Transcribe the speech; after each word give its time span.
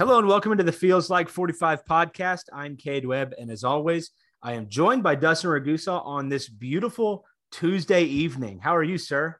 Hello 0.00 0.18
and 0.18 0.26
welcome 0.26 0.50
into 0.50 0.64
the 0.64 0.72
Feels 0.72 1.10
Like 1.10 1.28
45 1.28 1.84
podcast. 1.84 2.44
I'm 2.54 2.78
Cade 2.78 3.04
Webb, 3.04 3.34
and 3.38 3.50
as 3.50 3.64
always, 3.64 4.12
I 4.42 4.54
am 4.54 4.66
joined 4.66 5.02
by 5.02 5.14
Dustin 5.14 5.50
Ragusa 5.50 5.92
on 6.06 6.30
this 6.30 6.48
beautiful 6.48 7.26
Tuesday 7.50 8.04
evening. 8.04 8.60
How 8.60 8.74
are 8.74 8.82
you, 8.82 8.96
sir? 8.96 9.38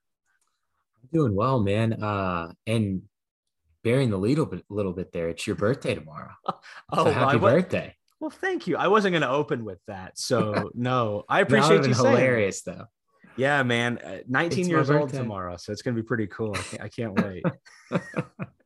I'm 1.03 1.09
doing 1.15 1.35
well, 1.35 1.61
man. 1.61 1.95
Uh, 2.03 2.53
and 2.67 3.01
bearing 3.83 4.11
the 4.11 4.19
lead 4.19 4.39
a 4.39 4.45
bit, 4.45 4.63
little 4.69 4.93
bit 4.93 5.13
there. 5.13 5.31
It's 5.31 5.47
your 5.47 5.57
birthday 5.57 5.95
tomorrow. 5.95 6.33
Oh, 6.93 7.07
so 7.07 7.11
happy 7.11 7.39
birthday! 7.39 7.97
well, 8.21 8.29
thank 8.29 8.67
you. 8.67 8.77
I 8.77 8.89
wasn't 8.89 9.13
going 9.13 9.23
to 9.23 9.31
open 9.31 9.65
with 9.65 9.79
that, 9.87 10.19
so 10.19 10.71
no, 10.75 11.25
I 11.27 11.41
appreciate 11.41 11.87
you 11.87 11.95
saying. 11.95 12.17
hilarious 12.17 12.61
though. 12.61 12.85
Yeah, 13.39 13.63
man, 13.63 13.97
uh, 13.97 14.19
19 14.29 14.59
It's 14.59 14.69
years 14.69 14.91
old 14.91 15.09
tomorrow, 15.09 15.57
so 15.57 15.73
it's 15.73 15.81
going 15.81 15.97
to 15.97 16.03
be 16.03 16.07
pretty 16.07 16.27
cool. 16.27 16.55
I 16.55 16.61
can't, 16.61 16.83
I 16.83 16.89
can't 16.89 17.25
wait. 17.25 17.45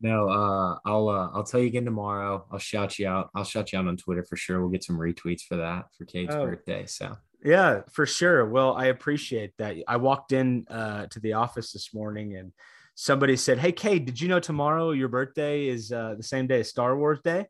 no, 0.00 0.28
uh, 0.28 0.78
I'll 0.84 1.08
uh, 1.08 1.30
I'll 1.32 1.44
tell 1.44 1.60
you 1.60 1.66
again 1.66 1.84
tomorrow. 1.84 2.46
I'll 2.50 2.58
shout 2.58 2.98
you 2.98 3.08
out. 3.08 3.30
I'll 3.34 3.44
shout 3.44 3.72
you 3.72 3.78
out 3.78 3.86
on 3.86 3.96
Twitter 3.96 4.24
for 4.24 4.36
sure. 4.36 4.60
We'll 4.60 4.70
get 4.70 4.84
some 4.84 4.98
retweets 4.98 5.42
for 5.42 5.56
that 5.56 5.86
for 5.96 6.04
Cade's 6.04 6.34
Oh. 6.34 6.44
birthday. 6.44 6.86
So 6.86 7.16
Yeah, 7.44 7.82
for 7.92 8.06
sure. 8.06 8.46
Well, 8.48 8.74
I 8.74 8.86
appreciate 8.86 9.52
that. 9.58 9.76
I 9.86 9.96
walked 9.96 10.32
in 10.32 10.66
uh, 10.68 11.06
to 11.06 11.20
the 11.20 11.34
office 11.34 11.72
this 11.72 11.94
morning 11.94 12.36
and 12.36 12.52
somebody 12.94 13.36
said, 13.36 13.58
Hey, 13.58 13.72
Kate, 13.72 14.04
did 14.04 14.20
you 14.20 14.28
know 14.28 14.40
tomorrow 14.40 14.90
your 14.90 15.08
birthday 15.08 15.66
is 15.68 15.92
uh, 15.92 16.14
the 16.16 16.22
same 16.22 16.46
day 16.46 16.60
as 16.60 16.68
Star 16.68 16.96
Wars 16.96 17.20
Day? 17.22 17.46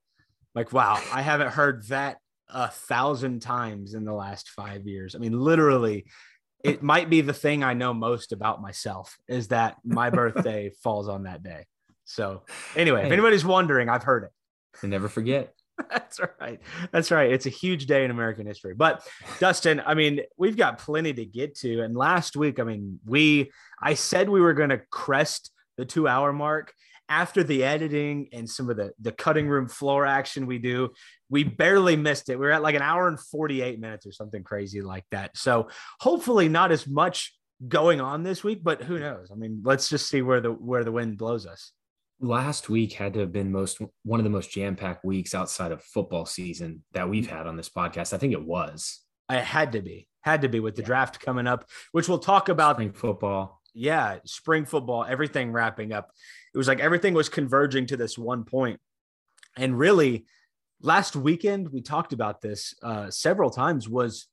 Like, 0.54 0.72
wow, 0.72 1.00
I 1.12 1.22
haven't 1.22 1.50
heard 1.52 1.86
that 1.88 2.18
a 2.48 2.68
thousand 2.68 3.40
times 3.42 3.94
in 3.94 4.04
the 4.04 4.12
last 4.12 4.50
five 4.50 4.86
years. 4.86 5.14
I 5.14 5.18
mean, 5.18 5.38
literally, 5.38 6.06
it 6.64 6.82
might 6.82 7.10
be 7.10 7.20
the 7.20 7.32
thing 7.32 7.62
I 7.62 7.74
know 7.74 7.92
most 7.92 8.32
about 8.32 8.62
myself 8.62 9.16
is 9.28 9.48
that 9.48 9.76
my 9.84 10.10
birthday 10.20 10.70
falls 10.82 11.08
on 11.08 11.24
that 11.24 11.42
day. 11.42 11.66
So, 12.06 12.42
anyway, 12.74 13.04
if 13.04 13.12
anybody's 13.12 13.44
wondering, 13.44 13.88
I've 13.88 14.04
heard 14.04 14.24
it. 14.24 14.30
and 14.80 14.90
never 14.90 15.08
forget. 15.08 15.52
That's 15.90 16.20
right. 16.40 16.60
That's 16.90 17.10
right. 17.10 17.30
It's 17.30 17.44
a 17.46 17.50
huge 17.50 17.86
day 17.86 18.04
in 18.04 18.10
American 18.10 18.46
history. 18.46 18.74
But 18.74 19.06
Dustin, 19.40 19.82
I 19.84 19.94
mean, 19.94 20.20
we've 20.38 20.56
got 20.56 20.78
plenty 20.78 21.12
to 21.12 21.26
get 21.26 21.54
to. 21.58 21.82
And 21.82 21.94
last 21.94 22.34
week, 22.36 22.58
I 22.58 22.62
mean, 22.64 22.98
we 23.04 23.50
I 23.82 23.94
said 23.94 24.28
we 24.30 24.40
were 24.40 24.54
going 24.54 24.70
to 24.70 24.80
crest 24.90 25.50
the 25.76 25.84
2-hour 25.84 26.32
mark 26.32 26.72
after 27.08 27.44
the 27.44 27.62
editing 27.62 28.28
and 28.32 28.48
some 28.48 28.70
of 28.70 28.76
the 28.76 28.92
the 29.00 29.12
cutting 29.12 29.48
room 29.48 29.68
floor 29.68 30.06
action 30.06 30.46
we 30.46 30.58
do. 30.58 30.90
We 31.28 31.44
barely 31.44 31.96
missed 31.96 32.30
it. 32.30 32.38
We 32.38 32.46
were 32.46 32.52
at 32.52 32.62
like 32.62 32.74
an 32.74 32.82
hour 32.82 33.06
and 33.08 33.20
48 33.20 33.78
minutes 33.78 34.06
or 34.06 34.12
something 34.12 34.42
crazy 34.44 34.80
like 34.80 35.04
that. 35.10 35.36
So, 35.36 35.68
hopefully 36.00 36.48
not 36.48 36.72
as 36.72 36.86
much 36.86 37.36
going 37.68 38.00
on 38.00 38.22
this 38.22 38.42
week, 38.44 38.62
but 38.62 38.82
who 38.82 38.98
knows? 38.98 39.30
I 39.30 39.34
mean, 39.34 39.62
let's 39.64 39.88
just 39.88 40.08
see 40.08 40.22
where 40.22 40.40
the 40.40 40.52
where 40.52 40.84
the 40.84 40.92
wind 40.92 41.18
blows 41.18 41.46
us. 41.46 41.72
Last 42.18 42.68
week 42.70 42.94
had 42.94 43.12
to 43.14 43.20
have 43.20 43.32
been 43.32 43.52
most 43.52 43.78
one 44.04 44.20
of 44.20 44.24
the 44.24 44.30
most 44.30 44.50
jam 44.50 44.74
packed 44.74 45.04
weeks 45.04 45.34
outside 45.34 45.70
of 45.72 45.82
football 45.82 46.24
season 46.24 46.82
that 46.92 47.08
we've 47.10 47.28
had 47.28 47.46
on 47.46 47.56
this 47.56 47.68
podcast. 47.68 48.12
I 48.14 48.18
think 48.18 48.32
it 48.32 48.42
was 48.42 49.02
I 49.28 49.36
had 49.36 49.72
to 49.72 49.82
be. 49.82 50.08
Had 50.22 50.42
to 50.42 50.48
be 50.48 50.60
with 50.60 50.76
the 50.76 50.82
Yeah. 50.82 50.86
draft 50.86 51.20
coming 51.20 51.46
up, 51.46 51.68
which 51.92 52.08
we'll 52.08 52.18
talk 52.18 52.48
about 52.48 52.76
spring 52.76 52.92
football. 52.92 53.60
yeah, 53.74 54.18
spring 54.24 54.64
football, 54.64 55.04
everything 55.04 55.52
wrapping 55.52 55.92
up. 55.92 56.10
It 56.54 56.58
was 56.58 56.68
like 56.68 56.80
everything 56.80 57.12
was 57.12 57.28
converging 57.28 57.86
to 57.88 57.96
this 57.98 58.16
one 58.16 58.44
point. 58.44 58.80
And 59.58 59.78
really, 59.78 60.24
last 60.80 61.14
weekend, 61.16 61.70
we 61.70 61.82
talked 61.82 62.14
about 62.14 62.40
this 62.40 62.74
uh, 62.82 63.10
several 63.10 63.50
times, 63.50 63.88
was 63.88 64.26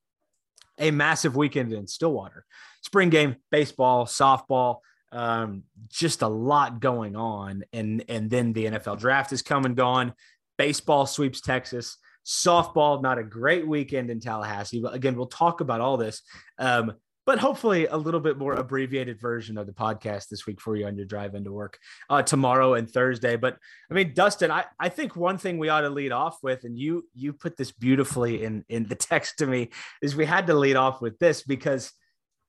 a 0.78 0.90
massive 0.90 1.36
weekend 1.36 1.72
in 1.74 1.86
Stillwater. 1.86 2.46
Spring 2.82 3.10
game, 3.10 3.36
baseball, 3.50 4.06
softball, 4.06 4.78
um, 5.14 5.62
just 5.88 6.22
a 6.22 6.28
lot 6.28 6.80
going 6.80 7.16
on. 7.16 7.64
And, 7.72 8.04
and 8.08 8.28
then 8.28 8.52
the 8.52 8.66
NFL 8.66 8.98
draft 8.98 9.32
is 9.32 9.42
come 9.42 9.64
and 9.64 9.76
gone. 9.76 10.12
Baseball 10.58 11.06
sweeps 11.06 11.40
Texas. 11.40 11.96
Softball, 12.26 13.00
not 13.02 13.18
a 13.18 13.24
great 13.24 13.66
weekend 13.66 14.10
in 14.10 14.18
Tallahassee. 14.18 14.80
But 14.82 14.94
again, 14.94 15.16
we'll 15.16 15.26
talk 15.26 15.60
about 15.60 15.80
all 15.80 15.96
this. 15.96 16.22
Um, 16.58 16.94
but 17.26 17.38
hopefully 17.38 17.86
a 17.86 17.96
little 17.96 18.20
bit 18.20 18.36
more 18.36 18.54
abbreviated 18.54 19.18
version 19.18 19.56
of 19.56 19.66
the 19.66 19.72
podcast 19.72 20.28
this 20.28 20.46
week 20.46 20.60
for 20.60 20.76
you 20.76 20.86
on 20.86 20.96
your 20.96 21.06
drive 21.06 21.34
into 21.34 21.52
work 21.52 21.78
uh, 22.10 22.22
tomorrow 22.22 22.74
and 22.74 22.90
Thursday. 22.90 23.36
But 23.36 23.56
I 23.90 23.94
mean, 23.94 24.12
Dustin, 24.14 24.50
I, 24.50 24.64
I 24.78 24.90
think 24.90 25.16
one 25.16 25.38
thing 25.38 25.58
we 25.58 25.70
ought 25.70 25.82
to 25.82 25.90
lead 25.90 26.12
off 26.12 26.38
with, 26.42 26.64
and 26.64 26.78
you 26.78 27.08
you 27.14 27.32
put 27.32 27.56
this 27.56 27.72
beautifully 27.72 28.44
in 28.44 28.64
in 28.68 28.86
the 28.86 28.94
text 28.94 29.38
to 29.38 29.46
me, 29.46 29.70
is 30.02 30.14
we 30.14 30.26
had 30.26 30.46
to 30.48 30.54
lead 30.54 30.76
off 30.76 31.00
with 31.00 31.18
this 31.18 31.42
because 31.42 31.92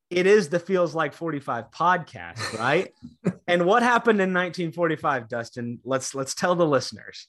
it 0.10 0.28
is 0.28 0.50
the 0.50 0.60
feels 0.60 0.94
like 0.94 1.14
45 1.14 1.72
podcast, 1.72 2.58
right? 2.60 2.94
and 3.48 3.66
what 3.66 3.84
happened 3.84 4.22
in 4.22 4.34
1945, 4.34 5.28
Dustin? 5.28 5.80
Let's 5.84 6.14
let's 6.14 6.36
tell 6.36 6.56
the 6.56 6.66
listeners. 6.66 7.28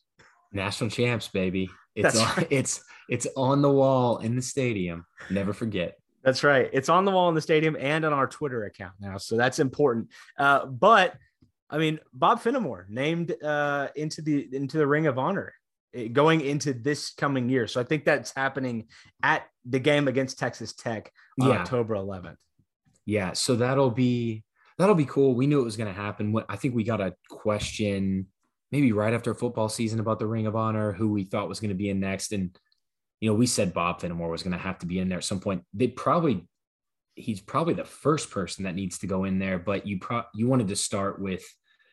National 0.52 0.90
champs, 0.90 1.28
baby. 1.28 1.68
It's 1.94 2.14
That's 2.14 2.30
on, 2.30 2.36
right. 2.36 2.46
it's 2.50 2.84
it's 3.08 3.26
on 3.36 3.62
the 3.62 3.70
wall 3.70 4.18
in 4.18 4.36
the 4.36 4.42
stadium. 4.42 5.06
Never 5.30 5.52
forget. 5.52 5.96
That's 6.22 6.42
right. 6.44 6.68
It's 6.72 6.88
on 6.88 7.04
the 7.04 7.12
wall 7.12 7.28
in 7.28 7.34
the 7.34 7.40
stadium 7.40 7.76
and 7.78 8.04
on 8.04 8.12
our 8.12 8.26
Twitter 8.26 8.64
account 8.64 8.94
now. 9.00 9.16
So 9.16 9.36
that's 9.36 9.58
important. 9.60 10.08
Uh, 10.38 10.66
but 10.66 11.14
I 11.70 11.78
mean, 11.78 12.00
Bob 12.12 12.40
Fenimore 12.40 12.86
named 12.88 13.34
uh, 13.42 13.88
into 13.96 14.22
the 14.22 14.48
into 14.52 14.76
the 14.78 14.86
Ring 14.86 15.06
of 15.06 15.18
Honor 15.18 15.54
eh, 15.94 16.08
going 16.08 16.40
into 16.42 16.72
this 16.74 17.12
coming 17.14 17.48
year. 17.48 17.66
So 17.66 17.80
I 17.80 17.84
think 17.84 18.04
that's 18.04 18.32
happening 18.34 18.86
at 19.22 19.44
the 19.64 19.78
game 19.78 20.08
against 20.08 20.38
Texas 20.38 20.72
Tech 20.74 21.10
on 21.40 21.48
Yeah. 21.48 21.60
October 21.60 21.94
11th. 21.94 22.36
Yeah, 23.06 23.32
so 23.32 23.56
that'll 23.56 23.90
be 23.90 24.44
that'll 24.78 24.94
be 24.94 25.06
cool. 25.06 25.34
We 25.34 25.46
knew 25.46 25.60
it 25.60 25.64
was 25.64 25.76
going 25.76 25.92
to 25.92 25.98
happen. 25.98 26.32
What 26.32 26.46
I 26.48 26.56
think 26.56 26.74
we 26.74 26.84
got 26.84 27.00
a 27.00 27.14
question 27.30 28.26
maybe 28.72 28.92
right 28.92 29.14
after 29.14 29.32
football 29.34 29.68
season 29.68 30.00
about 30.00 30.18
the 30.18 30.26
Ring 30.26 30.46
of 30.46 30.56
Honor, 30.56 30.92
who 30.92 31.12
we 31.12 31.24
thought 31.24 31.48
was 31.48 31.60
going 31.60 31.70
to 31.70 31.76
be 31.76 31.88
in 31.88 32.00
next, 32.00 32.32
and 32.32 32.56
you 33.20 33.30
know 33.30 33.34
we 33.34 33.46
said 33.46 33.72
Bob 33.72 34.00
Fenimore 34.00 34.28
was 34.28 34.42
going 34.42 34.56
to 34.56 34.62
have 34.62 34.78
to 34.80 34.86
be 34.86 34.98
in 34.98 35.08
there 35.08 35.18
at 35.18 35.24
some 35.24 35.40
point. 35.40 35.62
They 35.72 35.88
probably 35.88 36.46
he's 37.14 37.40
probably 37.40 37.74
the 37.74 37.84
first 37.84 38.30
person 38.30 38.64
that 38.64 38.74
needs 38.74 38.98
to 38.98 39.06
go 39.06 39.24
in 39.24 39.38
there, 39.38 39.58
but 39.58 39.86
you 39.86 39.98
pro 39.98 40.22
you 40.34 40.48
wanted 40.48 40.68
to 40.68 40.76
start 40.76 41.20
with 41.20 41.42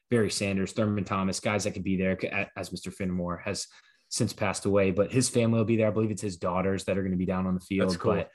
Barry 0.10 0.30
Sanders, 0.30 0.74
Thurman 0.74 1.06
Thomas, 1.06 1.40
guys 1.40 1.64
that 1.64 1.72
could 1.72 1.84
be 1.84 1.98
there 1.98 2.20
as 2.58 2.70
Mr. 2.70 2.94
Fenimore 2.94 3.42
has 3.46 3.68
since 4.10 4.32
passed 4.32 4.66
away, 4.66 4.92
but 4.92 5.12
his 5.12 5.28
family 5.28 5.58
will 5.58 5.66
be 5.66 5.78
there. 5.78 5.88
I 5.88 5.92
believe 5.92 6.12
it's 6.12 6.22
his 6.22 6.38
daughters 6.38 6.84
that 6.84 6.98
are 6.98 7.02
going 7.02 7.14
to 7.14 7.18
be 7.18 7.26
down 7.26 7.48
on 7.48 7.56
the 7.56 7.60
field. 7.60 7.90
That's 7.90 7.98
cool. 7.98 8.14
But 8.14 8.30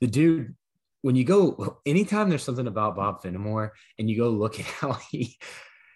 the 0.00 0.06
dude, 0.06 0.54
when 1.02 1.16
you 1.16 1.24
go, 1.24 1.78
anytime 1.84 2.30
there's 2.30 2.44
something 2.44 2.66
about 2.66 2.96
Bob 2.96 3.22
Fenimore 3.22 3.74
and 3.98 4.08
you 4.08 4.16
go 4.16 4.30
look 4.30 4.58
at 4.58 4.66
how 4.80 4.92
he 5.10 5.36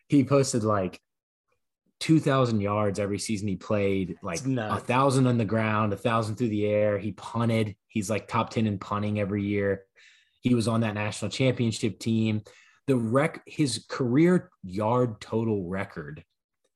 he 0.09 0.25
posted 0.25 0.63
like 0.63 1.01
2,000 2.01 2.61
yards 2.61 2.99
every 2.99 3.19
season 3.19 3.49
he 3.49 3.57
played, 3.57 4.17
like 4.23 4.45
a 4.45 4.79
thousand 4.79 5.27
on 5.27 5.39
the 5.39 5.45
ground, 5.45 5.93
a 5.93 5.97
thousand 5.97 6.37
through 6.37 6.51
the 6.51 6.67
air. 6.67 6.99
He 6.99 7.13
punted. 7.13 7.75
He's 7.89 8.11
like 8.11 8.29
top 8.29 8.51
10 8.51 8.67
in 8.67 8.79
punting 8.79 9.19
every 9.19 9.43
year. 9.43 9.85
He 10.43 10.55
was 10.55 10.69
on 10.69 10.83
that 10.83 10.95
national 10.95 11.31
championship 11.31 11.99
team. 11.99 12.43
The 12.87 12.97
rec, 12.97 13.43
his 13.47 13.85
career 13.89 14.51
yard 14.63 15.21
total 15.21 15.69
record 15.69 16.23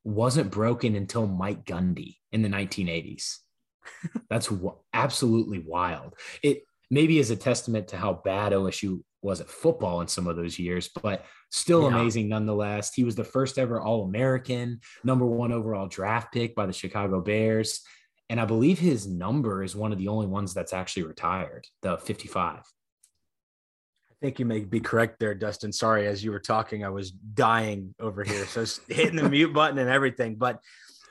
wasn't 0.02 0.50
broken 0.50 0.96
until 0.96 1.26
Mike 1.26 1.64
Gundy 1.64 2.16
in 2.32 2.42
the 2.42 2.48
1980s. 2.48 3.36
That's 4.30 4.48
w- 4.48 4.76
absolutely 4.92 5.60
wild. 5.60 6.14
It 6.42 6.62
maybe 6.90 7.18
is 7.18 7.30
a 7.30 7.36
testament 7.36 7.88
to 7.88 7.96
how 7.96 8.14
bad 8.24 8.52
OSU 8.52 9.02
was 9.22 9.40
at 9.40 9.48
football 9.48 10.00
in 10.00 10.08
some 10.08 10.26
of 10.26 10.36
those 10.36 10.58
years, 10.58 10.88
but 11.02 11.24
still 11.50 11.82
Yeah. 11.82 11.88
amazing 11.88 12.28
nonetheless. 12.28 12.94
He 12.94 13.04
was 13.04 13.14
the 13.16 13.24
first 13.24 13.58
ever 13.58 13.80
All 13.80 14.04
American, 14.04 14.80
number 15.04 15.26
one 15.26 15.52
overall 15.52 15.88
draft 15.88 16.32
pick 16.32 16.54
by 16.54 16.66
the 16.66 16.72
Chicago 16.72 17.20
Bears. 17.20 17.82
And 18.30 18.40
I 18.40 18.44
believe 18.44 18.78
his 18.78 19.06
number 19.06 19.62
is 19.62 19.74
one 19.76 19.92
of 19.92 19.98
the 19.98 20.08
only 20.08 20.26
ones 20.26 20.54
that's 20.54 20.72
actually 20.72 21.02
retired, 21.02 21.66
the 21.82 21.98
55. 21.98 22.60
I 22.60 24.14
think 24.20 24.38
you 24.38 24.44
may 24.44 24.60
be 24.60 24.80
correct 24.80 25.18
there, 25.18 25.34
Dustin. 25.34 25.72
Sorry, 25.72 26.06
as 26.06 26.22
you 26.22 26.30
were 26.30 26.40
talking, 26.40 26.84
I 26.84 26.90
was 26.90 27.10
dying 27.10 27.94
over 27.98 28.22
here. 28.22 28.46
So 28.46 28.64
hitting 28.88 29.16
the 29.16 29.28
mute 29.28 29.52
button 29.52 29.78
and 29.78 29.90
everything. 29.90 30.36
But 30.36 30.60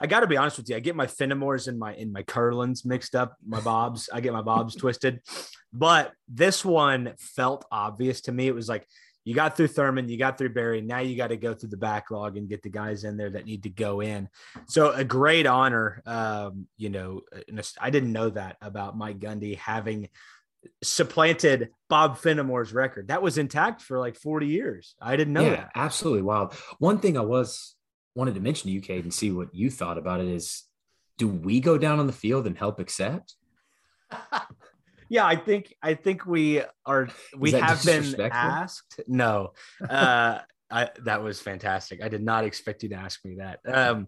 I 0.02 0.08
got 0.08 0.22
to 0.22 0.28
be 0.28 0.38
honest 0.38 0.58
with 0.58 0.70
you. 0.70 0.76
I 0.76 0.80
get 0.80 0.96
my 0.96 1.08
Fenimores 1.08 1.68
and 1.68 1.78
my 1.78 1.94
in 1.94 2.12
my 2.12 2.24
Kurlands 2.24 2.86
mixed 2.86 3.16
up, 3.16 3.36
my 3.46 3.60
Bobs. 3.60 4.10
I 4.12 4.22
get 4.22 4.34
my 4.34 4.42
Bobs 4.42 4.76
twisted. 4.78 5.22
But 5.74 6.14
this 6.28 6.64
one 6.64 7.14
felt 7.20 7.66
obvious 7.72 8.22
to 8.22 8.32
me. 8.32 8.48
It 8.48 8.56
was 8.56 8.70
like 8.70 8.88
you 9.26 9.36
got 9.36 9.56
through 9.56 9.68
Thurman, 9.68 10.10
you 10.10 10.18
got 10.18 10.38
through 10.38 10.54
Barry. 10.54 10.82
Now 10.82 11.00
you 11.00 11.16
got 11.16 11.28
to 11.28 11.38
go 11.38 11.54
through 11.54 11.70
the 11.70 11.78
backlog 11.78 12.38
and 12.38 12.50
get 12.50 12.64
the 12.64 12.70
guys 12.70 13.04
in 13.04 13.18
there 13.18 13.30
that 13.30 13.46
need 13.46 13.64
to 13.64 13.70
go 13.70 14.02
in. 14.02 14.30
So 14.68 14.92
a 14.92 15.04
great 15.04 15.46
honor. 15.46 16.02
Um, 16.06 16.68
you 16.78 16.90
know, 16.90 17.22
I 17.80 17.90
didn't 17.90 18.14
know 18.14 18.30
that 18.30 18.58
about 18.62 18.98
Mike 18.98 19.20
Gundy 19.20 19.58
having 19.58 20.10
supplanted 20.84 21.70
Bob 21.90 22.18
Fenimore's 22.18 22.74
record. 22.74 23.10
That 23.10 23.22
was 23.22 23.38
intact 23.38 23.82
for 23.82 24.00
like 24.00 24.16
40 24.16 24.48
years. 24.48 24.96
I 25.02 25.16
didn't 25.16 25.34
know 25.34 25.44
yeah, 25.44 25.56
that. 25.56 25.72
Absolutely 25.76 26.24
wild. 26.24 26.54
One 26.80 27.00
thing 27.00 27.18
I 27.18 27.22
was 27.22 27.76
wanted 28.20 28.36
to 28.36 28.42
mention 28.42 28.68
to 28.68 28.74
you, 28.74 28.82
Cade, 28.82 29.06
and 29.06 29.14
see 29.14 29.32
what 29.32 29.56
you 29.56 29.72
thought 29.72 29.98
about 29.98 30.20
it 30.20 30.28
is 30.28 30.64
do 31.18 31.28
we 31.28 31.62
go 31.62 31.78
down 31.78 32.00
on 32.00 32.06
the 32.06 32.14
field 32.14 32.46
and 32.46 32.58
help 32.58 32.80
accept? 32.80 33.36
yeah, 35.10 35.26
I 35.26 35.38
think 35.38 35.74
I 35.82 35.94
think 35.94 36.26
we 36.26 36.62
are 36.86 37.08
we 37.38 37.52
have 37.54 37.84
been 37.84 38.20
asked. 38.20 39.00
No. 39.08 39.54
Uh 39.88 40.40
I 40.70 40.90
that 41.06 41.24
was 41.24 41.40
fantastic. 41.40 42.04
I 42.04 42.10
did 42.10 42.24
not 42.24 42.44
expect 42.44 42.84
you 42.84 42.90
to 42.90 42.96
ask 42.96 43.24
me 43.24 43.38
that. 43.40 43.60
Um 43.66 44.08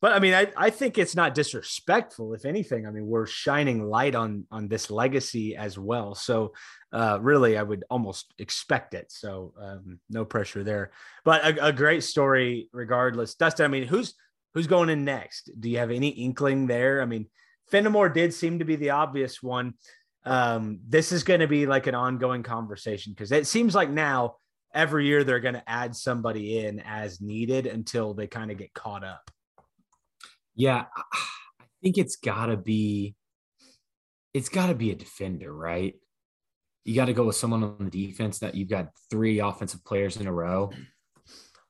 but 0.00 0.12
I 0.12 0.18
mean, 0.18 0.34
I, 0.34 0.48
I 0.56 0.70
think 0.70 0.98
it's 0.98 1.16
not 1.16 1.34
disrespectful. 1.34 2.34
If 2.34 2.44
anything, 2.44 2.86
I 2.86 2.90
mean, 2.90 3.06
we're 3.06 3.26
shining 3.26 3.88
light 3.88 4.14
on 4.14 4.44
on 4.50 4.68
this 4.68 4.90
legacy 4.90 5.56
as 5.56 5.78
well. 5.78 6.14
So, 6.14 6.52
uh, 6.92 7.18
really, 7.20 7.56
I 7.56 7.62
would 7.62 7.84
almost 7.90 8.34
expect 8.38 8.94
it. 8.94 9.10
So, 9.10 9.54
um, 9.60 9.98
no 10.10 10.24
pressure 10.24 10.62
there. 10.62 10.90
But 11.24 11.44
a, 11.44 11.66
a 11.68 11.72
great 11.72 12.04
story, 12.04 12.68
regardless. 12.72 13.34
Dustin, 13.34 13.64
I 13.64 13.68
mean, 13.68 13.84
who's 13.84 14.14
who's 14.54 14.66
going 14.66 14.90
in 14.90 15.04
next? 15.04 15.50
Do 15.58 15.70
you 15.70 15.78
have 15.78 15.90
any 15.90 16.08
inkling 16.08 16.66
there? 16.66 17.00
I 17.00 17.06
mean, 17.06 17.26
Fenimore 17.70 18.10
did 18.10 18.34
seem 18.34 18.58
to 18.58 18.64
be 18.64 18.76
the 18.76 18.90
obvious 18.90 19.42
one. 19.42 19.74
Um, 20.24 20.80
this 20.86 21.12
is 21.12 21.24
going 21.24 21.40
to 21.40 21.46
be 21.46 21.66
like 21.66 21.86
an 21.86 21.94
ongoing 21.94 22.42
conversation 22.42 23.12
because 23.12 23.32
it 23.32 23.46
seems 23.46 23.74
like 23.74 23.90
now 23.90 24.36
every 24.74 25.06
year 25.06 25.24
they're 25.24 25.40
going 25.40 25.54
to 25.54 25.70
add 25.70 25.96
somebody 25.96 26.58
in 26.58 26.80
as 26.80 27.20
needed 27.20 27.66
until 27.66 28.12
they 28.12 28.26
kind 28.26 28.50
of 28.50 28.58
get 28.58 28.74
caught 28.74 29.04
up. 29.04 29.30
Yeah, 30.56 30.86
I 30.96 31.64
think 31.82 31.98
it's 31.98 32.16
got 32.16 32.46
to 32.46 32.56
be 32.56 33.14
it's 34.32 34.48
got 34.48 34.66
to 34.66 34.74
be 34.74 34.90
a 34.90 34.94
defender, 34.94 35.52
right? 35.54 35.94
You 36.84 36.94
got 36.94 37.06
to 37.06 37.12
go 37.12 37.24
with 37.24 37.36
someone 37.36 37.62
on 37.62 37.88
the 37.90 37.90
defense 37.90 38.38
that 38.40 38.54
you've 38.54 38.68
got 38.68 38.88
three 39.10 39.38
offensive 39.38 39.84
players 39.84 40.16
in 40.16 40.26
a 40.26 40.32
row. 40.32 40.70
I 40.72 40.78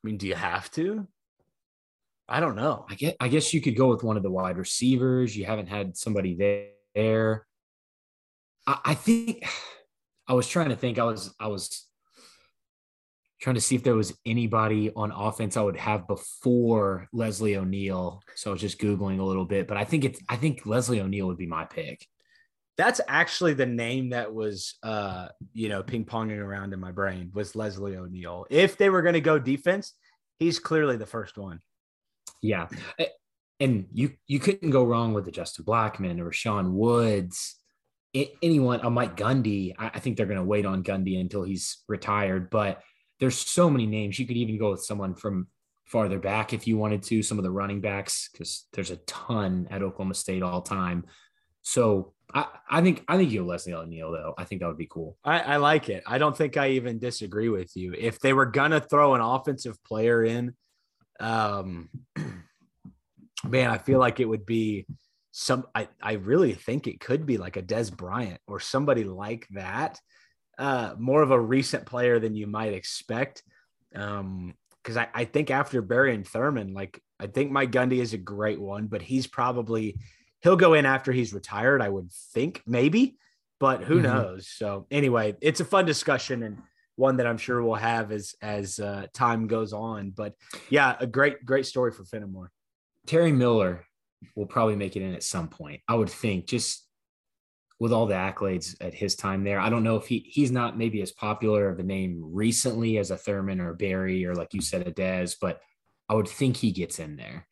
mean, 0.02 0.16
do 0.16 0.26
you 0.26 0.34
have 0.34 0.70
to? 0.72 1.06
I 2.28 2.40
don't 2.40 2.56
know. 2.56 2.86
I 2.88 2.94
guess 2.94 3.14
I 3.20 3.28
guess 3.28 3.54
you 3.54 3.60
could 3.60 3.76
go 3.76 3.88
with 3.88 4.02
one 4.02 4.16
of 4.16 4.22
the 4.22 4.30
wide 4.30 4.56
receivers. 4.56 5.36
You 5.36 5.44
haven't 5.46 5.68
had 5.68 5.96
somebody 5.96 6.70
there. 6.94 7.46
I, 8.66 8.78
I 8.84 8.94
think 8.94 9.46
I 10.28 10.34
was 10.34 10.48
trying 10.48 10.70
to 10.70 10.76
think. 10.76 10.98
I 10.98 11.04
was 11.04 11.34
I 11.38 11.46
was 11.48 11.86
trying 13.40 13.54
to 13.54 13.60
see 13.60 13.74
if 13.74 13.82
there 13.82 13.94
was 13.94 14.16
anybody 14.24 14.90
on 14.96 15.12
offense 15.12 15.56
I 15.56 15.62
would 15.62 15.76
have 15.76 16.06
before 16.06 17.08
Leslie 17.12 17.56
O'Neal. 17.56 18.22
So 18.34 18.50
I 18.50 18.52
was 18.52 18.60
just 18.60 18.80
Googling 18.80 19.20
a 19.20 19.24
little 19.24 19.44
bit, 19.44 19.68
but 19.68 19.76
I 19.76 19.84
think 19.84 20.04
it's, 20.04 20.20
I 20.28 20.36
think 20.36 20.64
Leslie 20.64 21.00
O'Neal 21.00 21.26
would 21.26 21.36
be 21.36 21.46
my 21.46 21.64
pick. 21.66 22.06
That's 22.78 23.00
actually 23.08 23.54
the 23.54 23.66
name 23.66 24.10
that 24.10 24.34
was, 24.34 24.74
uh, 24.82 25.28
you 25.54 25.68
know, 25.68 25.82
ping 25.82 26.04
ponging 26.04 26.38
around 26.38 26.72
in 26.72 26.80
my 26.80 26.92
brain 26.92 27.30
was 27.34 27.56
Leslie 27.56 27.96
O'Neal. 27.96 28.46
If 28.50 28.76
they 28.76 28.90
were 28.90 29.02
going 29.02 29.14
to 29.14 29.20
go 29.20 29.38
defense, 29.38 29.94
he's 30.38 30.58
clearly 30.58 30.96
the 30.96 31.06
first 31.06 31.38
one. 31.38 31.60
Yeah. 32.42 32.68
And 33.60 33.86
you, 33.92 34.12
you 34.26 34.38
couldn't 34.38 34.70
go 34.70 34.84
wrong 34.84 35.14
with 35.14 35.24
the 35.24 35.30
Justin 35.30 35.64
Blackmon 35.64 36.20
or 36.20 36.32
Sean 36.32 36.74
Woods, 36.74 37.56
anyone, 38.42 38.80
a 38.80 38.90
Mike 38.90 39.16
Gundy. 39.16 39.74
I 39.78 39.98
think 39.98 40.16
they're 40.16 40.26
going 40.26 40.36
to 40.36 40.44
wait 40.44 40.66
on 40.66 40.82
Gundy 40.82 41.18
until 41.18 41.44
he's 41.44 41.78
retired, 41.88 42.50
but 42.50 42.82
there's 43.20 43.38
so 43.38 43.70
many 43.70 43.86
names. 43.86 44.18
You 44.18 44.26
could 44.26 44.36
even 44.36 44.58
go 44.58 44.70
with 44.70 44.84
someone 44.84 45.14
from 45.14 45.48
farther 45.86 46.18
back 46.18 46.52
if 46.52 46.66
you 46.66 46.76
wanted 46.76 47.02
to, 47.04 47.22
some 47.22 47.38
of 47.38 47.44
the 47.44 47.50
running 47.50 47.80
backs, 47.80 48.28
because 48.30 48.66
there's 48.72 48.90
a 48.90 48.96
ton 48.96 49.68
at 49.70 49.82
Oklahoma 49.82 50.14
State 50.14 50.42
all 50.42 50.62
time. 50.62 51.04
So 51.62 52.12
I, 52.32 52.46
I 52.68 52.82
think 52.82 53.04
I 53.08 53.16
think 53.16 53.30
you 53.30 53.44
Leslie 53.44 53.74
O'Neal 53.74 54.12
though. 54.12 54.34
I 54.36 54.44
think 54.44 54.60
that 54.60 54.68
would 54.68 54.78
be 54.78 54.88
cool. 54.90 55.16
I, 55.24 55.40
I 55.40 55.56
like 55.56 55.88
it. 55.88 56.02
I 56.06 56.18
don't 56.18 56.36
think 56.36 56.56
I 56.56 56.70
even 56.70 56.98
disagree 56.98 57.48
with 57.48 57.76
you. 57.76 57.94
If 57.96 58.20
they 58.20 58.32
were 58.32 58.46
gonna 58.46 58.80
throw 58.80 59.14
an 59.14 59.20
offensive 59.20 59.82
player 59.84 60.24
in, 60.24 60.54
um, 61.20 61.88
man, 63.48 63.70
I 63.70 63.78
feel 63.78 63.98
like 63.98 64.20
it 64.20 64.28
would 64.28 64.46
be 64.46 64.86
some. 65.30 65.66
I 65.74 65.88
I 66.02 66.14
really 66.14 66.54
think 66.54 66.86
it 66.86 67.00
could 67.00 67.26
be 67.26 67.38
like 67.38 67.56
a 67.56 67.62
Dez 67.62 67.94
Bryant 67.94 68.40
or 68.46 68.60
somebody 68.60 69.04
like 69.04 69.46
that 69.50 69.98
uh, 70.58 70.94
more 70.98 71.22
of 71.22 71.30
a 71.30 71.40
recent 71.40 71.86
player 71.86 72.18
than 72.18 72.34
you 72.34 72.46
might 72.46 72.72
expect. 72.72 73.42
Um, 73.94 74.54
because 74.82 74.96
I, 74.96 75.08
I 75.12 75.24
think 75.24 75.50
after 75.50 75.82
Barry 75.82 76.14
and 76.14 76.26
Thurman, 76.26 76.72
like 76.72 77.02
I 77.18 77.26
think 77.26 77.50
Mike 77.50 77.72
Gundy 77.72 77.98
is 77.98 78.12
a 78.12 78.18
great 78.18 78.60
one, 78.60 78.86
but 78.86 79.02
he's 79.02 79.26
probably 79.26 79.96
he'll 80.42 80.56
go 80.56 80.74
in 80.74 80.86
after 80.86 81.10
he's 81.10 81.32
retired, 81.34 81.82
I 81.82 81.88
would 81.88 82.12
think, 82.32 82.62
maybe, 82.66 83.18
but 83.58 83.82
who 83.82 83.94
mm-hmm. 83.96 84.04
knows? 84.04 84.48
So 84.48 84.86
anyway, 84.92 85.34
it's 85.40 85.58
a 85.58 85.64
fun 85.64 85.86
discussion 85.86 86.44
and 86.44 86.62
one 86.94 87.16
that 87.16 87.26
I'm 87.26 87.36
sure 87.36 87.62
we'll 87.62 87.74
have 87.74 88.12
as 88.12 88.34
as 88.40 88.78
uh, 88.78 89.06
time 89.12 89.48
goes 89.48 89.72
on. 89.72 90.10
But 90.10 90.34
yeah, 90.70 90.96
a 91.00 91.06
great 91.06 91.44
great 91.44 91.66
story 91.66 91.90
for 91.90 92.04
Fenimore. 92.04 92.52
Terry 93.06 93.32
Miller 93.32 93.84
will 94.34 94.46
probably 94.46 94.76
make 94.76 94.96
it 94.96 95.02
in 95.02 95.14
at 95.14 95.22
some 95.22 95.48
point. 95.48 95.80
I 95.88 95.94
would 95.94 96.10
think 96.10 96.46
just 96.46 96.85
with 97.78 97.93
all 97.93 98.06
the 98.06 98.14
accolades 98.14 98.75
at 98.81 98.94
his 98.94 99.17
time 99.17 99.44
there. 99.44 99.61
I 99.61 99.69
don't 99.69 99.84
know 99.84 99.96
if 99.96 100.06
he 100.06 100.26
he's 100.28 100.50
not 100.50 100.78
maybe 100.78 101.02
as 101.02 101.12
popular 101.12 101.69
of 101.69 101.78
a 101.78 101.82
name 101.82 102.20
recently 102.23 102.99
as 102.99 103.11
a 103.11 103.17
Thurman 103.17 103.61
or 103.61 103.75
Barry 103.75 104.25
or 104.25 104.34
like 104.34 104.55
you 104.55 104.62
said 104.62 104.87
a 104.87 104.93
Dez, 104.93 105.37
but 105.40 105.61
I 106.08 106.14
would 106.14 106.28
think 106.28 106.56
he 106.56 106.70
gets 106.70 106.99
in 106.99 107.17
there. 107.17 107.46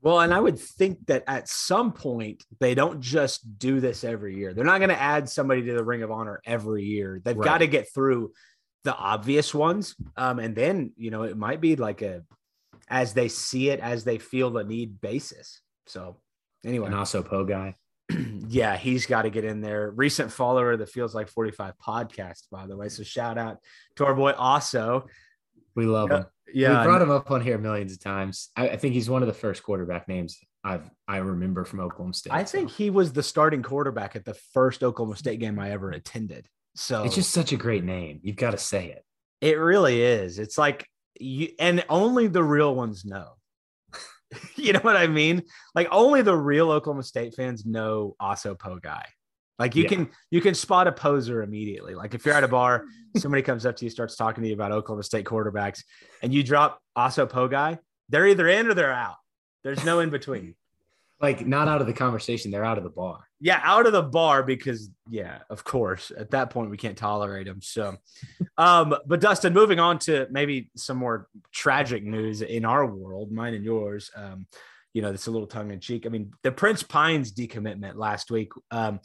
Well, 0.00 0.20
and 0.20 0.34
I 0.34 0.40
would 0.40 0.58
think 0.58 1.06
that 1.06 1.22
at 1.28 1.48
some 1.48 1.92
point 1.92 2.42
they 2.58 2.74
don't 2.74 3.00
just 3.00 3.58
do 3.58 3.78
this 3.78 4.02
every 4.02 4.36
year. 4.36 4.52
They're 4.52 4.64
not 4.64 4.78
going 4.78 4.88
to 4.90 5.00
add 5.00 5.28
somebody 5.28 5.62
to 5.62 5.74
the 5.74 5.84
Ring 5.84 6.02
of 6.02 6.10
Honor 6.10 6.40
every 6.44 6.82
year. 6.82 7.22
They've 7.24 7.36
right. 7.36 7.44
got 7.44 7.58
to 7.58 7.68
get 7.68 7.94
through 7.94 8.32
the 8.82 8.96
obvious 8.96 9.54
ones, 9.54 9.94
um, 10.16 10.40
and 10.40 10.56
then 10.56 10.92
you 10.96 11.12
know 11.12 11.22
it 11.22 11.36
might 11.36 11.60
be 11.60 11.76
like 11.76 12.02
a 12.02 12.24
as 12.88 13.14
they 13.14 13.28
see 13.28 13.70
it, 13.70 13.78
as 13.78 14.02
they 14.02 14.18
feel 14.18 14.50
the 14.50 14.64
need 14.64 15.00
basis. 15.00 15.60
So 15.86 16.16
anyway, 16.64 16.86
and 16.86 16.96
also 16.96 17.22
Poe 17.22 17.44
guy. 17.44 17.76
yeah, 18.48 18.76
he's 18.76 19.06
got 19.06 19.22
to 19.22 19.30
get 19.30 19.44
in 19.44 19.60
there. 19.60 19.90
Recent 19.90 20.32
follower 20.32 20.72
of 20.72 20.78
the 20.78 20.86
Feels 20.86 21.14
Like 21.14 21.28
45 21.28 21.74
podcast, 21.78 22.50
by 22.50 22.66
the 22.66 22.76
way. 22.76 22.88
So 22.88 23.02
shout 23.02 23.38
out 23.38 23.58
to 23.96 24.06
our 24.06 24.14
boy 24.14 24.32
Also. 24.32 25.06
We 25.74 25.86
love 25.86 26.10
him. 26.10 26.26
Yeah. 26.52 26.80
We 26.80 26.86
brought 26.86 27.02
him 27.02 27.10
up 27.10 27.30
on 27.30 27.40
here 27.40 27.58
millions 27.58 27.92
of 27.92 28.00
times. 28.00 28.50
I, 28.56 28.70
I, 28.70 28.76
think 28.76 28.94
he's 28.94 29.08
one 29.08 29.22
of 29.22 29.28
the 29.28 29.34
first 29.34 29.62
quarterback 29.62 30.06
names 30.06 30.38
I've 30.64 30.88
I 31.08 31.18
remember 31.18 31.64
from 31.64 31.80
Oklahoma 31.80 32.14
State. 32.14 32.32
I 32.32 32.44
so. 32.44 32.58
think 32.58 32.70
he 32.70 32.90
was 32.90 33.12
the 33.12 33.22
starting 33.22 33.62
quarterback 33.62 34.16
at 34.16 34.24
the 34.24 34.34
first 34.52 34.82
Oklahoma 34.82 35.16
State 35.16 35.40
game 35.40 35.58
I 35.58 35.70
ever 35.70 35.90
attended. 35.90 36.46
So 36.74 37.04
it's 37.04 37.14
just 37.14 37.30
such 37.30 37.52
a 37.52 37.56
great 37.56 37.84
name. 37.84 38.20
You've 38.22 38.36
got 38.36 38.52
to 38.52 38.58
say 38.58 38.90
it. 38.90 39.04
It 39.40 39.58
really 39.58 40.02
is. 40.02 40.38
It's 40.38 40.56
like 40.56 40.86
you 41.18 41.48
and 41.58 41.84
only 41.88 42.28
the 42.28 42.44
real 42.44 42.74
ones 42.74 43.04
know. 43.04 43.32
you 44.56 44.72
know 44.72 44.80
what 44.80 44.96
I 44.96 45.06
mean? 45.06 45.42
Like 45.74 45.88
only 45.90 46.22
the 46.22 46.36
real 46.36 46.70
Oklahoma 46.70 47.02
State 47.02 47.34
fans 47.34 47.64
know 47.64 48.16
Poe 48.18 48.78
guy. 48.82 49.06
Like 49.58 49.76
you 49.76 49.84
yeah. 49.84 49.88
can 49.90 50.10
you 50.30 50.40
can 50.40 50.54
spot 50.54 50.86
a 50.86 50.92
poser 50.92 51.42
immediately. 51.42 51.94
Like 51.94 52.14
if 52.14 52.24
you're 52.24 52.34
at 52.34 52.44
a 52.44 52.48
bar, 52.48 52.84
somebody 53.16 53.42
comes 53.42 53.66
up 53.66 53.76
to 53.76 53.84
you, 53.84 53.90
starts 53.90 54.16
talking 54.16 54.42
to 54.42 54.48
you 54.48 54.54
about 54.54 54.72
Oklahoma 54.72 55.02
State 55.02 55.24
quarterbacks, 55.24 55.82
and 56.22 56.32
you 56.32 56.42
drop 56.42 56.80
Poe 56.96 57.48
guy, 57.48 57.78
they're 58.08 58.26
either 58.26 58.48
in 58.48 58.66
or 58.66 58.74
they're 58.74 58.92
out. 58.92 59.16
There's 59.62 59.84
no 59.84 60.00
in 60.00 60.10
between 60.10 60.54
like 61.20 61.46
not 61.46 61.68
out 61.68 61.80
of 61.80 61.86
the 61.86 61.92
conversation 61.92 62.50
they're 62.50 62.64
out 62.64 62.78
of 62.78 62.84
the 62.84 62.90
bar 62.90 63.28
yeah 63.42 63.60
out 63.64 63.86
of 63.86 63.92
the 63.92 64.02
bar 64.02 64.42
because 64.42 64.88
yeah 65.10 65.38
of 65.50 65.64
course 65.64 66.12
at 66.16 66.30
that 66.30 66.48
point 66.48 66.70
we 66.70 66.76
can't 66.76 66.96
tolerate 66.96 67.46
them 67.46 67.60
so 67.60 67.96
um 68.56 68.94
but 69.06 69.20
dustin 69.20 69.52
moving 69.52 69.80
on 69.80 69.98
to 69.98 70.26
maybe 70.30 70.70
some 70.76 70.96
more 70.96 71.26
tragic 71.52 72.04
news 72.04 72.40
in 72.40 72.64
our 72.64 72.86
world 72.86 73.32
mine 73.32 73.52
and 73.52 73.64
yours 73.64 74.10
um 74.16 74.46
you 74.94 75.02
know 75.02 75.10
it's 75.10 75.26
a 75.26 75.30
little 75.30 75.48
tongue-in-cheek 75.48 76.06
i 76.06 76.08
mean 76.08 76.30
the 76.44 76.52
prince 76.52 76.82
pines 76.84 77.32
decommitment 77.32 77.96
last 77.96 78.30
week 78.30 78.52
um 78.70 79.00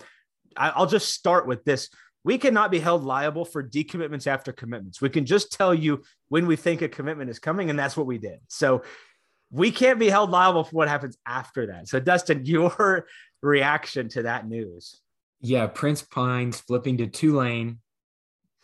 I, 0.56 0.70
i'll 0.70 0.86
just 0.86 1.13
start 1.13 1.48
with 1.48 1.65
this 1.65 1.89
we 2.24 2.38
cannot 2.38 2.72
be 2.72 2.79
held 2.79 3.06
liable 3.06 3.46
for 3.46 3.63
decommitments 3.63 4.27
after 4.27 4.51
commitments. 4.51 5.00
We 5.00 5.08
can 5.08 5.25
just 5.25 5.53
tell 5.53 5.74
you 5.74 6.01
when 6.27 6.46
we 6.46 6.58
think 6.58 6.82
a 6.82 6.89
commitment 6.89 7.29
is 7.29 7.39
coming, 7.39 7.70
and 7.70 7.79
that's 7.79 7.96
what 7.96 8.06
we 8.06 8.17
did. 8.17 8.39
So 8.50 8.84
we 9.50 9.72
can't 9.72 10.00
be 10.00 10.10
held 10.10 10.29
liable 10.29 10.65
for 10.65 10.75
what 10.75 10.89
happens 10.89 11.17
after 11.25 11.67
that. 11.67 11.88
So, 11.88 12.00
Dustin, 12.00 12.46
your 12.46 13.08
reaction 13.41 14.10
to 14.10 14.24
that 14.24 14.48
news? 14.48 15.00
Yeah, 15.41 15.67
Prince 15.67 16.01
Pines 16.01 16.60
flipping 16.60 16.98
to 16.98 17.08
Tulane. 17.08 17.79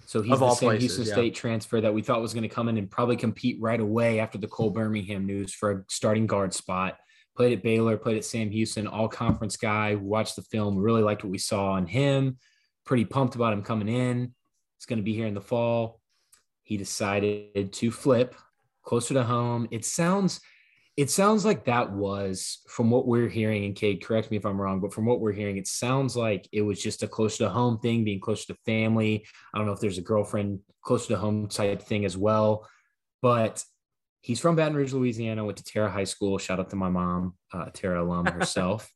So 0.06 0.22
he's 0.22 0.34
of 0.34 0.40
the 0.40 0.54
same 0.56 0.70
places, 0.70 0.98
Houston 0.98 1.06
yeah. 1.06 1.14
State 1.14 1.36
transfer 1.36 1.80
that 1.80 1.94
we 1.94 2.02
thought 2.02 2.22
was 2.22 2.34
going 2.34 2.48
to 2.48 2.54
come 2.54 2.68
in 2.68 2.78
and 2.78 2.92
probably 2.92 3.16
compete 3.16 3.58
right 3.62 3.80
away 3.80 4.20
after 4.20 4.38
the 4.38 4.48
Cole 4.48 4.70
Birmingham 4.70 5.26
news 5.26 5.54
for 5.54 5.72
a 5.72 5.84
starting 5.88 6.28
guard 6.28 6.54
spot. 6.54 6.98
Played 7.36 7.54
at 7.54 7.64
Baylor, 7.64 7.98
played 7.98 8.18
at 8.18 8.26
Sam 8.26 8.52
Houston, 8.52 8.86
all 8.86 9.08
conference 9.08 9.58
guy. 9.58 9.96
Watched 9.96 10.36
the 10.36 10.42
film, 10.44 10.78
really 10.78 11.02
liked 11.02 11.24
what 11.24 11.32
we 11.32 11.38
saw 11.38 11.72
on 11.72 11.88
him. 11.88 12.38
Pretty 12.86 13.06
pumped 13.06 13.36
about 13.36 13.54
him 13.54 13.64
coming 13.64 13.88
in. 13.88 14.34
It's 14.78 14.86
going 14.86 15.00
to 15.00 15.04
be 15.04 15.14
here 15.14 15.26
in 15.26 15.34
the 15.34 15.42
fall. 15.42 16.02
he 16.64 16.78
decided 16.78 17.72
to 17.74 17.92
flip 17.92 18.36
closer 18.84 19.14
to 19.14 19.24
home. 19.24 19.68
It 19.72 19.86
sounds 19.86 20.42
it 20.96 21.10
sounds 21.10 21.44
like 21.44 21.66
that 21.66 21.92
was 21.92 22.60
from 22.68 22.92
what 22.92 23.08
we're 23.08 23.30
hearing 23.30 23.66
and 23.66 23.76
Cade, 23.76 24.04
correct 24.04 24.30
me 24.30 24.38
if 24.38 24.46
I'm 24.46 24.62
wrong, 24.62 24.80
but 24.80 24.94
from 24.94 25.06
what 25.06 25.20
we're 25.20 25.32
hearing, 25.32 25.58
it 25.58 25.68
sounds 25.68 26.16
like 26.16 26.48
it 26.52 26.62
was 26.62 26.82
just 26.82 27.02
a 27.02 27.08
close 27.08 27.38
to 27.38 27.50
home 27.50 27.80
thing, 27.80 28.04
being 28.04 28.20
close 28.20 28.46
to 28.46 28.56
family. 28.66 29.26
I 29.54 29.58
don't 29.58 29.66
know 29.66 29.74
if 29.74 29.80
there's 29.80 29.98
a 29.98 30.04
girlfriend 30.04 30.60
close 30.84 31.08
to 31.08 31.18
home 31.18 31.48
type 31.48 31.82
thing 31.82 32.06
as 32.06 32.16
well, 32.16 32.68
but 33.24 33.64
he's 34.22 34.40
from 34.40 34.56
Baton 34.56 34.76
Rouge, 34.76 34.94
Louisiana, 34.94 35.44
went 35.44 35.58
to 35.58 35.64
Tara 35.64 35.90
High 35.90 36.04
School. 36.04 36.38
Shout 36.38 36.60
out 36.60 36.70
to 36.70 36.76
my 36.76 36.90
mom, 36.90 37.34
uh, 37.52 37.70
Tara 37.74 38.04
alum 38.04 38.26
herself. 38.28 38.92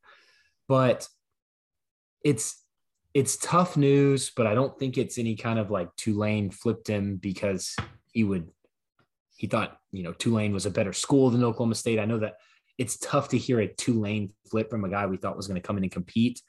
but 0.67 1.07
it's 2.23 2.63
it's 3.13 3.37
tough 3.37 3.75
news, 3.75 4.31
but 4.35 4.45
I 4.45 4.53
don't 4.53 4.77
think 4.77 4.97
it's 4.97 5.17
any 5.17 5.35
kind 5.35 5.57
of 5.57 5.71
like 5.71 5.95
Tulane 5.95 6.51
flipped 6.51 6.87
him 6.87 7.15
because 7.15 7.75
he 8.11 8.23
would 8.23 8.49
he 9.37 9.47
thought, 9.47 9.79
you 9.91 10.03
know, 10.03 10.13
Tulane 10.13 10.53
was 10.53 10.65
a 10.65 10.71
better 10.71 10.93
school 10.93 11.29
than 11.29 11.43
Oklahoma 11.43 11.75
State. 11.75 11.99
I 11.99 12.05
know 12.05 12.19
that 12.19 12.37
it's 12.77 12.97
tough 12.97 13.29
to 13.29 13.37
hear 13.37 13.59
a 13.59 13.67
Tulane 13.67 14.33
flip 14.49 14.69
from 14.69 14.83
a 14.83 14.89
guy 14.89 15.05
we 15.05 15.17
thought 15.17 15.37
was 15.37 15.47
going 15.47 15.61
to 15.61 15.65
come 15.65 15.77
in 15.77 15.83
and 15.83 15.91
compete. 15.91 16.41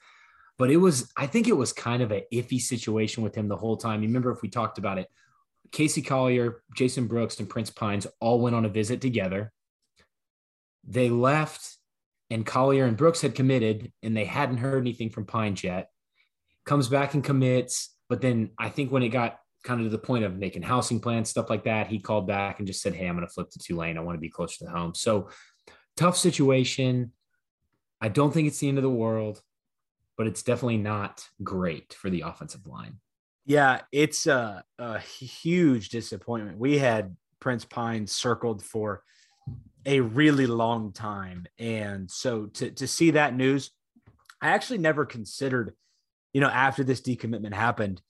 But 0.57 0.71
it 0.71 0.77
was, 0.77 1.11
I 1.15 1.27
think 1.27 1.47
it 1.47 1.55
was 1.55 1.71
kind 1.71 2.01
of 2.01 2.11
an 2.11 2.23
iffy 2.33 2.59
situation 2.59 3.23
with 3.23 3.35
him 3.35 3.47
the 3.47 3.55
whole 3.55 3.77
time. 3.77 4.01
You 4.01 4.09
remember 4.09 4.31
if 4.31 4.41
we 4.41 4.49
talked 4.49 4.77
about 4.77 4.97
it, 4.97 5.07
Casey 5.71 6.01
Collier, 6.01 6.63
Jason 6.75 7.07
Brooks, 7.07 7.39
and 7.39 7.47
Prince 7.47 7.69
Pines 7.69 8.07
all 8.19 8.41
went 8.41 8.55
on 8.55 8.65
a 8.65 8.69
visit 8.69 9.01
together. 9.01 9.53
They 10.83 11.09
left, 11.09 11.77
and 12.31 12.45
Collier 12.45 12.85
and 12.85 12.97
Brooks 12.97 13.21
had 13.21 13.35
committed, 13.35 13.91
and 14.01 14.17
they 14.17 14.25
hadn't 14.25 14.57
heard 14.57 14.81
anything 14.81 15.11
from 15.11 15.25
Pines 15.25 15.63
yet. 15.63 15.91
Comes 16.65 16.87
back 16.87 17.13
and 17.13 17.23
commits, 17.23 17.95
but 18.09 18.21
then 18.21 18.49
I 18.57 18.69
think 18.69 18.91
when 18.91 19.03
it 19.03 19.09
got 19.09 19.39
kind 19.63 19.81
of 19.81 19.87
to 19.87 19.89
the 19.89 19.97
point 19.97 20.23
of 20.23 20.37
making 20.37 20.61
housing 20.61 20.99
plans, 20.99 21.29
stuff 21.29 21.49
like 21.49 21.65
that, 21.65 21.87
he 21.87 21.99
called 21.99 22.27
back 22.27 22.59
and 22.59 22.67
just 22.67 22.81
said, 22.81 22.93
Hey, 22.93 23.07
I'm 23.07 23.15
going 23.15 23.27
to 23.27 23.33
flip 23.33 23.49
to 23.51 23.59
Tulane. 23.59 23.97
I 23.97 24.01
want 24.01 24.15
to 24.15 24.21
be 24.21 24.29
closer 24.29 24.65
to 24.65 24.71
home. 24.71 24.93
So 24.95 25.29
tough 25.97 26.17
situation. 26.17 27.11
I 28.01 28.07
don't 28.07 28.33
think 28.33 28.47
it's 28.47 28.59
the 28.59 28.69
end 28.69 28.77
of 28.77 28.83
the 28.83 28.89
world, 28.89 29.41
but 30.17 30.27
it's 30.27 30.43
definitely 30.43 30.77
not 30.77 31.27
great 31.43 31.93
for 31.93 32.09
the 32.09 32.21
offensive 32.21 32.65
line. 32.65 32.99
Yeah, 33.45 33.81
it's 33.91 34.27
a, 34.27 34.63
a 34.77 34.99
huge 34.99 35.89
disappointment. 35.89 36.57
We 36.57 36.77
had 36.77 37.15
Prince 37.39 37.65
Pine 37.65 38.07
circled 38.07 38.63
for 38.63 39.03
a 39.85 39.99
really 39.99 40.45
long 40.45 40.91
time. 40.91 41.45
And 41.57 42.09
so 42.09 42.45
to, 42.47 42.69
to 42.71 42.87
see 42.87 43.11
that 43.11 43.35
news, 43.35 43.71
I 44.41 44.49
actually 44.49 44.77
never 44.77 45.05
considered, 45.05 45.73
you 46.31 46.41
know, 46.41 46.47
after 46.47 46.83
this 46.83 47.01
decommitment 47.01 47.53
happened, 47.53 48.01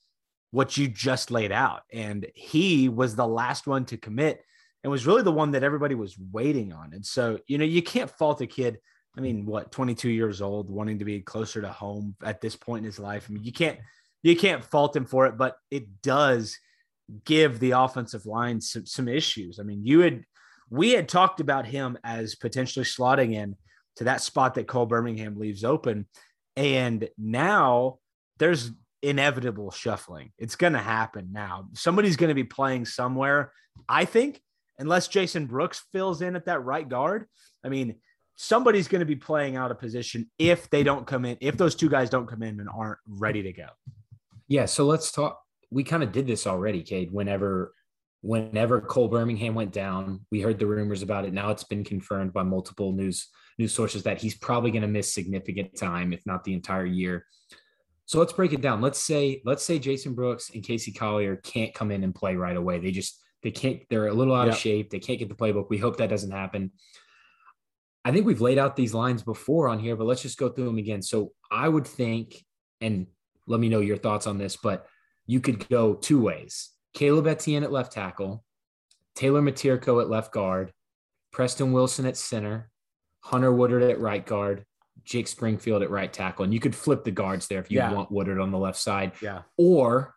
what 0.51 0.77
you 0.77 0.87
just 0.87 1.31
laid 1.31 1.51
out. 1.51 1.83
And 1.93 2.27
he 2.33 2.89
was 2.89 3.15
the 3.15 3.27
last 3.27 3.67
one 3.67 3.85
to 3.85 3.97
commit 3.97 4.43
and 4.83 4.91
was 4.91 5.05
really 5.05 5.23
the 5.23 5.31
one 5.31 5.51
that 5.51 5.63
everybody 5.63 5.95
was 5.95 6.17
waiting 6.31 6.73
on. 6.73 6.93
And 6.93 7.05
so, 7.05 7.39
you 7.47 7.57
know, 7.57 7.65
you 7.65 7.81
can't 7.81 8.09
fault 8.09 8.41
a 8.41 8.47
kid. 8.47 8.79
I 9.17 9.21
mean, 9.21 9.45
what, 9.45 9.71
22 9.71 10.09
years 10.09 10.41
old, 10.41 10.69
wanting 10.69 10.99
to 10.99 11.05
be 11.05 11.21
closer 11.21 11.61
to 11.61 11.69
home 11.69 12.15
at 12.23 12.41
this 12.41 12.55
point 12.55 12.79
in 12.79 12.85
his 12.85 12.99
life. 12.99 13.27
I 13.29 13.33
mean, 13.33 13.43
you 13.43 13.51
can't, 13.51 13.77
you 14.23 14.35
can't 14.35 14.63
fault 14.63 14.95
him 14.95 15.05
for 15.05 15.25
it, 15.25 15.37
but 15.37 15.57
it 15.69 16.01
does 16.01 16.57
give 17.25 17.59
the 17.59 17.71
offensive 17.71 18.25
line 18.25 18.61
some, 18.61 18.85
some 18.85 19.07
issues. 19.07 19.59
I 19.59 19.63
mean, 19.63 19.85
you 19.85 20.01
had, 20.01 20.23
we 20.69 20.91
had 20.91 21.09
talked 21.09 21.39
about 21.39 21.65
him 21.65 21.97
as 22.03 22.35
potentially 22.35 22.85
slotting 22.85 23.33
in 23.33 23.55
to 23.97 24.05
that 24.05 24.21
spot 24.21 24.53
that 24.53 24.67
Cole 24.67 24.85
Birmingham 24.85 25.37
leaves 25.37 25.63
open. 25.63 26.07
And 26.55 27.09
now 27.17 27.99
there's 28.37 28.71
inevitable 29.01 29.71
shuffling. 29.71 30.31
It's 30.37 30.55
going 30.55 30.73
to 30.73 30.79
happen 30.79 31.29
now. 31.31 31.69
Somebody's 31.73 32.17
going 32.17 32.29
to 32.29 32.35
be 32.35 32.43
playing 32.43 32.85
somewhere. 32.85 33.51
I 33.87 34.05
think, 34.05 34.41
unless 34.77 35.07
Jason 35.07 35.45
Brooks 35.45 35.83
fills 35.91 36.21
in 36.21 36.35
at 36.35 36.45
that 36.45 36.63
right 36.63 36.87
guard. 36.87 37.25
I 37.63 37.69
mean, 37.69 37.95
somebody's 38.35 38.87
going 38.87 38.99
to 38.99 39.05
be 39.05 39.15
playing 39.15 39.55
out 39.55 39.71
of 39.71 39.79
position 39.79 40.29
if 40.39 40.69
they 40.69 40.83
don't 40.83 41.05
come 41.05 41.25
in, 41.25 41.37
if 41.41 41.57
those 41.57 41.75
two 41.75 41.89
guys 41.89 42.09
don't 42.09 42.27
come 42.27 42.43
in 42.43 42.59
and 42.59 42.69
aren't 42.69 42.99
ready 43.07 43.43
to 43.43 43.51
go. 43.51 43.67
Yeah. 44.47 44.65
So 44.65 44.85
let's 44.85 45.11
talk. 45.11 45.41
We 45.71 45.83
kind 45.83 46.03
of 46.03 46.11
did 46.11 46.25
this 46.25 46.47
already, 46.47 46.81
Cade. 46.81 47.11
Whenever, 47.11 47.73
whenever 48.21 48.81
Cole 48.81 49.07
Birmingham 49.07 49.55
went 49.55 49.71
down, 49.71 50.25
we 50.31 50.41
heard 50.41 50.57
the 50.57 50.65
rumors 50.65 51.03
about 51.03 51.25
it. 51.25 51.33
Now 51.33 51.51
it's 51.51 51.65
been 51.65 51.83
confirmed 51.83 52.33
by 52.33 52.43
multiple 52.43 52.91
news 52.91 53.27
news 53.59 53.73
sources 53.73 54.03
that 54.03 54.21
he's 54.21 54.37
probably 54.37 54.71
going 54.71 54.81
to 54.81 54.87
miss 54.87 55.13
significant 55.13 55.77
time, 55.77 56.13
if 56.13 56.25
not 56.25 56.43
the 56.45 56.53
entire 56.53 56.85
year. 56.85 57.25
So 58.09 58.17
let's 58.17 58.33
break 58.33 58.53
it 58.53 58.61
down. 58.61 58.81
Let's 58.81 58.99
say 58.99 59.39
let's 59.45 59.63
say 59.63 59.77
Jason 59.77 60.15
Brooks 60.15 60.49
and 60.49 60.63
Casey 60.63 60.91
Collier 60.91 61.35
can't 61.35 61.75
come 61.75 61.91
in 61.91 62.03
and 62.03 62.13
play 62.13 62.35
right 62.35 62.57
away. 62.57 62.79
They 62.79 62.89
just 62.89 63.21
they 63.43 63.51
can't. 63.51 63.83
They're 63.87 64.07
a 64.07 64.13
little 64.13 64.33
out 64.33 64.47
of 64.47 64.57
shape. 64.57 64.89
They 64.89 64.97
can't 64.97 65.19
get 65.19 65.29
the 65.29 65.35
playbook. 65.35 65.69
We 65.69 65.77
hope 65.77 65.97
that 65.97 66.09
doesn't 66.09 66.31
happen. 66.31 66.71
I 68.03 68.11
think 68.11 68.25
we've 68.25 68.41
laid 68.41 68.57
out 68.57 68.75
these 68.75 68.95
lines 68.95 69.21
before 69.21 69.69
on 69.69 69.77
here, 69.77 69.95
but 69.95 70.07
let's 70.07 70.23
just 70.23 70.39
go 70.39 70.49
through 70.49 70.65
them 70.65 70.79
again. 70.79 71.03
So 71.03 71.33
I 71.51 71.69
would 71.69 71.85
think, 71.85 72.43
and 72.81 73.05
let 73.45 73.59
me 73.59 73.69
know 73.69 73.79
your 73.79 73.97
thoughts 73.97 74.25
on 74.25 74.39
this, 74.39 74.57
but 74.57 74.87
you 75.27 75.39
could 75.39 75.69
go 75.69 75.93
two 75.93 76.19
ways: 76.19 76.71
Caleb 76.95 77.27
Etienne 77.27 77.63
at 77.63 77.71
left 77.71 77.91
tackle, 77.91 78.43
Taylor 79.13 79.43
Miterko 79.43 80.01
at 80.01 80.09
left 80.09 80.33
guard, 80.33 80.73
Preston 81.31 81.73
Wilson 81.73 82.07
at 82.07 82.17
center, 82.17 82.71
Hunter 83.19 83.53
Woodard 83.53 83.83
at 83.83 83.99
right 83.99 84.25
guard, 84.25 84.65
Jake 85.09 85.27
Springfield 85.27 85.81
at 85.81 85.89
right 85.89 86.11
tackle, 86.13 86.43
and 86.43 86.53
you 86.53 86.59
could 86.59 86.75
flip 86.75 87.03
the 87.03 87.11
guards 87.11 87.47
there 87.47 87.59
if 87.59 87.71
you 87.71 87.77
yeah. 87.77 87.91
want 87.91 88.11
Woodard 88.11 88.39
on 88.39 88.51
the 88.51 88.59
left 88.59 88.77
side. 88.77 89.13
Yeah. 89.21 89.41
Or, 89.57 90.13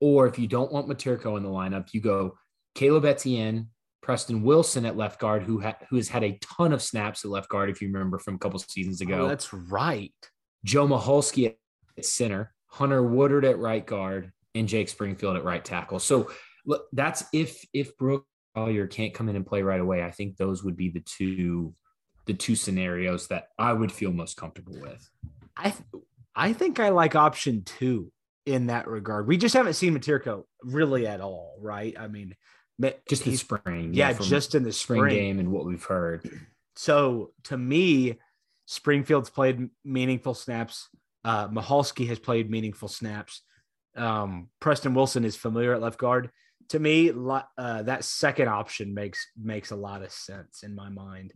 or 0.00 0.28
if 0.28 0.38
you 0.38 0.46
don't 0.46 0.72
want 0.72 0.88
Miterko 0.88 1.36
in 1.36 1.42
the 1.42 1.48
lineup, 1.48 1.92
you 1.92 2.00
go 2.00 2.38
Caleb 2.76 3.04
Etienne, 3.04 3.68
Preston 4.00 4.42
Wilson 4.42 4.86
at 4.86 4.96
left 4.96 5.20
guard, 5.20 5.42
who 5.42 5.60
ha- 5.60 5.78
who 5.90 5.96
has 5.96 6.08
had 6.08 6.22
a 6.22 6.38
ton 6.40 6.72
of 6.72 6.80
snaps 6.80 7.24
at 7.24 7.32
left 7.32 7.48
guard, 7.48 7.68
if 7.68 7.82
you 7.82 7.88
remember 7.88 8.18
from 8.20 8.36
a 8.36 8.38
couple 8.38 8.60
seasons 8.60 9.00
ago. 9.00 9.24
Oh, 9.24 9.28
that's 9.28 9.52
right. 9.52 10.14
Joe 10.64 10.86
Michalski 10.86 11.56
at 11.96 12.04
center, 12.04 12.54
Hunter 12.68 13.02
Woodard 13.02 13.44
at 13.44 13.58
right 13.58 13.84
guard, 13.84 14.30
and 14.54 14.68
Jake 14.68 14.88
Springfield 14.88 15.36
at 15.36 15.44
right 15.44 15.64
tackle. 15.64 15.98
So 15.98 16.30
look, 16.64 16.86
that's 16.92 17.24
if 17.32 17.64
if 17.72 17.96
Brooke 17.96 18.24
Collier 18.54 18.86
can't 18.86 19.14
come 19.14 19.28
in 19.28 19.36
and 19.36 19.46
play 19.46 19.62
right 19.62 19.80
away. 19.80 20.04
I 20.04 20.12
think 20.12 20.36
those 20.36 20.62
would 20.62 20.76
be 20.76 20.90
the 20.90 21.00
two 21.00 21.74
the 22.28 22.34
two 22.34 22.54
scenarios 22.54 23.26
that 23.28 23.48
I 23.58 23.72
would 23.72 23.90
feel 23.90 24.12
most 24.12 24.36
comfortable 24.36 24.78
with. 24.80 25.10
I 25.56 25.74
I 26.36 26.52
think 26.52 26.78
I 26.78 26.90
like 26.90 27.16
option 27.16 27.64
two 27.64 28.12
in 28.46 28.68
that 28.68 28.86
regard. 28.86 29.26
We 29.26 29.38
just 29.38 29.54
haven't 29.54 29.72
seen 29.72 29.98
Miterko 29.98 30.44
really 30.62 31.06
at 31.06 31.20
all, 31.20 31.58
right? 31.60 31.96
I 31.98 32.06
mean, 32.06 32.36
just 33.08 33.24
the 33.24 33.34
spring, 33.34 33.94
yeah, 33.94 34.10
yeah 34.10 34.18
just 34.20 34.54
in 34.54 34.62
the 34.62 34.72
spring. 34.72 35.00
spring 35.00 35.16
game 35.16 35.38
and 35.40 35.50
what 35.50 35.64
we've 35.64 35.82
heard. 35.82 36.30
So 36.76 37.32
to 37.44 37.56
me, 37.56 38.18
Springfield's 38.66 39.30
played 39.30 39.70
meaningful 39.84 40.34
snaps. 40.34 40.88
Uh, 41.24 41.48
Michalski 41.48 42.06
has 42.08 42.18
played 42.18 42.50
meaningful 42.50 42.88
snaps. 42.88 43.42
Um, 43.96 44.50
Preston 44.60 44.94
Wilson 44.94 45.24
is 45.24 45.34
familiar 45.34 45.72
at 45.72 45.80
left 45.80 45.98
guard. 45.98 46.30
To 46.68 46.78
me, 46.78 47.10
uh, 47.10 47.82
that 47.84 48.04
second 48.04 48.48
option 48.48 48.92
makes 48.92 49.26
makes 49.42 49.70
a 49.70 49.76
lot 49.76 50.02
of 50.02 50.12
sense 50.12 50.62
in 50.62 50.74
my 50.74 50.90
mind. 50.90 51.32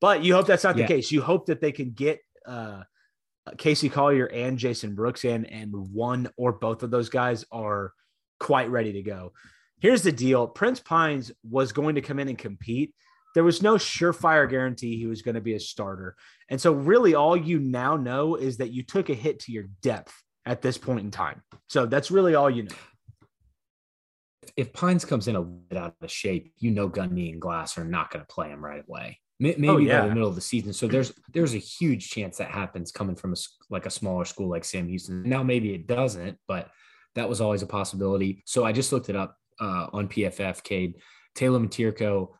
But 0.00 0.22
you 0.22 0.34
hope 0.34 0.46
that's 0.46 0.64
not 0.64 0.76
the 0.76 0.86
case. 0.86 1.10
You 1.10 1.22
hope 1.22 1.46
that 1.46 1.60
they 1.60 1.72
can 1.72 1.90
get 1.90 2.20
uh, 2.46 2.82
Casey 3.56 3.88
Collier 3.88 4.26
and 4.26 4.58
Jason 4.58 4.94
Brooks 4.94 5.24
in, 5.24 5.46
and 5.46 5.72
one 5.92 6.28
or 6.36 6.52
both 6.52 6.82
of 6.82 6.90
those 6.90 7.08
guys 7.08 7.44
are 7.50 7.92
quite 8.38 8.70
ready 8.70 8.92
to 8.92 9.02
go. 9.02 9.32
Here's 9.80 10.02
the 10.02 10.12
deal 10.12 10.46
Prince 10.46 10.80
Pines 10.80 11.32
was 11.48 11.72
going 11.72 11.94
to 11.94 12.00
come 12.00 12.18
in 12.18 12.28
and 12.28 12.38
compete. 12.38 12.94
There 13.34 13.44
was 13.44 13.62
no 13.62 13.74
surefire 13.74 14.48
guarantee 14.48 14.96
he 14.96 15.06
was 15.06 15.20
going 15.20 15.34
to 15.34 15.42
be 15.42 15.54
a 15.54 15.60
starter. 15.60 16.16
And 16.48 16.60
so, 16.60 16.72
really, 16.72 17.14
all 17.14 17.36
you 17.36 17.58
now 17.58 17.96
know 17.96 18.36
is 18.36 18.56
that 18.58 18.72
you 18.72 18.82
took 18.82 19.10
a 19.10 19.14
hit 19.14 19.40
to 19.40 19.52
your 19.52 19.64
depth 19.82 20.14
at 20.46 20.62
this 20.62 20.78
point 20.78 21.00
in 21.00 21.10
time. 21.10 21.42
So, 21.68 21.86
that's 21.86 22.10
really 22.10 22.34
all 22.34 22.48
you 22.48 22.64
know. 22.64 22.74
If 24.56 24.72
Pines 24.72 25.04
comes 25.04 25.28
in 25.28 25.36
a 25.36 25.42
bit 25.42 25.76
out 25.76 25.94
of 26.00 26.10
shape, 26.10 26.52
you 26.58 26.70
know 26.70 26.88
Gundy 26.88 27.30
and 27.30 27.40
Glass 27.40 27.76
are 27.76 27.84
not 27.84 28.10
going 28.10 28.24
to 28.24 28.32
play 28.32 28.48
him 28.48 28.64
right 28.64 28.82
away. 28.88 29.20
Oh, 29.38 29.44
maybe 29.44 29.68
oh, 29.68 29.76
yeah. 29.76 30.00
by 30.00 30.08
the 30.08 30.14
middle 30.14 30.28
of 30.28 30.34
the 30.34 30.40
season. 30.40 30.72
So 30.72 30.86
there's 30.86 31.12
there's 31.32 31.54
a 31.54 31.58
huge 31.58 32.08
chance 32.08 32.38
that 32.38 32.50
happens 32.50 32.90
coming 32.90 33.16
from 33.16 33.32
a 33.32 33.36
like 33.68 33.84
a 33.84 33.90
smaller 33.90 34.24
school 34.24 34.48
like 34.48 34.64
Sam 34.64 34.88
Houston. 34.88 35.22
Now 35.22 35.42
maybe 35.42 35.74
it 35.74 35.86
doesn't, 35.86 36.38
but 36.48 36.70
that 37.14 37.28
was 37.28 37.40
always 37.40 37.62
a 37.62 37.66
possibility. 37.66 38.42
So 38.46 38.64
I 38.64 38.72
just 38.72 38.92
looked 38.92 39.10
it 39.10 39.16
up 39.16 39.36
uh, 39.60 39.88
on 39.92 40.08
PFF. 40.08 40.62
Cade 40.62 40.94
Taylor 41.34 41.60
Miterko, 41.60 42.30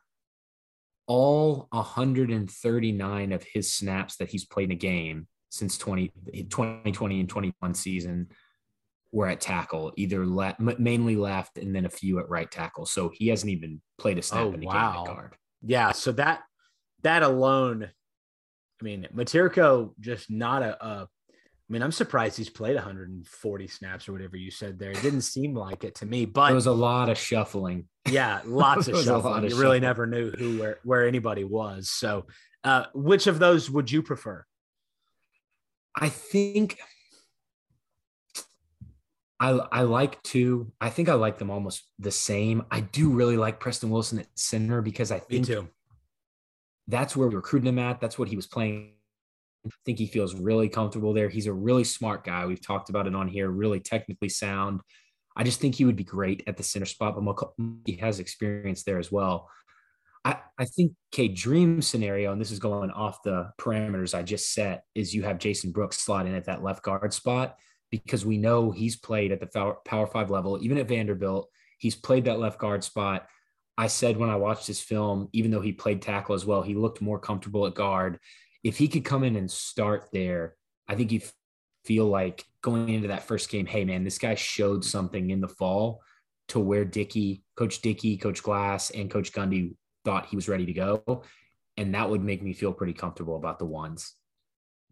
all 1.06 1.68
139 1.70 3.32
of 3.32 3.44
his 3.44 3.72
snaps 3.72 4.16
that 4.16 4.30
he's 4.30 4.44
played 4.44 4.70
in 4.70 4.72
a 4.72 4.76
game 4.76 5.28
since 5.50 5.78
20, 5.78 6.12
2020 6.48 7.20
and 7.20 7.28
21 7.28 7.74
season 7.74 8.28
were 9.12 9.28
at 9.28 9.40
tackle, 9.40 9.92
either 9.96 10.26
left, 10.26 10.58
mainly 10.60 11.14
left, 11.14 11.58
and 11.58 11.74
then 11.74 11.84
a 11.84 11.90
few 11.90 12.18
at 12.18 12.28
right 12.28 12.50
tackle. 12.50 12.86
So 12.86 13.10
he 13.14 13.28
hasn't 13.28 13.52
even 13.52 13.80
played 13.98 14.18
a 14.18 14.22
snap 14.22 14.42
oh, 14.42 14.52
in 14.52 14.62
a 14.62 14.66
wow. 14.66 14.92
game 14.92 15.00
at 15.00 15.06
guard. 15.06 15.36
Yeah, 15.62 15.92
so 15.92 16.12
that 16.12 16.42
that 17.02 17.22
alone, 17.22 17.90
I 18.80 18.84
mean, 18.84 19.06
Miterko 19.14 19.92
just 20.00 20.30
not 20.30 20.62
a, 20.62 20.84
a 20.84 21.08
I 21.68 21.72
mean, 21.72 21.82
I'm 21.82 21.90
surprised 21.92 22.36
he's 22.38 22.48
played 22.48 22.76
140 22.76 23.66
snaps 23.66 24.08
or 24.08 24.12
whatever 24.12 24.36
you 24.36 24.52
said 24.52 24.78
there. 24.78 24.92
It 24.92 25.02
didn't 25.02 25.22
seem 25.22 25.52
like 25.54 25.82
it 25.82 25.96
to 25.96 26.06
me, 26.06 26.24
but 26.24 26.46
There 26.46 26.54
was 26.54 26.66
a 26.66 26.72
lot 26.72 27.08
of 27.08 27.18
shuffling. 27.18 27.88
yeah, 28.08 28.40
lots 28.46 28.86
of 28.86 28.94
a 28.94 28.96
lot 28.98 29.04
shuffling. 29.04 29.44
of 29.44 29.50
You 29.50 29.56
really 29.56 29.78
shuffling. 29.78 29.82
never 29.82 30.06
knew 30.06 30.30
who 30.30 30.58
where 30.60 30.78
where 30.84 31.08
anybody 31.08 31.42
was. 31.42 31.90
So, 31.90 32.26
uh, 32.62 32.84
which 32.94 33.26
of 33.26 33.38
those 33.40 33.68
would 33.70 33.90
you 33.90 34.02
prefer? 34.02 34.44
I 35.98 36.08
think 36.08 36.78
I 39.40 39.50
I 39.50 39.82
like 39.82 40.22
two. 40.22 40.72
I 40.80 40.88
think 40.90 41.08
I 41.08 41.14
like 41.14 41.38
them 41.38 41.50
almost 41.50 41.82
the 41.98 42.10
same. 42.10 42.62
I 42.70 42.80
do 42.80 43.10
really 43.10 43.36
like 43.36 43.60
Preston 43.60 43.90
Wilson 43.90 44.20
at 44.20 44.26
center 44.34 44.80
because 44.82 45.10
I 45.10 45.16
Me 45.16 45.22
think 45.28 45.46
too. 45.46 45.68
That's 46.88 47.16
where 47.16 47.28
we 47.28 47.34
recruited 47.34 47.68
him 47.68 47.78
at. 47.78 48.00
That's 48.00 48.18
what 48.18 48.28
he 48.28 48.36
was 48.36 48.46
playing. 48.46 48.92
I 49.66 49.70
think 49.84 49.98
he 49.98 50.06
feels 50.06 50.34
really 50.34 50.68
comfortable 50.68 51.12
there. 51.12 51.28
He's 51.28 51.46
a 51.46 51.52
really 51.52 51.84
smart 51.84 52.24
guy. 52.24 52.46
We've 52.46 52.64
talked 52.64 52.88
about 52.88 53.06
it 53.06 53.14
on 53.14 53.26
here, 53.26 53.50
really 53.50 53.80
technically 53.80 54.28
sound. 54.28 54.80
I 55.36 55.42
just 55.42 55.60
think 55.60 55.74
he 55.74 55.84
would 55.84 55.96
be 55.96 56.04
great 56.04 56.44
at 56.46 56.56
the 56.56 56.62
center 56.62 56.86
spot, 56.86 57.16
but 57.16 57.50
he 57.84 57.96
has 57.96 58.20
experience 58.20 58.84
there 58.84 58.98
as 58.98 59.10
well. 59.10 59.50
I, 60.24 60.38
I 60.58 60.64
think 60.64 60.92
Cade 61.12 61.36
dream 61.36 61.82
scenario, 61.82 62.32
and 62.32 62.40
this 62.40 62.50
is 62.50 62.58
going 62.58 62.90
off 62.90 63.22
the 63.22 63.50
parameters 63.60 64.16
I 64.16 64.22
just 64.22 64.52
set, 64.52 64.84
is 64.94 65.14
you 65.14 65.22
have 65.24 65.38
Jason 65.38 65.72
Brooks 65.72 65.98
slot 65.98 66.26
in 66.26 66.34
at 66.34 66.46
that 66.46 66.62
left 66.64 66.82
guard 66.82 67.12
spot 67.12 67.56
because 67.90 68.24
we 68.24 68.38
know 68.38 68.70
he's 68.70 68.96
played 68.96 69.30
at 69.30 69.40
the 69.40 69.76
power 69.84 70.06
five 70.06 70.30
level, 70.30 70.58
even 70.62 70.78
at 70.78 70.88
Vanderbilt. 70.88 71.48
He's 71.78 71.94
played 71.94 72.24
that 72.24 72.40
left 72.40 72.58
guard 72.58 72.82
spot. 72.82 73.28
I 73.78 73.88
said 73.88 74.16
when 74.16 74.30
I 74.30 74.36
watched 74.36 74.66
his 74.66 74.80
film, 74.80 75.28
even 75.32 75.50
though 75.50 75.60
he 75.60 75.72
played 75.72 76.00
tackle 76.00 76.34
as 76.34 76.46
well, 76.46 76.62
he 76.62 76.74
looked 76.74 77.02
more 77.02 77.18
comfortable 77.18 77.66
at 77.66 77.74
guard. 77.74 78.18
If 78.64 78.78
he 78.78 78.88
could 78.88 79.04
come 79.04 79.22
in 79.22 79.36
and 79.36 79.50
start 79.50 80.08
there, 80.12 80.56
I 80.88 80.94
think 80.94 81.12
you 81.12 81.20
feel 81.84 82.06
like 82.06 82.44
going 82.62 82.88
into 82.88 83.08
that 83.08 83.24
first 83.24 83.50
game, 83.50 83.66
hey 83.66 83.84
man, 83.84 84.02
this 84.02 84.18
guy 84.18 84.34
showed 84.34 84.84
something 84.84 85.30
in 85.30 85.40
the 85.40 85.48
fall 85.48 86.00
to 86.48 86.58
where 86.58 86.84
Dickey, 86.84 87.42
Coach 87.56 87.82
Dickey, 87.82 88.16
Coach 88.16 88.42
Glass, 88.42 88.90
and 88.90 89.10
Coach 89.10 89.32
Gundy 89.32 89.74
thought 90.04 90.26
he 90.26 90.36
was 90.36 90.48
ready 90.48 90.66
to 90.66 90.72
go. 90.72 91.22
And 91.76 91.94
that 91.94 92.08
would 92.08 92.22
make 92.22 92.42
me 92.42 92.54
feel 92.54 92.72
pretty 92.72 92.94
comfortable 92.94 93.36
about 93.36 93.58
the 93.58 93.66
ones. 93.66 94.14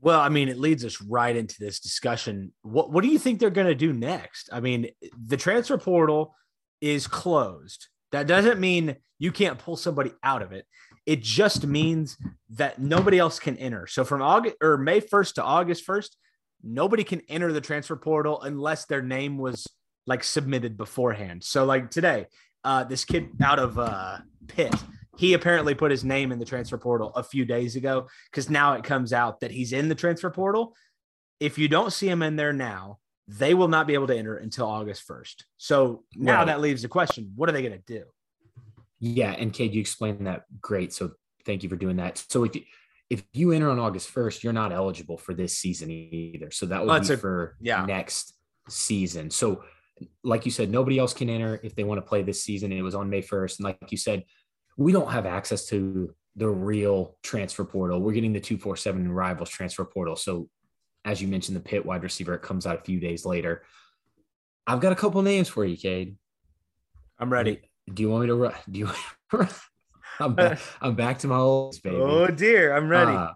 Well, 0.00 0.20
I 0.20 0.28
mean, 0.28 0.48
it 0.48 0.58
leads 0.58 0.84
us 0.84 1.00
right 1.00 1.34
into 1.34 1.56
this 1.58 1.80
discussion. 1.80 2.52
What 2.62 2.92
what 2.92 3.02
do 3.02 3.08
you 3.08 3.18
think 3.18 3.40
they're 3.40 3.50
going 3.50 3.68
to 3.68 3.74
do 3.74 3.92
next? 3.92 4.50
I 4.52 4.60
mean, 4.60 4.90
the 5.26 5.38
transfer 5.38 5.78
portal 5.78 6.34
is 6.80 7.06
closed. 7.06 7.88
That 8.14 8.28
doesn't 8.28 8.60
mean 8.60 8.94
you 9.18 9.32
can't 9.32 9.58
pull 9.58 9.76
somebody 9.76 10.12
out 10.22 10.40
of 10.40 10.52
it. 10.52 10.66
It 11.04 11.20
just 11.20 11.66
means 11.66 12.16
that 12.50 12.78
nobody 12.78 13.18
else 13.18 13.40
can 13.40 13.56
enter. 13.56 13.88
So 13.88 14.04
from 14.04 14.22
August 14.22 14.54
or 14.62 14.78
May 14.78 15.00
1st 15.00 15.34
to 15.34 15.42
August 15.42 15.84
1st, 15.84 16.10
nobody 16.62 17.02
can 17.02 17.22
enter 17.28 17.52
the 17.52 17.60
transfer 17.60 17.96
portal 17.96 18.40
unless 18.40 18.84
their 18.84 19.02
name 19.02 19.36
was 19.36 19.66
like 20.06 20.22
submitted 20.22 20.76
beforehand. 20.76 21.42
So 21.42 21.64
like 21.64 21.90
today, 21.90 22.26
uh, 22.62 22.84
this 22.84 23.04
kid 23.04 23.30
out 23.42 23.58
of 23.58 23.80
uh, 23.80 24.18
Pitt, 24.46 24.76
he 25.18 25.34
apparently 25.34 25.74
put 25.74 25.90
his 25.90 26.04
name 26.04 26.30
in 26.30 26.38
the 26.38 26.44
transfer 26.44 26.78
portal 26.78 27.10
a 27.16 27.24
few 27.24 27.44
days 27.44 27.74
ago 27.74 28.06
because 28.30 28.48
now 28.48 28.74
it 28.74 28.84
comes 28.84 29.12
out 29.12 29.40
that 29.40 29.50
he's 29.50 29.72
in 29.72 29.88
the 29.88 29.94
transfer 29.96 30.30
portal. 30.30 30.76
If 31.40 31.58
you 31.58 31.66
don't 31.66 31.92
see 31.92 32.08
him 32.08 32.22
in 32.22 32.36
there 32.36 32.52
now, 32.52 33.00
they 33.26 33.54
will 33.54 33.68
not 33.68 33.86
be 33.86 33.94
able 33.94 34.06
to 34.06 34.16
enter 34.16 34.36
until 34.36 34.66
August 34.66 35.06
1st. 35.08 35.44
So 35.56 36.04
now 36.14 36.38
Right. 36.38 36.46
that 36.46 36.60
leaves 36.60 36.82
the 36.82 36.88
question 36.88 37.32
what 37.36 37.48
are 37.48 37.52
they 37.52 37.62
going 37.62 37.80
to 37.80 37.84
do? 37.86 38.04
Yeah, 39.00 39.32
and 39.32 39.52
Cade, 39.52 39.74
you 39.74 39.80
explained 39.80 40.26
that 40.26 40.44
great. 40.60 40.92
So 40.92 41.12
thank 41.44 41.62
you 41.62 41.68
for 41.68 41.76
doing 41.76 41.96
that. 41.96 42.24
So 42.28 42.44
if 42.44 42.54
you 42.54 42.62
if 43.10 43.22
you 43.34 43.52
enter 43.52 43.68
on 43.68 43.78
August 43.78 44.08
first, 44.08 44.42
you're 44.42 44.54
not 44.54 44.72
eligible 44.72 45.18
for 45.18 45.34
this 45.34 45.58
season 45.58 45.90
either. 45.90 46.50
So 46.50 46.64
that 46.66 46.80
would 46.84 46.90
Oh, 46.90 47.06
be 47.06 47.12
a- 47.14 47.16
for 47.18 47.54
yeah. 47.60 47.84
next 47.84 48.34
season. 48.70 49.30
So 49.30 49.62
like 50.24 50.46
you 50.46 50.50
said, 50.50 50.70
nobody 50.70 50.98
else 50.98 51.12
can 51.12 51.28
enter 51.28 51.60
if 51.62 51.74
they 51.76 51.84
want 51.84 51.98
to 51.98 52.02
play 52.08 52.22
this 52.22 52.42
season. 52.42 52.72
It 52.72 52.80
was 52.82 52.94
on 52.94 53.10
May 53.10 53.20
first, 53.20 53.58
and 53.60 53.64
like 53.64 53.78
you 53.90 53.98
said, 53.98 54.24
we 54.78 54.90
don't 54.90 55.10
have 55.10 55.26
access 55.26 55.66
to 55.66 56.14
the 56.34 56.48
real 56.48 57.16
transfer 57.22 57.64
portal. 57.64 58.00
We're 58.00 58.14
getting 58.14 58.32
the 58.32 58.40
two 58.40 58.56
four 58.56 58.74
seven 58.76 59.12
rivals 59.12 59.50
transfer 59.50 59.84
portal. 59.84 60.16
So 60.16 60.48
as 61.04 61.20
you 61.20 61.28
mentioned, 61.28 61.56
the 61.56 61.60
Pitt 61.60 61.84
wide 61.84 62.02
receiver 62.02 62.34
it 62.34 62.42
comes 62.42 62.66
out 62.66 62.78
a 62.78 62.84
few 62.84 63.00
days 63.00 63.24
later. 63.26 63.62
I've 64.66 64.80
got 64.80 64.92
a 64.92 64.96
couple 64.96 65.20
names 65.22 65.48
for 65.48 65.64
you, 65.64 65.76
Cade. 65.76 66.16
I'm 67.18 67.30
ready. 67.32 67.60
Do 67.92 68.02
you 68.02 68.10
want 68.10 68.22
me 68.22 68.26
to 68.28 68.34
run? 68.34 68.54
Do 68.70 68.80
you? 68.80 68.90
I'm 70.20 70.34
back. 70.34 70.58
I'm 70.80 70.94
back 70.94 71.18
to 71.20 71.28
my 71.28 71.36
old 71.36 71.80
baby. 71.82 71.96
Oh 71.96 72.28
dear, 72.28 72.74
I'm 72.74 72.88
ready. 72.88 73.12
Uh, 73.12 73.32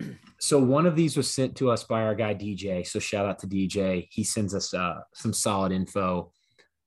so 0.40 0.58
one 0.58 0.86
of 0.86 0.96
these 0.96 1.16
was 1.16 1.32
sent 1.32 1.56
to 1.56 1.70
us 1.70 1.84
by 1.84 2.02
our 2.02 2.14
guy 2.14 2.34
DJ. 2.34 2.86
So 2.86 2.98
shout 2.98 3.26
out 3.26 3.38
to 3.40 3.46
DJ. 3.46 4.08
He 4.10 4.24
sends 4.24 4.54
us 4.54 4.74
uh, 4.74 5.00
some 5.14 5.32
solid 5.32 5.70
info, 5.70 6.32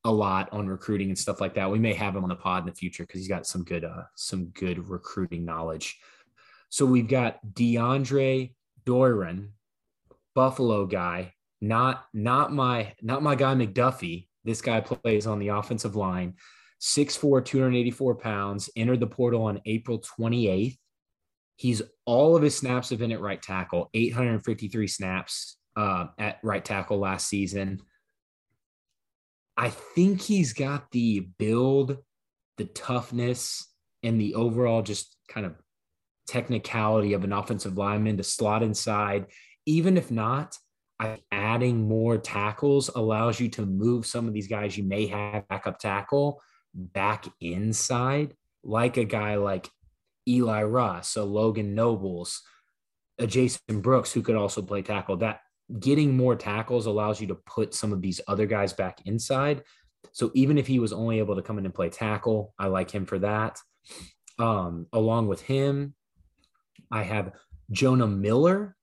a 0.04 0.12
lot 0.12 0.52
on 0.52 0.68
recruiting 0.68 1.10
and 1.10 1.18
stuff 1.18 1.40
like 1.40 1.56
that. 1.56 1.72
We 1.72 1.80
may 1.80 1.94
have 1.94 2.16
him 2.16 2.24
on 2.24 2.30
the 2.30 2.36
pod 2.36 2.64
in 2.64 2.68
the 2.68 2.76
future 2.76 3.04
because 3.04 3.22
he's 3.22 3.30
got 3.30 3.48
some 3.48 3.64
good, 3.64 3.86
uh, 3.86 4.04
some 4.16 4.48
good 4.48 4.90
recruiting 4.90 5.46
knowledge. 5.46 5.98
So 6.70 6.86
we've 6.86 7.08
got 7.08 7.40
DeAndre 7.54 8.54
Doiron, 8.86 9.50
Buffalo 10.36 10.86
guy, 10.86 11.34
not 11.62 12.06
not 12.14 12.54
my 12.54 12.94
not 13.02 13.24
my 13.24 13.36
guy 13.36 13.56
McDuffie. 13.56 14.28
This 14.44 14.62
guy 14.62 14.82
plays 14.82 15.26
on 15.26 15.40
the 15.40 15.48
offensive 15.48 15.96
line. 15.96 16.36
6'4, 16.82 17.44
284 17.44 18.16
pounds, 18.16 18.70
entered 18.76 19.00
the 19.00 19.08
portal 19.08 19.44
on 19.44 19.62
April 19.66 20.00
28th. 20.20 20.78
He's 21.56 21.82
all 22.06 22.36
of 22.36 22.44
his 22.44 22.56
snaps 22.56 22.90
have 22.90 23.00
been 23.00 23.14
at 23.14 23.22
right 23.22 23.42
tackle, 23.42 23.90
853 23.94 24.88
snaps 24.88 25.58
uh, 25.76 26.08
at 26.20 26.40
right 26.44 26.64
tackle 26.64 27.00
last 27.00 27.28
season. 27.28 27.82
I 29.58 29.70
think 29.70 30.22
he's 30.22 30.54
got 30.54 30.92
the 30.92 31.22
build, 31.40 31.98
the 32.58 32.66
toughness, 32.66 33.68
and 34.04 34.20
the 34.20 34.36
overall 34.36 34.82
just 34.82 35.16
kind 35.30 35.46
of 35.46 35.56
technicality 36.28 37.14
of 37.14 37.24
an 37.24 37.32
offensive 37.32 37.78
lineman 37.78 38.18
to 38.18 38.24
slot 38.24 38.64
inside. 38.64 39.28
Even 39.66 39.98
if 39.98 40.12
not, 40.12 40.58
adding 41.32 41.88
more 41.88 42.18
tackles 42.18 42.90
allows 42.96 43.40
you 43.40 43.50
to 43.50 43.66
move 43.66 44.06
some 44.06 44.28
of 44.28 44.34
these 44.34 44.48
guys 44.48 44.78
you 44.78 44.84
may 44.84 45.08
have 45.08 45.48
backup 45.48 45.80
tackle 45.80 46.42
back 46.74 47.26
inside, 47.42 48.34
like 48.64 48.98
a 48.98 49.04
guy 49.04 49.36
like 49.36 49.70
Eli 50.28 50.64
Ross, 50.64 51.16
a 51.16 51.24
Logan 51.24 51.76
Nobles, 51.76 52.42
a 53.20 53.28
Jason 53.28 53.82
Brooks, 53.82 54.12
who 54.12 54.22
could 54.22 54.36
also 54.36 54.62
play 54.62 54.82
tackle. 54.82 55.18
That 55.18 55.40
getting 55.80 56.16
more 56.16 56.36
tackles 56.36 56.86
allows 56.86 57.20
you 57.20 57.28
to 57.28 57.36
put 57.36 57.74
some 57.74 57.92
of 57.92 58.02
these 58.02 58.22
other 58.28 58.46
guys 58.46 58.74
back 58.74 59.02
inside. 59.06 59.64
So 60.12 60.32
even 60.34 60.58
if 60.58 60.68
he 60.68 60.80
was 60.80 60.94
only 60.94 61.20
able 61.20 61.36
to 61.36 61.42
come 61.42 61.58
in 61.58 61.66
and 61.66 61.74
play 61.74 61.90
tackle, 61.90 62.54
I 62.60 62.68
like 62.68 62.92
him 62.92 63.06
for 63.06 63.20
that. 63.20 63.60
Um, 64.38 64.88
along 64.94 65.28
with 65.28 65.42
him, 65.42 65.96
I 66.92 67.04
have 67.04 67.34
Jonah 67.72 68.08
Miller. 68.08 68.75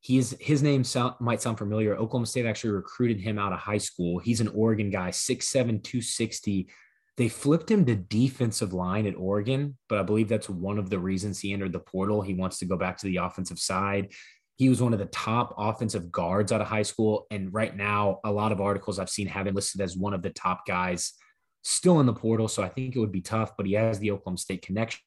He's 0.00 0.36
his 0.40 0.62
name 0.62 0.84
sound, 0.84 1.14
might 1.20 1.42
sound 1.42 1.58
familiar. 1.58 1.96
Oklahoma 1.96 2.26
State 2.26 2.46
actually 2.46 2.70
recruited 2.70 3.20
him 3.20 3.38
out 3.38 3.52
of 3.52 3.58
high 3.58 3.78
school. 3.78 4.18
He's 4.18 4.40
an 4.40 4.48
Oregon 4.48 4.90
guy, 4.90 5.10
6'7, 5.10 5.52
260. 5.82 6.68
They 7.16 7.28
flipped 7.28 7.68
him 7.68 7.84
to 7.86 7.96
defensive 7.96 8.72
line 8.72 9.04
at 9.04 9.16
Oregon, 9.16 9.76
but 9.88 9.98
I 9.98 10.04
believe 10.04 10.28
that's 10.28 10.48
one 10.48 10.78
of 10.78 10.88
the 10.88 11.00
reasons 11.00 11.40
he 11.40 11.52
entered 11.52 11.72
the 11.72 11.80
portal. 11.80 12.22
He 12.22 12.34
wants 12.34 12.58
to 12.58 12.64
go 12.64 12.76
back 12.76 12.96
to 12.98 13.06
the 13.06 13.16
offensive 13.16 13.58
side. 13.58 14.12
He 14.54 14.68
was 14.68 14.80
one 14.80 14.92
of 14.92 15.00
the 15.00 15.06
top 15.06 15.52
offensive 15.58 16.12
guards 16.12 16.52
out 16.52 16.60
of 16.60 16.68
high 16.68 16.82
school. 16.82 17.26
And 17.32 17.52
right 17.52 17.76
now, 17.76 18.20
a 18.24 18.30
lot 18.30 18.52
of 18.52 18.60
articles 18.60 19.00
I've 19.00 19.10
seen 19.10 19.26
have 19.26 19.48
him 19.48 19.54
listed 19.56 19.80
as 19.80 19.96
one 19.96 20.14
of 20.14 20.22
the 20.22 20.30
top 20.30 20.64
guys 20.64 21.14
still 21.62 21.98
in 21.98 22.06
the 22.06 22.12
portal. 22.12 22.46
So 22.46 22.62
I 22.62 22.68
think 22.68 22.94
it 22.94 23.00
would 23.00 23.12
be 23.12 23.20
tough, 23.20 23.56
but 23.56 23.66
he 23.66 23.72
has 23.72 23.98
the 23.98 24.12
Oklahoma 24.12 24.38
State 24.38 24.62
connection. 24.62 25.00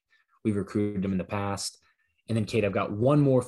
We've 0.43 0.56
recruited 0.58 1.04
him 1.04 1.13
in 1.13 1.17
the 1.17 1.23
past. 1.23 1.77
And 2.27 2.36
then, 2.36 2.45
Cade, 2.45 2.65
I've 2.65 2.71
got 2.71 2.91
one 2.91 3.19
more 3.19 3.45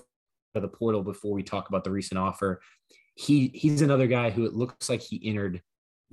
of 0.55 0.61
the 0.61 0.67
portal 0.67 1.03
before 1.03 1.33
we 1.33 1.43
talk 1.43 1.69
about 1.69 1.83
the 1.83 1.91
recent 1.91 2.17
offer. 2.17 2.61
He 3.15 3.51
he's 3.53 3.81
another 3.81 4.07
guy 4.07 4.29
who 4.29 4.45
it 4.45 4.53
looks 4.53 4.89
like 4.89 5.01
he 5.01 5.21
entered 5.23 5.61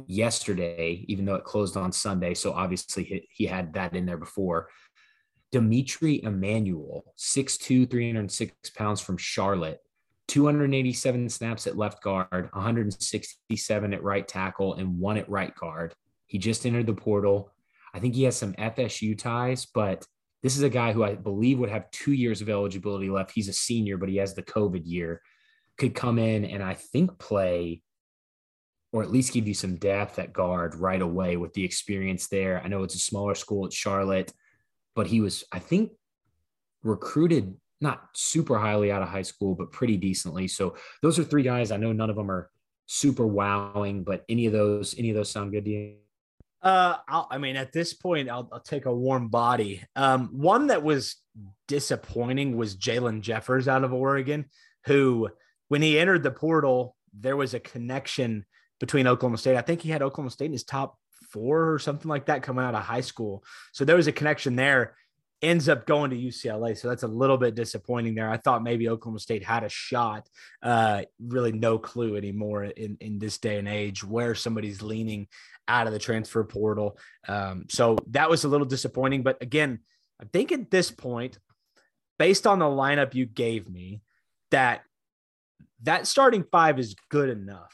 yesterday, 0.07 1.05
even 1.09 1.25
though 1.25 1.35
it 1.35 1.45
closed 1.45 1.77
on 1.77 1.93
Sunday. 1.93 2.35
So 2.35 2.53
obviously 2.53 3.05
he, 3.05 3.29
he 3.31 3.47
had 3.47 3.75
that 3.75 3.95
in 3.95 4.07
there 4.07 4.17
before. 4.17 4.69
Dimitri 5.53 6.23
Emmanuel, 6.23 7.13
6'2, 7.19 7.91
306 7.91 8.71
pounds 8.71 9.01
from 9.01 9.17
Charlotte, 9.17 9.81
287 10.29 11.29
snaps 11.29 11.67
at 11.67 11.77
left 11.77 12.03
guard, 12.03 12.49
167 12.53 13.95
at 13.95 14.03
right 14.03 14.29
tackle, 14.29 14.75
and 14.75 14.99
one 14.99 15.17
at 15.17 15.29
right 15.29 15.55
guard. 15.57 15.93
He 16.27 16.39
just 16.39 16.65
entered 16.65 16.87
the 16.87 16.95
portal. 16.95 17.53
I 17.93 17.99
think 17.99 18.15
he 18.15 18.23
has 18.25 18.37
some 18.37 18.55
FSU 18.55 19.19
ties, 19.19 19.67
but 19.67 20.07
this 20.43 20.57
is 20.57 20.63
a 20.63 20.71
guy 20.71 20.93
who 20.93 21.05
I 21.05 21.15
believe 21.15 21.59
would 21.59 21.71
have 21.71 21.91
two 21.91 22.13
years 22.13 22.41
of 22.41 22.49
eligibility 22.49 23.11
left. 23.11 23.33
He's 23.33 23.49
a 23.49 23.53
senior, 23.53 23.97
but 23.97 24.09
he 24.09 24.17
has 24.17 24.35
the 24.35 24.43
COVID 24.43 24.83
year. 24.85 25.21
Could 25.77 25.95
come 25.95 26.19
in 26.19 26.45
and 26.45 26.63
I 26.63 26.75
think 26.75 27.19
play 27.19 27.83
or 28.93 29.03
at 29.03 29.11
least 29.11 29.33
give 29.33 29.47
you 29.47 29.55
some 29.55 29.77
depth 29.77 30.19
at 30.19 30.33
guard 30.33 30.75
right 30.75 31.01
away 31.01 31.37
with 31.37 31.53
the 31.55 31.65
experience 31.65 32.27
there. 32.27 32.61
I 32.63 32.69
know 32.69 32.83
it's 32.83 32.97
a 32.97 32.99
smaller 32.99 33.35
school 33.35 33.67
at 33.67 33.73
Charlotte, 33.73 34.33
but 34.97 35.07
he 35.07 35.21
was, 35.21 35.45
I 35.53 35.61
think, 35.61 35.93
recruited 36.83 37.55
not 37.81 38.09
super 38.15 38.59
highly 38.59 38.91
out 38.91 39.03
of 39.03 39.09
high 39.09 39.23
school, 39.23 39.55
but 39.55 39.71
pretty 39.71 39.97
decently. 39.97 40.49
So 40.49 40.77
those 41.03 41.19
are 41.19 41.25
three 41.25 41.43
guys. 41.43 41.71
I 41.71 41.77
know 41.77 41.93
none 41.93 42.11
of 42.11 42.17
them 42.17 42.31
are 42.31 42.51
super 42.87 43.27
wowing, 43.27 44.03
but 44.03 44.25
any 44.29 44.47
of 44.47 44.53
those, 44.53 44.99
any 44.99 45.11
of 45.11 45.17
those 45.17 45.31
sound 45.31 45.53
good 45.53 45.65
to 45.65 45.71
you? 45.71 45.95
Uh, 46.63 46.97
I'll, 47.09 47.27
I 47.31 47.39
mean, 47.39 47.57
at 47.57 47.73
this 47.73 47.95
point, 47.95 48.29
I'll, 48.29 48.49
I'll 48.53 48.61
take 48.61 48.87
a 48.87 48.95
warm 48.95 49.29
body. 49.29 49.83
Um, 49.97 50.29
one 50.33 50.67
that 50.67 50.83
was 50.83 51.17
disappointing 51.69 52.57
was 52.57 52.77
Jalen 52.77 53.23
Jeffers 53.23 53.67
out 53.67 53.85
of 53.85 53.93
Oregon, 53.93 54.47
who, 54.87 55.29
when 55.69 55.83
he 55.83 55.99
entered 55.99 56.23
the 56.23 56.31
portal, 56.31 56.97
there 57.19 57.37
was 57.37 57.55
a 57.55 57.61
connection 57.61 58.45
between 58.79 59.07
Oklahoma 59.07 59.39
State. 59.39 59.57
I 59.57 59.63
think 59.63 59.81
he 59.81 59.91
had 59.91 60.03
Oklahoma 60.03 60.31
State 60.31 60.47
in 60.47 60.53
his 60.53 60.65
top 60.65 60.97
four 61.31 61.73
or 61.73 61.79
something 61.79 62.09
like 62.09 62.27
that 62.27 62.43
coming 62.43 62.65
out 62.65 62.75
of 62.75 62.83
high 62.83 63.01
school. 63.01 63.45
So 63.73 63.85
there 63.85 63.97
was 63.97 64.07
a 64.07 64.13
connection 64.13 64.57
there. 64.57 64.97
Ends 65.43 65.69
up 65.69 65.87
going 65.87 66.11
to 66.11 66.17
UCLA. 66.17 66.77
So 66.77 66.89
that's 66.89 67.03
a 67.03 67.09
little 67.09 67.39
bit 67.39 67.55
disappointing 67.55 68.15
there. 68.15 68.31
I 68.31 68.37
thought 68.37 68.63
maybe 68.63 68.89
Oklahoma 68.89 69.21
State 69.21 69.43
had 69.43 69.65
a 69.65 69.69
shot. 69.71 70.29
Uh, 70.63 71.03
really 71.19 71.53
no 71.53 71.79
clue 71.79 72.17
anymore 72.17 72.65
in, 72.65 72.99
in 73.01 73.19
this 73.19 73.39
day 73.39 73.59
and 73.59 73.69
age 73.69 74.05
where 74.05 74.35
somebody's 74.35 74.83
leaning 74.83 75.29
out 75.67 75.87
of 75.87 75.93
the 75.93 75.99
transfer 75.99 76.45
portal. 76.45 76.99
Um, 77.27 77.65
so 77.71 77.97
that 78.09 78.29
was 78.29 78.45
a 78.45 78.49
little 78.49 78.67
disappointing. 78.67 79.23
But 79.23 79.43
again, 79.43 79.79
I 80.21 80.25
think 80.33 80.53
at 80.53 80.71
this 80.71 80.91
point, 80.91 81.39
based 82.19 82.47
on 82.47 82.59
the 82.59 82.67
lineup 82.67 83.15
you 83.15 83.25
gave 83.25 83.69
me, 83.69 84.03
that 84.51 84.83
that 85.83 86.07
starting 86.07 86.45
five 86.51 86.79
is 86.79 86.95
good 87.09 87.31
enough 87.31 87.73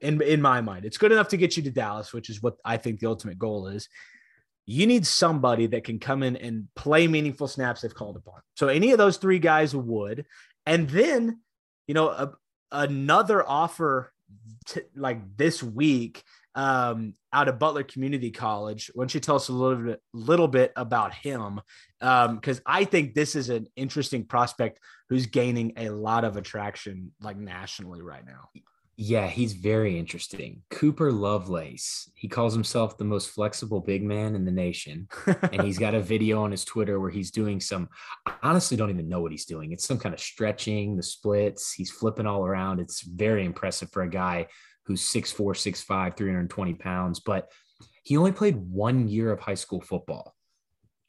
in 0.00 0.20
in 0.22 0.42
my 0.42 0.60
mind. 0.60 0.84
It's 0.84 0.98
good 0.98 1.12
enough 1.12 1.28
to 1.28 1.36
get 1.36 1.56
you 1.56 1.62
to 1.64 1.70
Dallas, 1.70 2.12
which 2.12 2.28
is 2.30 2.42
what 2.42 2.56
I 2.64 2.76
think 2.76 3.00
the 3.00 3.08
ultimate 3.08 3.38
goal 3.38 3.68
is. 3.68 3.88
You 4.70 4.86
need 4.86 5.04
somebody 5.04 5.66
that 5.68 5.82
can 5.82 5.98
come 5.98 6.22
in 6.22 6.36
and 6.36 6.68
play 6.76 7.08
meaningful 7.08 7.48
snaps 7.48 7.82
if 7.82 7.92
called 7.92 8.16
upon. 8.16 8.40
So 8.54 8.68
any 8.68 8.92
of 8.92 8.98
those 8.98 9.16
three 9.16 9.40
guys 9.40 9.74
would, 9.74 10.26
and 10.64 10.88
then 10.88 11.40
you 11.88 11.94
know 11.94 12.08
a, 12.08 12.32
another 12.70 13.46
offer 13.46 14.12
t- 14.66 14.82
like 14.94 15.36
this 15.36 15.60
week 15.60 16.22
um, 16.54 17.14
out 17.32 17.48
of 17.48 17.58
Butler 17.58 17.82
Community 17.82 18.30
College. 18.30 18.92
Why 18.94 19.02
don't 19.02 19.12
you 19.12 19.18
tell 19.18 19.34
us 19.34 19.48
a 19.48 19.52
little 19.52 19.84
bit, 19.84 20.02
little 20.12 20.46
bit 20.46 20.72
about 20.76 21.14
him? 21.14 21.60
Because 21.98 22.58
um, 22.58 22.62
I 22.64 22.84
think 22.84 23.14
this 23.14 23.34
is 23.34 23.48
an 23.48 23.66
interesting 23.74 24.24
prospect 24.24 24.78
who's 25.08 25.26
gaining 25.26 25.72
a 25.78 25.90
lot 25.90 26.24
of 26.24 26.36
attraction, 26.36 27.10
like 27.20 27.36
nationally 27.36 28.02
right 28.02 28.24
now. 28.24 28.50
Yeah, 28.96 29.28
he's 29.28 29.54
very 29.54 29.98
interesting. 29.98 30.62
Cooper 30.70 31.10
Lovelace. 31.10 32.10
He 32.14 32.28
calls 32.28 32.52
himself 32.52 32.98
the 32.98 33.04
most 33.04 33.30
flexible 33.30 33.80
big 33.80 34.02
man 34.02 34.34
in 34.34 34.44
the 34.44 34.50
nation. 34.50 35.08
and 35.26 35.62
he's 35.62 35.78
got 35.78 35.94
a 35.94 36.00
video 36.02 36.42
on 36.42 36.50
his 36.50 36.64
Twitter 36.64 37.00
where 37.00 37.10
he's 37.10 37.30
doing 37.30 37.60
some, 37.60 37.88
I 38.26 38.34
honestly 38.42 38.76
don't 38.76 38.90
even 38.90 39.08
know 39.08 39.22
what 39.22 39.32
he's 39.32 39.46
doing. 39.46 39.72
It's 39.72 39.86
some 39.86 39.98
kind 39.98 40.14
of 40.14 40.20
stretching, 40.20 40.96
the 40.96 41.02
splits. 41.02 41.72
He's 41.72 41.90
flipping 41.90 42.26
all 42.26 42.44
around. 42.44 42.78
It's 42.78 43.02
very 43.02 43.46
impressive 43.46 43.90
for 43.90 44.02
a 44.02 44.10
guy 44.10 44.48
who's 44.84 45.02
6'4, 45.02 45.36
6'5, 45.36 46.16
320 46.16 46.74
pounds. 46.74 47.20
But 47.20 47.50
he 48.02 48.16
only 48.16 48.32
played 48.32 48.56
one 48.56 49.08
year 49.08 49.32
of 49.32 49.40
high 49.40 49.54
school 49.54 49.80
football. 49.80 50.34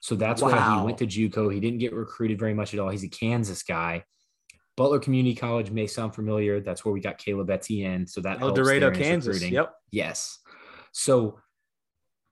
So 0.02 0.16
that's 0.16 0.42
wow. 0.42 0.50
why 0.50 0.80
he 0.80 0.86
went 0.86 0.98
to 1.00 1.08
JUCO. 1.08 1.54
He 1.54 1.60
didn't 1.60 1.80
get 1.80 1.94
recruited 1.94 2.40
very 2.40 2.54
much 2.54 2.74
at 2.74 2.80
all. 2.80 2.90
He's 2.90 3.04
a 3.04 3.10
Kansas 3.10 3.64
guy. 3.64 4.04
Butler 4.82 4.98
Community 4.98 5.36
College 5.36 5.70
may 5.70 5.86
sound 5.86 6.16
familiar. 6.16 6.60
That's 6.60 6.84
where 6.84 6.92
we 6.92 7.02
got 7.02 7.20
Caleb 7.20 7.52
Etienne. 7.52 8.08
So 8.08 8.20
that 8.22 8.42
El 8.42 8.52
Dorado, 8.52 8.90
Kansas. 8.90 9.36
Recruiting. 9.36 9.54
Yep. 9.54 9.76
Yes. 9.92 10.40
So 10.92 11.38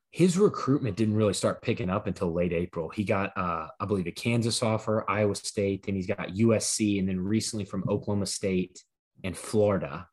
his 0.10 0.36
recruitment 0.36 0.98
didn't 0.98 1.14
really 1.14 1.36
start 1.36 1.62
picking 1.62 1.92
up 1.92 2.08
until 2.08 2.34
late 2.34 2.52
April. 2.52 2.90
He 2.90 3.04
got, 3.04 3.38
uh, 3.38 3.68
I 3.80 3.86
believe, 3.86 4.08
a 4.08 4.12
Kansas 4.12 4.64
offer, 4.64 5.06
Iowa 5.08 5.36
State, 5.36 5.86
and 5.88 5.96
he's 5.96 6.08
got 6.08 6.30
USC, 6.30 6.98
and 6.98 7.08
then 7.08 7.20
recently 7.20 7.66
from 7.66 7.84
Oklahoma 7.88 8.26
State 8.26 8.84
and 9.24 9.38
Florida. 9.38 10.08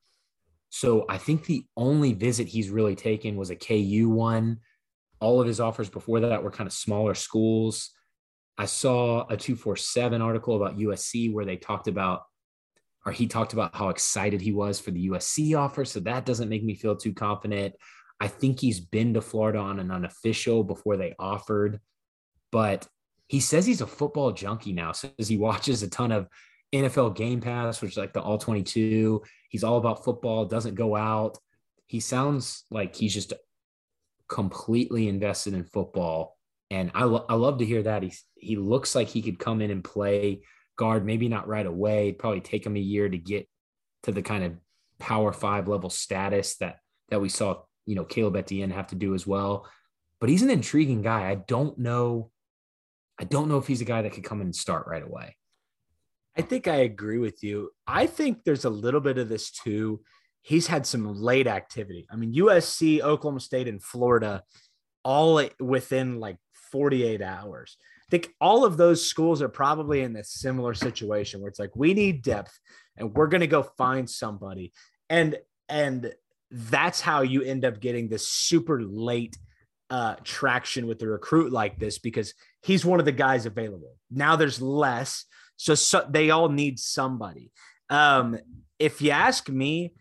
So 0.69 1.07
I 1.09 1.17
think 1.17 1.47
the 1.47 1.65
only 1.75 2.13
visit 2.13 2.49
he's 2.49 2.69
really 2.69 2.97
taken 2.97 3.37
was 3.37 3.49
a 3.49 3.57
KU 3.57 4.11
one. 4.11 4.59
All 5.21 5.41
of 5.41 5.47
his 5.47 5.59
offers 5.59 5.89
before 5.89 6.21
that 6.21 6.43
were 6.43 6.51
kind 6.51 6.67
of 6.67 6.75
smaller 6.75 7.15
schools. 7.15 7.95
I 8.59 8.65
saw 8.65 9.23
a 9.29 9.37
247 9.37 10.23
article 10.23 10.57
about 10.57 10.79
USC 10.79 11.33
where 11.33 11.45
they 11.45 11.57
talked 11.57 11.89
about, 11.89 12.23
or 13.05 13.13
he 13.13 13.27
talked 13.27 13.53
about 13.53 13.75
how 13.75 13.91
excited 13.91 14.41
he 14.41 14.53
was 14.53 14.81
for 14.81 14.91
the 14.91 15.09
USC 15.09 15.57
offer. 15.59 15.85
So 15.85 16.01
that 16.01 16.25
doesn't 16.25 16.49
make 16.49 16.65
me 16.65 16.75
feel 16.75 16.97
too 16.97 17.13
confident. 17.13 17.75
I 18.19 18.29
think 18.29 18.61
he's 18.61 18.81
been 18.81 19.15
to 19.15 19.21
Florida 19.21 19.59
on 19.59 19.79
an 19.79 19.91
unofficial 19.91 20.65
before 20.65 20.97
they 20.97 21.15
offered, 21.19 21.81
but 22.51 22.89
he 23.29 23.41
says 23.41 23.67
he's 23.67 23.83
a 23.83 23.87
football 23.87 24.33
junkie 24.33 24.73
now. 24.73 24.93
Says 24.93 25.29
he 25.29 25.37
watches 25.37 25.83
a 25.83 25.91
ton 25.91 26.13
of 26.13 26.29
NFL 26.73 27.15
Game 27.15 27.41
Pass, 27.41 27.83
which 27.83 27.93
is 27.93 27.97
like 27.97 28.15
the 28.15 28.23
all 28.23 28.39
22. 28.39 29.23
He's 29.51 29.65
all 29.65 29.77
about 29.77 30.05
football, 30.05 30.47
doesn't 30.47 30.77
go 30.77 30.97
out. 30.97 31.39
He 31.87 32.01
sounds 32.01 32.65
like 32.71 32.97
he's 32.97 33.13
just 33.13 33.35
completely 34.29 35.09
invested 35.09 35.55
in 35.55 35.65
football 35.65 36.36
and 36.71 36.91
I, 36.95 37.05
lo- 37.05 37.27
I 37.29 37.35
love 37.35 37.59
to 37.59 37.67
hear 37.67 37.83
that. 37.85 38.03
He, 38.03 38.13
he 38.35 38.57
looks 38.57 38.95
like 38.95 39.09
he 39.09 39.23
could 39.23 39.39
come 39.39 39.61
in 39.61 39.71
and 39.71 39.85
play 39.85 40.43
guard, 40.77 41.05
maybe 41.05 41.29
not 41.29 41.49
right 41.49 41.67
away. 41.67 42.09
It'd 42.09 42.19
probably 42.19 42.41
take 42.41 42.67
him 42.67 42.77
a 42.77 42.81
year 42.81 43.09
to 43.09 43.19
get 43.19 43.49
to 44.03 44.13
the 44.13 44.23
kind 44.23 44.45
of 44.45 44.55
power 44.99 45.33
five 45.33 45.69
level 45.69 45.91
status 45.91 46.57
that, 46.57 46.79
that 47.11 47.21
we 47.21 47.29
saw, 47.29 47.63
you 47.87 47.95
know, 47.95 48.05
Caleb 48.05 48.37
Etienne 48.37 48.71
have 48.71 48.89
to 48.89 48.95
do 48.95 49.15
as 49.15 49.27
well. 49.27 49.69
But 50.21 50.29
he's 50.29 50.43
an 50.43 50.51
intriguing 50.51 51.03
guy. 51.03 51.31
I 51.31 51.37
don't 51.37 51.79
know. 51.79 52.31
I 53.19 53.25
don't 53.25 53.49
know 53.49 53.59
if 53.59 53.67
he's 53.67 53.81
a 53.81 53.87
guy 53.87 54.03
that 54.03 54.13
could 54.13 54.25
come 54.25 54.41
in 54.41 54.49
and 54.49 54.57
start 54.57 54.87
right 54.87 55.03
away. 55.03 55.37
I 56.37 56.43
think 56.43 56.69
I 56.69 56.77
agree 56.77 57.19
with 57.19 57.43
you. 57.43 57.71
I 57.87 58.07
think 58.07 58.45
there's 58.45 58.67
a 58.67 58.71
little 58.71 59.01
bit 59.01 59.19
of 59.19 59.29
this 59.29 59.51
too. 59.51 60.01
He's 60.43 60.67
had 60.67 60.87
some 60.87 61.15
late 61.15 61.47
activity. 61.47 62.07
I 62.11 62.17
mean, 62.17 62.35
USC, 62.35 63.01
Oklahoma 63.01 63.41
State, 63.41 63.69
and 63.69 63.83
Florida 63.83 64.43
all 65.03 65.41
within 65.61 66.21
like 66.21 66.37
48 66.71 67.23
hours. 67.23 67.77
I 68.09 68.11
think 68.11 68.35
all 68.41 68.65
of 68.65 68.77
those 68.77 69.09
schools 69.09 69.43
are 69.43 69.49
probably 69.49 70.03
in 70.03 70.15
a 70.17 70.25
similar 70.25 70.75
situation 70.75 71.41
where 71.41 71.49
it's 71.49 71.59
like 71.59 71.75
we 71.75 71.93
need 71.95 72.23
depth 72.23 72.59
and 72.97 73.15
we're 73.15 73.27
going 73.27 73.41
to 73.41 73.47
go 73.47 73.63
find 73.63 74.09
somebody. 74.09 74.73
And 75.11 75.37
and 75.69 76.13
that's 76.51 77.01
how 77.01 77.23
you 77.23 77.43
end 77.43 77.65
up 77.65 77.81
getting 77.81 78.09
this 78.09 78.29
super 78.29 78.81
late 78.83 79.37
uh, 79.91 80.15
traction 80.25 80.87
with 80.87 80.99
the 80.99 81.09
recruit 81.09 81.53
like 81.53 81.79
this 81.79 81.99
because 81.99 82.35
he's 82.63 82.85
one 82.85 83.01
of 83.01 83.05
the 83.05 83.13
guys 83.13 83.47
available. 83.47 83.95
Now 84.11 84.37
there's 84.37 84.63
less, 84.63 85.25
so, 85.57 85.75
so 85.75 86.07
they 86.09 86.31
all 86.31 86.49
need 86.49 86.79
somebody. 86.79 87.51
Um, 87.91 88.39
if 88.79 89.01
you 89.01 89.11
ask 89.11 89.49
me, 89.49 89.95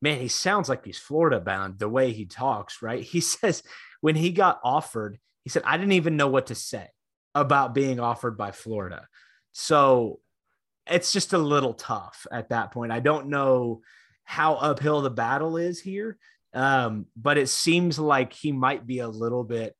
man, 0.00 0.20
he 0.20 0.28
sounds 0.28 0.68
like 0.68 0.84
he's 0.84 0.98
Florida 0.98 1.40
bound 1.40 1.78
the 1.78 1.88
way 1.88 2.12
he 2.12 2.26
talks, 2.26 2.82
right? 2.82 3.02
He 3.02 3.20
says 3.20 3.62
when 4.00 4.16
he 4.16 4.30
got 4.30 4.60
offered, 4.64 5.18
he 5.48 5.50
said, 5.50 5.62
I 5.64 5.78
didn't 5.78 5.92
even 5.92 6.18
know 6.18 6.28
what 6.28 6.48
to 6.48 6.54
say 6.54 6.86
about 7.34 7.72
being 7.72 8.00
offered 8.00 8.36
by 8.36 8.50
Florida. 8.50 9.08
So 9.52 10.20
it's 10.86 11.10
just 11.10 11.32
a 11.32 11.38
little 11.38 11.72
tough 11.72 12.26
at 12.30 12.50
that 12.50 12.70
point. 12.70 12.92
I 12.92 13.00
don't 13.00 13.28
know 13.28 13.80
how 14.24 14.56
uphill 14.56 15.00
the 15.00 15.08
battle 15.08 15.56
is 15.56 15.80
here, 15.80 16.18
um, 16.52 17.06
but 17.16 17.38
it 17.38 17.48
seems 17.48 17.98
like 17.98 18.34
he 18.34 18.52
might 18.52 18.86
be 18.86 18.98
a 18.98 19.08
little 19.08 19.42
bit, 19.42 19.74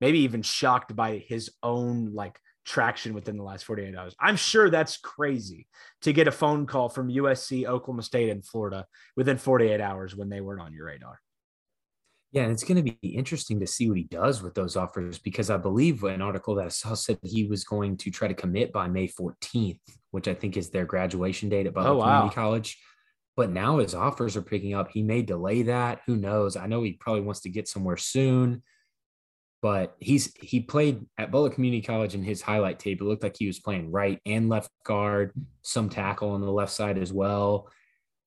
maybe 0.00 0.18
even 0.22 0.42
shocked 0.42 0.96
by 0.96 1.18
his 1.18 1.52
own 1.62 2.12
like 2.12 2.36
traction 2.64 3.14
within 3.14 3.36
the 3.36 3.44
last 3.44 3.66
48 3.66 3.94
hours. 3.94 4.16
I'm 4.18 4.34
sure 4.34 4.68
that's 4.68 4.96
crazy 4.96 5.68
to 6.02 6.12
get 6.12 6.26
a 6.26 6.32
phone 6.32 6.66
call 6.66 6.88
from 6.88 7.08
USC, 7.08 7.66
Oklahoma 7.66 8.02
State, 8.02 8.30
and 8.30 8.44
Florida 8.44 8.84
within 9.14 9.38
48 9.38 9.80
hours 9.80 10.16
when 10.16 10.28
they 10.28 10.40
weren't 10.40 10.60
on 10.60 10.72
your 10.72 10.86
radar. 10.86 11.20
Yeah, 12.34 12.42
and 12.42 12.50
it's 12.50 12.64
going 12.64 12.84
to 12.84 12.92
be 12.92 13.08
interesting 13.10 13.60
to 13.60 13.66
see 13.66 13.88
what 13.88 13.96
he 13.96 14.08
does 14.10 14.42
with 14.42 14.54
those 14.54 14.76
offers 14.76 15.20
because 15.20 15.50
I 15.50 15.56
believe 15.56 16.02
an 16.02 16.20
article 16.20 16.56
that 16.56 16.66
I 16.66 16.68
saw 16.68 16.94
said 16.94 17.20
he 17.22 17.46
was 17.46 17.62
going 17.62 17.96
to 17.98 18.10
try 18.10 18.26
to 18.26 18.34
commit 18.34 18.72
by 18.72 18.88
May 18.88 19.06
14th, 19.06 19.78
which 20.10 20.26
I 20.26 20.34
think 20.34 20.56
is 20.56 20.68
their 20.68 20.84
graduation 20.84 21.48
date 21.48 21.68
at 21.68 21.74
Butler 21.74 21.90
oh, 21.92 21.96
wow. 21.98 22.04
Community 22.06 22.34
College. 22.34 22.78
But 23.36 23.50
now 23.50 23.78
his 23.78 23.94
offers 23.94 24.36
are 24.36 24.42
picking 24.42 24.74
up. 24.74 24.90
He 24.90 25.00
may 25.00 25.22
delay 25.22 25.62
that. 25.62 26.00
Who 26.06 26.16
knows? 26.16 26.56
I 26.56 26.66
know 26.66 26.82
he 26.82 26.94
probably 26.94 27.22
wants 27.22 27.42
to 27.42 27.50
get 27.50 27.68
somewhere 27.68 27.96
soon, 27.96 28.64
but 29.62 29.94
he's 30.00 30.34
he 30.40 30.58
played 30.58 31.06
at 31.16 31.30
Butler 31.30 31.50
Community 31.50 31.82
College 31.82 32.16
in 32.16 32.24
his 32.24 32.42
highlight 32.42 32.80
tape. 32.80 33.00
It 33.00 33.04
looked 33.04 33.22
like 33.22 33.36
he 33.38 33.46
was 33.46 33.60
playing 33.60 33.92
right 33.92 34.20
and 34.26 34.48
left 34.48 34.70
guard, 34.84 35.32
some 35.62 35.88
tackle 35.88 36.30
on 36.30 36.40
the 36.40 36.50
left 36.50 36.72
side 36.72 36.98
as 36.98 37.12
well. 37.12 37.70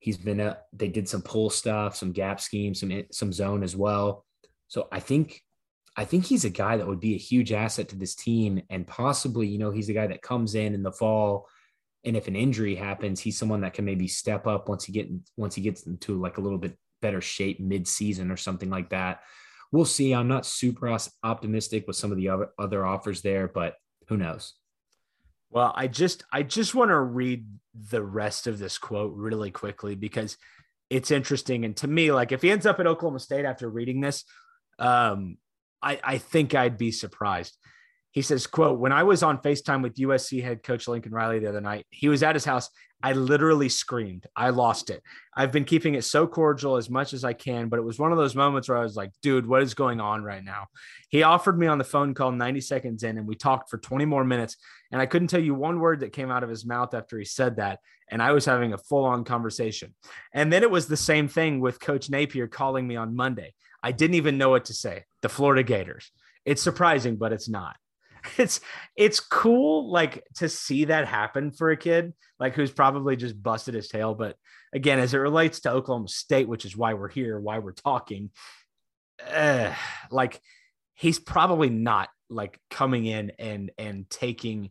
He's 0.00 0.16
been 0.16 0.40
a, 0.40 0.58
they 0.72 0.88
did 0.88 1.08
some 1.08 1.22
pull 1.22 1.50
stuff, 1.50 1.96
some 1.96 2.12
gap 2.12 2.40
scheme, 2.40 2.74
some 2.74 3.04
some 3.10 3.32
zone 3.32 3.62
as 3.62 3.74
well. 3.74 4.24
So 4.68 4.88
I 4.92 5.00
think 5.00 5.42
I 5.96 6.04
think 6.04 6.24
he's 6.24 6.44
a 6.44 6.50
guy 6.50 6.76
that 6.76 6.86
would 6.86 7.00
be 7.00 7.14
a 7.14 7.18
huge 7.18 7.52
asset 7.52 7.88
to 7.88 7.96
this 7.96 8.14
team, 8.14 8.62
and 8.70 8.86
possibly 8.86 9.48
you 9.48 9.58
know 9.58 9.70
he's 9.70 9.88
a 9.88 9.94
guy 9.94 10.06
that 10.06 10.22
comes 10.22 10.54
in 10.54 10.74
in 10.74 10.82
the 10.82 10.92
fall, 10.92 11.48
and 12.04 12.16
if 12.16 12.28
an 12.28 12.36
injury 12.36 12.74
happens, 12.74 13.20
he's 13.20 13.38
someone 13.38 13.62
that 13.62 13.74
can 13.74 13.84
maybe 13.84 14.06
step 14.06 14.46
up 14.46 14.68
once 14.68 14.84
he 14.84 14.92
get 14.92 15.08
once 15.36 15.54
he 15.54 15.62
gets 15.62 15.86
into 15.86 16.20
like 16.20 16.38
a 16.38 16.40
little 16.40 16.58
bit 16.58 16.76
better 17.02 17.20
shape 17.20 17.60
mid 17.60 17.86
season 17.88 18.30
or 18.30 18.36
something 18.36 18.70
like 18.70 18.90
that. 18.90 19.20
We'll 19.72 19.84
see. 19.84 20.14
I'm 20.14 20.28
not 20.28 20.46
super 20.46 20.96
optimistic 21.22 21.86
with 21.86 21.96
some 21.96 22.10
of 22.10 22.16
the 22.16 22.28
other 22.28 22.50
other 22.58 22.86
offers 22.86 23.20
there, 23.22 23.48
but 23.48 23.74
who 24.08 24.16
knows? 24.16 24.54
Well, 25.50 25.72
I 25.74 25.86
just 25.86 26.24
I 26.32 26.42
just 26.42 26.74
want 26.74 26.90
to 26.90 26.98
read 26.98 27.46
the 27.90 28.02
rest 28.02 28.46
of 28.46 28.58
this 28.58 28.78
quote 28.78 29.14
really 29.14 29.50
quickly 29.50 29.94
because 29.94 30.36
it's 30.90 31.10
interesting. 31.10 31.64
And 31.64 31.76
to 31.78 31.86
me, 31.86 32.12
like 32.12 32.32
if 32.32 32.42
he 32.42 32.50
ends 32.50 32.66
up 32.66 32.80
at 32.80 32.86
Oklahoma 32.86 33.20
State 33.20 33.44
after 33.44 33.68
reading 33.68 34.00
this, 34.00 34.24
um, 34.78 35.38
I, 35.82 36.00
I 36.02 36.18
think 36.18 36.54
I'd 36.54 36.78
be 36.78 36.92
surprised. 36.92 37.56
He 38.10 38.22
says, 38.22 38.46
quote, 38.46 38.78
when 38.78 38.92
I 38.92 39.02
was 39.02 39.22
on 39.22 39.38
FaceTime 39.38 39.82
with 39.82 39.96
USC 39.96 40.42
head 40.42 40.62
coach 40.62 40.88
Lincoln 40.88 41.12
Riley 41.12 41.38
the 41.38 41.48
other 41.48 41.60
night, 41.60 41.86
he 41.90 42.08
was 42.08 42.22
at 42.22 42.34
his 42.34 42.44
house. 42.44 42.70
I 43.00 43.12
literally 43.12 43.68
screamed. 43.68 44.26
I 44.34 44.50
lost 44.50 44.90
it. 44.90 45.02
I've 45.36 45.52
been 45.52 45.64
keeping 45.64 45.94
it 45.94 46.02
so 46.02 46.26
cordial 46.26 46.76
as 46.76 46.90
much 46.90 47.12
as 47.12 47.22
I 47.22 47.32
can, 47.32 47.68
but 47.68 47.78
it 47.78 47.84
was 47.84 47.98
one 47.98 48.10
of 48.10 48.18
those 48.18 48.34
moments 48.34 48.68
where 48.68 48.78
I 48.78 48.82
was 48.82 48.96
like, 48.96 49.12
dude, 49.22 49.46
what 49.46 49.62
is 49.62 49.74
going 49.74 50.00
on 50.00 50.24
right 50.24 50.42
now? 50.42 50.66
He 51.08 51.22
offered 51.22 51.56
me 51.56 51.68
on 51.68 51.78
the 51.78 51.84
phone 51.84 52.12
call 52.12 52.32
90 52.32 52.60
seconds 52.60 53.04
in, 53.04 53.16
and 53.16 53.26
we 53.26 53.36
talked 53.36 53.70
for 53.70 53.78
20 53.78 54.04
more 54.04 54.24
minutes. 54.24 54.56
And 54.90 55.00
I 55.00 55.06
couldn't 55.06 55.28
tell 55.28 55.40
you 55.40 55.54
one 55.54 55.78
word 55.78 56.00
that 56.00 56.12
came 56.12 56.30
out 56.30 56.42
of 56.42 56.50
his 56.50 56.66
mouth 56.66 56.92
after 56.92 57.16
he 57.18 57.24
said 57.24 57.56
that. 57.56 57.78
And 58.10 58.20
I 58.20 58.32
was 58.32 58.46
having 58.46 58.72
a 58.72 58.78
full 58.78 59.04
on 59.04 59.22
conversation. 59.22 59.94
And 60.32 60.52
then 60.52 60.64
it 60.64 60.70
was 60.70 60.88
the 60.88 60.96
same 60.96 61.28
thing 61.28 61.60
with 61.60 61.78
Coach 61.78 62.10
Napier 62.10 62.48
calling 62.48 62.88
me 62.88 62.96
on 62.96 63.14
Monday. 63.14 63.54
I 63.80 63.92
didn't 63.92 64.14
even 64.16 64.38
know 64.38 64.48
what 64.50 64.64
to 64.66 64.74
say. 64.74 65.04
The 65.22 65.28
Florida 65.28 65.62
Gators. 65.62 66.10
It's 66.44 66.62
surprising, 66.62 67.16
but 67.16 67.32
it's 67.32 67.48
not. 67.48 67.76
It's 68.36 68.60
it's 68.96 69.20
cool 69.20 69.90
like 69.90 70.24
to 70.36 70.48
see 70.48 70.86
that 70.86 71.06
happen 71.06 71.50
for 71.50 71.70
a 71.70 71.76
kid 71.76 72.12
like 72.38 72.54
who's 72.54 72.70
probably 72.70 73.16
just 73.16 73.40
busted 73.42 73.74
his 73.74 73.88
tail. 73.88 74.14
But 74.14 74.36
again, 74.72 74.98
as 74.98 75.14
it 75.14 75.18
relates 75.18 75.60
to 75.60 75.70
Oklahoma 75.72 76.08
State, 76.08 76.48
which 76.48 76.64
is 76.64 76.76
why 76.76 76.94
we're 76.94 77.08
here, 77.08 77.38
why 77.40 77.58
we're 77.58 77.72
talking, 77.72 78.30
uh, 79.32 79.72
like 80.10 80.40
he's 80.94 81.18
probably 81.18 81.70
not 81.70 82.08
like 82.30 82.58
coming 82.70 83.06
in 83.06 83.32
and 83.38 83.70
and 83.78 84.08
taking 84.10 84.70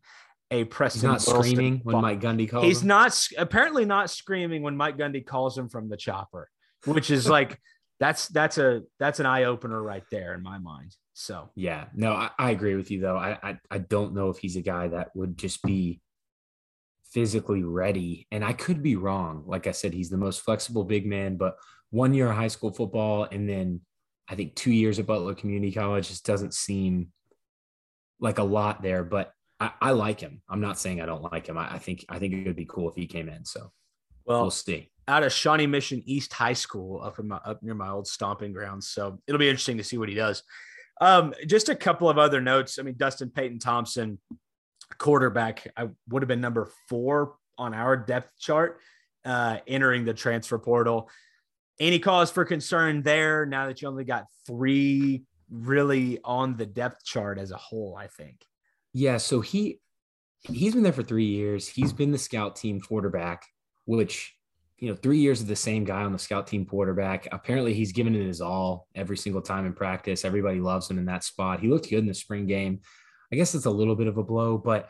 a 0.52 0.64
Preston. 0.64 1.12
He's 1.12 1.28
not 1.28 1.42
screaming 1.44 1.82
when. 1.84 2.02
Mike 2.02 2.22
Gundy 2.22 2.50
calls. 2.50 2.66
He's 2.66 2.82
him. 2.82 2.88
not 2.88 3.28
apparently 3.38 3.86
not 3.86 4.10
screaming 4.10 4.62
when 4.62 4.78
Mike 4.78 4.98
Gundy 4.98 5.26
calls 5.26 5.58
him 5.58 5.70
from 5.70 5.90
the 5.90 5.98
chopper, 5.98 6.50
which 6.86 7.12
is 7.12 7.28
like 7.28 7.60
that's 8.00 8.28
that's 8.30 8.58
a 8.58 8.84
that's 9.00 9.20
an 9.20 9.26
eye 9.26 9.46
opener 9.46 9.82
right 9.82 10.04
there 10.12 10.34
in 10.34 10.42
my 10.42 10.58
mind. 10.58 10.96
So 11.20 11.50
Yeah, 11.56 11.86
no, 11.96 12.14
I, 12.14 12.30
I 12.38 12.52
agree 12.52 12.76
with 12.76 12.92
you 12.92 13.02
though. 13.02 13.18
I, 13.18 13.40
I 13.42 13.60
I 13.72 13.78
don't 13.80 14.14
know 14.14 14.30
if 14.30 14.38
he's 14.38 14.56
a 14.56 14.62
guy 14.62 14.88
that 14.90 15.10
would 15.16 15.36
just 15.36 15.64
be 15.64 16.00
physically 17.12 17.64
ready, 17.64 18.28
and 18.30 18.46
I 18.46 18.54
could 18.54 18.84
be 18.84 18.98
wrong. 18.98 19.44
Like 19.48 19.66
I 19.66 19.72
said, 19.72 19.94
he's 19.96 20.12
the 20.12 20.18
most 20.18 20.42
flexible 20.42 20.84
big 20.84 21.08
man, 21.08 21.36
but 21.36 21.56
one 21.90 22.14
year 22.14 22.30
of 22.30 22.36
high 22.36 22.50
school 22.50 22.72
football 22.72 23.28
and 23.32 23.50
then 23.50 23.82
I 24.30 24.36
think 24.36 24.56
two 24.56 24.72
years 24.72 25.00
at 25.00 25.08
Butler 25.08 25.34
Community 25.34 25.72
College 25.72 26.10
just 26.10 26.26
doesn't 26.26 26.54
seem 26.54 27.08
like 28.20 28.38
a 28.38 28.44
lot 28.44 28.84
there. 28.84 29.04
But 29.04 29.32
I, 29.60 29.72
I 29.82 29.92
like 29.92 30.20
him. 30.20 30.44
I'm 30.48 30.62
not 30.62 30.78
saying 30.78 31.02
I 31.02 31.08
don't 31.08 31.32
like 31.32 31.48
him. 31.48 31.58
I, 31.58 31.74
I 31.76 31.80
think 31.80 32.06
I 32.10 32.20
think 32.20 32.34
it 32.34 32.46
would 32.46 32.56
be 32.56 32.66
cool 32.66 32.90
if 32.90 32.96
he 32.96 33.08
came 33.08 33.28
in. 33.28 33.44
So 33.44 33.72
well, 34.26 34.42
we'll 34.42 34.52
see. 34.52 34.92
out 35.08 35.24
of 35.24 35.32
Shawnee 35.34 35.66
Mission 35.66 36.04
East 36.06 36.32
High 36.34 36.54
School 36.54 37.02
up 37.02 37.18
in 37.18 37.28
my 37.28 37.38
up 37.38 37.64
near 37.64 37.74
my 37.74 37.90
old 37.90 38.06
stomping 38.06 38.54
grounds. 38.54 38.90
So 38.90 39.20
it'll 39.26 39.40
be 39.40 39.50
interesting 39.50 39.78
to 39.78 39.84
see 39.84 39.98
what 39.98 40.10
he 40.10 40.16
does. 40.16 40.44
Um, 41.00 41.34
just 41.46 41.70
a 41.70 41.76
couple 41.76 42.10
of 42.10 42.18
other 42.18 42.42
notes. 42.42 42.80
I 42.80 42.84
mean, 42.84 42.96
Dustin 42.98 43.30
Peyton 43.30 43.60
Thompson, 43.60 44.20
quarterback, 44.98 45.72
I 45.78 45.90
would 46.10 46.22
have 46.24 46.28
been 46.28 46.42
number 46.42 46.72
four 46.90 47.36
on 47.58 47.74
our 47.74 47.96
depth 47.96 48.32
chart, 48.40 48.80
uh, 49.26 49.58
entering 49.68 50.06
the 50.06 50.14
transfer 50.14 50.58
portal. 50.58 51.10
Any 51.80 52.00
cause 52.00 52.32
for 52.32 52.46
concern 52.46 53.04
there 53.04 53.46
now 53.46 53.68
that 53.68 53.82
you 53.82 53.88
only 53.88 54.04
got 54.04 54.26
three 54.48 55.24
really 55.50 56.20
on 56.24 56.58
the 56.58 56.66
depth 56.66 57.06
chart 57.06 57.38
as 57.38 57.52
a 57.52 57.58
whole, 57.58 57.96
I 57.96 58.08
think. 58.08 58.44
Yeah, 58.94 59.18
so 59.18 59.42
he 59.42 59.80
he's 60.42 60.74
been 60.74 60.84
there 60.84 60.94
for 60.94 61.04
three 61.04 61.26
years. 61.26 61.68
He's 61.68 61.94
been 61.94 62.12
the 62.12 62.18
scout 62.18 62.56
team 62.56 62.82
quarterback, 62.82 63.46
which 63.86 64.37
you 64.80 64.90
know, 64.90 64.96
three 64.96 65.18
years 65.18 65.42
of 65.42 65.48
the 65.48 65.56
same 65.56 65.84
guy 65.84 66.04
on 66.04 66.14
the 66.14 66.20
scout 66.20 66.48
team 66.48 66.66
quarterback. 66.66 67.28
Apparently, 67.32 67.74
he's 67.74 67.92
given 67.92 68.16
it 68.16 68.26
his 68.26 68.42
all 68.42 68.88
every 68.94 69.18
single 69.18 69.42
time 69.42 69.66
in 69.66 69.74
practice. 69.74 70.24
Everybody 70.24 70.60
loves 70.60 70.90
him 70.90 71.00
in 71.00 71.06
that 71.06 71.24
spot. 71.24 71.60
He 71.60 71.68
looked 71.68 71.90
good 71.90 72.00
in 72.00 72.08
the 72.08 72.14
spring 72.14 72.46
game. 72.46 72.82
I 73.32 73.36
guess 73.36 73.56
it's 73.56 73.66
a 73.66 73.72
little 73.72 73.96
bit 73.96 74.08
of 74.08 74.18
a 74.18 74.24
blow, 74.24 74.58
but 74.58 74.90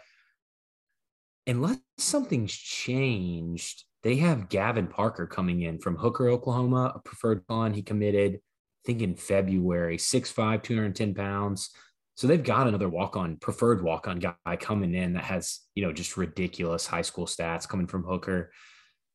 unless 1.48 1.78
something's 1.98 2.54
changed, 2.54 3.86
they 4.04 4.18
have 4.18 4.50
Gavin 4.50 4.88
Parker 4.88 5.26
coming 5.26 5.62
in 5.62 5.80
from 5.80 5.96
Hooker, 5.96 6.30
Oklahoma, 6.30 6.94
a 6.96 7.00
preferred 7.00 7.44
con. 7.48 7.74
He 7.74 7.82
committed, 7.82 8.36
I 8.36 8.40
think 8.86 9.02
in 9.02 9.16
February, 9.16 9.98
6'5, 9.98 10.62
210 10.62 11.16
pounds. 11.16 11.72
So 12.16 12.28
they've 12.28 12.44
got 12.44 12.68
another 12.68 12.90
walk 12.90 13.16
on, 13.16 13.38
preferred 13.38 13.84
walk 13.84 14.08
on 14.08 14.20
guy 14.20 14.56
coming 14.60 14.94
in 14.94 15.14
that 15.14 15.24
has, 15.24 15.62
you 15.76 15.84
know, 15.84 15.94
just 15.94 16.18
ridiculous 16.18 16.86
high 16.86 17.02
school 17.02 17.26
stats 17.26 17.68
coming 17.68 17.88
from 17.88 18.04
Hooker. 18.04 18.52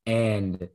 And 0.07 0.69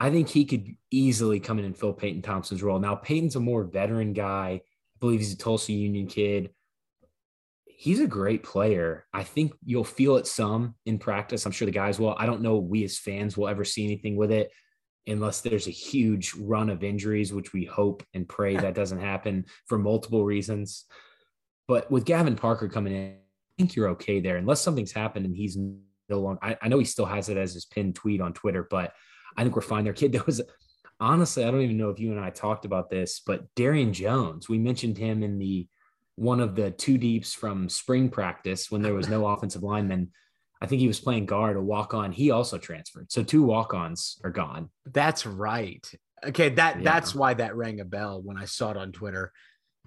I 0.00 0.10
think 0.10 0.28
he 0.28 0.44
could 0.44 0.66
easily 0.90 1.40
come 1.40 1.58
in 1.58 1.64
and 1.64 1.76
fill 1.76 1.92
Peyton 1.92 2.22
Thompson's 2.22 2.62
role. 2.62 2.78
Now, 2.78 2.94
Peyton's 2.94 3.36
a 3.36 3.40
more 3.40 3.64
veteran 3.64 4.12
guy. 4.12 4.62
I 4.64 4.98
believe 5.00 5.20
he's 5.20 5.34
a 5.34 5.38
Tulsa 5.38 5.72
Union 5.72 6.06
kid. 6.06 6.50
He's 7.66 8.00
a 8.00 8.06
great 8.06 8.42
player. 8.42 9.06
I 9.12 9.24
think 9.24 9.52
you'll 9.64 9.84
feel 9.84 10.16
it 10.16 10.26
some 10.26 10.74
in 10.86 10.98
practice. 10.98 11.44
I'm 11.44 11.52
sure 11.52 11.66
the 11.66 11.72
guys 11.72 11.98
will. 11.98 12.14
I 12.16 12.26
don't 12.26 12.42
know 12.42 12.56
we 12.56 12.84
as 12.84 12.98
fans 12.98 13.36
will 13.36 13.48
ever 13.48 13.64
see 13.64 13.84
anything 13.84 14.16
with 14.16 14.30
it 14.30 14.52
unless 15.06 15.40
there's 15.40 15.66
a 15.66 15.72
huge 15.72 16.34
run 16.34 16.70
of 16.70 16.84
injuries, 16.84 17.32
which 17.32 17.52
we 17.52 17.64
hope 17.64 18.04
and 18.14 18.28
pray 18.28 18.56
that 18.56 18.74
doesn't 18.74 19.00
happen 19.00 19.46
for 19.66 19.78
multiple 19.78 20.24
reasons. 20.24 20.84
But 21.66 21.90
with 21.90 22.04
Gavin 22.04 22.36
Parker 22.36 22.68
coming 22.68 22.92
in, 22.92 23.10
I 23.12 23.52
think 23.58 23.74
you're 23.74 23.88
okay 23.90 24.20
there, 24.20 24.36
unless 24.36 24.60
something's 24.60 24.92
happened 24.92 25.26
and 25.26 25.36
he's 25.36 25.58
no 26.08 26.20
longer. 26.20 26.38
I, 26.42 26.56
I 26.62 26.68
know 26.68 26.78
he 26.78 26.84
still 26.84 27.06
has 27.06 27.28
it 27.28 27.36
as 27.36 27.54
his 27.54 27.64
pinned 27.64 27.94
tweet 27.94 28.20
on 28.20 28.32
Twitter, 28.32 28.66
but 28.68 28.92
I 29.36 29.42
think 29.42 29.54
we're 29.54 29.62
fine 29.62 29.84
there. 29.84 29.92
Kid, 29.92 30.12
there 30.12 30.24
was 30.24 30.40
honestly, 31.00 31.44
I 31.44 31.50
don't 31.50 31.62
even 31.62 31.76
know 31.76 31.90
if 31.90 31.98
you 31.98 32.12
and 32.12 32.20
I 32.20 32.30
talked 32.30 32.64
about 32.64 32.90
this, 32.90 33.20
but 33.26 33.46
Darian 33.54 33.92
Jones, 33.92 34.48
we 34.48 34.58
mentioned 34.58 34.98
him 34.98 35.22
in 35.22 35.38
the 35.38 35.68
one 36.16 36.40
of 36.40 36.54
the 36.54 36.70
two 36.70 36.98
deeps 36.98 37.32
from 37.32 37.68
spring 37.68 38.08
practice 38.08 38.70
when 38.70 38.82
there 38.82 38.94
was 38.94 39.08
no 39.08 39.26
offensive 39.32 39.62
lineman. 39.62 40.10
I 40.60 40.66
think 40.66 40.80
he 40.80 40.86
was 40.86 41.00
playing 41.00 41.26
guard, 41.26 41.56
a 41.56 41.60
walk 41.60 41.92
on. 41.92 42.12
He 42.12 42.30
also 42.30 42.56
transferred. 42.56 43.10
So 43.10 43.24
two 43.24 43.42
walk 43.42 43.74
ons 43.74 44.20
are 44.22 44.30
gone. 44.30 44.70
That's 44.86 45.26
right. 45.26 45.84
Okay, 46.24 46.50
that 46.50 46.76
Yeah. 46.76 46.84
that's 46.84 47.16
why 47.16 47.34
that 47.34 47.56
rang 47.56 47.80
a 47.80 47.84
bell 47.84 48.22
when 48.22 48.36
I 48.36 48.44
saw 48.44 48.70
it 48.70 48.76
on 48.76 48.92
Twitter. 48.92 49.32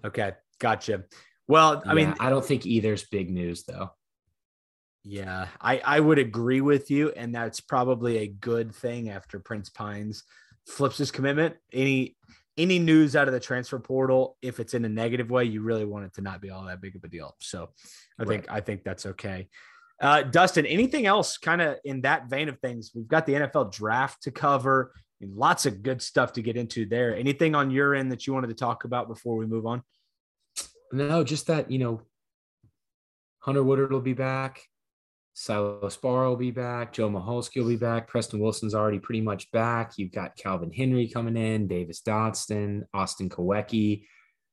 Okay, 0.04 0.34
gotcha. 0.60 1.06
Well, 1.48 1.82
I 1.86 1.94
mean, 1.94 2.14
I 2.20 2.30
don't 2.30 2.44
think 2.44 2.66
either's 2.66 3.06
big 3.06 3.30
news 3.30 3.64
though. 3.64 3.92
Yeah, 5.08 5.48
I, 5.62 5.80
I 5.86 6.00
would 6.00 6.18
agree 6.18 6.62
with 6.62 6.90
you. 6.90 7.12
And 7.12 7.34
that's 7.34 7.62
probably 7.62 8.18
a 8.18 8.28
good 8.28 8.74
thing 8.74 9.10
after 9.10 9.40
Prince 9.40 9.70
Pines 9.70 10.24
flips 10.66 10.98
his 10.98 11.12
commitment. 11.12 11.56
Any 11.72 12.18
any 12.58 12.80
news 12.80 13.16
out 13.16 13.28
of 13.28 13.34
the 13.34 13.40
transfer 13.40 13.78
portal, 13.78 14.38
if 14.42 14.60
it's 14.60 14.74
in 14.74 14.84
a 14.86 14.90
negative 14.90 15.30
way, 15.30 15.44
you 15.44 15.62
really 15.62 15.86
want 15.86 16.06
it 16.06 16.14
to 16.16 16.22
not 16.22 16.42
be 16.42 16.50
all 16.50 16.64
that 16.66 16.82
big 16.82 16.96
of 16.96 17.04
a 17.04 17.08
deal. 17.08 17.36
So 17.40 17.70
I 18.18 18.26
think 18.26 18.46
I 18.50 18.62
think 18.62 18.84
that's 18.84 19.06
okay. 19.06 19.48
Uh, 20.02 20.24
Dustin, 20.24 20.66
anything 20.66 21.06
else 21.06 21.38
kind 21.38 21.62
of 21.62 21.78
in 21.86 22.02
that 22.02 22.28
vein 22.28 22.50
of 22.50 22.60
things? 22.60 22.92
We've 22.96 23.08
got 23.08 23.26
the 23.26 23.34
NFL 23.34 23.74
draft 23.74 24.24
to 24.24 24.32
cover. 24.32 24.92
I 24.96 25.26
mean, 25.26 25.36
lots 25.36 25.66
of 25.66 25.84
good 25.84 26.02
stuff 26.02 26.34
to 26.34 26.42
get 26.42 26.58
into 26.58 26.86
there. 26.86 27.16
Anything 27.16 27.56
on 27.56 27.72
your 27.72 27.94
end 27.94 28.12
that 28.12 28.26
you 28.26 28.34
wanted 28.34 28.48
to 28.48 28.56
talk 28.56 28.84
about 28.84 29.08
before 29.08 29.38
we 29.38 29.46
move 29.46 29.66
on? 29.66 29.84
No, 30.92 31.24
just 31.24 31.48
that, 31.48 31.72
you 31.72 31.80
know, 31.80 32.02
Hunter 33.40 33.64
Woodard 33.64 33.92
will 33.92 34.02
be 34.02 34.14
back. 34.14 34.64
Silas 35.38 35.98
Barr 35.98 36.30
will 36.30 36.38
be 36.38 36.50
back. 36.50 36.94
Joe 36.94 37.10
Michalski 37.10 37.58
will 37.58 37.68
be 37.68 37.76
back. 37.76 38.08
Preston 38.08 38.40
Wilson's 38.40 38.74
already 38.74 39.00
pretty 39.00 39.20
much 39.20 39.52
back. 39.52 39.92
You've 39.98 40.14
got 40.14 40.38
Calvin 40.38 40.72
Henry 40.72 41.10
coming 41.10 41.36
in, 41.36 41.68
Davis 41.68 42.00
Dodson, 42.00 42.86
Austin 42.94 43.30
Kowecki. 43.30 44.06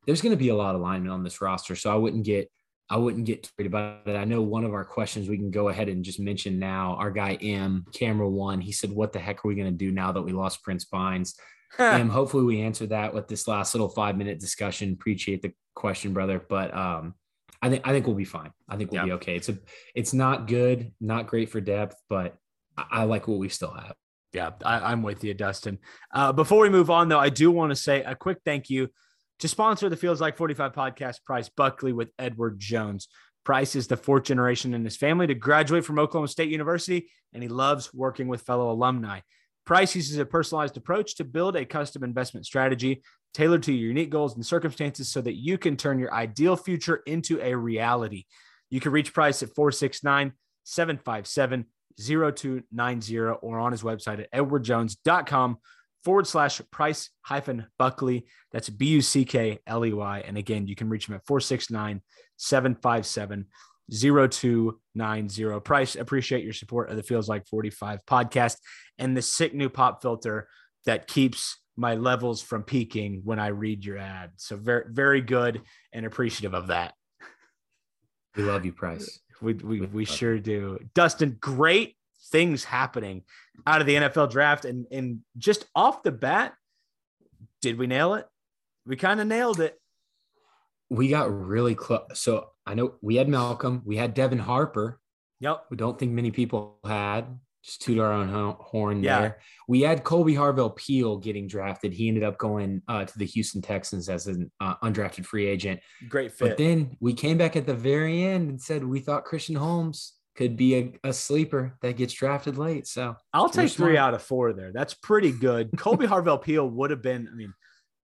There's 0.06 0.20
going 0.20 0.34
to 0.34 0.44
be 0.44 0.48
a 0.48 0.56
lot 0.56 0.74
of 0.74 0.80
linemen 0.80 1.12
on 1.12 1.22
this 1.22 1.40
roster, 1.40 1.76
so 1.76 1.92
I 1.92 1.94
wouldn't 1.94 2.24
get 2.24 2.50
I 2.90 2.96
wouldn't 2.96 3.26
get 3.26 3.48
worried 3.56 3.68
about 3.68 4.08
it. 4.08 4.16
I 4.16 4.24
know 4.24 4.42
one 4.42 4.64
of 4.64 4.74
our 4.74 4.84
questions 4.84 5.28
we 5.28 5.38
can 5.38 5.52
go 5.52 5.68
ahead 5.68 5.88
and 5.88 6.04
just 6.04 6.18
mention 6.18 6.58
now. 6.58 6.96
Our 6.96 7.12
guy 7.12 7.34
M, 7.34 7.86
camera 7.94 8.28
one, 8.28 8.60
he 8.60 8.72
said, 8.72 8.90
"What 8.90 9.12
the 9.12 9.20
heck 9.20 9.44
are 9.44 9.48
we 9.48 9.54
going 9.54 9.70
to 9.70 9.72
do 9.72 9.92
now 9.92 10.10
that 10.10 10.22
we 10.22 10.32
lost 10.32 10.64
Prince 10.64 10.84
Pines?" 10.84 11.36
M, 11.78 12.08
hopefully 12.08 12.44
we 12.44 12.60
answer 12.60 12.86
that 12.88 13.14
with 13.14 13.28
this 13.28 13.46
last 13.46 13.72
little 13.72 13.88
five 13.88 14.16
minute 14.16 14.40
discussion. 14.40 14.92
Appreciate 14.92 15.42
the 15.42 15.54
question, 15.74 16.12
brother, 16.12 16.44
but 16.46 16.76
um, 16.76 17.14
I 17.62 17.68
think 17.70 17.86
I 17.86 17.92
think 17.92 18.06
we'll 18.06 18.16
be 18.16 18.24
fine. 18.24 18.50
I 18.68 18.76
think 18.76 18.90
we'll 18.90 19.00
Yeah. 19.00 19.06
be 19.06 19.12
okay. 19.12 19.36
It's 19.36 19.48
a 19.48 19.58
it's 19.94 20.12
not 20.12 20.48
good, 20.48 20.92
not 21.00 21.28
great 21.28 21.48
for 21.48 21.60
depth, 21.60 21.96
but 22.08 22.36
I, 22.76 22.84
I 22.90 23.04
like 23.04 23.28
what 23.28 23.38
we 23.38 23.48
still 23.48 23.70
have. 23.72 23.94
Yeah, 24.32 24.50
I, 24.64 24.92
I'm 24.92 25.02
with 25.02 25.22
you, 25.24 25.34
Dustin. 25.34 25.78
Uh, 26.12 26.32
before 26.32 26.60
we 26.62 26.70
move 26.70 26.90
on, 26.90 27.08
though, 27.08 27.18
I 27.20 27.28
do 27.28 27.50
want 27.50 27.70
to 27.70 27.76
say 27.76 28.02
a 28.02 28.14
quick 28.14 28.38
thank 28.44 28.70
you 28.70 28.88
to 29.40 29.48
sponsor 29.48 29.88
the 29.88 29.96
Feels 29.96 30.20
Like 30.20 30.36
45 30.38 30.72
podcast, 30.72 31.24
Price 31.24 31.50
Buckley 31.50 31.92
with 31.92 32.10
Edward 32.18 32.58
Jones. 32.58 33.08
Price 33.44 33.76
is 33.76 33.88
the 33.88 33.96
fourth 33.96 34.24
generation 34.24 34.72
in 34.72 34.84
his 34.84 34.96
family 34.96 35.26
to 35.26 35.34
graduate 35.34 35.84
from 35.84 35.98
Oklahoma 35.98 36.28
State 36.28 36.48
University, 36.48 37.10
and 37.34 37.42
he 37.42 37.48
loves 37.48 37.92
working 37.92 38.26
with 38.28 38.40
fellow 38.42 38.70
alumni. 38.70 39.20
Price 39.66 39.94
uses 39.94 40.16
a 40.16 40.24
personalized 40.24 40.76
approach 40.76 41.16
to 41.16 41.24
build 41.24 41.54
a 41.56 41.64
custom 41.66 42.02
investment 42.02 42.46
strategy 42.46 43.02
tailored 43.34 43.62
to 43.64 43.72
your 43.72 43.88
unique 43.88 44.10
goals 44.10 44.34
and 44.34 44.44
circumstances 44.44 45.08
so 45.08 45.20
that 45.20 45.34
you 45.34 45.58
can 45.58 45.76
turn 45.76 45.98
your 45.98 46.12
ideal 46.12 46.56
future 46.56 47.02
into 47.06 47.40
a 47.40 47.54
reality. 47.54 48.24
You 48.70 48.80
can 48.80 48.92
reach 48.92 49.12
Price 49.12 49.42
at 49.42 49.54
469 49.54 50.32
757 50.64 51.66
0290 51.98 53.18
or 53.18 53.58
on 53.58 53.72
his 53.72 53.82
website 53.82 54.20
at 54.20 54.32
edwardjones.com 54.32 55.58
forward 56.04 56.26
slash 56.26 56.60
price 56.70 57.10
hyphen 57.22 57.66
Buckley. 57.78 58.26
That's 58.50 58.68
B 58.68 58.86
U 58.86 59.02
C 59.02 59.24
K 59.24 59.58
L 59.66 59.84
E 59.84 59.92
Y. 59.92 60.24
And 60.26 60.36
again, 60.36 60.66
you 60.66 60.74
can 60.74 60.88
reach 60.88 61.08
him 61.08 61.14
at 61.14 61.26
469 61.26 62.02
757 62.36 63.46
0290. 63.90 65.60
Price, 65.60 65.96
appreciate 65.96 66.44
your 66.44 66.52
support 66.52 66.90
of 66.90 66.96
the 66.96 67.02
Feels 67.02 67.28
Like 67.28 67.46
45 67.46 68.00
podcast 68.06 68.56
and 68.98 69.16
the 69.16 69.22
sick 69.22 69.54
new 69.54 69.68
pop 69.68 70.02
filter 70.02 70.48
that 70.86 71.06
keeps 71.06 71.58
my 71.76 71.94
levels 71.94 72.42
from 72.42 72.62
peaking 72.62 73.22
when 73.24 73.38
I 73.38 73.48
read 73.48 73.84
your 73.84 73.98
ad. 73.98 74.32
So 74.36 74.56
very, 74.56 74.84
very 74.88 75.20
good 75.20 75.62
and 75.92 76.04
appreciative 76.04 76.54
of 76.54 76.68
that. 76.68 76.94
We 78.36 78.42
love 78.44 78.64
you, 78.64 78.72
Price. 78.72 79.20
We, 79.40 79.54
we, 79.54 79.80
we 79.82 80.04
sure 80.04 80.38
do. 80.38 80.78
Dustin, 80.94 81.36
great 81.40 81.96
things 82.30 82.64
happening 82.64 83.22
out 83.66 83.80
of 83.80 83.86
the 83.86 83.94
NFL 83.94 84.30
draft. 84.30 84.64
And, 84.64 84.86
and 84.90 85.20
just 85.36 85.66
off 85.74 86.02
the 86.02 86.12
bat, 86.12 86.54
did 87.60 87.78
we 87.78 87.86
nail 87.86 88.14
it? 88.14 88.26
We 88.86 88.96
kind 88.96 89.20
of 89.20 89.26
nailed 89.26 89.60
it. 89.60 89.78
We 90.90 91.08
got 91.08 91.32
really 91.32 91.74
close. 91.74 92.02
So 92.14 92.48
I 92.66 92.74
know 92.74 92.94
we 93.00 93.16
had 93.16 93.28
Malcolm, 93.28 93.82
we 93.84 93.96
had 93.96 94.14
Devin 94.14 94.38
Harper. 94.38 94.98
Yep. 95.40 95.66
We 95.70 95.76
don't 95.76 95.98
think 95.98 96.12
many 96.12 96.30
people 96.30 96.78
had. 96.84 97.38
Just 97.64 97.82
toot 97.82 97.98
our 97.98 98.12
own 98.12 98.56
horn 98.58 99.02
Yeah. 99.02 99.20
there. 99.20 99.38
We 99.68 99.82
had 99.82 100.02
Kolby 100.02 100.34
Harvell 100.34 100.74
Peel 100.74 101.18
getting 101.18 101.46
drafted. 101.46 101.92
He 101.92 102.08
ended 102.08 102.24
up 102.24 102.36
going 102.36 102.82
uh, 102.88 103.04
to 103.04 103.18
the 103.18 103.24
Houston 103.26 103.62
Texans 103.62 104.08
as 104.08 104.26
an 104.26 104.50
uh, 104.60 104.74
undrafted 104.82 105.24
free 105.24 105.46
agent. 105.46 105.80
Great 106.08 106.32
fit. 106.32 106.48
But 106.48 106.58
then 106.58 106.96
we 107.00 107.12
came 107.14 107.38
back 107.38 107.54
at 107.54 107.64
the 107.66 107.74
very 107.74 108.24
end 108.24 108.50
and 108.50 108.60
said 108.60 108.84
we 108.84 108.98
thought 109.00 109.24
Christian 109.24 109.54
Holmes 109.54 110.14
could 110.34 110.56
be 110.56 110.74
a, 110.76 110.92
a 111.04 111.12
sleeper 111.12 111.76
that 111.82 111.96
gets 111.96 112.14
drafted 112.14 112.58
late. 112.58 112.86
So 112.86 113.14
I'll 113.32 113.48
take 113.50 113.70
three 113.70 113.96
out 113.96 114.14
of 114.14 114.22
four 114.22 114.52
there. 114.54 114.72
That's 114.72 114.94
pretty 114.94 115.30
good. 115.30 115.70
Kolby 115.76 116.06
Harvell 116.08 116.42
Peel 116.42 116.68
would 116.68 116.90
have 116.90 117.02
been, 117.02 117.28
I 117.30 117.34
mean, 117.36 117.52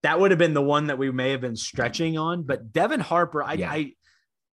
that 0.05 0.21
would 0.21 0.31
have 0.31 0.39
been 0.39 0.55
the 0.55 0.63
one 0.63 0.89
that 0.89 0.99
we 0.99 1.11
may 1.11 1.31
have 1.31 1.41
been 1.41 1.57
stretching 1.57 2.19
on. 2.19 2.43
But 2.43 2.73
Devin 2.73 3.01
Harper, 3.01 3.43
I 3.43 3.55
Yeah. 3.55 3.71
I, 3.73 3.95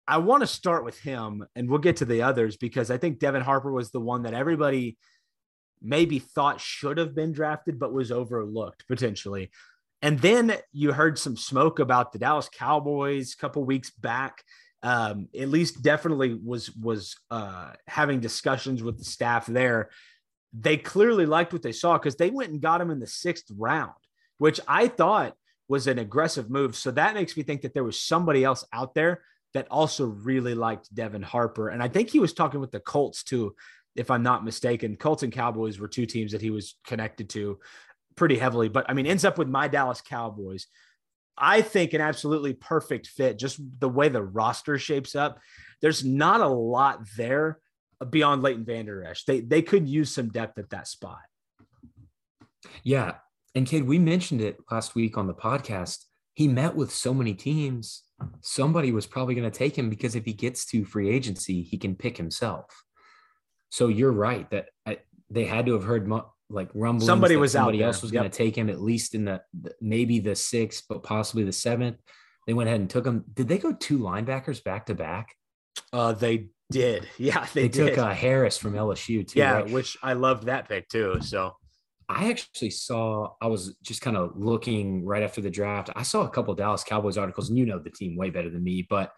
I 0.09 0.17
want 0.17 0.41
to 0.41 0.47
start 0.47 0.83
with 0.83 0.99
him 0.99 1.45
and 1.55 1.69
we'll 1.69 1.77
get 1.77 1.97
to 1.97 2.05
the 2.05 2.23
others 2.23 2.57
because 2.57 2.89
I 2.89 2.97
think 2.97 3.19
Devin 3.19 3.43
Harper 3.43 3.71
was 3.71 3.91
the 3.91 3.99
one 3.99 4.23
that 4.23 4.33
everybody 4.33 4.97
maybe 5.83 6.17
thought 6.17 6.59
should 6.59 6.97
have 6.97 7.13
been 7.13 7.31
drafted, 7.31 7.77
but 7.77 7.93
was 7.93 8.11
overlooked 8.11 8.87
potentially. 8.87 9.51
And 10.01 10.17
then 10.19 10.55
you 10.71 10.93
heard 10.93 11.19
some 11.19 11.37
smoke 11.37 11.77
about 11.77 12.11
the 12.11 12.17
Dallas 12.17 12.49
Cowboys 12.51 13.35
a 13.35 13.37
couple 13.37 13.63
weeks 13.63 13.91
back. 13.91 14.43
Um, 14.81 15.27
at 15.37 15.49
least 15.49 15.83
definitely 15.83 16.33
was 16.33 16.73
was 16.75 17.15
uh, 17.29 17.73
having 17.85 18.19
discussions 18.19 18.81
with 18.81 18.97
the 18.97 19.03
staff 19.03 19.45
there. 19.45 19.91
They 20.53 20.77
clearly 20.77 21.27
liked 21.27 21.53
what 21.53 21.61
they 21.61 21.71
saw 21.71 21.99
because 21.99 22.15
they 22.15 22.31
went 22.31 22.51
and 22.51 22.61
got 22.61 22.81
him 22.81 22.89
in 22.89 22.99
the 22.99 23.05
sixth 23.05 23.51
round, 23.55 23.93
which 24.39 24.59
I 24.67 24.87
thought 24.87 25.35
was 25.67 25.85
an 25.85 25.99
aggressive 25.99 26.49
move. 26.49 26.75
So 26.75 26.89
that 26.91 27.13
makes 27.13 27.37
me 27.37 27.43
think 27.43 27.61
that 27.61 27.75
there 27.75 27.83
was 27.83 28.01
somebody 28.01 28.43
else 28.43 28.65
out 28.73 28.95
there 28.95 29.21
that 29.53 29.67
also 29.71 30.05
really 30.05 30.53
liked 30.53 30.93
Devin 30.93 31.23
Harper. 31.23 31.69
And 31.69 31.81
I 31.81 31.87
think 31.87 32.09
he 32.09 32.19
was 32.19 32.33
talking 32.33 32.59
with 32.59 32.71
the 32.71 32.79
Colts 32.79 33.23
too, 33.23 33.55
if 33.95 34.11
I'm 34.11 34.23
not 34.23 34.45
mistaken. 34.45 34.95
Colts 34.95 35.23
and 35.23 35.33
Cowboys 35.33 35.79
were 35.79 35.87
two 35.87 36.05
teams 36.05 36.31
that 36.33 36.41
he 36.41 36.51
was 36.51 36.77
connected 36.85 37.29
to 37.31 37.59
pretty 38.15 38.37
heavily. 38.37 38.69
But 38.69 38.85
I 38.89 38.93
mean, 38.93 39.07
ends 39.07 39.25
up 39.25 39.37
with 39.37 39.47
my 39.47 39.67
Dallas 39.67 40.01
Cowboys. 40.01 40.67
I 41.37 41.61
think 41.61 41.93
an 41.93 42.01
absolutely 42.01 42.53
perfect 42.53 43.07
fit, 43.07 43.39
just 43.39 43.59
the 43.79 43.89
way 43.89 44.09
the 44.09 44.21
roster 44.21 44.77
shapes 44.77 45.15
up. 45.15 45.39
There's 45.81 46.03
not 46.03 46.41
a 46.41 46.47
lot 46.47 47.01
there 47.15 47.59
beyond 48.09 48.43
Leighton 48.43 48.65
Vander 48.65 49.03
Esch. 49.05 49.23
They 49.23 49.39
they 49.39 49.61
could 49.61 49.87
use 49.87 50.13
some 50.13 50.29
depth 50.29 50.57
at 50.59 50.69
that 50.71 50.87
spot. 50.87 51.21
yeah. 52.83 53.15
And 53.55 53.65
kid, 53.65 53.87
we 53.87 53.97
mentioned 53.97 54.41
it 54.41 54.57
last 54.69 54.95
week 54.95 55.17
on 55.17 55.27
the 55.27 55.33
podcast. 55.33 56.05
He 56.33 56.47
met 56.47 56.75
with 56.75 56.91
so 56.91 57.13
many 57.13 57.33
teams. 57.33 58.03
Somebody 58.41 58.91
was 58.91 59.05
probably 59.05 59.35
going 59.35 59.49
to 59.49 59.57
take 59.57 59.77
him 59.77 59.89
because 59.89 60.15
if 60.15 60.25
he 60.25 60.33
gets 60.33 60.65
to 60.67 60.85
free 60.85 61.09
agency, 61.09 61.61
he 61.63 61.77
can 61.77 61.95
pick 61.95 62.17
himself. 62.17 62.83
So 63.69 63.87
you're 63.87 64.11
right 64.11 64.49
that 64.51 64.69
I, 64.85 64.97
they 65.29 65.45
had 65.45 65.65
to 65.67 65.73
have 65.73 65.83
heard 65.83 66.07
mu- 66.07 66.21
like 66.49 66.69
rumblings. 66.73 67.05
Somebody 67.05 67.35
was 67.35 67.55
out 67.55 67.59
somebody 67.61 67.83
else 67.83 68.01
was 68.01 68.11
Yep. 68.11 68.21
going 68.21 68.31
to 68.31 68.37
take 68.37 68.55
him 68.57 68.69
at 68.69 68.81
least 68.81 69.13
in 69.15 69.25
the, 69.25 69.41
the 69.61 69.73
maybe 69.81 70.19
the 70.19 70.35
sixth, 70.35 70.85
but 70.89 71.03
possibly 71.03 71.43
the 71.43 71.51
seventh. 71.53 71.97
They 72.47 72.53
went 72.53 72.67
ahead 72.67 72.79
and 72.81 72.89
took 72.89 73.05
him. 73.05 73.25
Did 73.33 73.47
they 73.47 73.59
go 73.59 73.73
two 73.73 73.99
linebackers 73.99 74.63
back 74.63 74.87
to 74.87 74.95
back? 74.95 75.35
Uh, 75.93 76.13
they 76.13 76.47
did, 76.71 77.07
yeah, 77.19 77.45
they, 77.53 77.67
They, 77.67 77.89
took 77.89 77.97
uh, 77.99 78.13
Harris 78.13 78.57
from 78.57 78.73
LSU 78.73 79.27
too. 79.27 79.37
yeah, 79.39 79.51
right? 79.53 79.69
which 79.69 79.97
I 80.01 80.13
loved 80.13 80.45
that 80.45 80.67
pick 80.67 80.89
too. 80.89 81.17
So 81.21 81.55
I 82.09 82.29
actually 82.31 82.71
saw, 82.71 83.33
I 83.39 83.47
was 83.47 83.75
just 83.83 84.01
kind 84.01 84.17
of 84.17 84.31
looking 84.35 85.05
right 85.05 85.21
after 85.21 85.41
the 85.41 85.51
draft. 85.51 85.91
I 85.95 86.01
saw 86.01 86.23
a 86.23 86.29
couple 86.29 86.55
Dallas 86.55 86.83
Cowboys 86.83 87.17
articles, 87.19 87.49
and 87.49 87.57
you 87.57 87.67
know 87.67 87.77
the 87.77 87.91
team 87.91 88.17
way 88.17 88.31
better 88.31 88.49
than 88.49 88.63
me, 88.63 88.85
but 88.89 89.13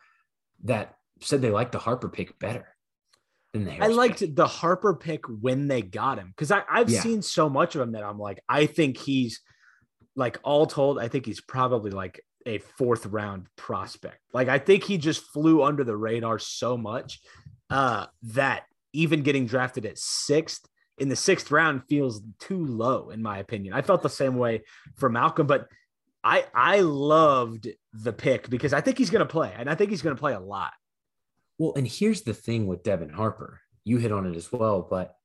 that 0.66 0.96
said 1.22 1.42
they 1.42 1.52
liked 1.52 1.72
the 1.72 1.80
Harper 1.80 2.10
pick 2.10 2.38
better 2.38 2.68
than 3.54 3.64
the 3.64 3.82
I 3.82 3.88
liked 3.88 4.20
pick. 4.20 4.36
the 4.36 4.48
Harper 4.48 4.94
pick 4.96 5.26
when 5.28 5.68
they 5.70 5.82
got 5.82 6.18
him 6.18 6.28
because 6.36 6.52
I've 6.52 6.90
Yeah. 6.90 7.02
seen 7.02 7.22
so 7.22 7.50
much 7.50 7.76
of 7.76 7.82
him 7.82 7.94
that 7.94 8.04
I'm 8.04 8.20
like, 8.20 8.44
I 8.50 8.66
think 8.66 8.98
he's 8.98 9.40
like 10.16 10.40
all 10.44 10.66
told, 10.66 11.00
I 11.00 11.08
think 11.08 11.26
he's 11.26 11.42
probably 11.42 11.92
like 11.92 12.22
a 12.46 12.58
fourth 12.58 13.06
round 13.06 13.48
prospect. 13.56 14.20
Like 14.34 14.50
I 14.50 14.60
think 14.60 14.84
he 14.84 14.98
just 14.98 15.22
flew 15.32 15.64
under 15.64 15.84
the 15.84 15.96
radar 15.96 16.40
so 16.40 16.78
much 16.78 17.22
uh, 17.70 18.08
that 18.24 18.64
even 18.94 19.22
getting 19.24 19.46
drafted 19.46 19.86
at 19.86 19.98
sixth 19.98 20.68
in 21.02 21.10
the 21.10 21.16
sixth 21.16 21.50
round 21.50 21.82
feels 21.90 22.22
too 22.40 22.64
low, 22.64 23.10
in 23.10 23.24
my 23.24 23.40
opinion. 23.40 23.74
I 23.74 23.82
felt 23.82 24.04
the 24.04 24.10
same 24.10 24.38
way 24.38 24.62
for 24.98 25.10
Malcolm, 25.10 25.48
but 25.48 25.68
I 26.24 26.46
I 26.54 26.82
loved 26.82 27.68
the 27.92 28.14
pick 28.14 28.50
because 28.52 28.72
I 28.72 28.82
think 28.82 29.00
he's 29.00 29.10
going 29.10 29.26
to 29.26 29.32
play, 29.32 29.52
and 29.58 29.68
I 29.68 29.74
think 29.74 29.90
he's 29.90 30.04
going 30.04 30.16
to 30.16 30.20
play 30.20 30.34
a 30.34 30.40
lot. 30.40 30.74
Well, 31.58 31.74
and 31.76 31.88
here's 31.88 32.22
the 32.22 32.36
thing 32.36 32.68
with 32.68 32.84
Devin 32.84 33.10
Harper. 33.10 33.60
You 33.84 33.98
hit 33.98 34.12
on 34.12 34.28
it 34.28 34.36
as 34.36 34.52
well, 34.52 34.88
but 34.88 35.16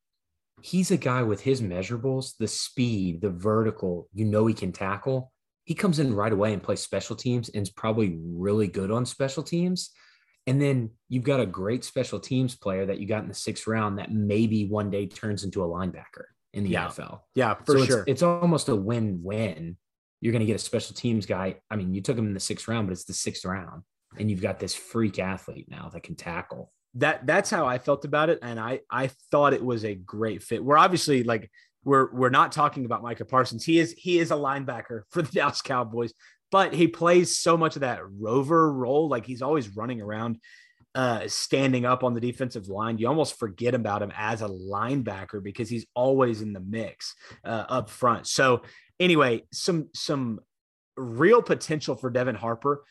he's 0.63 0.91
a 0.91 0.97
guy 0.97 1.23
with 1.23 1.43
his 1.43 1.61
measurables, 1.61 2.39
the 2.39 2.49
speed, 2.49 3.21
the 3.21 3.31
vertical, 3.31 4.09
you 4.15 4.25
know 4.25 4.47
he 4.47 4.55
can 4.55 4.73
tackle. 4.73 5.31
He 5.65 5.75
comes 5.75 5.99
in 5.99 6.15
right 6.15 6.33
away 6.33 6.55
and 6.55 6.63
plays 6.63 6.81
special 6.81 7.17
teams 7.17 7.51
and 7.51 7.63
is 7.63 7.71
probably 7.71 8.19
really 8.23 8.67
good 8.67 8.91
on 8.91 9.05
special 9.05 9.43
teams. 9.43 9.91
And 10.47 10.61
then 10.63 10.91
you've 11.09 11.25
got 11.25 11.41
a 11.41 11.47
great 11.47 11.85
special 11.85 12.21
teams 12.21 12.55
player 12.55 12.87
that 12.87 12.99
you 13.01 13.07
got 13.07 13.23
in 13.23 13.29
the 13.29 13.35
sixth 13.35 13.67
round 13.67 13.99
that 13.99 14.13
maybe 14.13 14.69
one 14.69 14.91
day 14.91 15.07
turns 15.07 15.43
into 15.45 15.65
a 15.65 15.67
linebacker 15.69 16.25
in 16.53 16.65
the 16.65 16.71
Yeah. 16.71 16.87
NFL. 16.89 17.21
Yeah, 17.35 17.55
for 17.55 17.79
so 17.79 17.85
sure. 17.85 17.99
It's, 18.01 18.09
it's 18.09 18.23
almost 18.23 18.69
a 18.69 18.77
win-win. 18.77 19.77
You're 20.21 20.33
going 20.33 20.41
to 20.41 20.47
get 20.47 20.57
a 20.57 20.61
special 20.61 20.95
teams 20.95 21.27
guy. 21.27 21.57
I 21.71 21.77
mean, 21.77 21.95
you 21.95 22.01
took 22.01 22.17
him 22.17 22.27
in 22.27 22.35
the 22.35 22.41
sixth 22.41 22.69
round, 22.69 22.87
but 22.87 22.93
it's 22.93 23.05
the 23.05 23.13
sixth 23.13 23.45
round, 23.45 23.83
and 24.19 24.31
you've 24.31 24.41
got 24.41 24.59
this 24.59 24.75
freak 24.75 25.19
athlete 25.19 25.67
now 25.69 25.91
that 25.93 26.03
can 26.03 26.15
tackle. 26.17 26.73
that 26.95 27.27
that's 27.27 27.51
how 27.51 27.67
I 27.67 27.79
felt 27.79 28.05
about 28.07 28.31
it, 28.31 28.39
and 28.41 28.59
I 28.59 28.81
I 28.91 29.11
thought 29.31 29.53
it 29.53 29.63
was 29.65 29.85
a 29.85 29.95
great 29.95 30.43
fit. 30.43 30.65
We're 30.65 30.79
obviously 30.79 31.23
like 31.23 31.51
we're 31.85 32.11
we're 32.15 32.31
not 32.31 32.51
talking 32.53 32.87
about 32.87 33.03
Micah 33.03 33.27
Parsons. 33.27 33.63
He 33.65 33.79
is 33.79 33.93
he 33.99 34.19
is 34.19 34.31
a 34.31 34.35
linebacker 34.37 35.03
for 35.11 35.21
the 35.23 35.31
Dallas 35.31 35.61
Cowboys, 35.61 36.15
but 36.51 36.73
he 36.75 36.89
plays 36.89 37.39
so 37.39 37.57
much 37.57 37.77
of 37.77 37.81
that 37.81 38.01
rover 38.19 38.73
role. 38.73 39.09
Like 39.09 39.27
he's 39.27 39.43
always 39.43 39.77
running 39.77 40.01
around, 40.01 40.39
uh, 40.95 41.29
standing 41.29 41.85
up 41.85 42.05
on 42.05 42.15
the 42.15 42.21
defensive 42.21 42.69
line. 42.69 42.99
You 42.99 43.09
almost 43.09 43.39
forget 43.39 43.75
about 43.75 44.03
him 44.03 44.13
as 44.17 44.43
a 44.43 44.49
linebacker 44.49 45.43
because 45.43 45.69
he's 45.69 45.87
always 45.95 46.43
in 46.43 46.53
the 46.53 46.61
mix 46.61 47.15
uh, 47.45 47.65
up 47.69 47.91
front. 47.91 48.27
So 48.27 48.63
anyway, 48.99 49.43
some 49.53 49.89
some 49.95 50.41
real 50.97 51.43
potential 51.43 51.97
for 51.97 52.11
Devin 52.11 52.37
Harper 52.37 52.85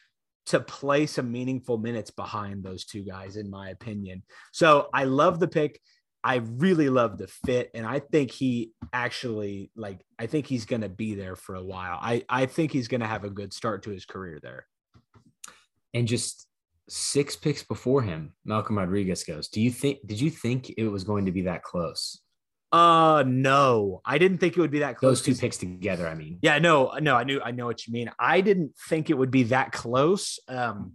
to 0.48 0.60
play 0.60 1.08
some 1.08 1.32
meaningful 1.32 1.78
minutes 1.78 2.12
behind 2.12 2.64
those 2.64 2.86
two 2.86 3.04
guys, 3.04 3.36
in 3.36 3.50
my 3.50 3.70
opinion. 3.70 4.22
So 4.52 4.90
I 4.94 5.06
love 5.06 5.40
the 5.40 5.48
pick. 5.48 5.82
I 6.26 6.38
really 6.38 6.90
love 6.90 7.20
the 7.20 7.28
fit. 7.28 7.70
And 7.76 7.86
I 7.86 8.00
think 8.00 8.32
he 8.32 8.72
actually 8.92 9.70
like 9.76 10.04
I 10.18 10.26
think 10.26 10.48
he's 10.48 10.66
gonna 10.66 10.90
be 10.90 11.14
there 11.14 11.36
for 11.36 11.54
a 11.54 11.64
while. 11.64 12.00
I, 12.02 12.26
I 12.28 12.48
think 12.48 12.72
he's 12.72 12.88
gonna 12.88 13.08
have 13.08 13.24
a 13.24 13.30
good 13.30 13.54
start 13.54 13.84
to 13.84 13.92
his 13.92 14.06
career 14.06 14.40
there. 14.42 14.66
And 15.94 16.08
just 16.08 16.48
six 16.90 17.36
picks 17.36 17.62
before 17.62 18.02
him, 18.02 18.34
Malcolm 18.44 18.80
Rodriguez 18.80 19.24
goes. 19.24 19.50
Do 19.50 19.62
you 19.62 19.70
think? 19.70 20.00
Did 20.08 20.20
you 20.20 20.32
think 20.32 20.74
it 20.78 20.88
was 20.88 21.04
going 21.04 21.26
to 21.28 21.32
be 21.32 21.44
that 21.44 21.62
close? 21.62 22.22
Uh 22.72 23.24
no, 23.28 24.02
I 24.04 24.18
didn't 24.18 24.40
think 24.40 24.58
it 24.58 24.62
would 24.62 24.72
be 24.72 24.80
that 24.80 24.98
close. 24.98 25.20
Those 25.20 25.26
two 25.26 25.40
picks 25.40 25.58
together. 25.58 26.08
I 26.08 26.16
mean, 26.16 26.40
Yeah, 26.42 26.58
no, 26.58 26.92
no, 27.00 27.16
I 27.16 27.24
knew 27.24 27.40
I 27.40 27.52
know 27.52 27.68
what 27.68 27.86
you 27.86 27.94
mean. 27.94 28.10
I 28.18 28.42
didn't 28.42 28.74
think 28.90 29.12
it 29.12 29.14
would 29.18 29.32
be 29.32 29.44
that 29.44 29.72
close. 29.72 30.40
Um 30.48 30.94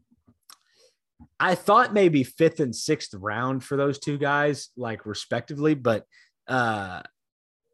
I 1.39 1.55
thought 1.55 1.95
maybe 1.95 2.25
fifth 2.25 2.61
and 2.61 2.75
sixth 2.75 3.15
round 3.15 3.65
for 3.65 3.77
those 3.77 3.99
two 3.99 4.19
guys, 4.19 4.69
like 4.77 5.07
respectively, 5.07 5.75
but 5.75 6.05
uh 6.47 7.03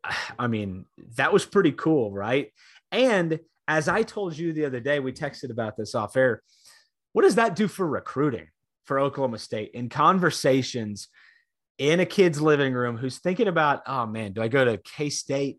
I 0.38 0.47
mean, 0.47 0.86
that 1.16 1.32
was 1.32 1.44
pretty 1.44 1.72
cool, 1.72 2.12
right? 2.12 2.53
And 2.92 3.40
as 3.68 3.88
I 3.88 4.03
told 4.03 4.36
you 4.36 4.53
the 4.53 4.66
other 4.66 4.80
day, 4.80 5.01
we 5.01 5.12
texted 5.12 5.51
about 5.51 5.76
this 5.76 5.94
off 5.94 6.16
air. 6.16 6.42
What 7.12 7.22
does 7.22 7.34
that 7.34 7.57
do 7.57 7.66
for 7.66 7.86
recruiting 7.86 8.47
for 8.84 9.01
Oklahoma 9.01 9.38
State 9.38 9.72
in 9.74 9.88
conversations? 9.88 11.09
in 11.78 12.01
a 12.01 12.07
kid's 12.07 12.40
living 12.40 12.72
room 12.72 12.97
who's 12.97 13.18
thinking 13.18 13.49
about, 13.49 13.82
oh 13.86 14.07
man, 14.07 14.32
do 14.32 14.42
I 14.42 14.49
go 14.49 14.64
to 14.64 14.78
K 14.78 15.11
State? 15.11 15.59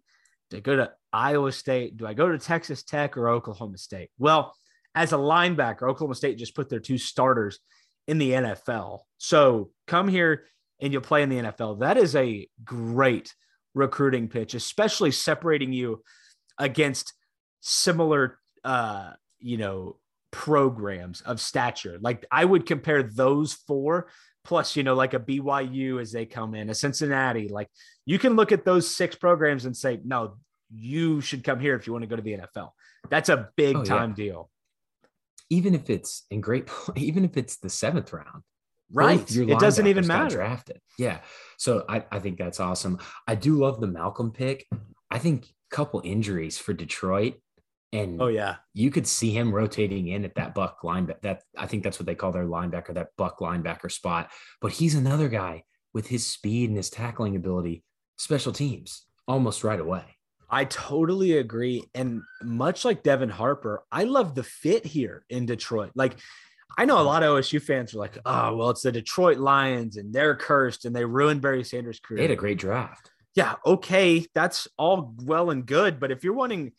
Do 0.50 0.58
I 0.58 0.60
go 0.62 0.76
to 0.76 0.92
Iowa 1.12 1.52
State? 1.52 1.98
Do 1.98 2.08
I 2.08 2.14
go 2.14 2.30
to 2.30 2.40
Texas 2.40 2.84
Tech 2.84 3.18
or 3.18 3.30
Oklahoma 3.30 3.78
State? 3.78 4.10
Well, 4.18 4.56
as 4.96 5.14
a 5.14 5.18
linebacker, 5.18 5.84
Oklahoma 5.84 6.16
State 6.16 6.38
just 6.38 6.56
put 6.56 6.70
their 6.70 6.80
two 6.80 6.98
starters 6.98 7.60
in 8.08 8.18
the 8.18 8.32
NFL. 8.32 9.00
So 9.18 9.72
come 9.88 10.08
here 10.08 10.46
and 10.80 10.94
you'll 10.94 11.02
play 11.02 11.24
in 11.24 11.30
the 11.30 11.38
NFL. 11.38 11.80
That 11.80 11.98
is 11.98 12.16
a 12.16 12.48
great 12.64 13.34
recruiting 13.74 14.28
pitch, 14.28 14.54
especially 14.54 15.12
separating 15.12 15.74
you 15.74 16.04
against 16.58 17.14
similar, 17.62 18.40
uh, 18.64 19.12
you 19.40 19.58
know, 19.58 19.98
programs 20.32 21.22
of 21.22 21.40
stature. 21.40 21.98
Like 22.02 22.26
I 22.32 22.46
would 22.46 22.66
compare 22.66 23.04
those 23.04 23.54
four 23.54 24.10
plus, 24.44 24.76
you 24.76 24.84
know, 24.84 24.96
like 24.96 25.14
a 25.14 25.20
BYU 25.20 26.02
as 26.02 26.12
they 26.12 26.26
come 26.26 26.56
in, 26.56 26.70
a 26.70 26.76
Cincinnati. 26.76 27.50
Like 27.50 27.70
you 28.06 28.18
can 28.18 28.36
look 28.36 28.52
at 28.52 28.66
those 28.66 28.94
six 28.94 29.16
programs 29.16 29.66
and 29.66 29.76
say, 29.76 30.00
no, 30.04 30.38
you 30.74 31.22
should 31.22 31.44
come 31.44 31.60
here 31.60 31.76
if 31.76 31.88
you 31.88 31.94
want 31.94 32.04
to 32.04 32.08
go 32.08 32.16
to 32.16 32.22
the 32.22 32.38
NFL. 32.38 32.72
That's 33.10 33.30
a 33.30 33.50
big 33.56 33.76
oh, 33.76 33.84
time 33.84 34.12
yeah. 34.12 34.26
deal. 34.26 34.50
Even 35.50 35.76
if 35.76 35.90
it's 35.90 36.26
in 36.30 36.42
great, 36.42 36.70
even 36.96 37.26
if 37.26 37.38
it's 37.38 37.58
the 37.58 37.70
seventh 37.70 38.14
round, 38.14 38.44
right? 38.92 39.20
It 39.36 39.60
doesn't 39.60 39.88
even 39.88 40.08
matter. 40.08 40.36
Drafted, 40.36 40.82
yeah. 40.98 41.20
So 41.58 41.86
I, 41.88 42.04
I 42.12 42.20
think 42.20 42.38
that's 42.38 42.60
awesome. 42.60 43.00
I 43.28 43.36
do 43.36 43.56
love 43.56 43.80
the 43.80 43.88
Malcolm 43.88 44.32
pick. 44.32 44.66
I 45.10 45.20
think 45.20 45.46
a 45.46 45.76
couple 45.76 46.02
injuries 46.04 46.58
for 46.58 46.74
Detroit 46.74 47.36
and 47.94 48.22
oh 48.22 48.28
yeah, 48.28 48.58
you 48.74 48.92
could 48.92 49.08
see 49.08 49.32
him 49.32 49.54
rotating 49.54 50.08
in 50.10 50.26
at 50.26 50.36
that 50.36 50.54
buck 50.54 50.82
linebacker. 50.84 51.22
That 51.22 51.44
I 51.58 51.68
think 51.68 51.84
that's 51.84 52.00
what 52.00 52.06
they 52.06 52.16
call 52.16 52.32
their 52.32 52.46
linebacker, 52.46 52.94
that 52.96 53.10
buck 53.18 53.40
linebacker 53.40 53.92
spot. 53.92 54.30
But 54.62 54.74
he's 54.74 54.96
another 54.96 55.30
guy 55.30 55.64
with 55.94 56.08
his 56.08 56.26
speed 56.26 56.70
and 56.70 56.78
his 56.78 56.90
tackling 56.90 57.36
ability, 57.36 57.84
special 58.18 58.52
teams 58.52 59.04
almost 59.28 59.64
right 59.64 59.80
away. 59.80 60.04
I 60.50 60.66
totally 60.66 61.38
agree. 61.38 61.84
And 61.94 62.22
much 62.42 62.86
like 62.86 63.04
Devin 63.04 63.30
Harper, 63.30 63.84
I 63.92 64.04
love 64.04 64.36
the 64.36 64.44
fit 64.44 64.86
here 64.86 65.26
in 65.30 65.46
Detroit. 65.46 65.92
Like, 65.96 66.18
I 66.78 66.86
know 66.86 67.00
a 67.00 67.04
lot 67.04 67.24
of 67.24 67.38
OSU 67.38 67.62
fans 67.62 67.94
are 67.94 68.00
like, 68.00 68.18
oh, 68.26 68.56
well, 68.56 68.70
it's 68.70 68.84
the 68.84 68.92
Detroit 68.92 69.38
Lions 69.38 69.98
and 69.98 70.14
they're 70.14 70.36
cursed 70.36 70.86
and 70.86 70.96
they 70.96 71.06
ruined 71.06 71.42
Barry 71.42 71.64
Sanders' 71.64 72.00
career. 72.00 72.18
They 72.18 72.24
had 72.24 72.32
a 72.32 72.36
great 72.36 72.60
draft. 72.60 73.12
Yeah. 73.36 73.56
Okay. 73.66 74.26
That's 74.34 74.68
all 74.78 75.14
well 75.24 75.50
and 75.50 75.66
good. 75.66 76.00
But 76.00 76.12
if 76.12 76.24
you're 76.24 76.34
wanting 76.34 76.74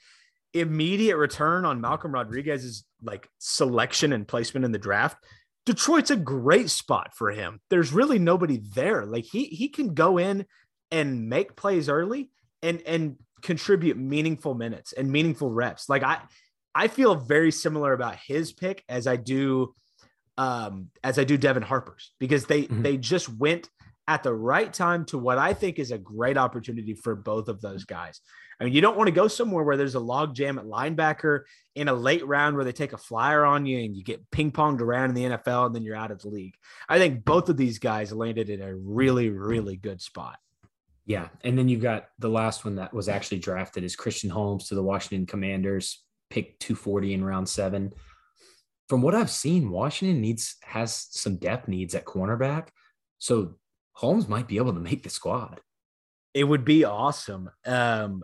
immediate 0.55 1.17
return 1.17 1.65
on 1.65 1.81
Malcolm 1.81 2.13
Rodriguez's 2.13 2.85
like 3.03 3.29
selection 3.39 4.13
and 4.13 4.27
placement 4.27 4.65
in 4.65 4.73
the 4.73 4.79
draft, 4.79 5.19
Detroit's 5.67 6.11
a 6.11 6.17
great 6.17 6.71
spot 6.71 7.11
for 7.15 7.31
him. 7.31 7.61
There's 7.69 7.93
really 7.93 8.19
nobody 8.19 8.61
there. 8.75 9.05
Like 9.05 9.25
he 9.25 9.45
he 9.45 9.69
can 9.69 9.95
go 9.95 10.19
in 10.19 10.47
and 10.91 11.29
make 11.29 11.57
plays 11.57 11.89
early 11.89 12.31
and 12.63 12.81
and 12.87 13.17
contribute 13.43 13.97
meaningful 13.97 14.55
minutes 14.55 14.93
and 14.93 15.11
meaningful 15.11 15.51
reps. 15.51 15.89
Like 15.89 16.03
I 16.03 16.21
I 16.75 16.89
feel 16.89 17.15
very 17.15 17.51
similar 17.51 17.93
about 17.93 18.17
his 18.17 18.53
pick 18.53 18.85
as 18.89 19.07
I 19.07 19.17
do 19.17 19.75
um 20.37 20.91
as 21.03 21.19
I 21.19 21.25
do 21.25 21.37
Devin 21.37 21.63
Harper's 21.63 22.13
because 22.19 22.47
they 22.47 22.63
mm-hmm. 22.63 22.83
they 22.83 22.97
just 22.97 23.29
went 23.29 23.69
at 24.09 24.23
the 24.23 24.35
right 24.35 24.73
time 24.73 25.05
to 25.05 25.19
what 25.19 25.37
I 25.37 25.53
think 25.53 25.79
is 25.79 25.91
a 25.91 25.99
great 25.99 26.39
opportunity 26.39 26.95
for 26.95 27.15
both 27.15 27.49
of 27.49 27.61
those 27.61 27.85
guys. 27.85 28.23
I 28.59 28.65
mean, 28.65 28.73
you 28.73 28.81
don't 28.81 28.97
want 28.97 29.09
to 29.09 29.13
go 29.13 29.29
somewhere 29.29 29.63
where 29.63 29.77
there's 29.77 29.95
a 29.95 30.01
log 30.01 30.35
jam 30.35 30.59
at 30.59 30.65
linebacker 30.65 31.43
in 31.75 31.89
a 31.89 31.93
late 31.93 32.27
round 32.27 32.57
where 32.57 32.65
they 32.65 32.73
take 32.73 32.95
a 32.95 32.99
flyer 32.99 33.45
on 33.45 33.67
you 33.67 33.79
and 33.79 33.95
you 33.95 34.03
get 34.03 34.31
ping 34.31 34.51
ponged 34.51 34.81
around 34.81 35.11
in 35.11 35.15
the 35.15 35.37
NFL 35.37 35.67
and 35.67 35.75
then 35.75 35.83
you're 35.83 35.95
out 35.95 36.11
of 36.11 36.23
the 36.23 36.29
league. 36.29 36.55
I 36.89 36.99
think 36.99 37.25
both 37.25 37.51
of 37.51 37.59
these 37.59 37.79
guys 37.79 38.11
landed 38.11 38.49
in 38.49 38.63
a 38.63 38.75
really, 38.75 39.29
really 39.29 39.77
good 39.77 40.01
spot. 40.01 40.39
Yeah. 41.09 41.29
And 41.43 41.57
then 41.57 41.71
you 41.71 41.79
got 41.79 42.11
the 42.19 42.29
last 42.29 42.67
one 42.67 42.77
that 42.77 42.93
was 42.93 43.09
actually 43.09 43.39
drafted 43.39 43.83
is 43.83 43.97
Christian 43.97 44.29
Holmes 44.29 44.69
to 44.69 44.75
the 44.75 44.83
Washington 44.83 45.25
Commanders, 45.25 46.05
pick 46.29 46.59
240 46.61 47.15
in 47.15 47.25
round 47.25 47.49
seven. 47.49 47.95
From 48.91 49.01
what 49.01 49.15
I've 49.15 49.31
seen, 49.31 49.71
Washington 49.71 50.21
needs 50.21 50.57
has 50.63 51.07
some 51.11 51.37
depth 51.37 51.67
needs 51.67 51.95
at 51.95 52.05
cornerback. 52.05 52.69
So 53.17 53.55
Holmes 53.95 54.29
might 54.29 54.49
be 54.49 54.59
able 54.59 54.75
to 54.75 54.81
make 54.81 55.03
the 55.03 55.09
squad. 55.09 55.63
It 56.35 56.45
would 56.45 56.67
be 56.67 56.85
awesome. 56.85 57.51
Um, 57.65 58.23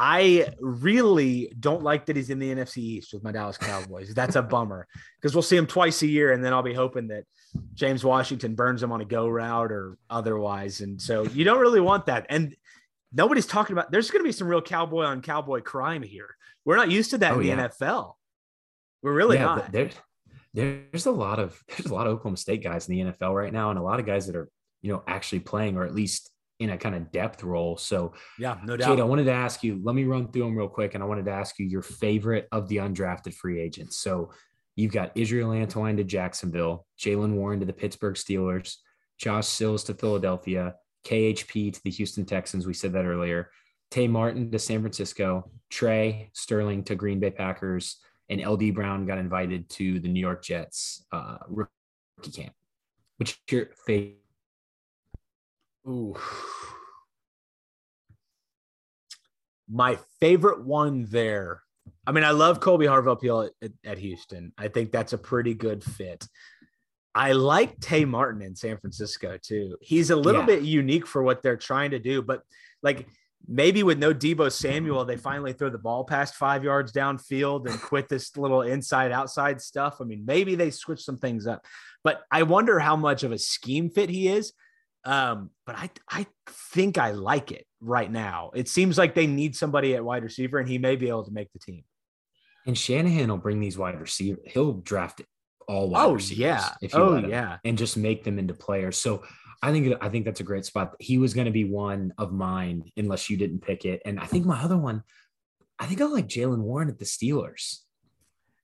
I 0.00 0.46
really 0.60 1.52
don't 1.58 1.82
like 1.82 2.06
that 2.06 2.14
he's 2.14 2.30
in 2.30 2.38
the 2.38 2.54
NFC 2.54 2.78
East 2.78 3.12
with 3.12 3.24
my 3.24 3.32
Dallas 3.32 3.58
Cowboys. 3.58 4.14
That's 4.14 4.36
a 4.36 4.42
bummer 4.42 4.86
because 5.20 5.34
we'll 5.34 5.42
see 5.42 5.56
him 5.56 5.66
twice 5.66 6.02
a 6.02 6.06
year, 6.06 6.30
and 6.30 6.44
then 6.44 6.52
I'll 6.52 6.62
be 6.62 6.72
hoping 6.72 7.08
that 7.08 7.24
James 7.74 8.04
Washington 8.04 8.54
burns 8.54 8.80
him 8.80 8.92
on 8.92 9.00
a 9.00 9.04
go 9.04 9.26
route 9.26 9.72
or 9.72 9.98
otherwise. 10.08 10.82
And 10.82 11.02
so 11.02 11.24
you 11.24 11.42
don't 11.42 11.58
really 11.58 11.80
want 11.80 12.06
that. 12.06 12.26
And 12.28 12.54
nobody's 13.12 13.44
talking 13.44 13.74
about. 13.74 13.90
There's 13.90 14.08
going 14.12 14.22
to 14.22 14.28
be 14.28 14.30
some 14.30 14.46
real 14.46 14.62
cowboy 14.62 15.02
on 15.02 15.20
cowboy 15.20 15.62
crime 15.62 16.04
here. 16.04 16.36
We're 16.64 16.76
not 16.76 16.92
used 16.92 17.10
to 17.10 17.18
that 17.18 17.32
oh, 17.32 17.40
in 17.40 17.40
the 17.40 17.48
yeah. 17.48 17.66
NFL. 17.66 18.12
We're 19.02 19.14
really 19.14 19.38
yeah, 19.38 19.46
not. 19.46 19.72
There's 19.72 19.94
there's 20.54 21.06
a 21.06 21.10
lot 21.10 21.40
of 21.40 21.60
there's 21.76 21.90
a 21.90 21.94
lot 21.94 22.06
of 22.06 22.12
Oklahoma 22.12 22.36
State 22.36 22.62
guys 22.62 22.88
in 22.88 22.94
the 22.94 23.12
NFL 23.12 23.34
right 23.34 23.52
now, 23.52 23.70
and 23.70 23.78
a 23.80 23.82
lot 23.82 23.98
of 23.98 24.06
guys 24.06 24.28
that 24.28 24.36
are 24.36 24.48
you 24.80 24.92
know 24.92 25.02
actually 25.08 25.40
playing 25.40 25.76
or 25.76 25.84
at 25.84 25.92
least 25.92 26.30
in 26.58 26.70
a 26.70 26.78
kind 26.78 26.94
of 26.94 27.10
depth 27.12 27.42
role. 27.42 27.76
So 27.76 28.14
yeah, 28.38 28.58
no 28.64 28.76
doubt. 28.76 28.88
Cade, 28.88 29.00
I 29.00 29.04
wanted 29.04 29.24
to 29.24 29.32
ask 29.32 29.62
you, 29.62 29.80
let 29.82 29.94
me 29.94 30.04
run 30.04 30.30
through 30.30 30.42
them 30.42 30.56
real 30.56 30.68
quick. 30.68 30.94
And 30.94 31.02
I 31.02 31.06
wanted 31.06 31.24
to 31.26 31.30
ask 31.30 31.58
you 31.58 31.66
your 31.66 31.82
favorite 31.82 32.48
of 32.50 32.68
the 32.68 32.76
undrafted 32.76 33.34
free 33.34 33.60
agents. 33.60 33.98
So 33.98 34.30
you've 34.76 34.92
got 34.92 35.12
Israel 35.14 35.50
Antwine 35.50 35.96
to 35.96 36.04
Jacksonville, 36.04 36.86
Jaylen 36.98 37.34
Warren 37.34 37.60
to 37.60 37.66
the 37.66 37.72
Pittsburgh 37.72 38.14
Steelers, 38.14 38.76
Josh 39.18 39.46
Sills 39.46 39.84
to 39.84 39.94
Philadelphia, 39.94 40.74
KHP 41.06 41.72
to 41.72 41.80
the 41.84 41.90
Houston 41.90 42.24
Texans. 42.24 42.66
We 42.66 42.74
said 42.74 42.92
that 42.92 43.04
earlier. 43.04 43.50
Tay 43.90 44.08
Martin 44.08 44.50
to 44.50 44.58
San 44.58 44.80
Francisco, 44.80 45.50
Trey 45.70 46.30
Sterling 46.34 46.84
to 46.84 46.94
Green 46.94 47.20
Bay 47.20 47.30
Packers, 47.30 47.96
and 48.28 48.44
LD 48.44 48.74
Brown 48.74 49.06
got 49.06 49.18
invited 49.18 49.68
to 49.70 50.00
the 50.00 50.08
New 50.08 50.20
York 50.20 50.42
Jets 50.42 51.04
uh, 51.12 51.38
rookie 51.48 51.70
camp. 52.34 52.52
Which 53.16 53.40
your 53.50 53.70
favorite 53.86 54.18
Ooh. 55.88 56.14
My 59.68 59.98
favorite 60.20 60.64
one 60.64 61.06
there. 61.10 61.62
I 62.06 62.12
mean, 62.12 62.24
I 62.24 62.30
love 62.30 62.60
Kolby 62.60 62.86
Harvell 62.86 63.20
Peel 63.20 63.50
at, 63.62 63.72
at, 63.84 63.98
Houston. 63.98 64.52
I 64.58 64.68
think 64.68 64.92
that's 64.92 65.12
a 65.12 65.18
pretty 65.18 65.54
good 65.54 65.82
fit. 65.84 66.26
I 67.14 67.32
like 67.32 67.80
Tay 67.80 68.04
Martin 68.04 68.42
in 68.42 68.54
San 68.54 68.78
Francisco 68.78 69.38
too. 69.42 69.76
He's 69.80 70.10
a 70.10 70.16
little 70.16 70.42
yeah. 70.42 70.46
bit 70.46 70.62
unique 70.62 71.06
for 71.06 71.22
what 71.22 71.42
they're 71.42 71.56
trying 71.56 71.90
to 71.90 71.98
do, 71.98 72.22
but 72.22 72.42
like 72.82 73.08
maybe 73.46 73.82
with 73.82 73.98
no 73.98 74.12
Deebo 74.12 74.52
Samuel, 74.52 75.04
they 75.04 75.16
finally 75.16 75.52
throw 75.52 75.70
the 75.70 75.78
ball 75.78 76.04
past 76.04 76.34
five 76.34 76.64
yards 76.64 76.92
downfield 76.92 77.68
and 77.68 77.80
quit 77.80 78.08
this 78.08 78.36
little 78.36 78.62
inside 78.62 79.10
outside 79.10 79.60
stuff. 79.60 79.98
I 80.00 80.04
mean, 80.04 80.24
maybe 80.26 80.54
they 80.54 80.70
switch 80.70 81.02
some 81.02 81.18
things 81.18 81.46
up, 81.46 81.64
but 82.04 82.22
I 82.30 82.42
wonder 82.42 82.78
how 82.78 82.96
much 82.96 83.22
of 83.22 83.32
a 83.32 83.38
scheme 83.38 83.90
fit 83.90 84.10
he 84.10 84.28
is. 84.28 84.52
Um, 85.04 85.50
but 85.66 85.76
I 85.76 85.90
I 86.08 86.26
think 86.48 86.98
I 86.98 87.12
like 87.12 87.52
it 87.52 87.66
right 87.80 88.10
now. 88.10 88.50
It 88.54 88.68
seems 88.68 88.98
like 88.98 89.14
they 89.14 89.26
need 89.26 89.56
somebody 89.56 89.94
at 89.94 90.04
wide 90.04 90.24
receiver, 90.24 90.58
and 90.58 90.68
he 90.68 90.78
may 90.78 90.96
be 90.96 91.08
able 91.08 91.24
to 91.24 91.32
make 91.32 91.52
the 91.52 91.58
team. 91.58 91.84
And 92.66 92.76
Shanahan 92.76 93.30
will 93.30 93.38
bring 93.38 93.60
these 93.60 93.78
wide 93.78 93.98
receivers. 94.00 94.40
He'll 94.44 94.74
draft 94.74 95.22
all 95.68 95.90
wide 95.90 96.04
oh, 96.04 96.12
receivers. 96.14 96.38
Yeah. 96.38 96.68
If 96.82 96.94
you 96.94 97.00
oh 97.00 97.16
yeah. 97.18 97.58
And 97.64 97.78
just 97.78 97.96
make 97.96 98.24
them 98.24 98.38
into 98.38 98.54
players. 98.54 98.98
So 98.98 99.22
I 99.62 99.72
think 99.72 99.96
I 100.00 100.08
think 100.08 100.24
that's 100.24 100.40
a 100.40 100.44
great 100.44 100.64
spot. 100.64 100.94
He 100.98 101.18
was 101.18 101.34
going 101.34 101.46
to 101.46 101.50
be 101.52 101.64
one 101.64 102.12
of 102.18 102.32
mine 102.32 102.84
unless 102.96 103.30
you 103.30 103.36
didn't 103.36 103.60
pick 103.60 103.84
it. 103.84 104.02
And 104.04 104.20
I 104.20 104.26
think 104.26 104.46
my 104.46 104.60
other 104.62 104.76
one, 104.76 105.02
I 105.78 105.86
think 105.86 106.00
I 106.00 106.04
like 106.04 106.28
Jaylen 106.28 106.60
Warren 106.60 106.88
at 106.88 106.98
the 106.98 107.04
Steelers. 107.04 107.78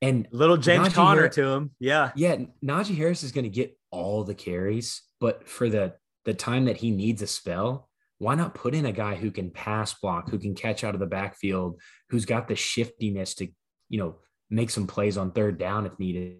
And 0.03 0.28
little 0.32 0.59
James 0.59 0.89
Najee 0.89 1.14
Harris, 1.14 1.35
to 1.37 1.49
him. 1.49 1.70
Yeah. 1.78 2.11
Yeah. 2.14 2.37
Najee 2.62 2.97
Harris 2.97 3.22
is 3.22 3.32
going 3.32 3.45
to 3.45 3.51
get 3.51 3.78
all 3.91 4.24
the 4.24 4.35
carries, 4.35 5.03
but 5.18 5.49
for 5.49 5.70
the 5.70 5.95
the 6.25 6.35
time 6.35 6.64
that 6.66 6.79
he 6.79 6.91
needs 6.91 7.22
a 7.22 7.27
spell, 7.27 7.89
why 8.18 8.35
not 8.35 8.55
put 8.55 8.75
in 8.75 8.87
a 8.87 8.93
guy 8.93 9.14
who 9.14 9.31
can 9.31 9.51
pass 9.51 9.95
block, 9.95 10.31
who 10.31 10.39
can 10.39 10.55
catch 10.55 10.85
out 10.85 10.95
of 10.95 11.01
the 11.01 11.07
backfield, 11.07 11.81
who's 12.11 12.25
got 12.25 12.49
the 12.49 12.57
shiftiness 12.57 13.35
to, 13.37 13.49
you 13.89 13.99
know, 13.99 14.16
make 14.51 14.70
some 14.70 14.87
plays 14.87 15.16
on 15.16 15.33
third 15.33 15.59
down 15.59 15.87
if 15.87 15.99
needed. 15.99 16.39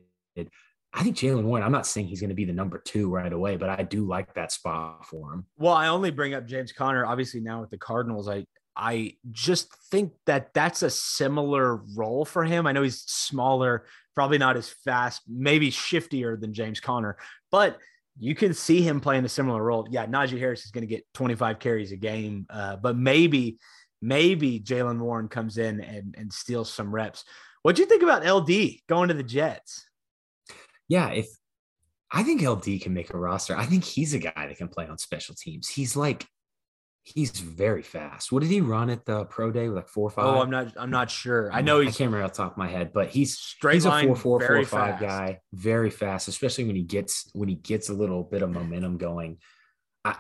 I 0.97 1.03
think 1.03 1.17
Jaylen 1.17 1.43
Warren, 1.43 1.65
I'm 1.65 1.73
not 1.73 1.87
saying 1.87 2.07
he's 2.07 2.21
going 2.21 2.31
to 2.31 2.37
be 2.37 2.45
the 2.45 2.53
number 2.53 2.79
two 2.79 3.11
right 3.11 3.33
away, 3.33 3.57
but 3.57 3.69
I 3.69 3.83
do 3.83 4.07
like 4.07 4.33
that 4.35 4.53
spot 4.53 5.07
for 5.07 5.33
him. 5.33 5.47
Well, 5.57 5.73
I 5.73 5.89
only 5.89 6.13
bring 6.13 6.35
up 6.35 6.47
James 6.47 6.73
Conner, 6.73 7.05
obviously 7.05 7.41
now 7.41 7.61
with 7.61 7.71
the 7.71 7.79
Cardinals. 7.79 8.29
I 8.29 8.47
I 8.77 9.15
just 9.31 9.73
think 9.91 10.13
that 10.27 10.53
that's 10.53 10.83
a 10.83 10.91
similar 10.91 11.77
role 11.97 12.25
for 12.25 12.45
him. 12.45 12.67
I 12.67 12.73
know 12.73 12.83
he's 12.83 13.03
smaller, 13.03 13.87
probably 14.15 14.39
not 14.39 14.57
as 14.57 14.69
fast, 14.69 15.23
maybe 15.29 15.71
shiftier 15.71 16.41
than 16.41 16.53
James 16.53 16.81
Conner, 16.81 17.17
but 17.51 17.79
you 18.19 18.35
can 18.35 18.55
see 18.55 18.81
him 18.83 19.01
playing 19.01 19.25
a 19.25 19.29
similar 19.29 19.63
role. 19.63 19.87
Yeah, 19.91 20.07
Najee 20.07 20.39
Harris 20.39 20.65
is 20.65 20.71
going 20.71 20.83
to 20.83 20.89
get 20.89 21.05
25 21.15 21.59
carries 21.59 21.93
a 21.93 21.97
game, 21.97 22.47
uh, 22.51 22.77
but 22.77 22.97
maybe, 22.97 23.59
maybe 24.01 24.61
Jaylen 24.61 25.01
Warren 25.01 25.29
comes 25.29 25.59
in 25.59 25.81
and, 25.81 26.15
and 26.17 26.33
steals 26.33 26.73
some 26.73 26.95
reps. 26.95 27.25
What 27.63 27.77
do 27.77 27.83
you 27.83 27.89
think 27.89 28.03
about 28.03 28.27
LD 28.27 28.81
going 28.89 29.09
to 29.09 29.15
the 29.15 29.23
Jets? 29.23 29.87
Yeah, 30.89 31.11
if 31.11 31.27
I 32.13 32.23
think 32.23 32.43
LD 32.43 32.81
can 32.81 32.95
make 32.95 33.13
a 33.13 33.19
roster. 33.19 33.57
I 33.57 33.65
think 33.65 33.83
he's 33.83 34.15
a 34.15 34.19
guy 34.19 34.47
that 34.47 34.57
can 34.57 34.69
play 34.69 34.87
on 34.87 34.99
special 34.99 35.35
teams. 35.35 35.69
He's 35.69 35.97
like, 35.97 36.27
he's 37.05 37.31
very 37.31 37.83
fast. 37.83 38.33
What 38.33 38.43
did 38.43 38.51
he 38.51 38.61
run 38.61 38.91
at 38.91 39.05
the 39.05 39.25
pro 39.27 39.51
day? 39.51 39.69
Like 39.69 39.89
four 39.89 40.09
or 40.09 40.13
oh, 40.13 40.15
five? 40.15 40.25
Oh, 40.25 40.41
I'm 40.41 40.51
not. 40.51 40.73
I'm 40.77 40.91
not 40.91 41.11
sure. 41.11 41.53
I 41.53 41.63
mm, 41.63 41.67
know 41.67 41.81
he's 41.81 41.95
I 41.95 41.99
can't 41.99 42.09
remember 42.09 42.25
off 42.25 42.33
the 42.33 42.43
top 42.43 42.53
of 42.53 42.59
my 42.59 42.69
head, 42.69 42.93
but 42.93 43.09
he's 43.09 43.39
straight 43.39 43.75
he's 43.75 43.85
a 43.85 43.91
line, 43.91 44.07
four 44.07 44.17
four 44.17 44.41
four 44.41 44.49
very 44.49 44.65
five 44.65 44.99
fast. 44.99 45.03
guy, 45.03 45.41
very 45.53 45.91
fast, 45.91 46.29
especially 46.29 46.65
when 46.65 46.77
he 46.77 46.83
gets 46.83 47.31
when 47.35 47.49
he 47.49 47.55
gets 47.55 47.89
a 47.89 47.95
little 47.95 48.25
bit 48.25 48.43
of 48.43 48.51
momentum 48.51 48.99
going. 48.99 49.39
I 50.05 50.17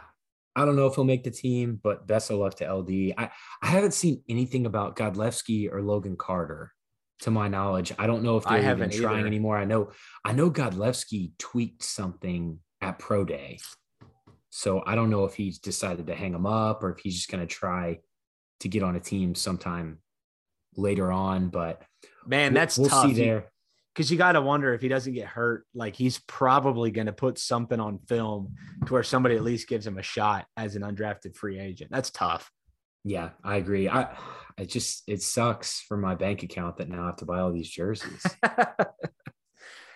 I 0.54 0.64
don't 0.64 0.76
know 0.76 0.86
if 0.86 0.94
he'll 0.94 1.04
make 1.04 1.24
the 1.24 1.30
team, 1.30 1.80
but 1.82 2.06
best 2.06 2.30
of 2.30 2.38
luck 2.38 2.56
to 2.56 2.72
LD. 2.72 3.14
I 3.16 3.30
I 3.62 3.66
haven't 3.66 3.94
seen 3.94 4.22
anything 4.28 4.66
about 4.66 4.96
Godlewski 4.96 5.72
or 5.72 5.82
Logan 5.82 6.16
Carter, 6.16 6.70
to 7.20 7.30
my 7.30 7.48
knowledge. 7.48 7.92
I 7.98 8.06
don't 8.06 8.22
know 8.22 8.36
if 8.36 8.44
they're 8.44 8.58
even 8.58 8.90
trying 8.90 9.20
either. 9.20 9.26
anymore. 9.26 9.56
I 9.56 9.64
know 9.64 9.90
I 10.24 10.32
know 10.32 10.50
Godlewski 10.50 11.32
tweaked 11.38 11.82
something 11.82 12.58
at 12.80 12.98
pro 12.98 13.24
day, 13.24 13.58
so 14.56 14.84
I 14.86 14.94
don't 14.94 15.10
know 15.10 15.24
if 15.24 15.34
he's 15.34 15.58
decided 15.58 16.06
to 16.06 16.14
hang 16.14 16.32
him 16.32 16.46
up 16.46 16.84
or 16.84 16.92
if 16.92 17.00
he's 17.00 17.16
just 17.16 17.28
going 17.28 17.40
to 17.44 17.52
try 17.52 17.98
to 18.60 18.68
get 18.68 18.84
on 18.84 18.94
a 18.94 19.00
team 19.00 19.34
sometime 19.34 19.98
later 20.76 21.10
on. 21.10 21.48
But 21.48 21.82
man. 22.24 22.52
we'll- 22.52 22.60
That's 22.60 22.78
we'll 22.78 22.88
tough. 22.88 23.06
see 23.06 23.14
there. 23.14 23.46
because 23.92 24.12
you 24.12 24.16
got 24.16 24.32
to 24.32 24.40
wonder 24.40 24.72
if 24.72 24.80
he 24.80 24.86
doesn't 24.86 25.12
get 25.12 25.26
hurt. 25.26 25.66
Like 25.74 25.96
he's 25.96 26.20
probably 26.28 26.92
going 26.92 27.06
to 27.06 27.12
put 27.12 27.36
something 27.36 27.80
on 27.80 27.98
film 28.06 28.54
to 28.86 28.92
where 28.92 29.02
somebody 29.02 29.34
at 29.34 29.42
least 29.42 29.66
gives 29.66 29.84
him 29.84 29.98
a 29.98 30.02
shot 30.02 30.46
as 30.56 30.76
an 30.76 30.82
undrafted 30.82 31.34
free 31.34 31.58
agent. 31.58 31.90
That's 31.90 32.10
tough. 32.10 32.48
Yeah, 33.02 33.30
I 33.42 33.56
agree. 33.56 33.88
I 33.88 34.16
it 34.56 34.66
just 34.66 35.02
it 35.08 35.20
sucks 35.20 35.80
for 35.80 35.96
my 35.96 36.14
bank 36.14 36.44
account 36.44 36.76
that 36.76 36.88
now 36.88 37.02
I 37.02 37.06
have 37.06 37.16
to 37.16 37.24
buy 37.24 37.40
all 37.40 37.52
these 37.52 37.68
jerseys. 37.68 38.24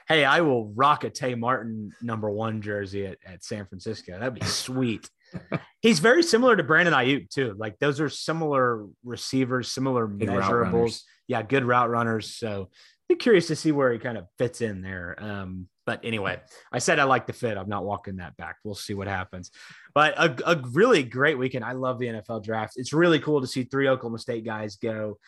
hey, 0.09 0.25
I 0.25 0.41
will 0.41 0.73
rock 0.75 1.05
a 1.05 1.11
Tay 1.11 1.35
Martin 1.35 1.93
number 2.01 2.31
one 2.31 2.63
jersey 2.63 3.07
at, 3.07 3.19
at 3.27 3.45
San 3.45 3.67
Francisco. 3.67 4.19
That'd 4.19 4.35
be 4.35 4.47
sweet. 4.47 5.09
He's 5.81 5.99
very 5.99 6.23
similar 6.23 6.57
to 6.57 6.63
Brandon 6.63 6.95
Aiyuk 6.95 7.31
too. 7.31 7.55
Like 7.59 7.79
those 7.79 8.01
are 8.01 8.09
similar 8.09 8.87
receivers, 9.05 9.71
similar 9.71 10.07
Good 10.07 10.29
measurables. 10.29 11.03
Yeah, 11.27 11.43
good 11.43 11.65
route 11.65 11.91
runners. 11.91 12.35
So 12.35 12.71
be 13.09 13.17
curious 13.17 13.47
to 13.49 13.57
see 13.57 13.73
where 13.73 13.93
he 13.93 13.99
kind 13.99 14.19
of 14.19 14.27
fits 14.39 14.61
in 14.61 14.81
there. 14.81 15.17
Um, 15.19 15.69
but 15.87 16.01
anyway, 16.05 16.41
I 16.71 16.79
said 16.79 16.99
I 16.99 17.05
like 17.05 17.27
the 17.27 17.33
fit. 17.33 17.57
I'm 17.57 17.69
not 17.69 17.85
walking 17.85 18.17
that 18.17 18.37
back. 18.37 18.57
We'll 18.65 18.75
see 18.75 18.95
what 18.95 19.09
happens. 19.09 19.51
But 19.95 20.19
a, 20.19 20.53
a 20.53 20.63
really 20.73 21.03
great 21.03 21.39
weekend. 21.39 21.65
I 21.65 21.73
love 21.73 21.99
the 21.99 22.07
NFL 22.07 22.45
draft. 22.45 22.75
It's 22.77 22.93
really 22.93 23.19
cool 23.21 23.41
to 23.41 23.47
see 23.47 23.65
three 23.65 23.89
Oklahoma 23.89 24.19
State 24.19 24.45
guys 24.45 24.77
go. 24.77 25.19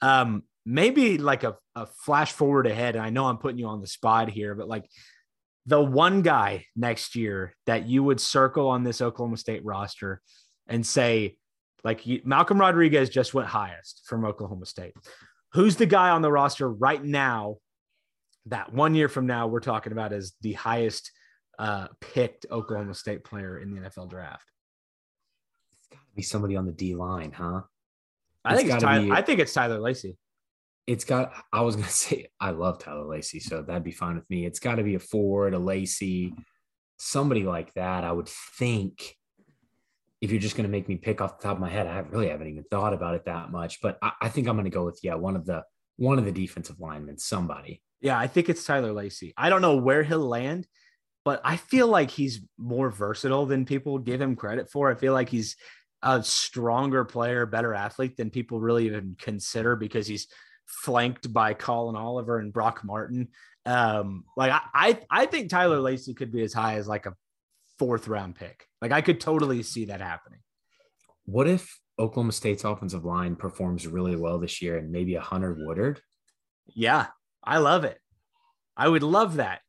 Um, 0.00 0.42
maybe 0.68 1.16
like 1.16 1.44
a, 1.44 1.56
a 1.74 1.86
flash 1.86 2.32
forward 2.32 2.66
ahead. 2.66 2.94
And 2.94 3.02
I 3.04 3.08
know 3.08 3.24
I'm 3.24 3.38
putting 3.38 3.58
you 3.58 3.66
on 3.68 3.80
the 3.80 3.86
spot 3.86 4.28
here, 4.28 4.54
but 4.54 4.68
like 4.68 4.84
the 5.64 5.80
one 5.80 6.20
guy 6.20 6.66
next 6.76 7.16
year 7.16 7.54
that 7.64 7.86
you 7.86 8.04
would 8.04 8.20
circle 8.20 8.68
on 8.68 8.84
this 8.84 9.00
Oklahoma 9.00 9.38
State 9.38 9.64
roster 9.64 10.20
and 10.66 10.86
say, 10.86 11.36
like 11.84 12.06
you, 12.06 12.20
Malcolm 12.24 12.60
Rodriguez 12.60 13.08
just 13.08 13.32
went 13.32 13.48
highest 13.48 14.02
from 14.04 14.26
Oklahoma 14.26 14.66
State. 14.66 14.92
Who's 15.54 15.76
the 15.76 15.86
guy 15.86 16.10
on 16.10 16.20
the 16.20 16.30
roster 16.30 16.70
right 16.70 17.02
now 17.02 17.56
that 18.46 18.70
one 18.70 18.94
year 18.94 19.08
from 19.08 19.26
now 19.26 19.46
we're 19.46 19.60
talking 19.60 19.92
about 19.92 20.12
as 20.12 20.34
the 20.42 20.52
highest 20.52 21.10
uh, 21.58 21.88
picked 22.02 22.44
Oklahoma 22.50 22.94
State 22.94 23.24
player 23.24 23.58
in 23.58 23.74
the 23.74 23.80
NFL 23.80 24.10
draft? 24.10 24.44
It's 25.80 25.88
got 25.88 26.00
to 26.00 26.14
be 26.14 26.22
somebody 26.22 26.56
on 26.56 26.66
the 26.66 26.72
D 26.72 26.94
line, 26.94 27.32
huh? 27.32 27.62
I 28.44 28.52
It's 28.52 28.62
think 28.62 28.74
it's 28.74 28.82
Tyler, 28.82 29.04
be- 29.06 29.12
I 29.12 29.22
think 29.22 29.40
it's 29.40 29.54
Tyler 29.54 29.78
Lacy. 29.78 30.18
It's 30.88 31.04
got. 31.04 31.32
I 31.52 31.60
was 31.60 31.76
gonna 31.76 31.88
say 31.90 32.28
I 32.40 32.50
love 32.50 32.78
Tyler 32.78 33.04
Lacy, 33.04 33.40
so 33.40 33.62
that'd 33.62 33.84
be 33.84 33.92
fine 33.92 34.16
with 34.16 34.28
me. 34.30 34.46
It's 34.46 34.58
got 34.58 34.76
to 34.76 34.82
be 34.82 34.94
a 34.94 34.98
Ford, 34.98 35.52
a 35.52 35.58
Lacy, 35.58 36.34
somebody 36.96 37.44
like 37.44 37.72
that. 37.74 38.02
I 38.02 38.10
would 38.10 38.28
think. 38.28 39.14
If 40.20 40.32
you're 40.32 40.40
just 40.40 40.56
gonna 40.56 40.68
make 40.68 40.88
me 40.88 40.96
pick 40.96 41.20
off 41.20 41.38
the 41.38 41.44
top 41.44 41.58
of 41.58 41.60
my 41.60 41.68
head, 41.68 41.86
I 41.86 41.98
really 42.00 42.28
haven't 42.28 42.48
even 42.48 42.64
thought 42.72 42.92
about 42.92 43.14
it 43.14 43.26
that 43.26 43.52
much. 43.52 43.80
But 43.80 43.98
I, 44.02 44.12
I 44.22 44.28
think 44.30 44.48
I'm 44.48 44.56
gonna 44.56 44.70
go 44.70 44.84
with 44.84 44.98
yeah, 45.04 45.14
one 45.14 45.36
of 45.36 45.46
the 45.46 45.62
one 45.96 46.18
of 46.18 46.24
the 46.24 46.32
defensive 46.32 46.80
linemen, 46.80 47.18
somebody. 47.18 47.82
Yeah, 48.00 48.18
I 48.18 48.26
think 48.26 48.48
it's 48.48 48.64
Tyler 48.64 48.92
Lacy. 48.92 49.34
I 49.36 49.48
don't 49.48 49.62
know 49.62 49.76
where 49.76 50.02
he'll 50.02 50.26
land, 50.26 50.66
but 51.24 51.40
I 51.44 51.56
feel 51.56 51.86
like 51.86 52.10
he's 52.10 52.40
more 52.56 52.90
versatile 52.90 53.46
than 53.46 53.64
people 53.64 53.98
give 53.98 54.20
him 54.20 54.34
credit 54.34 54.70
for. 54.70 54.90
I 54.90 54.94
feel 54.94 55.12
like 55.12 55.28
he's 55.28 55.54
a 56.02 56.22
stronger 56.22 57.04
player, 57.04 57.46
better 57.46 57.74
athlete 57.74 58.16
than 58.16 58.30
people 58.30 58.60
really 58.60 58.86
even 58.86 59.16
consider 59.20 59.76
because 59.76 60.06
he's 60.06 60.28
flanked 60.68 61.32
by 61.32 61.54
Collin 61.54 61.96
Oliver 61.96 62.38
and 62.38 62.52
Brock 62.52 62.84
Martin. 62.84 63.28
Um, 63.66 64.24
like 64.36 64.52
I, 64.52 64.60
I, 64.74 65.00
I 65.10 65.26
think 65.26 65.50
Tyler 65.50 65.80
Lacy 65.80 66.14
could 66.14 66.32
be 66.32 66.42
as 66.42 66.52
high 66.52 66.76
as 66.76 66.86
like 66.86 67.06
a 67.06 67.14
fourth 67.78 68.08
round 68.08 68.34
pick. 68.36 68.66
Like 68.80 68.92
I 68.92 69.00
could 69.00 69.20
totally 69.20 69.62
see 69.62 69.86
that 69.86 70.00
happening. 70.00 70.40
What 71.24 71.48
if 71.48 71.78
Oklahoma 71.98 72.32
State's 72.32 72.64
offensive 72.64 73.04
line 73.04 73.36
performs 73.36 73.86
really 73.86 74.16
well 74.16 74.38
this 74.38 74.62
year 74.62 74.78
and 74.78 74.90
maybe 74.90 75.14
a 75.16 75.20
Hunter 75.20 75.56
Woodard? 75.58 76.00
Yeah, 76.66 77.06
I 77.42 77.58
love 77.58 77.84
it. 77.84 77.98
I 78.76 78.88
would 78.88 79.02
love 79.02 79.36
that. 79.36 79.60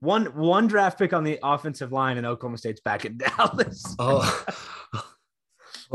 One 0.00 0.26
one 0.36 0.66
draft 0.66 0.98
pick 0.98 1.12
on 1.12 1.24
the 1.24 1.38
offensive 1.42 1.92
line 1.92 2.18
and 2.18 2.26
Oklahoma 2.26 2.58
State's 2.58 2.80
back 2.80 3.04
in 3.04 3.18
Dallas. 3.36 3.94
Oh, 3.98 4.44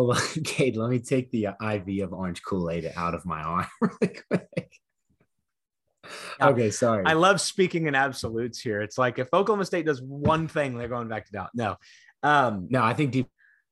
well, 0.06 0.22
Cade, 0.44 0.76
let 0.78 0.90
me 0.90 1.00
take 1.00 1.32
the 1.32 1.48
uh, 1.48 1.54
IV 1.62 2.04
of 2.04 2.14
orange 2.14 2.42
Kool 2.44 2.70
Aid 2.70 2.92
out 2.96 3.14
of 3.16 3.26
my 3.26 3.42
arm 3.42 3.68
really 3.82 4.16
quick. 4.30 4.72
Yeah. 6.40 6.48
Okay, 6.50 6.72
sorry. 6.72 7.06
I 7.06 7.14
love 7.14 7.40
speaking 7.40 7.88
in 7.88 7.96
absolutes 7.96 8.60
here. 8.60 8.82
It's 8.82 8.98
like 8.98 9.20
if 9.20 9.28
Oklahoma 9.34 9.66
State 9.66 9.86
does 9.86 10.02
one 10.02 10.48
thing, 10.48 10.78
they're 10.78 10.88
going 10.88 11.08
back 11.08 11.26
to 11.26 11.32
Dallas. 11.32 11.52
No. 11.54 11.76
Um, 12.24 12.68
no, 12.70 12.82
I 12.82 12.94
think 12.94 13.12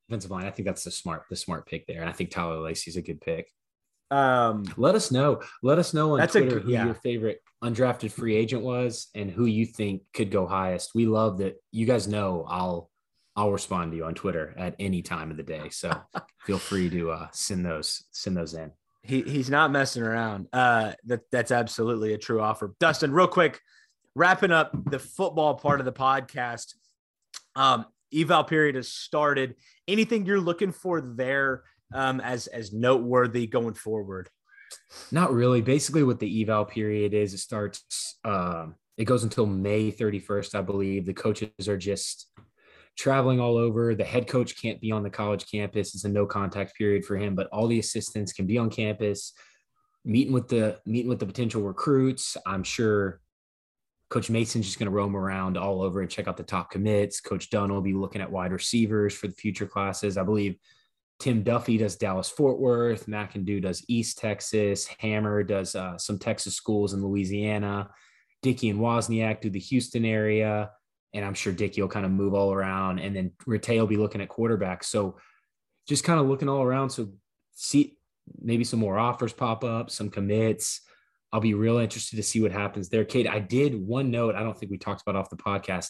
defensive 0.09 0.29
line. 0.31 0.45
I 0.45 0.51
think 0.51 0.67
that's 0.67 0.83
the 0.83 0.91
smart, 0.91 1.23
the 1.29 1.35
smart 1.35 1.65
pick 1.65 1.87
there, 1.87 2.01
and 2.01 2.09
I 2.09 2.13
think 2.13 2.29
Tyler 2.29 2.59
Lacy's 2.59 2.95
a 2.97 3.01
good 3.01 3.21
pick. 3.21 3.49
um, 4.11 4.63
Let 4.77 4.95
us 4.95 5.11
know. 5.11 5.41
Let 5.63 5.79
us 5.79 5.93
know 5.93 6.11
on 6.13 6.19
That's 6.19 6.35
a 6.35 6.41
Twitter 6.41 6.55
good- 6.57 6.63
who 6.63 6.71
yeah. 6.73 6.85
your 6.85 6.95
favorite 6.95 7.41
undrafted 7.63 8.11
free 8.11 8.35
agent 8.35 8.61
was 8.61 9.07
and 9.15 9.31
who 9.31 9.45
you 9.45 9.65
think 9.65 10.03
could 10.13 10.29
go 10.29 10.45
highest. 10.45 10.91
We 10.93 11.07
love 11.07 11.39
that. 11.39 11.55
You 11.71 11.85
guys 11.87 12.07
know 12.07 12.45
I'll 12.47 12.89
I'll 13.37 13.51
respond 13.51 13.91
to 13.91 13.97
you 13.97 14.05
on 14.05 14.15
Twitter 14.15 14.55
at 14.57 14.75
any 14.79 15.03
time 15.03 15.29
of 15.29 15.37
the 15.37 15.43
day. 15.43 15.69
So 15.69 15.91
feel 16.45 16.57
free 16.57 16.89
to 16.89 17.11
uh, 17.11 17.27
send 17.31 17.63
those 17.63 18.05
send 18.11 18.35
those 18.35 18.55
in. 18.55 18.71
he 19.03 19.21
he's 19.21 19.49
not 19.49 19.71
messing 19.71 20.01
around. 20.01 20.47
Uh, 20.51 20.93
that 21.05 21.21
that's 21.31 21.51
absolutely 21.51 22.13
a 22.13 22.17
true 22.17 22.41
offer. 22.41 22.73
Dustin, 22.79 23.11
real 23.11 23.27
quick, 23.27 23.61
wrapping 24.15 24.51
up 24.51 24.71
the 24.89 24.97
football 24.97 25.53
part 25.53 25.79
of 25.79 25.85
the 25.85 25.93
podcast. 25.93 26.73
Um, 27.55 27.85
eval 28.11 28.43
period 28.43 28.75
has 28.75 28.89
started. 28.89 29.55
Anything 29.87 30.25
you're 30.25 30.41
looking 30.41 30.71
for 30.71 30.99
there 30.99 31.63
um, 31.93 32.19
as 32.19 32.47
as 32.47 32.73
noteworthy 32.73 33.45
going 33.45 33.75
forward? 33.75 34.29
Not 35.11 35.31
really. 35.31 35.61
Basically, 35.61 36.03
what 36.03 36.19
the 36.19 36.41
eval 36.41 36.65
period 36.65 37.13
is, 37.13 37.35
it 37.35 37.37
starts. 37.37 38.17
Um, 38.25 38.75
it 38.97 39.05
goes 39.05 39.23
until 39.23 39.45
May 39.45 39.91
31st, 39.91 40.55
I 40.55 40.61
believe. 40.61 41.05
The 41.05 41.13
coaches 41.13 41.69
are 41.69 41.77
just 41.77 42.27
traveling 42.97 43.39
all 43.39 43.57
over. 43.57 43.95
The 43.95 44.03
head 44.03 44.27
coach 44.27 44.59
can't 44.59 44.81
be 44.81 44.91
on 44.91 45.03
the 45.03 45.09
college 45.09 45.49
campus. 45.49 45.93
It's 45.93 46.03
a 46.03 46.09
no 46.09 46.25
contact 46.25 46.75
period 46.75 47.05
for 47.05 47.15
him, 47.15 47.35
but 47.35 47.47
all 47.47 47.67
the 47.67 47.79
assistants 47.79 48.33
can 48.33 48.47
be 48.47 48.57
on 48.57 48.69
campus, 48.69 49.33
meeting 50.03 50.33
with 50.33 50.47
the 50.47 50.79
meeting 50.85 51.09
with 51.09 51.19
the 51.19 51.25
potential 51.25 51.61
recruits. 51.61 52.35
I'm 52.45 52.63
sure 52.63 53.21
Coach 54.09 54.29
Mason's 54.29 54.65
just 54.65 54.79
going 54.79 54.89
to 54.89 54.95
roam 54.95 55.15
around 55.15 55.57
all 55.57 55.81
over 55.81 56.01
and 56.01 56.09
check 56.09 56.27
out 56.27 56.37
the 56.37 56.43
top 56.43 56.71
commits. 56.71 57.19
Coach 57.19 57.49
Dunn 57.49 57.71
will 57.71 57.81
be 57.81 57.93
looking 57.93 58.21
at 58.21 58.31
wide 58.31 58.51
receivers 58.51 59.13
for 59.13 59.27
the 59.27 59.33
future 59.33 59.67
classes. 59.67 60.17
I 60.17 60.23
believe 60.23 60.57
Tim 61.19 61.43
Duffy 61.43 61.77
does 61.77 61.97
Dallas 61.97 62.29
Fort 62.29 62.59
Worth. 62.59 63.07
McEndoo 63.07 63.61
does 63.61 63.83
East 63.87 64.17
Texas. 64.17 64.87
Hammer 64.99 65.43
does 65.43 65.75
uh, 65.75 65.97
some 65.97 66.17
Texas 66.17 66.55
schools 66.55 66.93
in 66.93 67.03
Louisiana. 67.03 67.89
Dickey 68.41 68.69
and 68.69 68.79
Wozniak 68.79 69.41
do 69.41 69.49
the 69.49 69.59
Houston 69.59 70.05
area. 70.05 70.71
And 71.17 71.25
I'm 71.25 71.33
sure 71.33 71.51
Dickey 71.51 71.81
will 71.81 71.89
kind 71.89 72.05
of 72.05 72.11
move 72.11 72.35
all 72.35 72.53
around. 72.53 72.99
And 72.99 73.15
then 73.15 73.31
Rete 73.47 73.69
will 73.69 73.87
be 73.87 73.97
looking 73.97 74.21
at 74.21 74.29
quarterbacks. 74.29 74.83
So 74.83 75.17
just 75.89 76.03
kind 76.03 76.19
of 76.19 76.27
looking 76.27 76.47
all 76.47 76.61
around. 76.61 76.91
So 76.91 77.09
see 77.53 77.97
maybe 78.39 78.63
some 78.63 78.79
more 78.79 78.99
offers 78.99 79.33
pop 79.33 79.63
up, 79.63 79.89
some 79.89 80.11
commits. 80.11 80.81
I'll 81.33 81.41
be 81.41 81.55
real 81.55 81.79
interested 81.79 82.17
to 82.17 82.23
see 82.23 82.39
what 82.39 82.51
happens 82.51 82.89
there. 82.89 83.03
Cade, 83.03 83.25
I 83.25 83.39
did 83.39 83.75
one 83.75 84.11
note 84.11 84.35
I 84.35 84.43
don't 84.43 84.55
think 84.55 84.71
we 84.71 84.77
talked 84.77 85.01
about 85.01 85.15
off 85.15 85.31
the 85.31 85.37
podcast. 85.37 85.89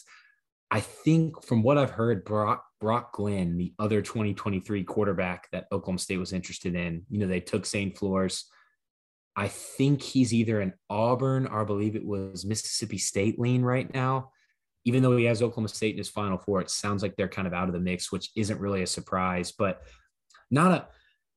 I 0.70 0.80
think 0.80 1.44
from 1.44 1.62
what 1.62 1.76
I've 1.76 1.90
heard, 1.90 2.24
Brock 2.24 2.64
Brock 2.80 3.12
Glenn, 3.12 3.58
the 3.58 3.74
other 3.78 4.00
2023 4.00 4.84
quarterback 4.84 5.50
that 5.52 5.66
Oklahoma 5.72 5.98
State 5.98 6.18
was 6.18 6.32
interested 6.32 6.74
in, 6.74 7.02
you 7.10 7.18
know, 7.18 7.26
they 7.26 7.40
took 7.40 7.66
Zane 7.66 7.92
Flores. 7.94 8.44
I 9.36 9.48
think 9.48 10.02
he's 10.02 10.34
either 10.34 10.60
in 10.60 10.72
Auburn 10.88 11.46
or 11.46 11.60
I 11.60 11.64
believe 11.64 11.96
it 11.96 12.04
was 12.04 12.44
Mississippi 12.44 12.98
State 12.98 13.38
lean 13.38 13.62
right 13.62 13.92
now. 13.92 14.30
Even 14.88 15.02
though 15.02 15.16
he 15.16 15.26
has 15.26 15.42
Oklahoma 15.42 15.68
State 15.68 15.94
in 15.94 15.98
his 15.98 16.08
final 16.08 16.38
four, 16.38 16.60
it 16.60 16.70
sounds 16.70 17.02
like 17.02 17.14
they're 17.14 17.36
kind 17.38 17.48
of 17.48 17.54
out 17.54 17.68
of 17.68 17.74
the 17.74 17.86
mix, 17.90 18.10
which 18.10 18.30
isn't 18.34 18.60
really 18.60 18.82
a 18.82 18.86
surprise, 18.86 19.52
but 19.52 19.82
not 20.50 20.70
a 20.72 20.78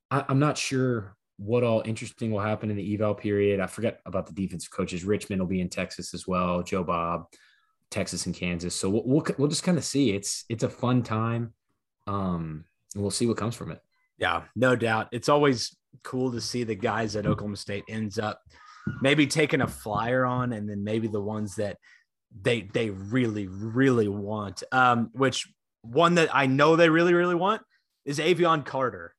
I, 0.10 0.26
I'm 0.30 0.39
not 0.39 0.58
sure 0.58 1.16
what 1.38 1.64
all 1.64 1.82
interesting 1.86 2.32
will 2.32 2.39
happen 2.52 2.70
in 2.72 2.78
the 2.78 2.93
eval 2.93 3.16
period. 3.16 3.60
I 3.60 3.68
forget 3.68 3.99
about 4.06 4.26
the 4.28 4.34
defensive 4.41 4.72
coaches. 4.72 5.04
Richmond 5.04 5.41
will 5.41 5.56
be 5.56 5.62
in 5.62 5.70
Texas 5.70 6.14
as 6.14 6.28
well. 6.28 6.64
Joe 6.64 6.84
Bob. 6.84 7.28
Texas 7.91 8.26
and 8.26 8.34
Kansas. 8.34 8.74
So 8.74 8.89
we'll 8.89 9.04
we'll, 9.06 9.26
we'll 9.38 9.49
just 9.49 9.64
kind 9.64 9.78
of 9.78 9.84
see. 9.84 10.12
It's 10.12 10.45
it's 10.47 10.64
a 10.64 10.70
fun 10.70 11.04
time. 11.04 11.54
Um, 12.08 12.64
we'll 12.95 13.12
see 13.12 13.28
what 13.28 13.38
comes 13.38 13.56
from 13.56 13.72
it. 13.72 13.82
Yeah, 14.18 14.43
no 14.56 14.76
doubt. 14.78 15.10
It's 15.12 15.30
always 15.30 15.76
cool 16.04 16.32
to 16.32 16.41
see 16.41 16.64
the 16.64 16.76
guys 16.76 17.18
at 17.18 17.28
Oklahoma 17.28 17.58
State 17.58 17.84
ends 17.89 18.18
up 18.18 18.39
maybe 19.02 19.28
taking 19.28 19.62
a 19.62 19.68
flyer 19.68 20.26
on, 20.26 20.54
and 20.54 20.70
then 20.70 20.86
maybe 20.86 21.08
the 21.10 21.20
ones 21.36 21.56
that 21.56 21.78
they 22.39 22.61
they 22.61 22.89
really 22.89 23.47
really 23.47 24.07
want. 24.07 24.63
Um, 24.71 25.09
which 25.13 25.51
one 25.82 26.15
that 26.15 26.34
I 26.34 26.45
know 26.45 26.75
they 26.75 26.89
really 26.89 27.13
really 27.13 27.36
want 27.36 27.61
is 28.05 28.19
Avion 28.19 28.65
Carter. 28.65 29.13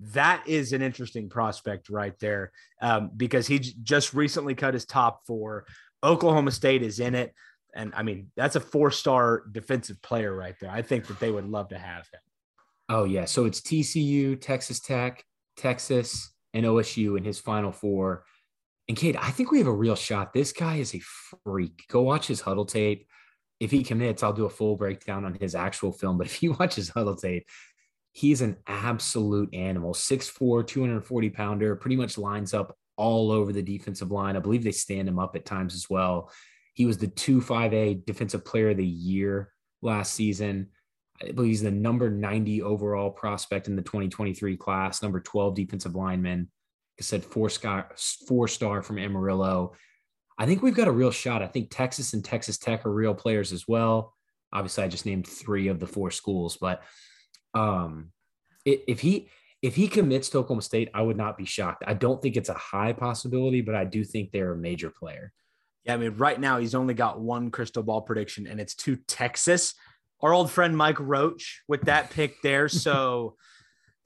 That 0.00 0.42
is 0.46 0.72
an 0.72 0.82
interesting 0.82 1.28
prospect 1.28 1.88
right 1.88 2.18
there 2.18 2.52
um, 2.82 3.10
because 3.16 3.46
he 3.46 3.60
j- 3.60 3.74
just 3.82 4.12
recently 4.12 4.54
cut 4.54 4.74
his 4.74 4.84
top 4.84 5.24
four. 5.26 5.66
Oklahoma 6.02 6.50
State 6.50 6.82
is 6.82 7.00
in 7.00 7.14
it. 7.14 7.32
And 7.74 7.92
I 7.96 8.02
mean, 8.02 8.30
that's 8.36 8.56
a 8.56 8.60
four 8.60 8.90
star 8.90 9.44
defensive 9.50 10.00
player 10.02 10.34
right 10.34 10.54
there. 10.60 10.70
I 10.70 10.82
think 10.82 11.06
that 11.06 11.18
they 11.20 11.30
would 11.30 11.48
love 11.48 11.68
to 11.68 11.78
have 11.78 12.06
him. 12.12 12.20
Oh, 12.88 13.04
yeah. 13.04 13.24
So 13.24 13.46
it's 13.46 13.60
TCU, 13.60 14.40
Texas 14.40 14.80
Tech, 14.80 15.24
Texas, 15.56 16.32
and 16.52 16.66
OSU 16.66 17.16
in 17.16 17.24
his 17.24 17.40
final 17.40 17.72
four. 17.72 18.24
And 18.88 18.96
Cade, 18.96 19.16
I 19.16 19.30
think 19.30 19.50
we 19.50 19.58
have 19.58 19.66
a 19.66 19.72
real 19.72 19.96
shot. 19.96 20.32
This 20.32 20.52
guy 20.52 20.76
is 20.76 20.94
a 20.94 21.00
freak. 21.44 21.84
Go 21.88 22.02
watch 22.02 22.26
his 22.26 22.40
huddle 22.40 22.66
tape. 22.66 23.06
If 23.60 23.70
he 23.70 23.82
commits, 23.82 24.22
I'll 24.22 24.32
do 24.32 24.44
a 24.44 24.50
full 24.50 24.76
breakdown 24.76 25.24
on 25.24 25.34
his 25.34 25.54
actual 25.54 25.92
film. 25.92 26.18
But 26.18 26.26
if 26.26 26.42
you 26.42 26.52
watch 26.60 26.74
his 26.74 26.90
huddle 26.90 27.16
tape, 27.16 27.46
he's 28.12 28.42
an 28.42 28.56
absolute 28.66 29.54
animal 29.54 29.94
6'4, 29.94 30.66
240 30.66 31.30
pounder, 31.30 31.76
pretty 31.76 31.96
much 31.96 32.18
lines 32.18 32.52
up 32.52 32.76
all 32.96 33.32
over 33.32 33.52
the 33.52 33.62
defensive 33.62 34.10
line. 34.10 34.36
I 34.36 34.40
believe 34.40 34.62
they 34.62 34.70
stand 34.70 35.08
him 35.08 35.18
up 35.18 35.34
at 35.34 35.44
times 35.44 35.74
as 35.74 35.88
well. 35.90 36.30
He 36.74 36.86
was 36.86 36.98
the 36.98 37.08
2 37.08 37.40
5A 37.40 38.04
defensive 38.04 38.44
player 38.44 38.70
of 38.70 38.76
the 38.76 38.86
year 38.86 39.52
last 39.82 40.14
season. 40.14 40.68
I 41.22 41.32
believe 41.32 41.50
he's 41.50 41.62
the 41.62 41.70
number 41.70 42.10
90 42.10 42.62
overall 42.62 43.10
prospect 43.10 43.68
in 43.68 43.76
the 43.76 43.82
2023 43.82 44.56
class, 44.56 45.02
number 45.02 45.20
12 45.20 45.54
defensive 45.54 45.94
lineman. 45.94 46.50
I 46.98 47.02
said, 47.02 47.24
four 47.24 47.50
star, 47.50 47.90
four 48.28 48.48
star 48.48 48.82
from 48.82 48.98
Amarillo. 48.98 49.72
I 50.38 50.46
think 50.46 50.62
we've 50.62 50.74
got 50.74 50.88
a 50.88 50.92
real 50.92 51.10
shot. 51.10 51.42
I 51.42 51.46
think 51.46 51.68
Texas 51.70 52.12
and 52.12 52.24
Texas 52.24 52.58
Tech 52.58 52.84
are 52.86 52.92
real 52.92 53.14
players 53.14 53.52
as 53.52 53.66
well. 53.68 54.14
Obviously, 54.52 54.84
I 54.84 54.88
just 54.88 55.06
named 55.06 55.26
three 55.26 55.68
of 55.68 55.80
the 55.80 55.86
four 55.86 56.10
schools, 56.10 56.56
but 56.60 56.82
um, 57.54 58.10
if 58.64 59.00
he 59.00 59.28
if 59.62 59.74
he 59.74 59.88
commits 59.88 60.28
to 60.28 60.38
Oklahoma 60.38 60.62
State, 60.62 60.90
I 60.92 61.00
would 61.00 61.16
not 61.16 61.38
be 61.38 61.46
shocked. 61.46 61.84
I 61.86 61.94
don't 61.94 62.20
think 62.20 62.36
it's 62.36 62.50
a 62.50 62.54
high 62.54 62.92
possibility, 62.92 63.62
but 63.62 63.74
I 63.74 63.84
do 63.84 64.04
think 64.04 64.30
they're 64.30 64.52
a 64.52 64.56
major 64.56 64.90
player. 64.90 65.32
Yeah, 65.84 65.94
I 65.94 65.96
mean, 65.96 66.16
right 66.16 66.38
now 66.38 66.58
he's 66.58 66.74
only 66.74 66.94
got 66.94 67.20
one 67.20 67.50
crystal 67.50 67.82
ball 67.82 68.02
prediction, 68.02 68.46
and 68.46 68.60
it's 68.60 68.74
to 68.76 68.96
Texas. 69.08 69.74
Our 70.20 70.32
old 70.32 70.50
friend 70.50 70.76
Mike 70.76 71.00
Roach 71.00 71.62
with 71.66 71.82
that 71.82 72.10
pick 72.10 72.42
there. 72.42 72.68
So 72.68 73.36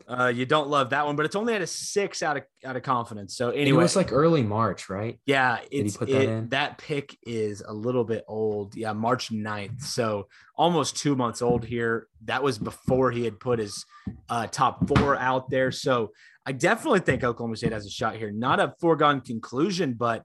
uh, 0.07 0.33
you 0.35 0.47
don't 0.47 0.69
love 0.69 0.91
that 0.91 1.05
one, 1.05 1.17
but 1.17 1.27
it's 1.27 1.37
only 1.37 1.55
at 1.55 1.61
a 1.61 1.67
six 1.67 2.23
out 2.23 2.37
of 2.37 2.45
out 2.65 2.77
of 2.77 2.83
confidence. 2.83 3.37
So 3.37 3.51
anyway, 3.51 3.71
it 3.81 3.83
was 3.83 3.97
like 3.97 4.13
early 4.13 4.43
March, 4.43 4.89
right? 4.89 5.19
Yeah, 5.27 5.59
it's 5.71 5.97
that, 5.99 6.09
it, 6.09 6.51
that, 6.51 6.79
pick 6.79 7.17
is 7.27 7.63
a 7.67 7.73
little 7.73 8.05
bit 8.05 8.25
old. 8.27 8.75
Yeah, 8.75 8.93
March 8.95 9.31
9th. 9.31 9.83
So 9.83 10.29
almost 10.57 10.97
two 10.97 11.15
months 11.15 11.43
old 11.43 11.65
here. 11.65 12.07
That 12.25 12.43
was 12.43 12.59
before 12.59 13.11
he 13.11 13.25
had 13.25 13.39
put 13.39 13.59
his 13.59 13.85
uh, 14.29 14.47
top 14.47 14.89
four 14.89 15.17
out 15.17 15.51
there. 15.51 15.71
So 15.73 16.13
I 16.47 16.53
definitely 16.53 17.01
think 17.01 17.23
Oklahoma 17.23 17.57
State 17.57 17.73
has 17.73 17.85
a 17.85 17.91
shot 17.91 18.17
here. 18.17 18.31
Not 18.31 18.61
a 18.61 18.75
foregone 18.81 19.21
conclusion, 19.21 19.95
but 19.95 20.23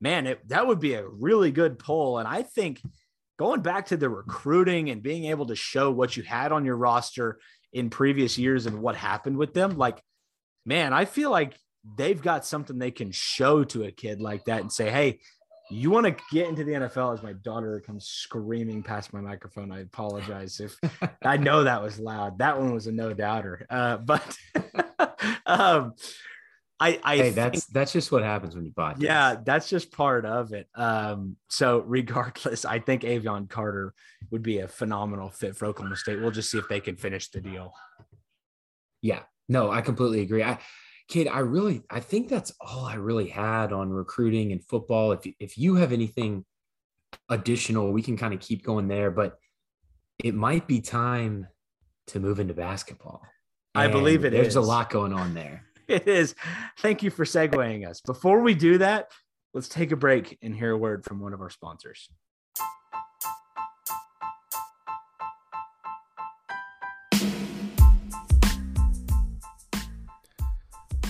man, 0.00 0.26
it, 0.26 0.48
that 0.48 0.66
would 0.66 0.80
be 0.80 0.94
a 0.94 1.06
really 1.06 1.52
good 1.52 1.78
poll. 1.78 2.18
And 2.18 2.26
I 2.26 2.42
think 2.42 2.80
going 3.38 3.60
back 3.62 3.86
to 3.86 3.96
the 3.96 4.08
recruiting 4.08 4.90
and 4.90 5.02
being 5.02 5.26
able 5.26 5.46
to 5.46 5.54
show 5.54 5.90
what 5.90 6.16
you 6.16 6.22
had 6.24 6.50
on 6.50 6.64
your 6.64 6.76
roster 6.76 7.38
in 7.72 7.90
previous 7.90 8.38
years 8.38 8.66
and 8.66 8.82
what 8.82 8.96
happened 8.96 9.36
with 9.36 9.54
them, 9.54 9.76
like, 9.76 10.02
man, 10.64 10.92
I 10.92 11.04
feel 11.04 11.30
like 11.30 11.54
they've 11.96 12.20
got 12.20 12.44
something 12.44 12.78
they 12.78 12.90
can 12.90 13.12
show 13.12 13.64
to 13.64 13.84
a 13.84 13.90
kid 13.90 14.20
like 14.20 14.44
that 14.44 14.60
and 14.60 14.72
say, 14.72 14.90
hey, 14.90 15.20
you 15.70 15.90
want 15.90 16.04
to 16.04 16.24
get 16.32 16.48
into 16.48 16.64
the 16.64 16.72
NFL 16.72 17.14
as 17.14 17.22
my 17.22 17.32
daughter 17.32 17.80
comes 17.86 18.06
screaming 18.06 18.82
past 18.82 19.12
my 19.12 19.20
microphone. 19.20 19.70
I 19.70 19.80
apologize 19.80 20.58
if 20.58 20.76
I 21.22 21.36
know 21.36 21.64
that 21.64 21.82
was 21.82 21.98
loud. 21.98 22.38
That 22.38 22.58
one 22.58 22.74
was 22.74 22.88
a 22.88 22.92
no 22.92 23.14
doubter. 23.14 23.66
Uh, 23.70 23.96
but 23.98 24.36
um, 25.46 25.94
I, 26.80 26.98
I 27.04 27.16
hey, 27.16 27.30
that's 27.30 27.66
that's 27.66 27.92
just 27.92 28.10
what 28.10 28.22
happens 28.22 28.56
when 28.56 28.64
you 28.64 28.72
buy. 28.72 28.94
Yeah, 28.98 29.36
that's 29.44 29.68
just 29.68 29.92
part 29.92 30.24
of 30.24 30.54
it. 30.54 30.66
Um, 30.74 31.36
so 31.48 31.80
regardless, 31.86 32.64
I 32.64 32.78
think 32.78 33.02
Avion 33.02 33.50
Carter 33.50 33.92
would 34.30 34.42
be 34.42 34.60
a 34.60 34.68
phenomenal 34.68 35.28
fit 35.28 35.56
for 35.56 35.66
Oklahoma 35.66 35.96
State. 35.96 36.20
We'll 36.20 36.30
just 36.30 36.50
see 36.50 36.56
if 36.56 36.68
they 36.68 36.80
can 36.80 36.96
finish 36.96 37.30
the 37.30 37.42
deal. 37.42 37.74
Yeah, 39.02 39.20
no, 39.48 39.70
I 39.70 39.82
completely 39.82 40.22
agree. 40.22 40.42
I, 40.42 40.58
kid, 41.08 41.28
I 41.28 41.40
really, 41.40 41.82
I 41.90 42.00
think 42.00 42.28
that's 42.28 42.52
all 42.60 42.86
I 42.86 42.94
really 42.94 43.28
had 43.28 43.72
on 43.74 43.90
recruiting 43.90 44.52
and 44.52 44.64
football. 44.64 45.12
If 45.12 45.26
if 45.38 45.58
you 45.58 45.74
have 45.74 45.92
anything 45.92 46.46
additional, 47.28 47.92
we 47.92 48.00
can 48.00 48.16
kind 48.16 48.32
of 48.32 48.40
keep 48.40 48.64
going 48.64 48.88
there. 48.88 49.10
But 49.10 49.36
it 50.24 50.34
might 50.34 50.66
be 50.66 50.80
time 50.80 51.46
to 52.08 52.20
move 52.20 52.40
into 52.40 52.54
basketball. 52.54 53.22
I 53.74 53.88
believe 53.88 54.24
it 54.24 54.30
there's 54.30 54.48
is. 54.48 54.56
a 54.56 54.60
lot 54.62 54.88
going 54.88 55.12
on 55.12 55.34
there. 55.34 55.66
It 55.90 56.06
is. 56.08 56.34
Thank 56.78 57.02
you 57.02 57.10
for 57.10 57.24
segueing 57.24 57.88
us. 57.88 58.00
Before 58.00 58.40
we 58.40 58.54
do 58.54 58.78
that, 58.78 59.10
let's 59.52 59.68
take 59.68 59.92
a 59.92 59.96
break 59.96 60.38
and 60.42 60.54
hear 60.54 60.70
a 60.70 60.78
word 60.78 61.04
from 61.04 61.20
one 61.20 61.32
of 61.32 61.40
our 61.40 61.50
sponsors. 61.50 62.08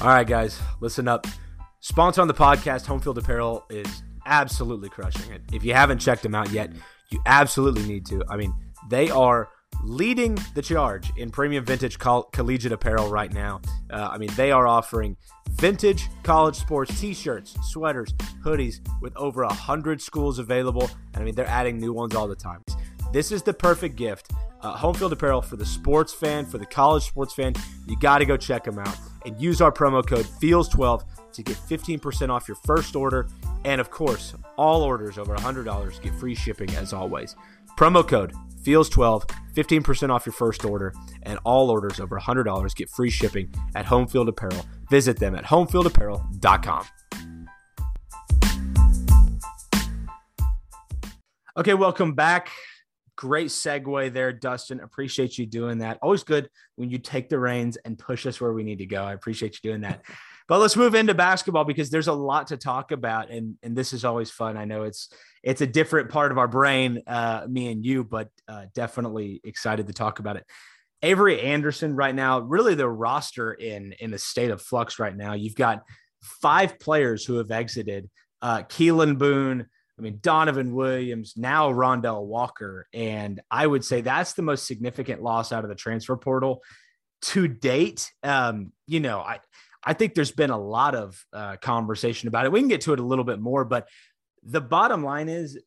All 0.03 0.09
right, 0.09 0.27
guys, 0.27 0.59
listen 0.81 1.07
up. 1.09 1.27
Sponsor 1.81 2.23
on 2.23 2.29
the 2.29 2.35
podcast, 2.35 2.87
Home 2.87 3.01
Field 3.01 3.19
Apparel, 3.19 3.67
is 3.69 4.03
absolutely 4.25 4.89
crushing 4.89 5.31
it. 5.31 5.43
If 5.53 5.63
you 5.63 5.75
haven't 5.75 5.99
checked 5.99 6.23
them 6.23 6.35
out 6.35 6.51
yet, 6.51 6.73
you 7.11 7.21
absolutely 7.27 7.83
need 7.83 8.07
to. 8.07 8.25
I 8.27 8.39
mean, 8.39 8.55
they 8.89 9.11
are 9.11 9.51
leading 9.83 10.39
the 10.55 10.63
charge 10.63 11.11
in 11.17 11.31
premium 11.31 11.65
vintage 11.65 11.99
coll- 11.99 12.25
collegiate 12.25 12.73
apparel 12.73 13.09
right 13.09 13.33
now. 13.33 13.61
Uh, 13.91 14.09
I 14.13 14.19
mean, 14.19 14.31
they 14.37 14.53
are 14.53 14.67
offering 14.67 15.17
vintage 15.51 16.09
college 16.23 16.57
sports 16.57 16.99
t-shirts, 17.01 17.57
sweaters, 17.63 18.13
hoodies 18.45 18.81
with 19.01 19.17
over 19.17 19.43
a 19.43 19.53
hundred 19.53 20.01
schools 20.01 20.39
available, 20.39 20.91
and 21.15 21.23
I 21.23 21.25
mean 21.25 21.35
they're 21.35 21.47
adding 21.47 21.79
new 21.79 21.93
ones 21.93 22.15
all 22.15 22.29
the 22.29 22.37
time. 22.37 22.63
This 23.13 23.33
is 23.33 23.43
the 23.43 23.55
perfect 23.55 23.97
gift. 23.97 24.31
Uh, 24.63 24.73
home 24.77 24.95
field 24.95 25.13
apparel 25.13 25.41
for 25.41 25.57
the 25.57 25.65
sports 25.65 26.13
fan, 26.13 26.45
for 26.45 26.59
the 26.59 26.67
college 26.67 27.05
sports 27.05 27.33
fan. 27.33 27.55
You 27.87 27.99
got 27.99 28.19
to 28.19 28.27
go 28.27 28.37
check 28.37 28.65
them 28.65 28.79
out 28.79 28.97
and 29.25 29.41
use 29.41 29.61
our 29.61 29.73
promo 29.73 30.07
code 30.07 30.27
FEELS12 30.27 31.03
to 31.43 31.53
get 31.53 31.57
15% 31.57 32.31
off 32.31 32.49
your 32.49 32.57
first 32.65 32.97
order. 32.97 33.29
And 33.65 33.81
of 33.81 33.91
course, 33.91 34.35
all 34.57 34.83
orders 34.83 35.19
over 35.19 35.37
$100 35.37 36.03
get 36.03 36.15
free 36.15 36.35
shipping 36.35 36.71
as 36.77 36.93
always. 36.93 37.37
Promo 37.77 38.07
code 38.07 38.33
FEELS12, 38.63 39.29
15% 39.55 40.11
off 40.11 40.27
your 40.27 40.33
first 40.33 40.65
order, 40.65 40.95
and 41.23 41.39
all 41.45 41.71
orders 41.71 41.99
over 41.99 42.19
$100 42.19 42.75
get 42.75 42.91
free 42.91 43.11
shipping 43.11 43.53
at 43.75 43.87
Homefield 43.87 44.29
Apparel. 44.29 44.67
Visit 44.91 45.19
them 45.19 45.35
at 45.35 45.45
homefieldapparel.com. 45.45 46.87
Okay, 51.57 51.75
welcome 51.75 52.15
back. 52.15 52.51
Great 53.17 53.49
segue 53.49 54.13
there, 54.13 54.33
Dustin. 54.33 54.81
Appreciate 54.81 55.37
you 55.37 55.45
doing 55.47 55.79
that. 55.79 55.99
Always 56.01 56.23
good 56.23 56.49
when 56.77 56.89
you 56.89 56.99
take 56.99 57.29
the 57.29 57.39
reins 57.39 57.77
and 57.85 57.99
push 57.99 58.25
us 58.25 58.41
where 58.41 58.53
we 58.53 58.63
need 58.63 58.79
to 58.79 58.87
go. 58.87 59.03
I 59.03 59.13
appreciate 59.13 59.59
you 59.63 59.71
doing 59.71 59.83
that. 59.83 60.03
But 60.51 60.59
let's 60.59 60.75
move 60.75 60.97
into 60.97 61.15
basketball 61.15 61.63
because 61.63 61.91
there's 61.91 62.09
a 62.09 62.13
lot 62.13 62.49
to 62.49 62.57
talk 62.57 62.91
about, 62.91 63.31
and 63.31 63.57
and 63.63 63.77
this 63.77 63.93
is 63.93 64.05
always 64.05 64.33
fun. 64.33 64.57
I 64.57 64.65
know 64.65 64.83
it's 64.83 65.09
it's 65.45 65.61
a 65.61 65.67
different 65.67 66.11
part 66.11 66.33
of 66.33 66.39
our 66.39 66.49
brain, 66.49 67.05
uh, 67.07 67.47
me 67.49 67.71
and 67.71 67.87
you, 67.87 68.03
but 68.03 68.31
uh, 68.49 68.65
definitely 68.75 69.41
excited 69.45 69.87
to 69.87 69.93
talk 69.93 70.19
about 70.19 70.35
it. 70.35 70.45
Avery 71.03 71.41
Anderson 71.41 71.95
right 71.95 72.13
now, 72.13 72.41
really 72.41 72.75
the 72.75 72.89
roster 72.89 73.53
in 73.53 73.95
in 74.01 74.13
a 74.13 74.19
state 74.19 74.51
of 74.51 74.61
flux 74.61 74.99
right 74.99 75.17
now. 75.17 75.35
You've 75.35 75.55
got 75.55 75.85
five 76.21 76.81
players 76.81 77.25
who 77.25 77.37
have 77.37 77.53
exited. 77.53 78.11
Uh, 78.43 78.63
Keelan 78.65 79.19
Boone, 79.19 79.69
I 79.97 80.03
mean 80.03 80.19
Donovan 80.21 80.75
Williams, 80.75 81.35
now 81.37 81.71
Rondel 81.71 82.27
Walker, 82.27 82.89
and 82.93 83.41
I 83.53 83.69
would 83.69 83.85
say 83.85 84.01
that's 84.01 84.33
the 84.33 84.43
most 84.43 84.67
significant 84.67 85.23
loss 85.23 85.53
out 85.53 85.63
of 85.63 85.71
the 85.71 85.77
transfer 85.77 86.17
portal 86.17 86.61
to 87.23 87.47
date. 87.47 88.11
Um, 88.25 88.73
you 88.89 88.99
know, 88.99 89.21
I 89.21 89.39
I 89.83 89.95
think 89.95 90.15
there's 90.15 90.31
been 90.31 90.51
a 90.51 90.59
lot 90.59 90.95
of 90.95 91.25
uh, 91.33 91.57
conversation 91.57 92.29
about 92.29 92.45
it. 92.45 92.53
We 92.53 92.61
can 92.61 92.69
get 92.69 92.83
to 92.83 92.93
it 92.93 93.01
a 93.01 93.05
little 93.05 93.25
bit 93.25 93.41
more, 93.41 93.65
but 93.65 93.89
the 94.43 94.61
bottom 94.61 95.03
line 95.03 95.29
is 95.29 95.59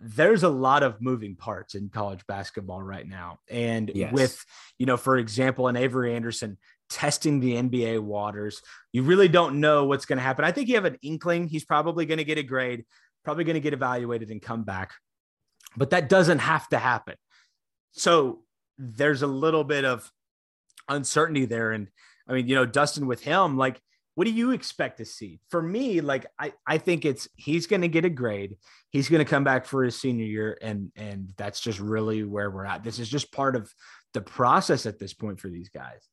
there's 0.00 0.42
a 0.42 0.48
lot 0.48 0.82
of 0.82 1.00
moving 1.00 1.36
parts 1.36 1.74
in 1.74 1.88
college 1.90 2.26
basketball 2.26 2.82
right 2.82 3.06
now. 3.06 3.38
And 3.50 3.90
yes. 3.94 4.12
with, 4.12 4.44
you 4.78 4.86
know, 4.86 4.96
for 4.96 5.18
example, 5.18 5.68
an 5.68 5.76
Avery 5.76 6.14
Anderson 6.16 6.56
testing 6.88 7.38
the 7.38 7.54
NBA 7.54 8.00
waters, 8.00 8.62
you 8.92 9.02
really 9.02 9.28
don't 9.28 9.60
know 9.60 9.84
what's 9.84 10.06
going 10.06 10.16
to 10.16 10.22
happen. 10.22 10.44
I 10.44 10.52
think 10.52 10.68
you 10.68 10.76
have 10.76 10.86
an 10.86 10.96
inkling. 11.02 11.48
He's 11.48 11.64
probably 11.64 12.06
going 12.06 12.18
to 12.18 12.24
get 12.24 12.38
a 12.38 12.42
grade, 12.42 12.84
probably 13.24 13.44
going 13.44 13.54
to 13.54 13.60
get 13.60 13.74
evaluated 13.74 14.30
and 14.30 14.40
come 14.40 14.64
back. 14.64 14.92
but 15.76 15.90
that 15.90 16.08
doesn't 16.08 16.40
have 16.40 16.68
to 16.70 16.78
happen. 16.78 17.14
So 17.92 18.42
there's 18.78 19.22
a 19.22 19.26
little 19.26 19.64
bit 19.64 19.84
of 19.84 20.10
uncertainty 20.88 21.44
there. 21.44 21.72
And 21.72 21.88
I 22.30 22.34
mean, 22.34 22.48
you 22.48 22.54
know, 22.54 22.64
Dustin 22.64 23.06
with 23.06 23.22
him, 23.22 23.58
like, 23.58 23.80
what 24.14 24.24
do 24.24 24.32
you 24.32 24.52
expect 24.52 24.98
to 24.98 25.04
see? 25.04 25.40
For 25.50 25.60
me, 25.60 26.00
like, 26.00 26.26
I, 26.38 26.52
I 26.66 26.78
think 26.78 27.04
it's 27.04 27.28
he's 27.34 27.66
going 27.66 27.82
to 27.82 27.88
get 27.88 28.04
a 28.04 28.10
grade. 28.10 28.56
He's 28.90 29.08
going 29.08 29.24
to 29.24 29.28
come 29.28 29.44
back 29.44 29.66
for 29.66 29.82
his 29.82 30.00
senior 30.00 30.26
year, 30.26 30.58
and 30.62 30.92
and 30.96 31.32
that's 31.36 31.60
just 31.60 31.80
really 31.80 32.22
where 32.22 32.50
we're 32.50 32.64
at. 32.64 32.84
This 32.84 32.98
is 32.98 33.08
just 33.08 33.32
part 33.32 33.56
of 33.56 33.72
the 34.14 34.20
process 34.20 34.86
at 34.86 34.98
this 34.98 35.12
point 35.12 35.40
for 35.40 35.48
these 35.48 35.68
guys. 35.68 36.08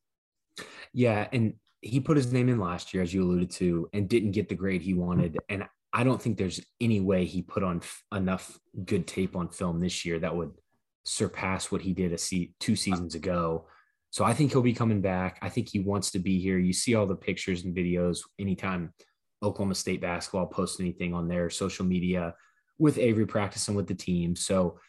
Yeah, 0.94 1.28
and 1.32 1.54
he 1.82 2.00
put 2.00 2.18
his 2.18 2.32
name 2.32 2.50
in 2.50 2.60
last 2.60 2.94
year, 2.94 3.04
as 3.04 3.14
you 3.14 3.24
alluded 3.24 3.52
to, 3.52 3.90
and 3.94 4.10
didn't 4.10 4.32
get 4.32 4.50
the 4.50 4.56
grade 4.56 4.82
he 4.82 4.94
wanted. 4.94 5.38
And 5.50 5.66
I 5.94 6.04
don't 6.04 6.22
think 6.22 6.38
there's 6.38 6.62
any 6.82 7.00
way 7.00 7.26
he 7.26 7.42
put 7.42 7.64
on 7.64 7.78
f- 7.78 8.04
enough 8.12 8.58
good 8.86 9.06
tape 9.08 9.36
on 9.36 9.50
film 9.50 9.80
this 9.80 10.06
year 10.06 10.20
that 10.20 10.36
would 10.36 10.52
surpass 11.06 11.72
what 11.72 11.82
he 11.82 11.94
did 11.94 12.14
a 12.14 12.18
se- 12.18 12.54
two 12.60 12.76
seasons 12.76 13.16
ago. 13.16 13.68
So 14.18 14.26
I 14.26 14.34
think 14.34 14.52
he'll 14.52 14.64
be 14.64 14.74
coming 14.74 15.00
back. 15.00 15.38
I 15.44 15.50
think 15.50 15.70
he 15.70 15.80
wants 15.80 16.10
to 16.10 16.18
be 16.18 16.40
here. 16.40 16.58
You 16.58 16.74
see 16.74 16.96
all 16.96 17.06
the 17.06 17.16
pictures 17.16 17.66
and 17.66 17.76
videos 17.76 18.22
anytime 18.40 18.92
Oklahoma 19.44 19.76
State 19.76 20.02
basketball 20.02 20.48
posts 20.48 20.80
anything 20.80 21.14
on 21.14 21.28
their 21.28 21.52
social 21.52 21.86
media 21.86 22.34
with 22.80 22.98
Avery 22.98 23.28
practicing 23.28 23.76
with 23.76 23.86
the 23.86 23.94
team. 23.94 24.36
So 24.36 24.80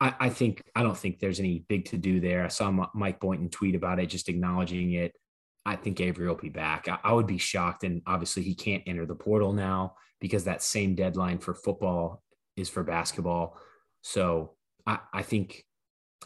I, 0.00 0.14
I 0.20 0.28
think 0.28 0.62
I 0.76 0.84
don't 0.84 0.96
think 0.96 1.18
there's 1.18 1.40
any 1.40 1.64
big 1.68 1.86
to 1.86 1.96
do 1.96 2.20
there. 2.20 2.44
I 2.44 2.46
saw 2.46 2.86
Mike 2.94 3.18
Boynton 3.18 3.50
tweet 3.50 3.74
about 3.74 3.98
it, 3.98 4.06
just 4.06 4.28
acknowledging 4.28 4.92
it. 4.92 5.16
I 5.64 5.74
think 5.74 6.00
Avery 6.00 6.28
will 6.28 6.36
be 6.36 6.48
back. 6.48 6.86
I, 6.86 7.00
I 7.02 7.12
would 7.12 7.26
be 7.26 7.38
shocked, 7.38 7.82
and 7.82 8.02
obviously 8.06 8.44
he 8.44 8.54
can't 8.54 8.84
enter 8.86 9.04
the 9.04 9.16
portal 9.16 9.52
now 9.52 9.96
because 10.20 10.44
that 10.44 10.62
same 10.62 10.94
deadline 10.94 11.38
for 11.38 11.56
football 11.56 12.22
is 12.56 12.68
for 12.68 12.84
basketball. 12.84 13.58
So 14.02 14.54
I, 14.86 15.00
I 15.12 15.22
think 15.22 15.64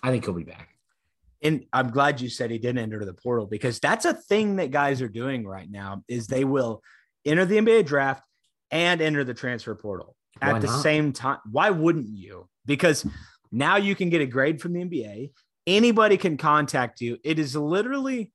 I 0.03 0.11
think 0.11 0.27
he'll 0.27 0.35
be 0.35 0.45
back. 0.45 0.77
And 1.43 1.65
I'm 1.73 1.91
glad 1.91 2.21
you 2.21 2.29
said 2.29 2.51
he 2.51 2.59
didn't 2.59 2.79
enter 2.79 3.05
the 3.05 3.15
portal 3.15 3.47
because 3.47 3.81
that's 3.81 4.05
a 4.05 4.15
thing 4.15 4.57
that 4.57 4.71
guys 4.71 5.01
are 5.01 5.09
doing 5.09 5.47
right 5.47 5.71
now 5.71 6.03
is 6.07 6.27
they 6.27 6.45
will 6.45 6.83
enter 7.25 7.45
the 7.45 7.57
NBA 7.57 7.87
draft 7.87 8.23
and 8.71 9.01
enter 9.01 9.25
the 9.25 9.35
transfer 9.35 9.75
portal 9.75 10.17
at 10.41 10.61
the 10.61 10.69
same 10.69 11.13
time. 11.13 11.39
Why 11.51 11.71
wouldn't 11.71 12.09
you? 12.09 12.49
Because 12.67 13.07
now 13.51 13.77
you 13.77 13.95
can 13.95 14.11
get 14.11 14.21
a 14.21 14.27
grade 14.27 14.61
from 14.61 14.73
the 14.73 14.85
NBA. 14.85 15.31
Anybody 15.67 16.17
can 16.17 16.37
contact 16.37 17.01
you. 17.01 17.19
It 17.25 17.39
is 17.39 17.57
literally 17.57 18.33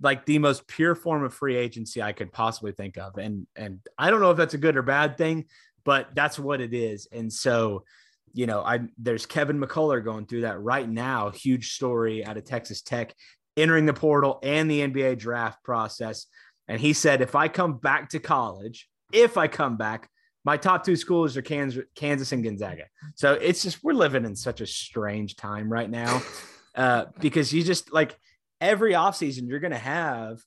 like 0.00 0.26
the 0.26 0.38
most 0.38 0.66
pure 0.66 0.94
form 0.94 1.24
of 1.24 1.32
free 1.32 1.56
agency 1.56 2.02
I 2.02 2.12
could 2.12 2.32
possibly 2.32 2.72
think 2.72 2.98
of. 2.98 3.16
And 3.18 3.46
and 3.56 3.80
I 3.98 4.10
don't 4.10 4.20
know 4.20 4.30
if 4.30 4.36
that's 4.36 4.54
a 4.54 4.58
good 4.58 4.76
or 4.76 4.82
bad 4.82 5.16
thing, 5.16 5.46
but 5.84 6.14
that's 6.14 6.38
what 6.38 6.60
it 6.60 6.74
is. 6.74 7.06
And 7.12 7.32
so, 7.32 7.84
you 8.32 8.46
know, 8.46 8.60
I 8.60 8.80
there's 8.98 9.26
Kevin 9.26 9.60
McCullar 9.60 10.04
going 10.04 10.26
through 10.26 10.42
that 10.42 10.60
right 10.60 10.88
now. 10.88 11.30
Huge 11.30 11.72
story 11.72 12.24
out 12.24 12.36
of 12.36 12.44
Texas 12.44 12.82
Tech, 12.82 13.14
entering 13.56 13.86
the 13.86 13.94
portal 13.94 14.38
and 14.42 14.70
the 14.70 14.80
NBA 14.80 15.18
draft 15.18 15.62
process. 15.64 16.26
And 16.68 16.80
he 16.80 16.92
said, 16.92 17.20
if 17.20 17.34
I 17.34 17.48
come 17.48 17.78
back 17.78 18.10
to 18.10 18.18
college, 18.18 18.88
if 19.12 19.36
I 19.36 19.48
come 19.48 19.76
back, 19.76 20.10
my 20.44 20.56
top 20.56 20.84
two 20.84 20.96
schools 20.96 21.36
are 21.36 21.42
Kansas, 21.42 21.84
Kansas 21.94 22.32
and 22.32 22.44
Gonzaga. 22.44 22.84
So 23.14 23.32
it's 23.32 23.62
just 23.62 23.82
we're 23.82 23.94
living 23.94 24.24
in 24.24 24.36
such 24.36 24.60
a 24.60 24.66
strange 24.66 25.36
time 25.36 25.72
right 25.72 25.90
now 25.90 26.22
uh, 26.74 27.06
because 27.20 27.52
you 27.52 27.62
just 27.62 27.92
like 27.92 28.16
every 28.60 28.92
offseason 28.92 29.48
you're 29.48 29.60
going 29.60 29.72
to 29.72 29.78
have 29.78 30.38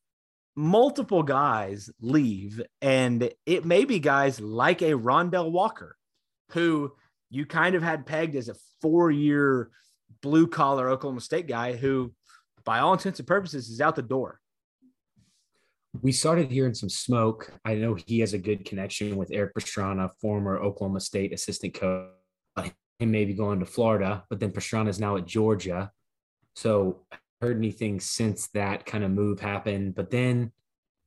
multiple 0.56 1.24
guys 1.24 1.90
leave, 2.02 2.62
and 2.82 3.30
it 3.46 3.66
may 3.66 3.86
be 3.86 4.00
guys 4.00 4.40
like 4.40 4.82
a 4.82 4.94
Rondel 4.94 5.52
Walker, 5.52 5.96
who 6.52 6.94
you 7.30 7.46
kind 7.46 7.76
of 7.76 7.84
had 7.84 8.06
pegged 8.06 8.36
as 8.36 8.50
a 8.50 8.56
four 8.82 9.12
year 9.12 9.70
blue 10.22 10.48
collar 10.48 10.90
Oklahoma 10.90 11.22
State 11.22 11.48
guy 11.48 11.76
who, 11.76 12.14
by 12.66 12.80
all 12.80 12.94
intents 12.94 13.20
and 13.20 13.28
purposes, 13.28 13.70
is 13.70 13.82
out 13.82 13.96
the 13.96 14.02
door 14.02 14.40
we 16.02 16.12
started 16.12 16.52
hearing 16.52 16.74
some 16.74 16.90
smoke. 16.90 17.52
I 17.66 17.76
know 17.76 17.98
he 18.06 18.20
has 18.20 18.34
a 18.34 18.38
good 18.38 18.66
connection 18.66 19.16
with 19.18 19.32
Erik 19.32 19.54
Pastrana, 19.54 20.10
former 20.22 20.60
Oklahoma 20.60 21.00
State 21.00 21.34
assistant 21.34 21.74
coach. 21.74 22.12
Him 23.00 23.12
maybe 23.12 23.34
going 23.34 23.62
to 23.62 23.66
Florida, 23.66 24.26
but 24.30 24.42
then 24.42 24.52
Pastrana 24.52 24.90
is 24.90 25.00
now 25.00 25.16
at 25.16 25.26
Georgia. 25.26 25.90
So 26.56 27.06
heard 27.40 27.56
anything 27.56 28.02
since 28.02 28.50
that 28.50 28.86
kind 28.86 29.06
of 29.06 29.12
move 29.12 29.40
happened. 29.40 29.96
But 29.96 30.12
then, 30.12 30.52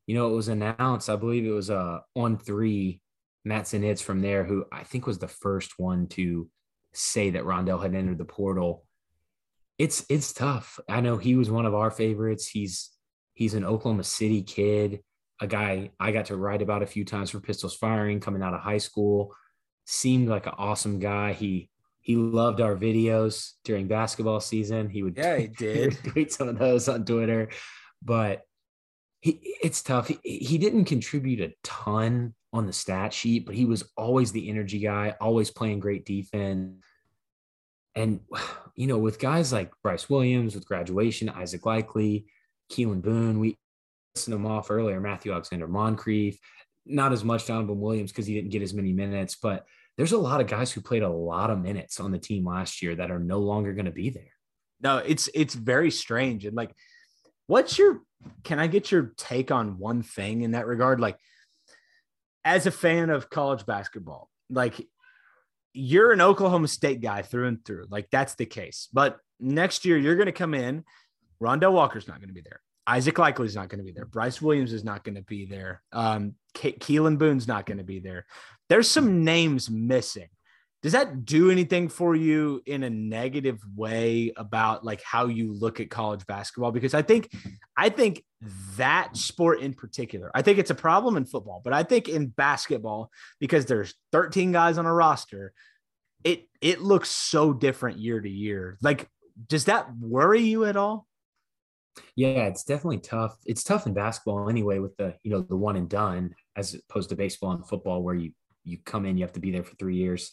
you 0.07 0.15
know, 0.15 0.31
it 0.31 0.35
was 0.35 0.49
announced. 0.49 1.11
I 1.11 1.17
believe 1.17 1.45
it 1.45 1.51
was 1.51 1.69
uh, 1.69 1.99
on 2.17 2.39
three. 2.39 3.02
Matt 3.45 3.65
Zenitz 3.65 4.03
from 4.03 4.21
there, 4.21 4.45
who 4.45 4.65
I 4.73 4.85
think 4.85 5.07
was 5.07 5.19
the 5.19 5.29
first 5.29 5.79
one 5.79 6.07
to 6.09 6.49
say 6.93 7.31
that 7.31 7.45
Rondel 7.45 7.83
had 7.83 7.95
entered 7.95 8.19
the 8.19 8.25
portal. 8.25 8.85
It's 9.79 10.05
it's 10.09 10.33
tough. 10.33 10.79
I 10.89 11.01
know 11.01 11.17
he 11.17 11.35
was 11.35 11.51
one 11.51 11.67
of 11.67 11.75
our 11.75 11.91
favorites. 11.91 12.49
He's 12.49 12.93
He's 13.35 13.55
an 13.55 13.65
Oklahoma 13.65 14.05
City 14.05 14.43
kid, 14.43 15.01
a 15.41 15.47
guy 15.47 15.91
I 15.99 16.13
got 16.13 16.27
to 16.27 16.37
write 16.37 16.63
about 16.63 16.83
a 16.83 16.87
few 16.87 17.05
times 17.05 17.31
for 17.31 17.41
Pistols 17.41 17.77
Firing 17.77 18.21
coming 18.21 18.43
out 18.43 18.55
of 18.55 18.61
high 18.61 18.79
school. 18.79 19.35
Seemed 19.85 20.29
like 20.29 20.47
an 20.47 20.55
awesome 20.59 20.99
guy. 20.99 21.33
He 21.33 21.71
he 22.01 22.17
loved 22.17 22.61
our 22.61 22.77
videos 22.77 23.53
during 23.65 23.89
basketball 23.89 24.41
season. 24.41 24.91
He 24.91 25.03
would 25.03 25.17
yeah, 25.17 25.39
he 25.39 25.47
did 25.59 25.99
tweet 26.05 26.33
some 26.33 26.49
of 26.49 26.59
those 26.59 26.89
on 26.89 27.05
Twitter, 27.05 27.49
but 28.03 28.43
he 29.23 29.57
it's 29.63 29.83
tough. 29.83 30.09
He, 30.09 30.19
he 30.23 30.59
didn't 30.59 30.85
contribute 30.85 31.41
a 31.41 31.55
ton 31.65 32.35
on 32.53 32.67
the 32.67 32.73
stat 32.73 33.15
sheet, 33.15 33.47
but 33.47 33.55
he 33.55 33.65
was 33.65 33.91
always 33.97 34.33
the 34.33 34.51
energy 34.51 34.79
guy, 34.79 35.15
always 35.21 35.51
playing 35.51 35.81
great 35.81 36.05
defense. 36.05 36.75
And 37.95 38.21
you 38.77 38.87
know, 38.87 38.99
with 38.99 39.19
guys 39.19 39.53
like 39.53 39.73
Bryce 39.83 40.11
Williams, 40.11 40.55
with 40.55 40.67
graduation, 40.67 41.31
Isaac 41.31 41.65
Likely, 41.65 42.27
Keelan 42.73 43.03
Boone. 43.03 43.39
We 43.39 43.57
listened 44.15 44.35
them 44.35 44.47
off 44.47 44.71
earlier. 44.71 45.01
Matthew 45.01 45.33
Alexander 45.33 45.69
Moncrieffe. 45.69 46.39
Not 46.85 47.13
as 47.13 47.23
much 47.23 47.47
Donovan 47.47 47.81
Williams 47.81 48.11
because 48.11 48.27
he 48.27 48.35
didn't 48.35 48.51
get 48.51 48.63
as 48.63 48.75
many 48.75 48.93
minutes, 48.93 49.37
but 49.37 49.65
there's 49.97 50.13
a 50.13 50.19
lot 50.19 50.41
of 50.41 50.49
guys 50.49 50.73
who 50.73 50.81
played 50.81 51.05
a 51.05 51.09
lot 51.09 51.51
of 51.51 51.61
minutes 51.61 52.01
on 52.01 52.11
the 52.11 52.19
team 52.19 52.45
last 52.45 52.83
year 52.83 52.97
that 52.97 53.11
are 53.11 53.21
no 53.21 53.39
longer 53.39 53.73
going 53.73 53.87
to 53.87 53.93
be 53.93 54.11
there. 54.11 54.33
No, 54.81 54.99
it's 54.99 55.29
it's 55.33 55.55
very 55.55 55.93
strange. 55.93 56.45
And 56.45 56.57
like, 56.57 56.75
what's 57.47 57.79
your 57.79 58.03
can 58.45 58.59
I 58.59 58.67
get 58.67 58.91
your 58.91 59.13
take 59.17 59.51
on 59.51 59.79
one 59.79 60.03
thing 60.03 60.43
in 60.43 60.53
that 60.53 60.67
regard? 60.67 61.01
Like, 61.01 61.19
as 62.45 62.67
a 62.67 62.71
fan 62.71 63.11
of 63.11 63.31
college 63.31 63.67
basketball, 63.67 64.29
like 64.51 64.87
you're 65.73 66.13
an 66.13 66.21
Oklahoma 66.21 66.69
State 66.69 67.01
guy 67.01 67.23
through 67.23 67.49
and 67.49 67.65
through. 67.65 67.87
Like 67.89 68.09
that's 68.11 68.35
the 68.35 68.47
case. 68.47 68.89
But 68.93 69.19
next 69.41 69.85
year 69.85 69.97
you're 69.97 70.17
going 70.17 70.27
to 70.27 70.33
come 70.33 70.55
in 70.55 70.85
Rondel 71.43 71.73
Walker's 71.73 72.07
not 72.07 72.19
going 72.19 72.29
to 72.29 72.35
be 72.35 72.41
there. 72.41 72.61
Isaac 72.87 73.19
Likely's 73.19 73.57
not 73.57 73.69
going 73.69 73.79
to 73.79 73.85
be 73.85 73.93
there. 73.93 74.05
Bryce 74.05 74.41
Williams 74.41 74.73
is 74.73 74.85
not 74.85 75.05
going 75.05 75.15
to 75.17 75.23
be 75.23 75.45
there. 75.45 75.83
Um, 75.93 76.35
Ke- 76.55 76.79
Keelan 76.79 77.19
Boone's 77.19 77.49
not 77.49 77.67
going 77.67 77.79
to 77.79 77.85
be 77.85 78.01
there. 78.01 78.27
There's 78.69 78.89
some 78.89 79.25
names 79.25 79.71
missing. 79.71 80.29
Does 80.83 80.93
that 80.93 81.25
do 81.25 81.51
anything 81.51 81.89
for 81.89 82.17
you 82.17 82.61
in 82.67 82.83
a 82.83 82.91
negative 82.91 83.61
way 83.77 84.33
about 84.37 84.85
like 84.85 85.01
how 85.03 85.27
you 85.27 85.53
look 85.53 85.79
at 85.79 85.91
college 85.91 86.27
basketball? 86.27 86.73
Because 86.73 86.93
I 86.93 87.03
think, 87.03 87.31
I 87.77 87.89
think 87.89 88.25
that 88.77 89.17
sport 89.17 89.61
in 89.61 89.75
particular, 89.75 90.33
I 90.35 90.43
think 90.43 90.59
it's 90.59 90.73
a 90.73 90.75
problem 90.75 91.17
in 91.17 91.25
football, 91.25 91.61
but 91.63 91.73
I 91.73 91.85
think 91.85 92.09
in 92.09 92.27
basketball 92.27 93.13
because 93.39 93.67
there's 93.67 93.95
13 94.11 94.51
guys 94.51 94.77
on 94.77 94.87
a 94.87 94.93
roster, 94.93 95.53
it 96.25 96.49
it 96.61 96.81
looks 96.81 97.11
so 97.11 97.53
different 97.53 97.99
year 97.99 98.21
to 98.21 98.29
year. 98.29 98.79
Like, 98.83 99.09
does 99.49 99.67
that 99.67 99.87
worry 99.97 100.43
you 100.43 100.65
at 100.65 100.77
all? 100.77 101.07
Yeah, 102.17 102.47
it's 102.47 102.65
definitely 102.65 102.99
tough. 102.99 103.37
It's 103.45 103.65
tough 103.65 103.87
in 103.87 103.95
basketball 103.95 104.49
anyway, 104.49 104.79
with 104.79 104.97
the 104.97 105.15
you 105.23 105.31
know 105.31 105.43
the 105.43 105.57
one 105.57 105.77
and 105.77 105.89
done, 105.89 106.35
as 106.57 106.75
opposed 106.75 107.11
to 107.11 107.17
baseball 107.17 107.53
and 107.53 107.67
football, 107.67 108.03
where 108.03 108.15
you 108.15 108.33
you 108.65 108.79
come 108.85 109.07
in, 109.07 109.17
you 109.17 109.25
have 109.25 109.33
to 109.33 109.41
be 109.41 109.51
there 109.51 109.65
for 109.65 109.75
three 109.77 109.97
years. 109.97 110.33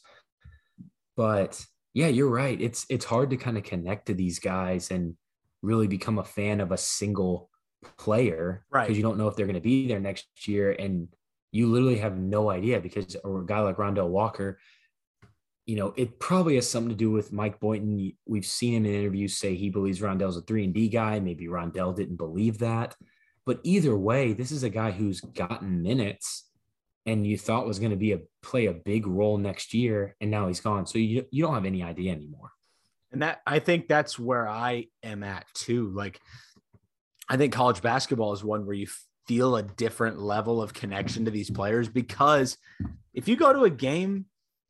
But 1.19 1.65
yeah, 1.93 2.07
you're 2.07 2.29
right. 2.29 2.59
It's 2.61 2.85
it's 2.89 3.03
hard 3.03 3.31
to 3.31 3.35
kind 3.35 3.57
of 3.57 3.65
connect 3.65 4.05
to 4.05 4.13
these 4.13 4.39
guys 4.39 4.89
and 4.89 5.15
really 5.61 5.87
become 5.87 6.17
a 6.17 6.23
fan 6.23 6.61
of 6.61 6.71
a 6.71 6.77
single 6.77 7.49
player, 7.97 8.63
right? 8.71 8.87
Because 8.87 8.95
you 8.95 9.03
don't 9.03 9.17
know 9.17 9.27
if 9.27 9.35
they're 9.35 9.45
going 9.45 9.55
to 9.55 9.59
be 9.59 9.85
there 9.89 9.99
next 9.99 10.47
year, 10.47 10.71
and 10.71 11.09
you 11.51 11.67
literally 11.67 11.97
have 11.97 12.17
no 12.17 12.49
idea. 12.49 12.79
Because 12.79 13.15
a 13.15 13.43
guy 13.45 13.59
like 13.59 13.75
Rondel 13.75 14.07
Walker, 14.07 14.59
you 15.65 15.75
know, 15.75 15.93
it 15.97 16.21
probably 16.21 16.55
has 16.55 16.69
something 16.69 16.87
to 16.87 16.95
do 16.95 17.11
with 17.11 17.33
Mike 17.33 17.59
Boynton. 17.59 18.13
We've 18.25 18.45
seen 18.45 18.75
him 18.75 18.85
in 18.85 18.93
interviews 18.93 19.35
say 19.35 19.55
he 19.55 19.69
believes 19.69 19.99
Rondel's 19.99 20.37
a 20.37 20.41
three 20.43 20.63
and 20.63 20.73
D 20.73 20.87
guy. 20.87 21.19
Maybe 21.19 21.47
Rondel 21.47 21.93
didn't 21.93 22.15
believe 22.15 22.59
that. 22.59 22.95
But 23.45 23.59
either 23.63 23.97
way, 23.97 24.31
this 24.31 24.53
is 24.53 24.63
a 24.63 24.69
guy 24.69 24.91
who's 24.91 25.19
gotten 25.19 25.81
minutes 25.81 26.48
and 27.05 27.25
you 27.25 27.37
thought 27.37 27.67
was 27.67 27.79
going 27.79 27.91
to 27.91 27.97
be 27.97 28.13
a 28.13 28.19
play 28.41 28.67
a 28.67 28.73
big 28.73 29.07
role 29.07 29.37
next 29.37 29.73
year, 29.73 30.15
and 30.21 30.29
now 30.29 30.47
he's 30.47 30.59
gone. 30.59 30.85
So 30.85 30.97
you 30.97 31.25
you 31.31 31.43
don't 31.43 31.53
have 31.53 31.65
any 31.65 31.83
idea 31.83 32.11
anymore. 32.11 32.51
And 33.11 33.21
that 33.21 33.41
I 33.45 33.59
think 33.59 33.87
that's 33.87 34.19
where 34.19 34.47
I 34.47 34.85
am 35.03 35.23
at 35.23 35.45
too. 35.53 35.89
Like 35.89 36.19
I 37.27 37.37
think 37.37 37.53
college 37.53 37.81
basketball 37.81 38.33
is 38.33 38.43
one 38.43 38.65
where 38.65 38.75
you 38.75 38.87
feel 39.27 39.55
a 39.55 39.63
different 39.63 40.19
level 40.19 40.61
of 40.61 40.73
connection 40.73 41.25
to 41.25 41.31
these 41.31 41.51
players 41.51 41.87
because 41.87 42.57
if 43.13 43.27
you 43.27 43.35
go 43.35 43.53
to 43.53 43.63
a 43.63 43.69
game 43.69 44.25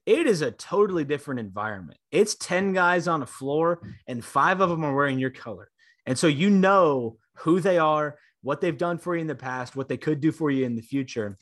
it 0.09 0.25
is 0.25 0.41
a 0.41 0.49
totally 0.49 1.03
different 1.03 1.39
environment. 1.39 1.99
It's 2.11 2.33
10 2.33 2.73
guys 2.73 3.07
on 3.07 3.19
the 3.19 3.27
floor, 3.27 3.79
and 4.07 4.25
five 4.25 4.59
of 4.59 4.69
them 4.69 4.83
are 4.83 4.95
wearing 4.95 5.19
your 5.19 5.29
color. 5.29 5.69
And 6.07 6.17
so 6.17 6.25
you 6.25 6.49
know 6.49 7.17
who 7.35 7.59
they 7.59 7.77
are, 7.77 8.17
what 8.41 8.59
they've 8.59 8.75
done 8.75 8.97
for 8.97 9.15
you 9.15 9.21
in 9.21 9.27
the 9.27 9.35
past, 9.35 9.75
what 9.75 9.87
they 9.87 9.97
could 9.97 10.19
do 10.19 10.31
for 10.31 10.49
you 10.49 10.65
in 10.65 10.75
the 10.75 10.81
future. 10.81 11.37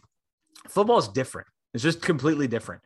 Football 0.70 0.98
is 0.98 1.08
different. 1.08 1.48
It's 1.74 1.84
just 1.84 2.02
completely 2.02 2.48
different. 2.48 2.82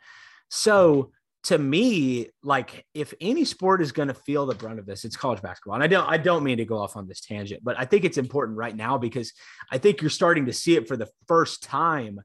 So 0.49 1.11
to 1.43 1.57
me, 1.57 2.29
like 2.43 2.85
if 2.93 3.13
any 3.19 3.45
sport 3.45 3.81
is 3.81 3.91
going 3.91 4.09
to 4.09 4.13
feel 4.13 4.45
the 4.45 4.53
brunt 4.53 4.79
of 4.79 4.85
this, 4.85 5.05
it's 5.05 5.15
college 5.15 5.41
basketball. 5.41 5.75
And 5.75 5.83
I 5.83 5.87
don't, 5.87 6.07
I 6.07 6.17
don't 6.17 6.43
mean 6.43 6.57
to 6.57 6.65
go 6.65 6.77
off 6.77 6.95
on 6.95 7.07
this 7.07 7.21
tangent, 7.21 7.63
but 7.63 7.79
I 7.79 7.85
think 7.85 8.05
it's 8.05 8.17
important 8.17 8.57
right 8.57 8.75
now 8.75 8.97
because 8.97 9.33
I 9.71 9.77
think 9.77 10.01
you're 10.01 10.09
starting 10.09 10.45
to 10.45 10.53
see 10.53 10.75
it 10.75 10.87
for 10.87 10.97
the 10.97 11.09
first 11.27 11.63
time. 11.63 12.19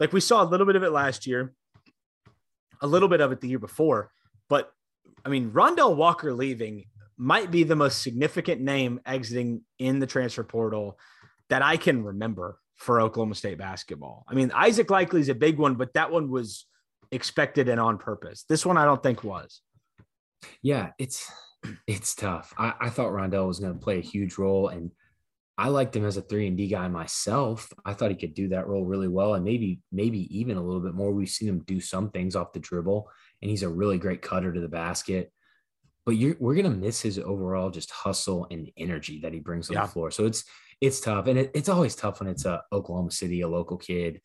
Like 0.00 0.12
we 0.12 0.20
saw 0.20 0.42
a 0.42 0.48
little 0.48 0.66
bit 0.66 0.76
of 0.76 0.82
it 0.82 0.90
last 0.90 1.26
year, 1.26 1.54
a 2.80 2.86
little 2.86 3.08
bit 3.08 3.20
of 3.20 3.30
it 3.30 3.40
the 3.40 3.48
year 3.48 3.58
before, 3.58 4.10
but 4.48 4.72
I 5.24 5.28
mean, 5.28 5.50
Rondel 5.50 5.96
Walker 5.96 6.32
leaving 6.32 6.86
might 7.16 7.50
be 7.50 7.62
the 7.62 7.76
most 7.76 8.02
significant 8.02 8.60
name 8.60 9.00
exiting 9.06 9.62
in 9.78 10.00
the 10.00 10.06
transfer 10.06 10.44
portal 10.44 10.98
that 11.48 11.62
I 11.62 11.76
can 11.76 12.04
remember 12.04 12.58
for 12.76 13.00
Oklahoma 13.00 13.34
State 13.34 13.58
basketball. 13.58 14.24
I 14.28 14.34
mean, 14.34 14.52
Isaac 14.54 14.90
Likely 14.90 15.20
is 15.20 15.28
a 15.28 15.34
big 15.34 15.58
one, 15.58 15.74
but 15.74 15.94
that 15.94 16.10
one 16.10 16.30
was 16.30 16.66
expected 17.10 17.68
and 17.68 17.80
on 17.80 17.98
purpose. 17.98 18.44
This 18.48 18.66
one 18.66 18.76
I 18.76 18.84
don't 18.84 19.02
think 19.02 19.24
was. 19.24 19.60
Yeah, 20.62 20.90
it's 20.98 21.30
it's 21.86 22.14
tough. 22.14 22.54
I, 22.58 22.74
I 22.80 22.90
thought 22.90 23.12
Rondel 23.12 23.46
was 23.46 23.58
going 23.58 23.72
to 23.72 23.78
play 23.78 23.98
a 23.98 24.02
huge 24.02 24.38
role, 24.38 24.68
and 24.68 24.90
I 25.58 25.68
liked 25.68 25.96
him 25.96 26.04
as 26.04 26.16
a 26.16 26.22
three 26.22 26.46
and 26.46 26.56
D 26.56 26.68
guy 26.68 26.88
myself. 26.88 27.72
I 27.84 27.94
thought 27.94 28.10
he 28.10 28.16
could 28.16 28.34
do 28.34 28.48
that 28.48 28.66
role 28.66 28.84
really 28.84 29.08
well, 29.08 29.34
and 29.34 29.44
maybe 29.44 29.80
maybe 29.90 30.38
even 30.38 30.56
a 30.56 30.62
little 30.62 30.82
bit 30.82 30.94
more. 30.94 31.12
We've 31.12 31.28
seen 31.28 31.48
him 31.48 31.64
do 31.66 31.80
some 31.80 32.10
things 32.10 32.36
off 32.36 32.52
the 32.52 32.60
dribble, 32.60 33.08
and 33.42 33.50
he's 33.50 33.62
a 33.62 33.68
really 33.68 33.98
great 33.98 34.22
cutter 34.22 34.52
to 34.52 34.60
the 34.60 34.68
basket. 34.68 35.32
But 36.04 36.12
you're, 36.12 36.36
we're 36.38 36.54
gonna 36.54 36.70
miss 36.70 37.00
his 37.00 37.18
overall 37.18 37.70
just 37.70 37.90
hustle 37.90 38.46
and 38.50 38.70
energy 38.76 39.20
that 39.22 39.32
he 39.32 39.40
brings 39.40 39.70
on 39.70 39.74
yeah. 39.74 39.86
the 39.86 39.92
floor. 39.92 40.10
So 40.10 40.26
it's 40.26 40.44
it's 40.80 41.00
tough, 41.00 41.26
and 41.26 41.38
it, 41.38 41.50
it's 41.54 41.68
always 41.68 41.94
tough 41.94 42.20
when 42.20 42.28
it's 42.28 42.44
a 42.44 42.62
Oklahoma 42.72 43.10
City, 43.10 43.40
a 43.40 43.48
local 43.48 43.76
kid 43.76 44.20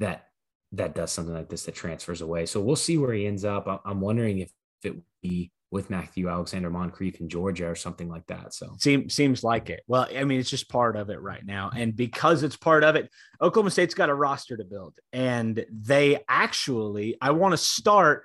that 0.00 0.26
that 0.72 0.94
does 0.94 1.12
something 1.12 1.34
like 1.34 1.48
this 1.48 1.64
that 1.64 1.74
transfers 1.74 2.20
away. 2.20 2.46
So 2.46 2.60
we'll 2.60 2.76
see 2.76 2.98
where 2.98 3.12
he 3.12 3.26
ends 3.26 3.44
up. 3.44 3.82
I'm 3.84 4.00
wondering 4.00 4.40
if 4.40 4.50
it 4.82 4.94
would 4.94 5.04
be 5.22 5.52
with 5.70 5.90
Matthew 5.90 6.28
Alexander 6.28 6.70
Moncrieffe 6.70 7.20
in 7.20 7.28
Georgia 7.28 7.68
or 7.68 7.74
something 7.74 8.08
like 8.08 8.26
that. 8.26 8.54
So 8.54 8.74
seems 8.78 9.14
seems 9.14 9.44
like 9.44 9.68
it. 9.68 9.82
Well, 9.86 10.08
I 10.14 10.24
mean, 10.24 10.40
it's 10.40 10.50
just 10.50 10.68
part 10.68 10.96
of 10.96 11.10
it 11.10 11.20
right 11.20 11.44
now, 11.44 11.70
and 11.74 11.94
because 11.94 12.42
it's 12.42 12.56
part 12.56 12.84
of 12.84 12.96
it, 12.96 13.10
Oklahoma 13.40 13.70
State's 13.70 13.94
got 13.94 14.10
a 14.10 14.14
roster 14.14 14.56
to 14.56 14.64
build, 14.64 14.98
and 15.12 15.64
they 15.70 16.20
actually, 16.28 17.16
I 17.20 17.32
want 17.32 17.52
to 17.52 17.58
start 17.58 18.24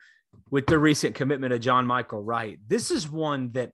with 0.50 0.66
the 0.66 0.80
recent 0.80 1.16
commitment 1.16 1.54
of 1.54 1.62
John 1.62 1.86
Michael 1.86 2.24
Wright. 2.24 2.60
This 2.68 2.92
is 2.92 3.10
one 3.10 3.52
that 3.54 3.72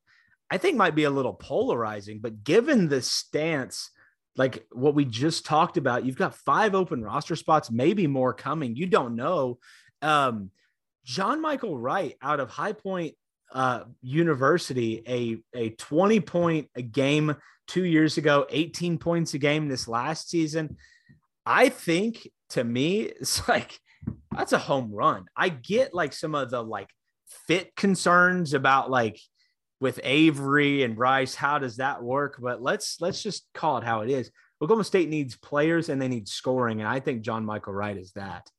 I 0.49 0.57
think 0.57 0.77
might 0.77 0.95
be 0.95 1.03
a 1.03 1.09
little 1.09 1.33
polarizing, 1.33 2.19
but 2.19 2.43
given 2.43 2.87
the 2.87 3.01
stance 3.01 3.91
like 4.37 4.65
what 4.71 4.93
we 4.93 5.03
just 5.03 5.45
talked 5.45 5.77
about, 5.77 6.05
you've 6.05 6.15
got 6.15 6.35
five 6.35 6.75
open 6.75 7.03
roster 7.03 7.35
spots, 7.35 7.71
maybe 7.71 8.05
more 8.05 8.33
coming. 8.33 8.75
You 8.75 8.85
don't 8.85 9.15
know. 9.15 9.57
Um, 10.01 10.51
John 11.03 11.41
Michael 11.41 11.77
Wright 11.77 12.15
out 12.21 12.39
of 12.39 12.49
High 12.49 12.73
Point 12.73 13.15
uh, 13.51 13.85
University, 14.01 15.03
a, 15.07 15.57
a 15.57 15.69
20 15.71 16.19
point 16.19 16.69
a 16.75 16.81
game 16.81 17.35
two 17.67 17.83
years 17.83 18.17
ago, 18.17 18.45
18 18.49 18.99
points 18.99 19.33
a 19.33 19.39
game 19.39 19.67
this 19.67 19.87
last 19.87 20.29
season. 20.29 20.77
I 21.45 21.69
think 21.69 22.29
to 22.49 22.63
me, 22.63 23.01
it's 23.01 23.47
like 23.49 23.79
that's 24.35 24.53
a 24.53 24.59
home 24.59 24.91
run. 24.93 25.25
I 25.35 25.49
get 25.49 25.93
like 25.93 26.13
some 26.13 26.35
of 26.35 26.51
the 26.51 26.61
like 26.61 26.89
fit 27.47 27.75
concerns 27.75 28.53
about 28.53 28.91
like 28.91 29.19
with 29.79 29.99
Avery 30.03 30.83
and 30.83 30.95
Bryce. 30.95 31.35
How 31.35 31.59
does 31.59 31.77
that 31.77 32.01
work? 32.01 32.37
But 32.39 32.61
let's 32.61 32.99
let's 33.01 33.21
just 33.21 33.47
call 33.53 33.77
it 33.77 33.83
how 33.83 34.01
it 34.01 34.09
is. 34.09 34.31
Oklahoma 34.61 34.83
State 34.83 35.09
needs 35.09 35.35
players 35.35 35.89
and 35.89 36.01
they 36.01 36.07
need 36.07 36.27
scoring, 36.27 36.79
and 36.79 36.89
I 36.89 36.99
think 36.99 37.21
John 37.21 37.45
Michael 37.45 37.73
Wright 37.73 37.97
is 37.97 38.11
that. 38.13 38.49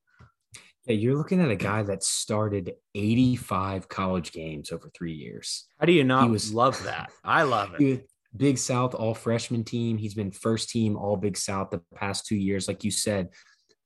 Yeah, 0.87 0.95
you're 0.95 1.17
looking 1.17 1.41
at 1.43 1.51
a 1.51 1.57
guy 1.57 1.83
that 1.83 2.03
started 2.03 2.73
85 2.95 3.89
college 3.89 4.33
games 4.33 4.73
over 4.73 4.91
three 4.95 5.13
years. 5.13 5.67
How 5.79 5.85
do 5.85 5.93
you 5.93 6.05
not 6.05 6.31
was, 6.31 6.55
love 6.55 6.83
that? 6.85 7.11
I 7.23 7.43
love 7.43 7.75
it. 7.81 8.09
Big 8.37 8.57
South 8.59 8.95
all 8.95 9.15
freshman 9.15 9.65
team. 9.65 9.99
He's 9.99 10.15
been 10.15 10.31
first 10.31 10.71
team 10.71 10.97
all 10.97 11.17
Big 11.17 11.37
South 11.37 11.71
the 11.71 11.83
past 11.95 12.27
two 12.27 12.37
years. 12.37 12.69
Like 12.69 12.85
you 12.85 12.91
said, 12.91 13.29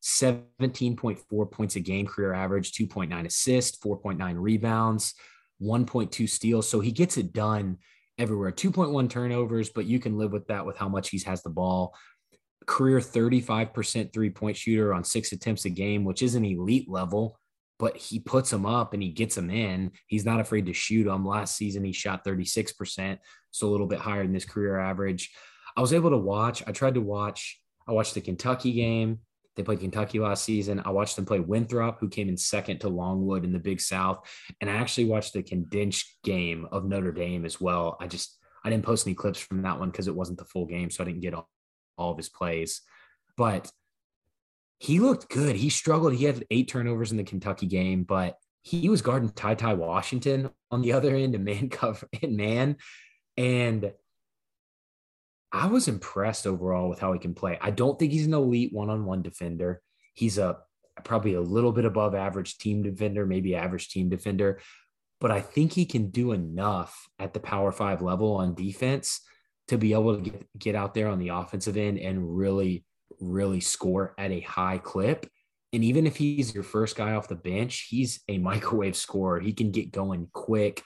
17.4 0.02 1.50
points 1.50 1.76
a 1.76 1.80
game 1.80 2.06
career 2.06 2.34
average, 2.34 2.72
2.9 2.72 3.26
assists, 3.26 3.78
4.9 3.78 4.34
rebounds. 4.36 5.14
1.2 5.62 6.28
steals. 6.28 6.68
So 6.68 6.80
he 6.80 6.92
gets 6.92 7.16
it 7.16 7.32
done 7.32 7.78
everywhere. 8.18 8.52
2.1 8.52 9.08
turnovers, 9.08 9.70
but 9.70 9.86
you 9.86 9.98
can 9.98 10.18
live 10.18 10.32
with 10.32 10.46
that 10.48 10.66
with 10.66 10.76
how 10.76 10.88
much 10.88 11.10
he 11.10 11.20
has 11.20 11.42
the 11.42 11.50
ball. 11.50 11.94
Career 12.66 13.00
35% 13.00 14.12
three 14.12 14.30
point 14.30 14.56
shooter 14.56 14.94
on 14.94 15.04
six 15.04 15.32
attempts 15.32 15.64
a 15.64 15.70
game, 15.70 16.04
which 16.04 16.22
is 16.22 16.34
an 16.34 16.44
elite 16.44 16.88
level, 16.88 17.38
but 17.78 17.96
he 17.96 18.20
puts 18.20 18.50
them 18.50 18.66
up 18.66 18.94
and 18.94 19.02
he 19.02 19.10
gets 19.10 19.34
them 19.34 19.50
in. 19.50 19.90
He's 20.06 20.24
not 20.24 20.40
afraid 20.40 20.66
to 20.66 20.72
shoot 20.72 21.04
them. 21.04 21.26
Last 21.26 21.56
season, 21.56 21.84
he 21.84 21.92
shot 21.92 22.24
36%, 22.24 23.18
so 23.50 23.66
a 23.66 23.70
little 23.70 23.88
bit 23.88 23.98
higher 23.98 24.22
than 24.22 24.34
his 24.34 24.44
career 24.44 24.78
average. 24.78 25.30
I 25.76 25.80
was 25.80 25.92
able 25.92 26.10
to 26.10 26.18
watch, 26.18 26.62
I 26.66 26.72
tried 26.72 26.94
to 26.94 27.00
watch, 27.00 27.60
I 27.88 27.92
watched 27.92 28.14
the 28.14 28.20
Kentucky 28.20 28.72
game. 28.72 29.20
They 29.54 29.62
played 29.62 29.80
Kentucky 29.80 30.18
last 30.18 30.44
season. 30.44 30.80
I 30.84 30.90
watched 30.90 31.16
them 31.16 31.26
play 31.26 31.40
Winthrop, 31.40 31.98
who 32.00 32.08
came 32.08 32.28
in 32.28 32.36
second 32.36 32.78
to 32.80 32.88
Longwood 32.88 33.44
in 33.44 33.52
the 33.52 33.58
Big 33.58 33.80
South. 33.80 34.26
And 34.60 34.70
I 34.70 34.74
actually 34.74 35.04
watched 35.04 35.34
the 35.34 35.42
condensed 35.42 36.16
game 36.24 36.66
of 36.72 36.84
Notre 36.84 37.12
Dame 37.12 37.44
as 37.44 37.60
well. 37.60 37.96
I 38.00 38.06
just, 38.06 38.38
I 38.64 38.70
didn't 38.70 38.84
post 38.84 39.06
any 39.06 39.14
clips 39.14 39.40
from 39.40 39.62
that 39.62 39.78
one 39.78 39.90
because 39.90 40.08
it 40.08 40.14
wasn't 40.14 40.38
the 40.38 40.46
full 40.46 40.66
game. 40.66 40.90
So 40.90 41.04
I 41.04 41.06
didn't 41.06 41.20
get 41.20 41.34
all, 41.34 41.50
all 41.98 42.12
of 42.12 42.16
his 42.16 42.30
plays. 42.30 42.80
But 43.36 43.70
he 44.78 45.00
looked 45.00 45.28
good. 45.28 45.56
He 45.56 45.68
struggled. 45.68 46.14
He 46.14 46.24
had 46.24 46.44
eight 46.50 46.68
turnovers 46.68 47.12
in 47.12 47.18
the 47.18 47.24
Kentucky 47.24 47.66
game, 47.66 48.04
but 48.04 48.38
he 48.62 48.88
was 48.88 49.02
guarding 49.02 49.28
Ty 49.30 49.56
Ty 49.56 49.74
Washington 49.74 50.50
on 50.70 50.82
the 50.82 50.92
other 50.94 51.14
end 51.14 51.34
and 51.34 51.44
man 51.44 51.68
cover 51.68 52.08
and 52.22 52.36
man. 52.36 52.76
And 53.36 53.92
I 55.52 55.66
was 55.66 55.88
impressed 55.88 56.46
overall 56.46 56.88
with 56.88 56.98
how 56.98 57.12
he 57.12 57.18
can 57.18 57.34
play. 57.34 57.58
I 57.60 57.70
don't 57.70 57.98
think 57.98 58.12
he's 58.12 58.26
an 58.26 58.34
elite 58.34 58.72
one-on-one 58.72 59.22
defender. 59.22 59.82
He's 60.14 60.38
a 60.38 60.58
probably 61.04 61.34
a 61.34 61.40
little 61.40 61.72
bit 61.72 61.84
above 61.84 62.14
average 62.14 62.58
team 62.58 62.82
defender, 62.82 63.26
maybe 63.26 63.54
average 63.54 63.88
team 63.88 64.08
defender, 64.08 64.60
but 65.20 65.30
I 65.30 65.40
think 65.40 65.72
he 65.72 65.84
can 65.84 66.10
do 66.10 66.32
enough 66.32 67.08
at 67.18 67.32
the 67.32 67.40
Power 67.40 67.72
5 67.72 68.02
level 68.02 68.36
on 68.36 68.54
defense 68.54 69.20
to 69.68 69.78
be 69.78 69.92
able 69.92 70.16
to 70.16 70.22
get, 70.22 70.46
get 70.58 70.74
out 70.74 70.94
there 70.94 71.08
on 71.08 71.18
the 71.18 71.28
offensive 71.28 71.76
end 71.76 71.98
and 71.98 72.36
really 72.36 72.84
really 73.20 73.60
score 73.60 74.14
at 74.18 74.30
a 74.30 74.40
high 74.40 74.78
clip. 74.78 75.26
And 75.72 75.84
even 75.84 76.06
if 76.06 76.16
he's 76.16 76.54
your 76.54 76.64
first 76.64 76.96
guy 76.96 77.12
off 77.12 77.28
the 77.28 77.34
bench, 77.34 77.86
he's 77.88 78.20
a 78.28 78.38
microwave 78.38 78.96
scorer. 78.96 79.40
He 79.40 79.52
can 79.52 79.70
get 79.70 79.92
going 79.92 80.28
quick. 80.32 80.82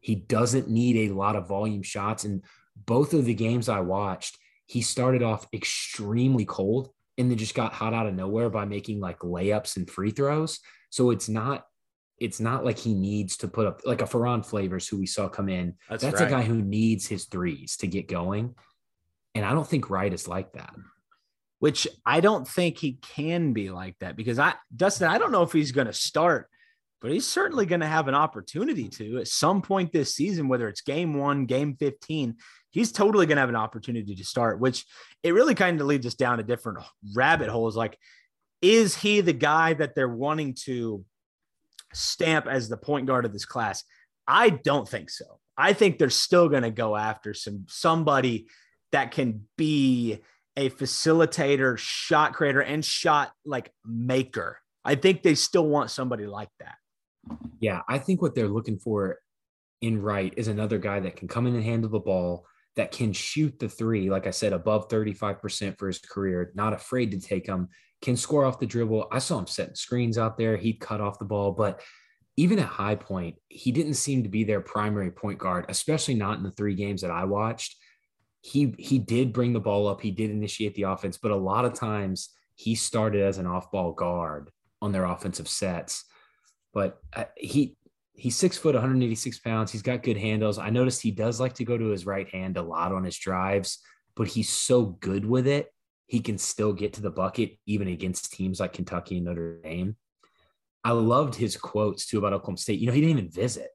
He 0.00 0.14
doesn't 0.14 0.68
need 0.68 1.10
a 1.10 1.14
lot 1.14 1.36
of 1.36 1.48
volume 1.48 1.82
shots 1.82 2.24
and 2.24 2.42
both 2.84 3.14
of 3.14 3.24
the 3.24 3.34
games 3.34 3.68
I 3.68 3.80
watched, 3.80 4.38
he 4.66 4.82
started 4.82 5.22
off 5.22 5.46
extremely 5.52 6.44
cold 6.44 6.90
and 7.18 7.30
then 7.30 7.38
just 7.38 7.54
got 7.54 7.72
hot 7.72 7.94
out 7.94 8.06
of 8.06 8.14
nowhere 8.14 8.50
by 8.50 8.64
making 8.64 9.00
like 9.00 9.20
layups 9.20 9.76
and 9.76 9.88
free 9.88 10.10
throws. 10.10 10.60
So 10.90 11.10
it's 11.10 11.28
not 11.28 11.64
it's 12.18 12.40
not 12.40 12.64
like 12.64 12.78
he 12.78 12.94
needs 12.94 13.36
to 13.36 13.48
put 13.48 13.66
up 13.66 13.82
like 13.84 14.00
a 14.00 14.06
Ferron 14.06 14.42
Flavors 14.42 14.88
who 14.88 14.96
we 14.96 15.04
saw 15.04 15.28
come 15.28 15.50
in. 15.50 15.74
That's, 15.90 16.02
That's 16.02 16.20
right. 16.20 16.26
a 16.26 16.30
guy 16.30 16.42
who 16.42 16.62
needs 16.62 17.06
his 17.06 17.26
threes 17.26 17.76
to 17.78 17.86
get 17.86 18.08
going. 18.08 18.54
And 19.34 19.44
I 19.44 19.52
don't 19.52 19.68
think 19.68 19.90
Wright 19.90 20.12
is 20.12 20.26
like 20.26 20.52
that. 20.54 20.74
Which 21.58 21.86
I 22.06 22.20
don't 22.20 22.48
think 22.48 22.78
he 22.78 22.94
can 22.94 23.52
be 23.52 23.70
like 23.70 23.96
that 24.00 24.16
because 24.16 24.38
I 24.38 24.54
Dustin, 24.74 25.08
I 25.08 25.18
don't 25.18 25.32
know 25.32 25.42
if 25.42 25.52
he's 25.52 25.72
going 25.72 25.88
to 25.88 25.92
start 25.92 26.48
but 27.00 27.12
he's 27.12 27.26
certainly 27.26 27.66
going 27.66 27.82
to 27.82 27.86
have 27.86 28.08
an 28.08 28.14
opportunity 28.14 28.88
to 28.88 29.18
at 29.18 29.28
some 29.28 29.62
point 29.62 29.92
this 29.92 30.14
season, 30.14 30.48
whether 30.48 30.68
it's 30.68 30.80
game 30.80 31.14
one, 31.14 31.46
game 31.46 31.76
15. 31.76 32.36
He's 32.76 32.92
totally 32.92 33.24
going 33.24 33.36
to 33.36 33.40
have 33.40 33.48
an 33.48 33.56
opportunity 33.56 34.14
to 34.14 34.24
start, 34.24 34.60
which 34.60 34.84
it 35.22 35.32
really 35.32 35.54
kind 35.54 35.80
of 35.80 35.86
leads 35.86 36.04
us 36.04 36.12
down 36.12 36.40
a 36.40 36.42
different 36.42 36.80
rabbit 37.14 37.48
hole. 37.48 37.68
Is 37.68 37.74
like, 37.74 37.96
is 38.60 38.94
he 38.94 39.22
the 39.22 39.32
guy 39.32 39.72
that 39.72 39.94
they're 39.94 40.06
wanting 40.06 40.54
to 40.64 41.02
stamp 41.94 42.46
as 42.46 42.68
the 42.68 42.76
point 42.76 43.06
guard 43.06 43.24
of 43.24 43.32
this 43.32 43.46
class? 43.46 43.82
I 44.28 44.50
don't 44.50 44.86
think 44.86 45.08
so. 45.08 45.24
I 45.56 45.72
think 45.72 45.98
they're 45.98 46.10
still 46.10 46.50
going 46.50 46.64
to 46.64 46.70
go 46.70 46.94
after 46.96 47.32
some 47.32 47.64
somebody 47.66 48.48
that 48.92 49.10
can 49.10 49.48
be 49.56 50.18
a 50.54 50.68
facilitator, 50.68 51.78
shot 51.78 52.34
creator, 52.34 52.60
and 52.60 52.84
shot 52.84 53.32
like 53.46 53.72
maker. 53.86 54.58
I 54.84 54.96
think 54.96 55.22
they 55.22 55.34
still 55.34 55.66
want 55.66 55.90
somebody 55.90 56.26
like 56.26 56.50
that. 56.60 56.74
Yeah, 57.58 57.80
I 57.88 57.96
think 57.96 58.20
what 58.20 58.34
they're 58.34 58.48
looking 58.48 58.78
for 58.78 59.18
in 59.80 60.02
Wright 60.02 60.34
is 60.36 60.48
another 60.48 60.76
guy 60.76 61.00
that 61.00 61.16
can 61.16 61.26
come 61.26 61.46
in 61.46 61.54
and 61.54 61.64
handle 61.64 61.88
the 61.88 62.00
ball, 62.00 62.44
that 62.76 62.92
can 62.92 63.12
shoot 63.12 63.58
the 63.58 63.68
three, 63.68 64.10
like 64.10 64.26
I 64.26 64.30
said, 64.30 64.52
above 64.52 64.88
35% 64.88 65.78
for 65.78 65.86
his 65.86 65.98
career, 65.98 66.52
not 66.54 66.74
afraid 66.74 67.10
to 67.12 67.20
take 67.20 67.46
them, 67.46 67.68
can 68.02 68.16
score 68.16 68.44
off 68.44 68.60
the 68.60 68.66
dribble. 68.66 69.08
I 69.10 69.18
saw 69.18 69.38
him 69.38 69.46
setting 69.46 69.74
screens 69.74 70.18
out 70.18 70.36
there. 70.36 70.56
He'd 70.56 70.80
cut 70.80 71.00
off 71.00 71.18
the 71.18 71.24
ball, 71.24 71.52
but 71.52 71.80
even 72.36 72.58
at 72.58 72.66
High 72.66 72.96
Point, 72.96 73.36
he 73.48 73.72
didn't 73.72 73.94
seem 73.94 74.22
to 74.22 74.28
be 74.28 74.44
their 74.44 74.60
primary 74.60 75.10
point 75.10 75.38
guard, 75.38 75.64
especially 75.70 76.14
not 76.14 76.36
in 76.36 76.44
the 76.44 76.50
three 76.50 76.74
games 76.74 77.00
that 77.00 77.10
I 77.10 77.24
watched. 77.24 77.76
He 78.42 78.74
he 78.78 78.98
did 78.98 79.32
bring 79.32 79.54
the 79.54 79.60
ball 79.60 79.88
up, 79.88 80.02
he 80.02 80.10
did 80.10 80.30
initiate 80.30 80.74
the 80.74 80.82
offense, 80.82 81.16
but 81.16 81.30
a 81.30 81.36
lot 81.36 81.64
of 81.64 81.72
times 81.72 82.28
he 82.54 82.74
started 82.74 83.22
as 83.22 83.38
an 83.38 83.46
off-ball 83.46 83.92
guard 83.92 84.50
on 84.80 84.92
their 84.92 85.04
offensive 85.04 85.48
sets. 85.48 86.04
But 86.72 86.98
uh, 87.14 87.24
he 87.36 87.76
he's 88.16 88.36
six 88.36 88.56
foot, 88.56 88.74
186 88.74 89.38
pounds. 89.40 89.70
He's 89.70 89.82
got 89.82 90.02
good 90.02 90.16
handles. 90.16 90.58
I 90.58 90.70
noticed 90.70 91.02
he 91.02 91.10
does 91.10 91.38
like 91.38 91.54
to 91.54 91.64
go 91.64 91.76
to 91.76 91.88
his 91.88 92.06
right 92.06 92.28
hand 92.28 92.56
a 92.56 92.62
lot 92.62 92.92
on 92.92 93.04
his 93.04 93.16
drives, 93.16 93.78
but 94.14 94.28
he's 94.28 94.48
so 94.48 94.84
good 94.86 95.24
with 95.24 95.46
it. 95.46 95.72
He 96.06 96.20
can 96.20 96.38
still 96.38 96.72
get 96.72 96.94
to 96.94 97.02
the 97.02 97.10
bucket 97.10 97.58
even 97.66 97.88
against 97.88 98.32
teams 98.32 98.60
like 98.60 98.72
Kentucky 98.72 99.16
and 99.16 99.26
Notre 99.26 99.60
Dame. 99.62 99.96
I 100.84 100.92
loved 100.92 101.34
his 101.34 101.56
quotes 101.56 102.06
too 102.06 102.18
about 102.18 102.32
Oklahoma 102.32 102.58
State. 102.58 102.78
You 102.78 102.86
know, 102.86 102.92
he 102.92 103.00
didn't 103.00 103.18
even 103.18 103.30
visit. 103.30 103.70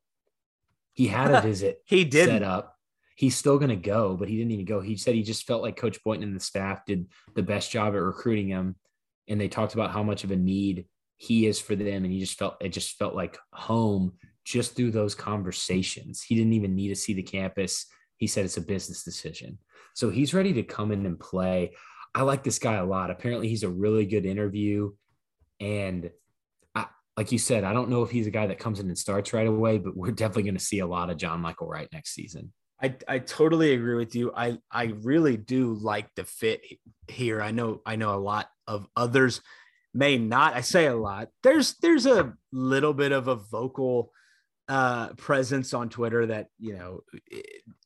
He 0.94 1.08
had 1.08 1.32
a 1.32 1.42
visit. 1.48 1.82
he 1.86 2.06
did 2.06 2.28
set 2.28 2.44
up. 2.44 2.76
He's 3.16 3.36
still 3.36 3.58
going 3.60 3.70
to 3.70 3.76
go, 3.76 4.16
but 4.16 4.30
he 4.30 4.38
didn't 4.38 4.52
even 4.52 4.66
go. 4.66 4.80
He 4.80 4.96
said 4.96 5.14
he 5.14 5.22
just 5.22 5.46
felt 5.46 5.62
like 5.62 5.76
Coach 5.76 6.04
Boynton 6.04 6.30
and 6.30 6.36
the 6.36 6.44
staff 6.44 6.86
did 6.86 7.08
the 7.36 7.44
best 7.44 7.70
job 7.70 7.94
at 7.94 8.02
recruiting 8.02 8.48
him, 8.48 8.76
and 9.28 9.40
they 9.40 9.48
talked 9.48 9.74
about 9.74 9.92
how 9.92 10.02
much 10.02 10.24
of 10.24 10.32
a 10.32 10.36
need 10.36 10.86
he 11.18 11.46
is 11.46 11.60
for 11.60 11.76
them, 11.76 12.04
and 12.04 12.12
he 12.12 12.20
just 12.20 12.40
felt 12.40 12.56
it 12.62 12.70
just 12.70 12.98
felt 12.98 13.14
like 13.14 13.38
home 13.52 14.14
just 14.52 14.76
through 14.76 14.92
those 14.92 15.16
conversations. 15.16 16.22
He 16.22 16.36
didn't 16.36 16.54
even 16.54 16.76
need 16.76 16.90
to 16.90 16.96
see 16.96 17.14
the 17.14 17.24
campus. 17.24 17.86
He 18.18 18.28
said 18.28 18.46
it's 18.46 18.58
a 18.58 18.62
business 18.62 19.04
decision, 19.04 19.58
so 19.96 20.10
he's 20.10 20.34
ready 20.34 20.54
to 20.54 20.64
come 20.64 20.92
in 20.92 21.06
and 21.06 21.20
play. 21.20 21.74
I 22.14 22.24
like 22.24 22.44
this 22.44 22.60
guy 22.60 22.76
a 22.76 22.86
lot. 22.86 23.10
Apparently, 23.10 23.48
he's 23.48 23.64
a 23.64 23.70
really 23.70 24.06
good 24.06 24.26
interview, 24.26 24.92
and 25.60 26.12
like 27.18 27.32
you 27.32 27.38
said, 27.38 27.64
I 27.64 27.74
don't 27.74 27.90
know 27.90 28.04
if 28.04 28.10
he's 28.10 28.28
a 28.28 28.32
guy 28.32 28.48
that 28.48 28.60
comes 28.60 28.80
in 28.80 28.88
and 28.88 28.98
starts 28.98 29.34
right 29.34 29.48
away, 29.48 29.78
but 29.78 29.96
we're 29.96 30.12
definitely 30.12 30.44
going 30.44 30.58
to 30.58 30.64
see 30.64 30.80
a 30.80 30.88
lot 30.88 31.10
of 31.10 31.18
John 31.18 31.42
Michael 31.42 31.68
Wright 31.68 31.90
next 31.92 32.14
season. 32.14 32.54
I, 32.82 32.96
I 33.08 33.20
totally 33.20 33.74
agree 33.74 33.96
with 33.96 34.16
you. 34.16 34.32
I, 34.36 34.58
I 34.72 34.94
really 35.02 35.38
do 35.38 35.74
like 35.74 36.08
the 36.16 36.24
fit 36.24 36.64
here. 37.08 37.42
I 37.42 37.52
know 37.52 37.82
I 37.86 37.96
know 37.96 38.16
a 38.16 38.18
lot 38.18 38.48
of 38.66 38.88
others 38.96 39.42
may 39.94 40.18
not. 40.18 40.56
I 40.56 40.62
say 40.62 40.88
a 40.88 40.96
lot. 40.96 41.28
There's 41.44 41.76
there's 41.82 42.08
a 42.08 42.34
little 42.52 42.94
bit 42.94 43.12
of 43.12 43.28
a 43.28 43.36
vocal 43.36 44.12
uh, 44.72 45.10
presence 45.18 45.74
on 45.74 45.90
Twitter 45.90 46.28
that 46.28 46.48
you 46.58 46.78
know 46.78 47.02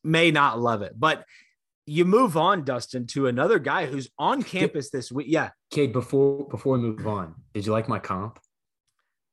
may 0.04 0.30
not 0.30 0.60
love 0.60 0.82
it, 0.82 0.92
but 0.96 1.24
you 1.84 2.04
move 2.04 2.36
on, 2.36 2.64
Dustin, 2.64 3.08
to 3.08 3.26
another 3.26 3.58
guy 3.58 3.86
who's 3.86 4.08
on 4.18 4.44
campus 4.44 4.90
this 4.90 5.10
week. 5.10 5.26
Yeah, 5.28 5.50
Cade. 5.72 5.92
Before 5.92 6.46
before 6.46 6.74
we 6.74 6.82
move 6.82 7.04
on, 7.04 7.34
did 7.52 7.66
you 7.66 7.72
like 7.72 7.88
my 7.88 7.98
comp? 7.98 8.38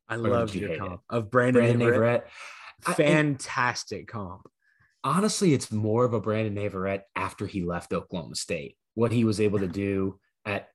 I 0.10 0.16
love 0.16 0.56
your 0.56 0.78
comp 0.78 1.02
it? 1.12 1.16
of 1.16 1.30
Brandon, 1.30 1.62
Brandon 1.62 1.88
Averette. 1.88 2.30
Fantastic 2.82 4.10
I, 4.10 4.12
comp. 4.12 4.50
Honestly, 5.04 5.54
it's 5.54 5.72
more 5.72 6.06
of 6.06 6.14
a 6.14 6.20
Brandon 6.20 6.58
Averette 6.58 7.06
after 7.16 7.46
he 7.46 7.64
left 7.64 7.94
Oklahoma 7.94 8.36
State. 8.36 8.78
What 8.96 9.12
he 9.12 9.26
was 9.26 9.40
able 9.40 9.60
to 9.60 9.68
do 9.68 10.20
at 10.44 10.70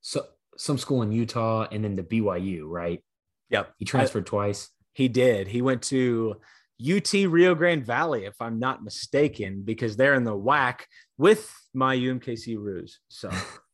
so 0.00 0.24
some 0.56 0.78
school 0.78 1.02
in 1.02 1.12
Utah 1.12 1.68
and 1.70 1.84
then 1.84 1.94
the 1.94 2.02
BYU, 2.02 2.62
right? 2.66 3.02
Yep. 3.50 3.74
He 3.76 3.84
transferred 3.84 4.26
I, 4.26 4.30
twice. 4.30 4.70
He 4.96 5.08
did. 5.08 5.46
He 5.46 5.60
went 5.60 5.82
to 5.82 6.36
UT 6.80 7.12
Rio 7.12 7.54
Grande 7.54 7.84
Valley, 7.84 8.24
if 8.24 8.34
I'm 8.40 8.58
not 8.58 8.82
mistaken, 8.82 9.60
because 9.62 9.94
they're 9.94 10.14
in 10.14 10.24
the 10.24 10.36
WAC 10.36 10.80
with 11.18 11.52
my 11.74 11.94
UMKC 11.94 12.56
Roos. 12.56 13.00
So 13.08 13.30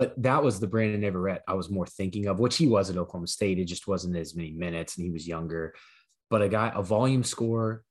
But 0.00 0.14
that 0.22 0.42
was 0.42 0.58
the 0.58 0.66
Brandon 0.66 1.04
Averette 1.04 1.42
I 1.46 1.52
was 1.52 1.68
more 1.68 1.84
thinking 1.84 2.26
of, 2.26 2.40
which 2.40 2.56
he 2.56 2.66
was 2.66 2.88
at 2.88 2.96
Oklahoma 2.96 3.26
State. 3.26 3.58
It 3.58 3.66
just 3.66 3.86
wasn't 3.86 4.16
as 4.16 4.34
many 4.34 4.50
minutes 4.50 4.96
and 4.96 5.04
he 5.04 5.12
was 5.12 5.28
younger. 5.28 5.74
But 6.30 6.40
a 6.40 6.48
guy, 6.48 6.72
a 6.74 6.82
volume 6.82 7.22
scorer, 7.22 7.84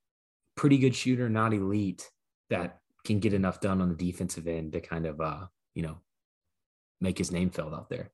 pretty 0.58 0.80
good 0.80 0.96
shooter, 0.96 1.30
not 1.30 1.54
elite, 1.54 2.10
that 2.50 2.80
can 3.06 3.20
get 3.20 3.34
enough 3.34 3.62
done 3.62 3.80
on 3.80 3.90
the 3.90 3.96
defensive 4.12 4.48
end 4.48 4.74
to 4.74 4.82
kind 4.82 5.06
of, 5.06 5.22
uh, 5.22 5.46
you 5.76 5.84
know, 5.84 6.00
make 7.00 7.20
his 7.20 7.32
name 7.32 7.52
felt 7.52 7.76
out 7.76 7.90
there. 7.90 8.10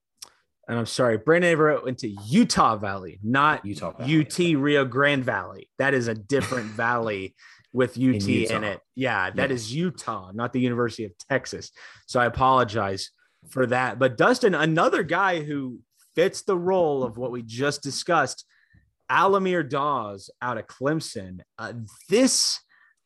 And 0.68 0.78
I'm 0.78 0.86
sorry, 0.86 1.16
Brandon 1.16 1.52
Averette 1.52 1.84
went 1.84 1.98
to 1.98 2.08
Utah 2.08 2.76
Valley, 2.76 3.20
not 3.22 3.64
Utah 3.64 3.92
Valley. 3.92 4.20
UT 4.20 4.38
Rio 4.60 4.84
Grande 4.84 5.24
Valley. 5.24 5.70
That 5.78 5.94
is 5.94 6.08
a 6.08 6.14
different 6.14 6.66
valley 6.72 7.34
with 7.72 7.92
UT 7.92 8.26
in, 8.26 8.50
in, 8.50 8.64
it. 8.64 8.80
Yeah, 8.94 9.30
that 9.30 9.50
yeah. 9.50 9.54
is 9.54 9.72
Utah, 9.72 10.32
not 10.34 10.52
the 10.52 10.60
University 10.60 11.04
of 11.04 11.12
Texas. 11.18 11.70
So 12.06 12.18
I 12.18 12.26
apologize 12.26 13.10
for 13.50 13.66
that. 13.66 13.98
But 13.98 14.16
Dustin, 14.16 14.54
another 14.54 15.02
guy 15.02 15.42
who 15.42 15.80
fits 16.14 16.42
the 16.42 16.56
role 16.56 17.04
of 17.04 17.16
what 17.16 17.30
we 17.30 17.42
just 17.42 17.82
discussed, 17.82 18.44
Al-Amir 19.08 19.62
Dawes 19.62 20.30
out 20.42 20.58
of 20.58 20.66
Clemson. 20.66 21.40
Uh, 21.58 21.74
this 22.08 22.58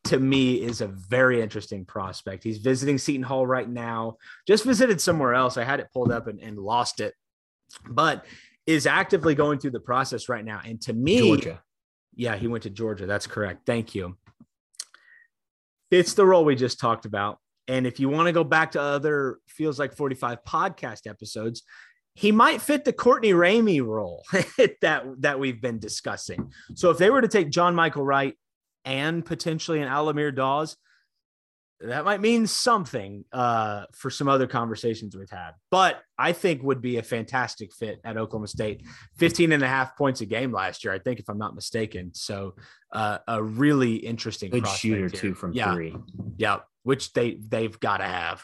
to 0.05 0.19
me 0.19 0.63
is 0.63 0.81
a 0.81 0.87
very 0.87 1.43
interesting 1.43 1.85
prospect. 1.85 2.43
He's 2.43 2.59
visiting 2.59 2.97
Seton 2.97 3.23
Hall 3.23 3.47
right 3.47 3.69
now. 3.69 4.17
Just 4.47 4.65
visited 4.65 5.01
somewhere 5.01 5.35
else. 5.35 5.57
I 5.57 5.65
had 5.65 5.81
it 5.81 5.93
pulled 5.93 6.11
up 6.11 6.27
and, 6.27 6.41
and 6.41 6.59
lost 6.59 7.01
it, 7.01 7.15
but 7.89 8.25
is 8.66 8.87
actively 8.87 9.35
going 9.35 9.59
through 9.59 9.73
the 9.73 9.81
process 9.81 10.29
right 10.29 10.45
now. 10.45 10.61
And 10.64 10.81
to 10.83 10.93
me, 10.93 11.18
Georgia. 11.18 11.62
Yeah, 12.14 12.37
he 12.37 12.49
went 12.49 12.64
to 12.64 12.71
Georgia. 12.71 13.07
That's 13.07 13.27
correct. 13.27 13.66
Thank 13.66 13.95
you. 13.95 14.16
It's 15.91 16.14
the 16.14 16.27
role 16.27 16.45
we 16.45 16.55
just 16.55 16.79
talked 16.79 17.05
about. 17.05 17.39
And 17.66 17.87
if 17.87 18.01
you 18.01 18.09
want 18.09 18.27
to 18.27 18.33
go 18.33 18.45
back 18.45 18.73
to 18.73 18.81
other 18.81 19.39
Feels 19.49 19.79
Like 19.79 19.95
45 19.95 20.45
podcast 20.45 21.09
episodes, 21.09 21.62
he 22.14 22.33
might 22.33 22.61
fit 22.61 22.85
the 22.85 22.93
Courtney 22.93 23.33
Ramey 23.33 23.85
role 23.85 24.25
that, 24.83 25.05
that 25.21 25.39
we've 25.39 25.61
been 25.61 25.79
discussing. 25.79 26.53
So 26.75 26.91
if 26.91 26.99
they 26.99 27.11
were 27.11 27.21
to 27.21 27.29
take 27.29 27.51
John 27.51 27.75
Michael 27.75 28.05
Wright 28.05 28.35
and 28.85 29.25
potentially 29.25 29.81
an 29.81 29.89
Al-Amir 29.89 30.33
Dawes, 30.33 30.77
that 31.81 32.05
might 32.05 32.20
mean 32.20 32.47
something 32.47 33.24
uh, 33.33 33.85
for 33.93 34.11
some 34.11 34.28
other 34.28 34.47
conversations 34.47 35.16
we've 35.16 35.31
had, 35.31 35.53
but 35.70 36.03
I 36.18 36.33
think 36.33 36.62
would 36.62 36.83
be 36.83 36.99
a 36.99 37.03
fantastic 37.03 37.72
fit 37.72 38.01
at 38.05 38.16
Oklahoma 38.16 38.49
State. 38.49 38.87
15 39.18 39.53
and 39.53 39.62
a 39.62 39.68
half 39.68 39.97
points 39.97 40.20
a 40.20 40.26
game 40.26 40.53
last 40.53 40.85
year, 40.85 40.93
I 40.93 40.99
think, 40.99 41.20
if 41.20 41.28
I'm 41.28 41.39
not 41.39 41.55
mistaken. 41.55 42.12
So 42.14 42.55
uh, 42.93 43.18
a 43.26 43.43
really 43.43 43.95
interesting 43.95 44.51
good 44.51 44.66
shooter 44.66 44.99
here. 44.99 45.09
too 45.09 45.35
from 45.35 45.53
yeah. 45.53 45.72
three. 45.72 45.97
Yeah 46.37 46.61
which 46.83 47.12
they 47.12 47.35
they've 47.35 47.78
got 47.81 47.99
to 47.99 48.05
have. 48.05 48.43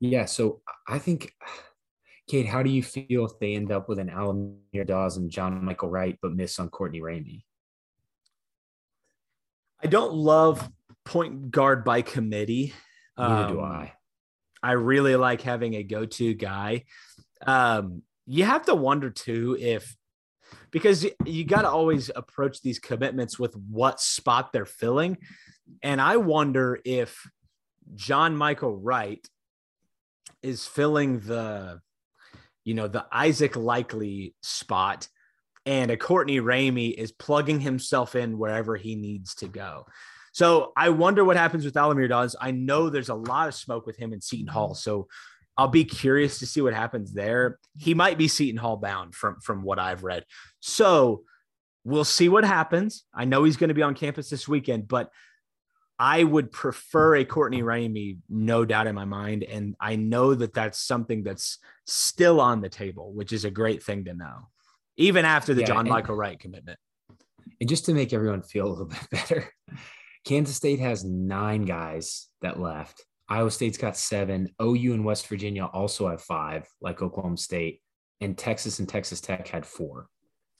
Yeah, 0.00 0.26
so 0.26 0.60
I 0.86 0.98
think, 0.98 1.32
Cade, 2.28 2.46
how 2.46 2.62
do 2.62 2.70
you 2.70 2.82
feel 2.82 3.24
if 3.24 3.38
they 3.40 3.54
end 3.54 3.72
up 3.72 3.88
with 3.88 3.98
an 3.98 4.10
Al-Amir 4.10 4.84
Dawes 4.84 5.16
and 5.16 5.30
John 5.30 5.64
Michael 5.64 5.88
Wright, 5.88 6.18
but 6.20 6.34
miss 6.34 6.58
on 6.58 6.68
Courtney 6.68 7.00
Ramey? 7.00 7.42
I 9.82 9.86
don't 9.86 10.12
love 10.12 10.68
point 11.04 11.50
guard 11.50 11.84
by 11.84 12.02
committee. 12.02 12.74
Neither 13.18 13.44
um, 13.44 13.52
do 13.52 13.60
I. 13.60 13.92
I 14.62 14.72
really 14.72 15.16
like 15.16 15.42
having 15.42 15.74
a 15.74 15.82
go-to 15.82 16.34
guy. 16.34 16.84
Um, 17.46 18.02
you 18.26 18.44
have 18.44 18.64
to 18.66 18.74
wonder 18.74 19.10
too 19.10 19.56
if 19.60 19.94
because 20.70 21.06
you 21.24 21.44
got 21.44 21.62
to 21.62 21.70
always 21.70 22.10
approach 22.14 22.60
these 22.62 22.78
commitments 22.78 23.38
with 23.38 23.54
what 23.54 24.00
spot 24.00 24.52
they're 24.52 24.64
filling. 24.66 25.18
And 25.82 26.00
I 26.00 26.16
wonder 26.16 26.80
if 26.84 27.28
John 27.94 28.36
Michael 28.36 28.76
Wright 28.76 29.26
is 30.42 30.66
filling 30.66 31.20
the, 31.20 31.80
you 32.64 32.74
know, 32.74 32.88
the 32.88 33.06
Isaac 33.12 33.52
Likekele 33.52 34.34
spot 34.42 35.08
and 35.66 35.90
a 35.90 35.96
Courtney 35.96 36.40
Ramey 36.40 36.92
is 36.92 37.12
plugging 37.12 37.60
himself 37.60 38.14
in 38.14 38.38
wherever 38.38 38.76
he 38.76 38.96
needs 38.96 39.34
to 39.36 39.48
go. 39.48 39.86
So 40.34 40.72
I 40.76 40.88
wonder 40.88 41.24
what 41.24 41.36
happens 41.36 41.64
with 41.64 41.76
Al-Amir 41.76 42.08
Dawes. 42.08 42.34
I 42.40 42.50
know 42.50 42.90
there's 42.90 43.08
a 43.08 43.14
lot 43.14 43.46
of 43.46 43.54
smoke 43.54 43.86
with 43.86 43.96
him 43.96 44.12
in 44.12 44.20
Seton 44.20 44.48
Hall. 44.48 44.74
So 44.74 45.06
I'll 45.56 45.68
be 45.68 45.84
curious 45.84 46.40
to 46.40 46.46
see 46.46 46.60
what 46.60 46.74
happens 46.74 47.12
there. 47.12 47.60
He 47.78 47.94
might 47.94 48.18
be 48.18 48.26
Seton 48.26 48.56
Hall 48.56 48.76
bound 48.76 49.14
from 49.14 49.38
from 49.40 49.62
what 49.62 49.78
I've 49.78 50.02
read. 50.02 50.24
So 50.58 51.22
we'll 51.84 52.02
see 52.02 52.28
what 52.28 52.44
happens. 52.44 53.04
I 53.14 53.26
know 53.26 53.44
he's 53.44 53.56
going 53.56 53.68
to 53.68 53.74
be 53.74 53.82
on 53.82 53.94
campus 53.94 54.28
this 54.28 54.48
weekend, 54.48 54.88
but 54.88 55.12
I 56.00 56.24
would 56.24 56.50
prefer 56.50 57.14
a 57.14 57.24
Courtney 57.24 57.62
Ramey, 57.62 58.18
no 58.28 58.64
doubt 58.64 58.88
in 58.88 58.96
my 58.96 59.04
mind. 59.04 59.44
And 59.44 59.76
I 59.78 59.94
know 59.94 60.34
that 60.34 60.52
that's 60.52 60.80
something 60.80 61.22
that's 61.22 61.58
still 61.86 62.40
on 62.40 62.60
the 62.60 62.68
table, 62.68 63.12
which 63.12 63.32
is 63.32 63.44
a 63.44 63.50
great 63.52 63.84
thing 63.84 64.06
to 64.06 64.14
know, 64.14 64.48
even 64.96 65.24
after 65.24 65.54
the 65.54 65.60
yeah, 65.60 65.68
John 65.68 65.88
Michael 65.88 66.16
Wright 66.16 66.40
commitment. 66.40 66.80
And 67.60 67.68
just 67.68 67.84
to 67.84 67.94
make 67.94 68.12
everyone 68.12 68.42
feel 68.42 68.66
a 68.66 68.68
little 68.68 68.86
bit 68.86 69.10
better, 69.12 69.48
Kansas 70.24 70.56
State 70.56 70.80
has 70.80 71.04
nine 71.04 71.64
guys 71.64 72.28
that 72.40 72.58
left. 72.58 73.04
Iowa 73.28 73.50
State's 73.50 73.78
got 73.78 73.96
seven. 73.96 74.50
OU 74.60 74.94
and 74.94 75.04
West 75.04 75.26
Virginia 75.28 75.66
also 75.66 76.08
have 76.08 76.22
five, 76.22 76.66
like 76.80 77.02
Oklahoma 77.02 77.36
State. 77.36 77.80
And 78.20 78.36
Texas 78.36 78.78
and 78.78 78.88
Texas 78.88 79.20
Tech 79.20 79.48
had 79.48 79.66
four. 79.66 80.08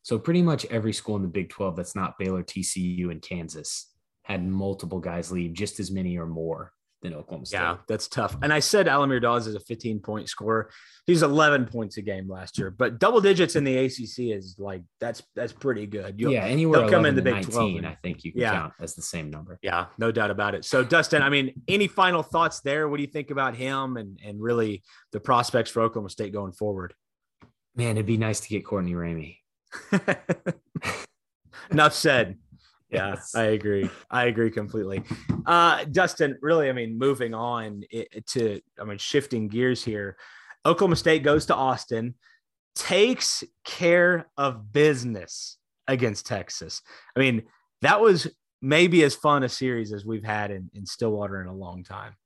So 0.02 0.18
pretty 0.18 0.42
much 0.42 0.66
every 0.66 0.92
school 0.92 1.16
in 1.16 1.22
the 1.22 1.28
Big 1.28 1.48
12 1.48 1.76
that's 1.76 1.96
not 1.96 2.18
Baylor, 2.18 2.42
TCU, 2.42 3.10
and 3.10 3.22
Kansas 3.22 3.90
had 4.22 4.46
multiple 4.46 5.00
guys 5.00 5.32
leave, 5.32 5.54
just 5.54 5.80
as 5.80 5.90
many 5.90 6.18
or 6.18 6.26
more 6.26 6.72
than 7.05 7.14
Oklahoma 7.14 7.46
State. 7.46 7.59
Yeah, 7.59 7.76
that's 7.86 8.09
tough. 8.09 8.36
And 8.42 8.52
I 8.52 8.59
said 8.59 8.88
Al-Amir 8.88 9.20
Dawes 9.20 9.46
is 9.46 9.55
a 9.55 9.61
15 9.61 10.00
point 10.00 10.28
scorer. 10.28 10.70
He's 11.07 11.22
11 11.22 11.66
points 11.66 11.98
a 11.98 12.02
game 12.02 12.28
last 12.28 12.59
year, 12.59 12.70
but 12.70 12.98
double 12.98 13.20
digits 13.20 13.55
in 13.57 13.62
the 13.62 13.76
ACC 13.76 14.34
is 14.34 14.57
like 14.59 14.82
that's 15.00 15.22
that's 15.36 15.52
pretty 15.52 15.86
good. 15.86 16.18
You'll- 16.18 16.32
yeah, 16.32 16.44
anywhere 16.44 16.80
they'll 16.80 16.88
come 16.90 17.05
11 17.05 17.11
in 17.11 17.14
the 17.16 17.22
Big 17.22 17.44
12 17.44 17.55
19, 17.55 17.76
and- 17.78 17.86
I 17.86 17.96
think 18.02 18.24
you 18.24 18.32
can 18.32 18.40
Yeah. 18.40 18.52
count 18.52 18.72
as 18.80 18.94
the 18.94 19.02
same 19.02 19.30
number. 19.30 19.59
Yeah, 19.62 19.86
no 19.98 20.11
doubt 20.11 20.30
about 20.30 20.55
it. 20.55 20.64
So, 20.64 20.82
Dustin, 20.82 21.22
I 21.22 21.28
mean, 21.28 21.62
any 21.68 21.86
final 21.86 22.22
thoughts 22.22 22.61
there? 22.62 22.88
What 22.88 22.96
do 22.96 23.02
you 23.02 23.11
think 23.11 23.30
about 23.30 23.55
him 23.55 23.96
and 23.98 24.18
and 24.24 24.42
really 24.42 24.82
the 25.12 25.20
prospects 25.20 25.70
for 25.70 25.82
Oklahoma 25.82 26.09
State 26.11 26.32
going 26.32 26.52
forward? 26.52 26.94
Man, 27.76 27.96
it'd 27.96 28.07
be 28.07 28.16
nice 28.16 28.40
to 28.40 28.48
get 28.48 28.64
Courtney 28.64 28.94
Ramey. 28.94 29.38
Enough 31.70 31.94
said. 31.94 32.38
Yeah, 32.95 33.11
Yes. 33.11 33.34
I 33.34 33.45
agree. 33.45 33.90
I 34.11 34.24
agree 34.26 34.51
completely. 34.51 35.03
Uh, 35.47 35.84
Dustin, 35.84 36.38
really, 36.40 36.68
I 36.68 36.72
mean, 36.72 36.99
moving 36.99 37.34
on 37.34 37.82
to, 38.28 38.61
I 38.80 38.84
mean, 38.84 38.99
shifting 38.99 39.49
gears 39.49 39.84
here. 39.84 40.16
Oklahoma 40.66 40.97
State 40.97 41.22
goes 41.22 41.47
to 41.47 41.55
Austin, 41.55 42.14
takes 42.74 43.45
care 43.64 44.26
of 44.36 44.72
business 44.72 45.59
against 45.86 46.26
Texas. 46.26 46.82
I 47.16 47.20
mean, 47.20 47.42
that 47.82 48.01
was 48.01 48.28
maybe 48.62 49.05
as 49.05 49.14
fun 49.14 49.42
a 49.42 49.49
series 49.49 49.92
as 49.92 50.07
we've 50.07 50.24
had 50.24 50.51
in, 50.51 50.70
in 50.72 50.86
Stillwater 50.86 51.40
in 51.42 51.49
a 51.49 51.55
long 51.55 51.84
time. 51.84 52.16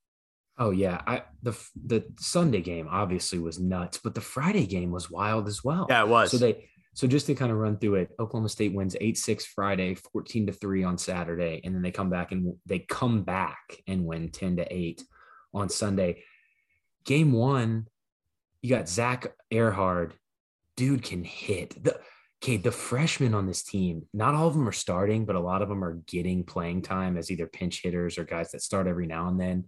Oh 0.60 0.70
yeah, 0.70 1.00
I 1.06 1.22
the 1.42 1.56
the 1.86 2.04
Sunday 2.18 2.60
game 2.60 2.88
obviously 2.90 3.38
was 3.38 3.60
nuts, 3.60 3.98
but 4.02 4.14
the 4.16 4.20
Friday 4.20 4.66
game 4.66 4.90
was 4.90 5.08
wild 5.08 5.46
as 5.46 5.62
well. 5.62 5.86
Yeah, 5.88 6.02
it 6.02 6.08
was. 6.08 6.32
So 6.32 6.36
they 6.36 6.68
so 6.98 7.06
just 7.06 7.26
to 7.26 7.34
kind 7.36 7.52
of 7.52 7.58
run 7.58 7.78
through 7.78 7.94
it, 7.94 8.10
Oklahoma 8.18 8.48
State 8.48 8.74
wins 8.74 8.96
8-6 9.00 9.42
Friday, 9.42 9.94
14 9.94 10.48
to 10.48 10.52
3 10.52 10.82
on 10.82 10.98
Saturday, 10.98 11.60
and 11.62 11.72
then 11.72 11.80
they 11.80 11.92
come 11.92 12.10
back 12.10 12.32
and 12.32 12.56
they 12.66 12.80
come 12.80 13.22
back 13.22 13.56
and 13.86 14.04
win 14.04 14.32
10 14.32 14.56
to 14.56 14.66
8 14.68 15.04
on 15.54 15.68
Sunday. 15.68 16.24
Game 17.04 17.30
1, 17.30 17.86
you 18.62 18.70
got 18.70 18.88
Zach 18.88 19.28
Ehrhard. 19.48 20.14
Dude 20.76 21.04
can 21.04 21.22
hit. 21.22 21.80
The 21.84 22.00
okay, 22.42 22.56
the 22.56 22.72
freshmen 22.72 23.32
on 23.32 23.46
this 23.46 23.62
team, 23.62 24.08
not 24.12 24.34
all 24.34 24.48
of 24.48 24.54
them 24.54 24.68
are 24.68 24.72
starting, 24.72 25.24
but 25.24 25.36
a 25.36 25.40
lot 25.40 25.62
of 25.62 25.68
them 25.68 25.84
are 25.84 26.02
getting 26.08 26.42
playing 26.42 26.82
time 26.82 27.16
as 27.16 27.30
either 27.30 27.46
pinch 27.46 27.80
hitters 27.80 28.18
or 28.18 28.24
guys 28.24 28.50
that 28.50 28.62
start 28.62 28.88
every 28.88 29.06
now 29.06 29.28
and 29.28 29.40
then 29.40 29.66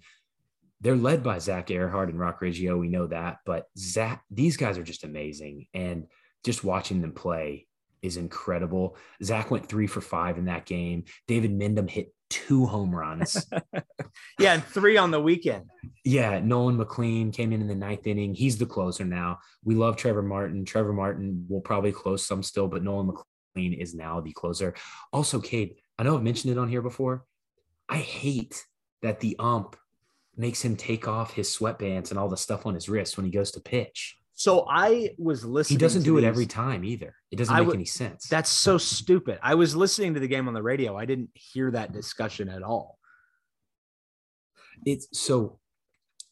they're 0.81 0.97
led 0.97 1.23
by 1.23 1.39
Zach 1.39 1.71
Ehrhard 1.71 2.09
and 2.09 2.19
Roc 2.19 2.41
Riggio. 2.41 2.79
We 2.79 2.89
know 2.89 3.07
that, 3.09 3.39
but 3.45 3.67
Zach, 3.79 4.25
these 4.31 4.57
guys 4.57 4.79
are 4.79 4.83
just 4.83 5.05
amazing. 5.05 5.67
And 5.75 6.07
just 6.45 6.65
watching 6.65 7.01
them 7.01 7.13
play 7.13 7.67
is 8.03 8.17
incredible. 8.17 8.97
Zach 9.23 9.51
went 9.51 9.67
three 9.67 9.87
for 9.87 10.01
five 10.01 10.39
in 10.39 10.47
that 10.47 10.67
game. 10.67 11.05
David 11.27 11.53
Mendham 11.53 11.89
hit 11.89 12.13
two 12.31 12.65
home 12.65 12.95
runs. 12.95 13.47
yeah, 14.39 14.55
and 14.55 14.65
three 14.65 14.97
on 14.97 15.11
the 15.11 15.21
weekend. 15.21 15.65
yeah, 16.05 16.39
Nolan 16.39 16.77
McLean 16.77 17.31
came 17.33 17.53
in 17.53 17.61
in 17.61 17.69
the 17.69 17.75
ninth 17.75 18.07
inning. 18.07 18.35
He's 18.35 18.57
the 18.57 18.67
closer 18.67 19.05
now. 19.05 19.39
We 19.65 19.75
love 19.75 19.97
Trevor 19.97 20.23
Martin. 20.23 20.65
Trevor 20.65 20.93
Martin 20.93 21.45
will 21.49 21.61
probably 21.61 21.93
close 21.93 22.27
some 22.27 22.43
still, 22.43 22.69
but 22.69 22.83
Nolan 22.83 23.09
McLean 23.55 23.75
is 23.75 23.95
now 23.95 24.21
the 24.21 24.33
closer. 24.33 24.75
Also, 25.13 25.41
Cade, 25.41 25.75
I 25.99 26.05
know 26.05 26.17
I've 26.17 26.23
mentioned 26.23 26.53
it 26.53 26.59
on 26.59 26.69
here 26.69 26.83
before. 26.83 27.25
I 27.89 27.99
hate 27.99 28.65
that 29.03 29.21
the 29.21 29.37
ump 29.39 29.77
makes 30.37 30.65
him 30.65 30.77
take 30.77 31.09
off 31.09 31.35
his 31.35 31.49
sweatbands 31.55 32.11
and 32.11 32.19
all 32.19 32.29
the 32.29 32.37
stuff 32.37 32.65
on 32.65 32.75
his 32.75 32.89
wrist 32.89 33.17
when 33.17 33.27
he 33.27 33.33
goes 33.33 33.51
to 33.53 33.61
pitch. 33.61 34.17
So 34.41 34.65
I 34.67 35.11
was 35.19 35.45
listening. 35.45 35.79
He 35.79 35.81
doesn't 35.85 36.03
do 36.03 36.17
it 36.17 36.25
every 36.25 36.47
time 36.47 36.83
either. 36.83 37.15
It 37.31 37.37
doesn't 37.37 37.55
make 37.55 37.67
would- 37.67 37.75
any 37.77 37.85
sense. 37.85 38.27
That's 38.27 38.49
so 38.49 38.79
stupid. 38.79 39.39
I 39.43 39.55
was 39.55 39.77
listening 39.77 40.15
to 40.15 40.21
the 40.21 40.29
game 40.29 40.49
on 40.49 40.55
the 40.55 40.63
radio. 40.63 40.97
I 40.97 41.05
didn't 41.05 41.29
hear 41.35 41.71
that 41.73 41.93
discussion 41.93 42.49
at 42.49 42.63
all. 42.63 42.99
it's 44.87 45.09
so 45.13 45.59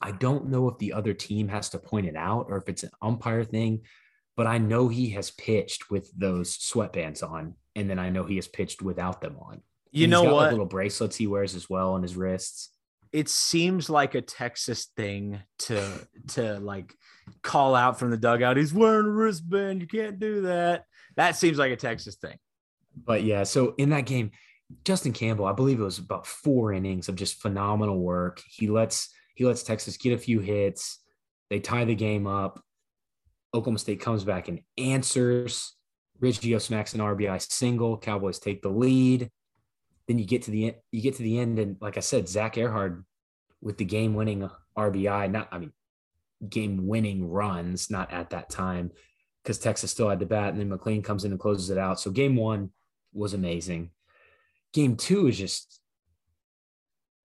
I 0.01 0.13
don't 0.13 0.49
know 0.49 0.69
if 0.69 0.79
the 0.79 0.95
other 0.95 1.13
team 1.13 1.49
has 1.49 1.69
to 1.71 1.79
point 1.79 2.07
it 2.07 2.17
out 2.17 2.47
or 2.49 2.57
if 2.57 2.67
it's 2.71 2.83
an 2.83 2.93
umpire 3.03 3.45
thing, 3.45 3.83
but 4.39 4.47
I 4.47 4.57
know 4.57 4.89
he 4.89 5.11
has 5.11 5.31
pitched 5.31 5.91
with 5.91 6.11
those 6.17 6.57
sweatbands 6.57 7.23
on, 7.23 7.57
and 7.77 7.91
then 7.91 7.99
I 7.99 8.09
know 8.09 8.25
he 8.25 8.37
has 8.37 8.49
pitched 8.49 8.81
without 8.81 9.21
them 9.21 9.37
on. 9.39 9.61
You 9.91 10.05
And 10.05 10.13
know 10.13 10.23
got, 10.23 10.33
like, 10.33 10.43
what? 10.45 10.51
little 10.53 10.65
bracelets 10.67 11.17
he 11.17 11.27
wears 11.27 11.55
as 11.55 11.69
well 11.69 11.93
on 11.93 12.01
his 12.03 12.17
wrists. 12.17 12.71
It 13.13 13.29
seems 13.29 13.89
like 13.89 14.15
a 14.15 14.23
Texas 14.23 14.87
thing 14.97 15.41
to 15.61 16.07
to 16.29 16.59
like 16.61 16.95
call 17.43 17.75
out 17.75 17.99
from 17.99 18.11
the 18.11 18.17
dugout. 18.17 18.57
He's 18.57 18.75
wearing 18.75 19.07
a 19.07 19.11
wristband. 19.11 19.81
You 19.81 19.87
can't 19.87 20.19
do 20.19 20.43
that. 20.43 20.85
That 21.17 21.37
seems 21.37 21.59
like 21.59 21.73
a 21.73 21.77
Texas 21.77 22.17
thing. 22.17 22.37
But 23.05 23.23
yeah, 23.23 23.45
so 23.45 23.75
in 23.79 23.91
that 23.91 24.07
game, 24.07 24.33
Justin 24.85 25.13
Campbell, 25.13 25.47
I 25.47 25.53
believe 25.53 25.81
it 25.81 25.85
was 25.85 25.99
about 25.99 26.27
four 26.27 26.73
innings 26.73 27.09
of 27.09 27.17
just 27.17 27.41
phenomenal 27.41 27.99
work. 27.99 28.43
He 28.47 28.69
lets 28.69 29.11
he 29.35 29.45
lets 29.45 29.63
Texas 29.63 29.97
get 29.97 30.13
a 30.13 30.19
few 30.19 30.41
hits. 30.41 30.99
They 31.51 31.61
tie 31.61 31.85
the 31.85 31.95
game 31.95 32.27
up. 32.27 32.63
Oklahoma 33.55 33.79
State 33.79 34.01
comes 34.01 34.25
back 34.25 34.49
and 34.49 34.61
answers. 34.77 35.75
Riggio 36.21 36.61
smacks 36.61 36.95
an 36.95 37.01
RBI 37.01 37.41
single. 37.51 37.97
Cowboys 37.97 38.39
take 38.39 38.61
the 38.63 38.69
lead. 38.69 39.31
Then 40.09 40.19
you 40.19 40.25
get 40.25 40.43
to 40.43 40.51
the 40.51 40.67
end. 40.69 40.77
You 40.91 41.03
get 41.03 41.17
to 41.17 41.23
the 41.23 41.39
end, 41.39 41.59
and 41.59 41.77
like 41.81 41.97
I 41.97 42.01
said, 42.01 42.29
Zach 42.29 42.59
Ehrhard 42.59 43.05
with 43.61 43.77
the 43.77 43.85
game-winning 43.85 44.49
RBI. 44.77 45.31
Not, 45.31 45.49
I 45.53 45.59
mean, 45.59 45.73
game-winning 46.49 47.29
runs. 47.29 47.91
Not 47.91 48.11
at 48.13 48.31
that 48.31 48.49
time 48.51 48.91
because 49.43 49.59
Texas 49.59 49.91
still 49.91 50.09
had 50.09 50.19
the 50.19 50.27
bat, 50.27 50.51
and 50.51 50.61
then 50.61 50.71
McLean 50.71 51.03
comes 51.03 51.25
in 51.25 51.31
and 51.31 51.41
closes 51.41 51.71
it 51.71 51.79
out. 51.79 52.01
So 52.01 52.11
game 52.11 52.37
one 52.37 52.71
was 53.13 53.35
amazing. 53.35 53.91
Game 54.73 54.97
two 54.97 55.29
is 55.29 55.39
just 55.39 55.81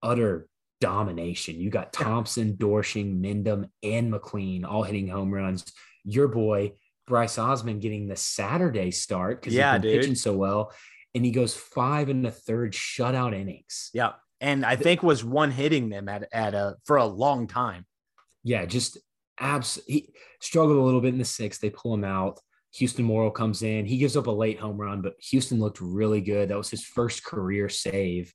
utter 0.02 0.48
domination. 0.82 1.60
You 1.60 1.70
got 1.70 1.94
Thompson, 1.94 2.58
Doersching, 2.58 3.22
Mendham, 3.22 3.70
and 3.82 4.12
McLean 4.12 4.66
all 4.66 4.84
hitting 4.84 5.08
home 5.08 5.34
runs. 5.34 5.66
Your 6.04 6.28
boy 6.28 6.74
Bryce 7.08 7.38
Osmond 7.38 7.82
getting 7.82 8.08
the 8.08 8.16
Saturday 8.16 8.92
start 8.92 9.42
because 9.42 9.54
Yeah, 9.54 9.74
he's 9.74 9.82
been 9.82 9.92
dude. 9.92 10.02
pitching 10.02 10.16
so 10.16 10.36
well, 10.36 10.74
and 11.16 11.26
he 11.26 11.32
goes 11.32 11.55
five 11.55 12.09
and 12.09 12.26
a 12.26 12.32
third 12.32 12.74
shutout 12.74 13.34
innings. 13.34 13.89
Yeah. 13.93 14.14
And 14.41 14.66
I 14.66 14.76
think 14.76 15.03
was 15.03 15.24
one 15.24 15.51
hitting 15.51 15.89
them 15.89 16.09
at, 16.09 16.28
at 16.34 16.53
a 16.53 16.76
for 16.86 16.97
a 16.97 17.05
long 17.05 17.47
time. 17.47 17.86
Yeah, 18.43 18.66
just 18.66 18.97
abs. 19.39 19.80
He 19.88 20.14
struggled 20.41 20.78
a 20.78 20.82
little 20.82 20.99
bit 20.99 21.14
in 21.14 21.20
the 21.20 21.26
sixth. 21.26 21.61
They 21.61 21.70
pull 21.70 21.93
him 21.93 22.03
out. 22.03 22.39
Houston 22.74 23.05
Morrow 23.05 23.32
comes 23.32 23.61
in. 23.61 23.86
He 23.86 23.97
gives 23.97 24.18
up 24.18 24.28
a 24.28 24.32
late 24.32 24.59
home 24.59 24.78
run, 24.78 25.01
but 25.01 25.14
Houston 25.30 25.59
looked 25.59 25.80
really 25.80 26.22
good. 26.22 26.49
That 26.49 26.57
was 26.57 26.70
his 26.70 26.84
first 26.84 27.24
career 27.24 27.70
save. 27.70 28.34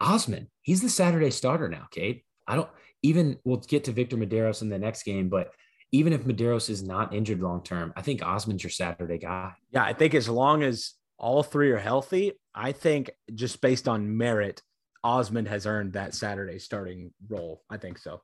Osmond, 0.00 0.48
he's 0.62 0.82
the 0.82 0.88
Saturday 0.88 1.30
starter 1.30 1.68
now, 1.68 1.88
Cade. 1.90 2.20
I 2.46 2.56
don't 2.56 2.68
even, 3.02 3.38
we'll 3.44 3.56
get 3.56 3.84
to 3.84 3.92
Victor 3.92 4.16
Medeiros 4.16 4.60
in 4.60 4.68
the 4.68 4.78
next 4.78 5.04
game, 5.04 5.30
but 5.30 5.50
even 5.92 6.12
if 6.12 6.24
Medeiros 6.24 6.68
is 6.68 6.82
not 6.82 7.14
injured 7.14 7.40
long 7.40 7.62
term, 7.62 7.92
I 7.96 8.02
think 8.02 8.22
Osmond's 8.22 8.62
your 8.62 8.70
Saturday 8.70 9.18
guy. 9.18 9.52
Yeah, 9.70 9.84
I 9.84 9.94
think 9.94 10.14
as 10.14 10.28
long 10.28 10.62
as 10.62 10.92
all 11.18 11.42
three 11.42 11.70
are 11.70 11.78
healthy, 11.78 12.32
I 12.54 12.72
think 12.72 13.10
just 13.34 13.60
based 13.60 13.88
on 13.88 14.16
merit, 14.16 14.62
Osmond 15.02 15.48
has 15.48 15.66
earned 15.66 15.92
that 15.94 16.14
Saturday 16.14 16.58
starting 16.58 17.12
role. 17.28 17.62
I 17.70 17.76
think 17.76 17.98
so. 17.98 18.22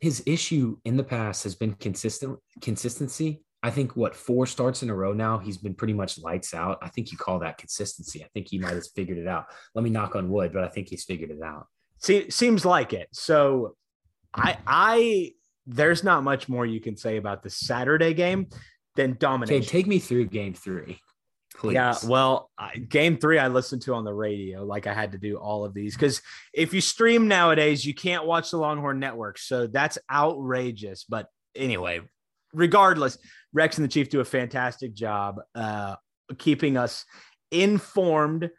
His 0.00 0.22
issue 0.26 0.76
in 0.84 0.96
the 0.96 1.04
past 1.04 1.44
has 1.44 1.54
been 1.54 1.74
consistent 1.74 2.38
consistency. 2.60 3.42
I 3.64 3.70
think 3.70 3.94
what 3.94 4.16
four 4.16 4.46
starts 4.46 4.82
in 4.82 4.90
a 4.90 4.94
row 4.94 5.12
now, 5.12 5.38
he's 5.38 5.56
been 5.56 5.74
pretty 5.74 5.92
much 5.92 6.18
lights 6.18 6.52
out. 6.52 6.78
I 6.82 6.88
think 6.88 7.12
you 7.12 7.18
call 7.18 7.38
that 7.40 7.58
consistency. 7.58 8.24
I 8.24 8.28
think 8.34 8.48
he 8.50 8.58
might 8.58 8.74
have 8.74 8.86
figured 8.96 9.18
it 9.18 9.28
out. 9.28 9.46
Let 9.76 9.84
me 9.84 9.90
knock 9.90 10.16
on 10.16 10.28
wood, 10.30 10.52
but 10.52 10.64
I 10.64 10.68
think 10.68 10.88
he's 10.88 11.04
figured 11.04 11.30
it 11.30 11.42
out. 11.42 11.66
See, 11.98 12.28
seems 12.30 12.64
like 12.64 12.92
it. 12.92 13.08
So 13.12 13.76
I 14.34 14.58
I 14.66 15.32
there's 15.66 16.02
not 16.02 16.24
much 16.24 16.48
more 16.48 16.66
you 16.66 16.80
can 16.80 16.96
say 16.96 17.16
about 17.18 17.44
the 17.44 17.50
Saturday 17.50 18.14
game 18.14 18.48
than 18.96 19.10
Okay, 19.12 19.18
domination. 19.18 19.62
take 19.68 19.86
me 19.86 20.00
through 20.00 20.26
game 20.26 20.54
three, 20.54 20.98
please. 21.52 21.74
Yeah, 21.74 21.94
well, 22.06 22.50
game 22.88 23.16
three 23.16 23.38
I 23.38 23.48
listened 23.48 23.82
to 23.82 23.94
on 23.94 24.04
the 24.04 24.14
radio, 24.14 24.64
like 24.64 24.86
I 24.86 24.94
had 24.94 25.12
to 25.12 25.18
do 25.18 25.36
all 25.36 25.64
of 25.64 25.74
these 25.74 25.94
because 25.94 26.22
if 26.52 26.74
you 26.74 26.80
stream 26.80 27.28
nowadays, 27.28 27.84
you 27.84 27.94
can't 27.94 28.26
watch 28.26 28.50
the 28.50 28.58
Longhorn 28.58 28.98
Network, 28.98 29.38
so 29.38 29.66
that's 29.66 29.98
outrageous. 30.10 31.04
But 31.04 31.28
anyway, 31.54 32.00
regardless, 32.52 33.18
Rex 33.52 33.78
and 33.78 33.84
the 33.84 33.88
Chief 33.88 34.08
do 34.08 34.20
a 34.20 34.24
fantastic 34.24 34.94
job 34.94 35.40
uh, 35.54 35.96
keeping 36.38 36.76
us 36.76 37.04
informed 37.50 38.50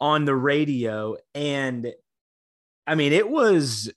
on 0.00 0.24
the 0.24 0.34
radio, 0.34 1.16
and 1.34 1.92
I 2.86 2.94
mean, 2.94 3.12
it 3.12 3.28
was, 3.28 3.90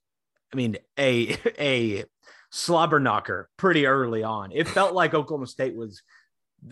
I 0.53 0.55
mean, 0.55 0.77
a 0.99 1.37
a 1.59 2.05
slobber 2.51 2.99
knocker 2.99 3.49
pretty 3.57 3.85
early 3.85 4.23
on. 4.23 4.51
It 4.51 4.67
felt 4.67 4.93
like 4.93 5.13
Oklahoma 5.13 5.47
State 5.47 5.75
was 5.75 6.01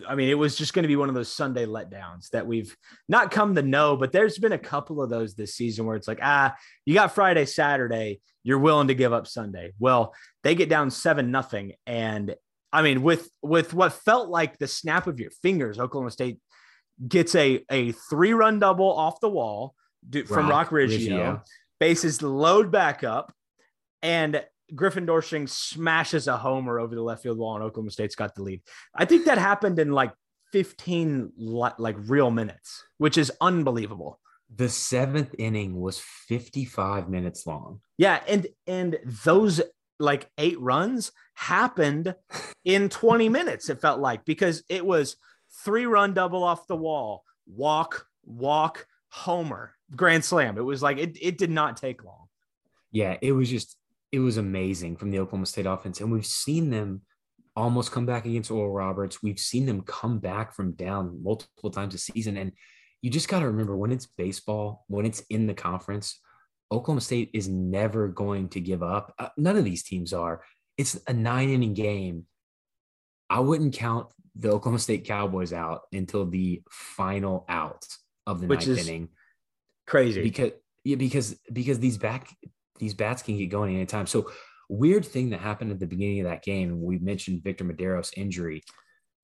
I 0.06 0.14
mean, 0.14 0.28
it 0.28 0.34
was 0.34 0.56
just 0.56 0.72
going 0.72 0.82
to 0.84 0.88
be 0.88 0.96
one 0.96 1.08
of 1.08 1.14
those 1.14 1.32
Sunday 1.32 1.66
letdowns 1.66 2.30
that 2.30 2.46
we've 2.46 2.76
not 3.08 3.30
come 3.30 3.54
to 3.56 3.62
know, 3.62 3.96
but 3.96 4.12
there's 4.12 4.38
been 4.38 4.52
a 4.52 4.58
couple 4.58 5.02
of 5.02 5.10
those 5.10 5.34
this 5.34 5.54
season 5.54 5.84
where 5.84 5.96
it's 5.96 6.06
like, 6.06 6.20
ah, 6.22 6.54
you 6.84 6.94
got 6.94 7.14
Friday, 7.14 7.44
Saturday, 7.44 8.20
you're 8.44 8.58
willing 8.58 8.88
to 8.88 8.94
give 8.94 9.12
up 9.12 9.26
Sunday. 9.26 9.72
Well, 9.78 10.14
they 10.44 10.54
get 10.54 10.68
down 10.68 10.90
seven 10.90 11.30
nothing, 11.30 11.72
and 11.86 12.34
I 12.72 12.82
mean, 12.82 13.02
with 13.02 13.28
with 13.42 13.74
what 13.74 13.92
felt 13.92 14.28
like 14.28 14.58
the 14.58 14.68
snap 14.68 15.06
of 15.06 15.18
your 15.18 15.30
fingers, 15.42 15.78
Oklahoma 15.78 16.10
State 16.12 16.38
gets 17.06 17.34
a 17.34 17.64
a 17.70 17.92
three 17.92 18.32
run 18.32 18.60
double 18.60 18.92
off 18.92 19.20
the 19.20 19.28
wall 19.28 19.74
from 20.26 20.48
Roc 20.48 20.70
Roc 20.70 20.70
Riggio, 20.70 21.08
Riggio. 21.10 21.42
bases 21.80 22.22
load 22.22 22.70
back 22.70 23.02
up. 23.04 23.32
and 24.02 24.44
Griffin 24.74 25.06
Doersching 25.06 25.48
smashes 25.48 26.28
a 26.28 26.36
homer 26.36 26.78
over 26.78 26.94
the 26.94 27.02
left 27.02 27.22
field 27.22 27.38
wall, 27.38 27.54
and 27.54 27.64
Oklahoma 27.64 27.90
State's 27.90 28.14
got 28.14 28.34
the 28.34 28.42
lead. 28.42 28.62
I 28.94 29.04
think 29.04 29.26
that 29.26 29.38
happened 29.38 29.78
in 29.78 29.92
like 29.92 30.12
15 30.52 31.32
like 31.36 31.96
real 31.98 32.30
minutes, 32.30 32.84
which 32.98 33.18
is 33.18 33.32
unbelievable. 33.40 34.20
The 34.54 34.68
seventh 34.68 35.34
inning 35.38 35.80
was 35.80 36.00
55 36.00 37.08
minutes 37.08 37.46
long. 37.46 37.80
Yeah, 37.98 38.20
and 38.26 38.46
and 38.66 38.98
those 39.24 39.60
like 39.98 40.28
eight 40.38 40.58
runs 40.60 41.12
happened 41.34 42.14
in 42.64 42.88
20 42.88 43.28
minutes. 43.30 43.68
It 43.68 43.80
felt 43.80 44.00
like 44.00 44.24
because 44.24 44.64
it 44.68 44.84
was 44.84 45.16
three 45.64 45.86
run 45.86 46.14
double 46.14 46.42
off 46.42 46.66
the 46.66 46.76
wall, 46.76 47.24
walk, 47.46 48.06
walk, 48.24 48.86
homer, 49.08 49.74
grand 49.94 50.24
slam. 50.24 50.58
It 50.58 50.64
was 50.64 50.82
like 50.82 50.98
it 50.98 51.16
it 51.20 51.38
did 51.38 51.50
not 51.50 51.76
take 51.76 52.02
long. 52.02 52.26
Yeah, 52.90 53.16
it 53.22 53.32
was 53.32 53.48
just 53.48 53.76
it 54.12 54.18
was 54.18 54.36
amazing 54.36 54.96
from 54.96 55.10
the 55.10 55.18
Oklahoma 55.18 55.46
State 55.46 55.66
offense, 55.66 56.00
and 56.00 56.10
we've 56.10 56.26
seen 56.26 56.70
them 56.70 57.02
almost 57.56 57.92
come 57.92 58.06
back 58.06 58.26
against 58.26 58.50
Oral 58.50 58.72
Roberts. 58.72 59.22
We've 59.22 59.38
seen 59.38 59.66
them 59.66 59.82
come 59.82 60.18
back 60.18 60.54
from 60.54 60.72
down 60.72 61.22
multiple 61.22 61.70
times 61.70 61.94
a 61.94 61.98
season, 61.98 62.36
and 62.36 62.52
you 63.02 63.10
just 63.10 63.28
got 63.28 63.40
to 63.40 63.46
remember 63.46 63.76
when 63.76 63.92
it's 63.92 64.06
baseball, 64.06 64.84
when 64.88 65.06
it's 65.06 65.20
in 65.30 65.46
the 65.46 65.54
conference, 65.54 66.20
Oklahoma 66.72 67.00
State 67.00 67.30
is 67.34 67.48
never 67.48 68.08
going 68.08 68.48
to 68.50 68.60
give 68.60 68.82
up. 68.82 69.14
Uh, 69.18 69.28
none 69.36 69.56
of 69.56 69.64
these 69.64 69.82
teams 69.82 70.12
are. 70.12 70.42
It's 70.76 70.98
a 71.06 71.12
nine 71.12 71.50
inning 71.50 71.74
game. 71.74 72.26
I 73.28 73.40
wouldn't 73.40 73.74
count 73.74 74.08
the 74.36 74.50
Oklahoma 74.50 74.78
State 74.78 75.04
Cowboys 75.04 75.52
out 75.52 75.82
until 75.92 76.26
the 76.26 76.62
final 76.70 77.44
out 77.48 77.86
of 78.26 78.40
the 78.40 78.46
Which 78.46 78.66
ninth 78.66 78.88
inning 78.88 79.08
Crazy. 79.86 80.22
because 80.22 80.52
yeah 80.84 80.96
because 80.96 81.38
because 81.52 81.78
these 81.78 81.98
back 81.98 82.28
these 82.80 82.94
bats 82.94 83.22
can 83.22 83.38
get 83.38 83.46
going 83.46 83.76
anytime. 83.76 84.06
So 84.06 84.30
weird 84.68 85.04
thing 85.04 85.30
that 85.30 85.40
happened 85.40 85.70
at 85.70 85.78
the 85.78 85.86
beginning 85.86 86.20
of 86.20 86.26
that 86.26 86.42
game. 86.42 86.82
We 86.82 86.98
mentioned 86.98 87.44
Victor 87.44 87.64
Medeiros's 87.64 88.12
injury. 88.16 88.62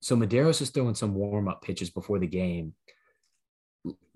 So 0.01 0.17
Medeiros 0.17 0.61
is 0.61 0.71
throwing 0.71 0.95
some 0.95 1.15
warm 1.15 1.49
up 1.49 1.63
pitches 1.63 1.91
before 1.91 2.19
the 2.19 2.27
game. 2.27 2.75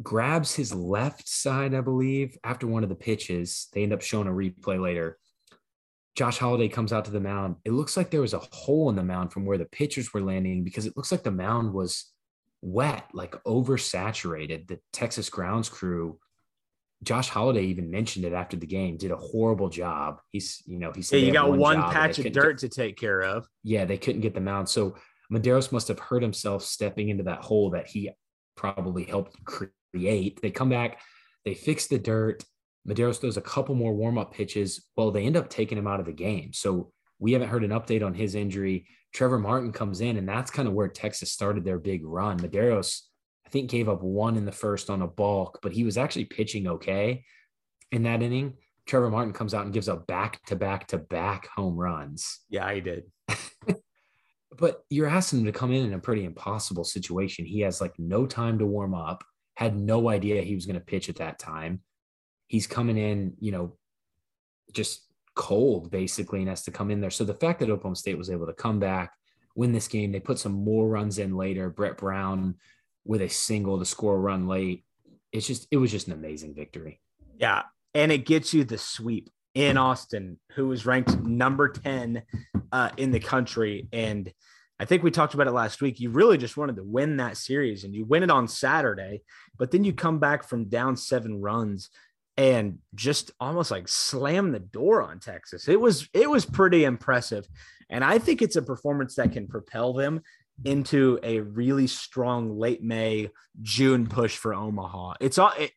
Grabs 0.02 0.54
his 0.54 0.74
left 0.74 1.28
side, 1.28 1.74
I 1.74 1.80
believe, 1.80 2.36
after 2.44 2.66
one 2.66 2.82
of 2.82 2.88
the 2.88 2.94
pitches. 2.94 3.68
They 3.72 3.82
end 3.82 3.92
up 3.92 4.02
showing 4.02 4.28
a 4.28 4.32
replay 4.32 4.80
later. 4.80 5.18
Josh 6.16 6.38
Holliday 6.38 6.68
comes 6.68 6.92
out 6.92 7.04
to 7.06 7.10
the 7.10 7.20
mound. 7.20 7.56
It 7.64 7.72
looks 7.72 7.96
like 7.96 8.10
there 8.10 8.20
was 8.20 8.34
a 8.34 8.40
hole 8.52 8.90
in 8.90 8.96
the 8.96 9.02
mound 9.02 9.32
from 9.32 9.46
where 9.46 9.58
the 9.58 9.64
pitchers 9.64 10.12
were 10.12 10.20
landing 10.20 10.64
because 10.64 10.86
it 10.86 10.96
looks 10.96 11.12
like 11.12 11.22
the 11.22 11.30
mound 11.30 11.72
was 11.72 12.12
wet, 12.60 13.06
like 13.14 13.32
oversaturated. 13.44 14.66
The 14.66 14.80
Texas 14.92 15.30
grounds 15.30 15.68
crew, 15.68 16.18
Josh 17.02 17.28
Holliday 17.28 17.64
even 17.64 17.90
mentioned 17.90 18.24
it 18.26 18.32
after 18.32 18.56
the 18.56 18.66
game, 18.66 18.96
did 18.96 19.10
a 19.10 19.16
horrible 19.16 19.68
job. 19.68 20.20
He's, 20.30 20.62
you 20.66 20.78
know, 20.78 20.92
he 20.92 21.00
said 21.02 21.20
yeah, 21.20 21.26
you 21.26 21.32
got 21.32 21.56
one 21.56 21.76
and 21.76 21.92
patch 21.92 22.18
of 22.18 22.30
dirt 22.32 22.58
to 22.58 22.68
take 22.68 22.96
care 22.96 23.22
of. 23.22 23.46
yeah, 23.62 23.84
they 23.86 23.96
couldn't 23.96 24.20
get 24.20 24.34
the 24.34 24.40
mound. 24.40 24.68
So 24.68 24.96
Medeiros 25.32 25.72
must 25.72 25.88
have 25.88 25.98
hurt 25.98 26.22
himself 26.22 26.62
stepping 26.62 27.08
into 27.08 27.24
that 27.24 27.40
hole 27.40 27.70
that 27.70 27.86
he 27.86 28.10
probably 28.56 29.04
helped 29.04 29.42
create. 29.44 30.40
They 30.42 30.50
come 30.50 30.68
back, 30.68 31.00
they 31.44 31.54
fix 31.54 31.86
the 31.86 31.98
dirt. 31.98 32.44
Medeiros 32.86 33.20
throws 33.20 33.36
a 33.36 33.42
couple 33.42 33.74
more 33.74 33.94
warm 33.94 34.18
up 34.18 34.34
pitches. 34.34 34.86
Well, 34.96 35.10
they 35.10 35.24
end 35.24 35.36
up 35.36 35.48
taking 35.48 35.78
him 35.78 35.86
out 35.86 36.00
of 36.00 36.06
the 36.06 36.12
game. 36.12 36.52
So 36.52 36.92
we 37.18 37.32
haven't 37.32 37.48
heard 37.48 37.64
an 37.64 37.70
update 37.70 38.04
on 38.04 38.14
his 38.14 38.34
injury. 38.34 38.86
Trevor 39.12 39.38
Martin 39.38 39.72
comes 39.72 40.00
in, 40.00 40.16
and 40.16 40.28
that's 40.28 40.50
kind 40.50 40.68
of 40.68 40.74
where 40.74 40.88
Texas 40.88 41.32
started 41.32 41.64
their 41.64 41.78
big 41.78 42.04
run. 42.04 42.38
Medeiros, 42.38 43.02
I 43.50 43.52
think, 43.52 43.68
gave 43.68 43.88
up 43.88 44.00
one 44.00 44.36
in 44.36 44.44
the 44.44 44.52
first 44.52 44.90
on 44.90 45.02
a 45.02 45.08
balk, 45.08 45.58
but 45.60 45.72
he 45.72 45.82
was 45.82 45.98
actually 45.98 46.26
pitching 46.26 46.68
okay 46.68 47.24
in 47.90 48.04
that 48.04 48.22
inning. 48.22 48.54
Trevor 48.86 49.10
Martin 49.10 49.32
comes 49.32 49.54
out 49.54 49.64
and 49.64 49.74
gives 49.74 49.88
up 49.88 50.06
back 50.06 50.40
to 50.46 50.54
back 50.54 50.86
to 50.88 50.98
back 50.98 51.48
home 51.48 51.76
runs 51.76 52.42
Yeah, 52.48 52.72
he 52.72 52.80
did. 52.80 53.10
but 54.56 54.84
you're 54.88 55.08
asking 55.08 55.40
him 55.40 55.46
to 55.46 55.52
come 55.52 55.72
in 55.72 55.84
in 55.84 55.94
a 55.94 55.98
pretty 55.98 56.24
impossible 56.24 56.84
situation. 56.84 57.44
He 57.44 57.58
has 57.62 57.80
like 57.80 57.98
no 57.98 58.24
time 58.24 58.56
to 58.60 58.66
warm 58.66 58.94
up, 58.94 59.24
had 59.56 59.76
no 59.76 60.08
idea 60.08 60.42
he 60.42 60.54
was 60.54 60.66
going 60.66 60.78
to 60.78 60.80
pitch 60.80 61.08
at 61.08 61.16
that 61.16 61.40
time. 61.40 61.80
He's 62.46 62.68
coming 62.68 62.98
in, 62.98 63.34
you 63.40 63.50
know, 63.50 63.76
just 64.72 65.08
cold 65.34 65.90
basically 65.90 66.38
and 66.38 66.48
has 66.48 66.62
to 66.62 66.70
come 66.70 66.92
in 66.92 67.00
there. 67.00 67.10
So 67.10 67.24
the 67.24 67.34
fact 67.34 67.58
that 67.58 67.70
Oklahoma 67.70 67.96
State 67.96 68.16
was 68.16 68.30
able 68.30 68.46
to 68.46 68.52
come 68.52 68.78
back, 68.78 69.12
win 69.56 69.72
this 69.72 69.88
game, 69.88 70.12
they 70.12 70.20
put 70.20 70.38
some 70.38 70.52
more 70.52 70.88
runs 70.88 71.18
in 71.18 71.36
later. 71.36 71.68
Brett 71.68 71.96
Brown 71.96 72.54
with 73.04 73.22
a 73.22 73.28
single 73.28 73.78
to 73.78 73.84
score 73.84 74.16
a 74.16 74.18
run 74.18 74.46
late. 74.46 74.84
It's 75.32 75.46
just, 75.46 75.68
it 75.70 75.76
was 75.76 75.90
just 75.90 76.06
an 76.06 76.12
amazing 76.12 76.54
victory. 76.54 77.00
Yeah. 77.38 77.62
And 77.94 78.12
it 78.12 78.26
gets 78.26 78.52
you 78.52 78.64
the 78.64 78.78
sweep 78.78 79.30
in 79.54 79.76
Austin, 79.76 80.38
who 80.52 80.68
was 80.68 80.86
ranked 80.86 81.18
number 81.22 81.68
10 81.68 82.22
uh, 82.72 82.90
in 82.96 83.10
the 83.10 83.20
country. 83.20 83.88
And 83.92 84.32
I 84.78 84.84
think 84.84 85.02
we 85.02 85.10
talked 85.10 85.34
about 85.34 85.46
it 85.46 85.52
last 85.52 85.82
week. 85.82 86.00
You 86.00 86.10
really 86.10 86.38
just 86.38 86.56
wanted 86.56 86.76
to 86.76 86.84
win 86.84 87.18
that 87.18 87.36
series 87.36 87.84
and 87.84 87.94
you 87.94 88.04
win 88.04 88.22
it 88.22 88.30
on 88.30 88.48
Saturday, 88.48 89.22
but 89.58 89.70
then 89.70 89.84
you 89.84 89.92
come 89.92 90.18
back 90.18 90.48
from 90.48 90.68
down 90.68 90.96
seven 90.96 91.40
runs 91.40 91.90
and 92.36 92.78
just 92.94 93.32
almost 93.38 93.70
like 93.70 93.88
slam 93.88 94.52
the 94.52 94.58
door 94.58 95.02
on 95.02 95.18
Texas. 95.18 95.68
It 95.68 95.78
was 95.78 96.08
it 96.14 96.30
was 96.30 96.46
pretty 96.46 96.84
impressive. 96.84 97.46
And 97.90 98.02
I 98.02 98.18
think 98.18 98.40
it's 98.40 98.56
a 98.56 98.62
performance 98.62 99.16
that 99.16 99.32
can 99.32 99.48
propel 99.48 99.92
them 99.92 100.22
into 100.64 101.18
a 101.22 101.40
really 101.40 101.86
strong 101.86 102.58
late 102.58 102.82
May, 102.82 103.30
June 103.62 104.06
push 104.06 104.36
for 104.36 104.54
Omaha. 104.54 105.14
It's 105.20 105.38
all 105.38 105.52
it, 105.58 105.72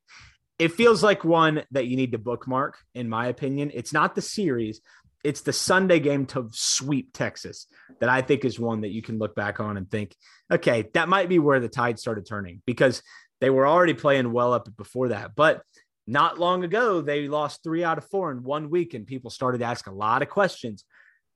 it 0.60 0.74
feels 0.74 1.04
like 1.04 1.24
one 1.24 1.64
that 1.72 1.88
you 1.88 1.96
need 1.96 2.12
to 2.12 2.18
bookmark, 2.18 2.78
in 2.94 3.10
my 3.10 3.28
opinion. 3.28 3.72
It's 3.74 3.94
not 3.94 4.16
the 4.16 4.22
series, 4.22 4.82
it's 5.24 5.42
the 5.42 5.54
Sunday 5.54 6.00
game 6.00 6.26
to 6.28 6.50
sweep 6.52 7.14
Texas 7.14 7.68
that 8.00 8.10
I 8.10 8.22
think 8.22 8.44
is 8.46 8.60
one 8.60 8.82
that 8.82 8.92
you 8.92 9.02
can 9.02 9.18
look 9.18 9.36
back 9.36 9.60
on 9.60 9.78
and 9.78 9.90
think, 9.90 10.16
okay, 10.52 10.90
that 10.94 11.10
might 11.10 11.30
be 11.30 11.40
where 11.40 11.60
the 11.60 11.70
tide 11.70 11.98
started 11.98 12.26
turning 12.26 12.62
because 12.66 13.02
they 13.40 13.50
were 13.50 13.68
already 13.68 13.94
playing 13.94 14.32
well 14.32 14.54
up 14.54 14.68
before 14.78 15.10
that. 15.10 15.36
But 15.36 15.62
not 16.06 16.40
long 16.40 16.64
ago, 16.64 17.02
they 17.02 17.28
lost 17.28 17.64
three 17.64 17.84
out 17.84 17.98
of 17.98 18.10
four 18.10 18.32
in 18.32 18.44
one 18.44 18.70
week, 18.70 18.94
and 18.94 19.08
people 19.08 19.30
started 19.30 19.60
to 19.60 19.66
ask 19.66 19.88
a 19.88 19.94
lot 19.94 20.22
of 20.22 20.30
questions. 20.30 20.84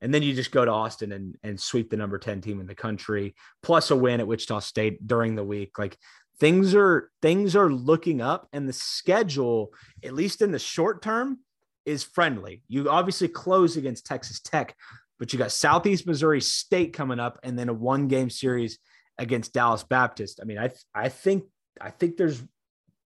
And 0.00 0.14
then 0.14 0.22
you 0.22 0.34
just 0.34 0.52
go 0.52 0.64
to 0.64 0.70
Austin 0.70 1.12
and, 1.12 1.36
and 1.42 1.60
sweep 1.60 1.90
the 1.90 1.96
number 1.96 2.18
10 2.18 2.40
team 2.40 2.60
in 2.60 2.66
the 2.66 2.74
country, 2.74 3.34
plus 3.62 3.90
a 3.90 3.96
win 3.96 4.20
at 4.20 4.26
Wichita 4.26 4.60
State 4.60 5.06
during 5.06 5.34
the 5.34 5.44
week. 5.44 5.78
Like 5.78 5.96
things 6.38 6.74
are 6.74 7.10
things 7.20 7.56
are 7.56 7.70
looking 7.70 8.20
up, 8.20 8.48
and 8.52 8.68
the 8.68 8.72
schedule, 8.72 9.72
at 10.04 10.14
least 10.14 10.42
in 10.42 10.52
the 10.52 10.58
short 10.58 11.02
term, 11.02 11.38
is 11.84 12.04
friendly. 12.04 12.62
You 12.68 12.88
obviously 12.88 13.28
close 13.28 13.76
against 13.76 14.06
Texas 14.06 14.40
Tech, 14.40 14.74
but 15.18 15.32
you 15.32 15.38
got 15.38 15.52
Southeast 15.52 16.06
Missouri 16.06 16.40
State 16.40 16.92
coming 16.92 17.20
up, 17.20 17.38
and 17.42 17.58
then 17.58 17.68
a 17.68 17.74
one 17.74 18.08
game 18.08 18.30
series 18.30 18.78
against 19.18 19.52
Dallas 19.52 19.82
Baptist. 19.82 20.38
I 20.40 20.44
mean, 20.44 20.58
I 20.58 20.70
I 20.94 21.08
think 21.08 21.44
I 21.80 21.90
think 21.90 22.16
there's 22.16 22.42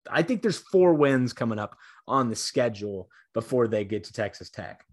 I 0.10 0.22
think 0.22 0.42
there's 0.42 0.60
four 0.60 0.94
wins 0.94 1.34
coming 1.34 1.60
up 1.60 1.76
on 2.08 2.30
the 2.30 2.36
schedule 2.36 3.10
before 3.34 3.68
they 3.68 3.84
get 3.86 4.04
to 4.06 4.14
Texas 4.14 4.50
Tech. 4.50 4.86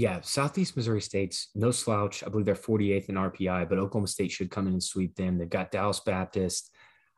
Yeah, 0.00 0.20
Southeast 0.22 0.76
Missouri 0.76 1.02
State's 1.02 1.50
no 1.54 1.70
slouch. 1.70 2.24
I 2.24 2.30
believe 2.30 2.46
they're 2.46 2.54
48th 2.54 3.10
in 3.10 3.16
RPI, 3.16 3.68
but 3.68 3.76
Oklahoma 3.76 4.06
State 4.06 4.30
should 4.30 4.50
come 4.50 4.66
in 4.66 4.72
and 4.72 4.82
sweep 4.82 5.14
them. 5.14 5.36
They've 5.36 5.46
got 5.48 5.70
Dallas 5.70 6.00
Baptist. 6.00 6.70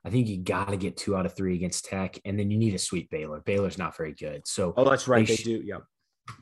I 0.05 0.11
think 0.11 0.27
you 0.27 0.39
got 0.43 0.69
to 0.69 0.77
get 0.77 0.97
two 0.97 1.15
out 1.17 1.25
of 1.25 1.37
three 1.37 1.55
against 1.55 1.85
Tech, 1.85 2.19
and 2.25 2.37
then 2.37 2.51
you 2.51 2.59
need 2.59 2.73
to 2.73 2.81
sweep 2.81 3.09
Baylor. 3.09 3.41
Baylor's 3.47 3.79
not 3.79 3.97
very 3.97 4.15
good, 4.15 4.49
so 4.49 4.75
Oh, 4.77 4.83
that's 4.91 5.07
right. 5.07 5.25
They 5.25 5.37
They, 5.37 5.43
do. 5.45 5.63
Yeah. 5.65 5.77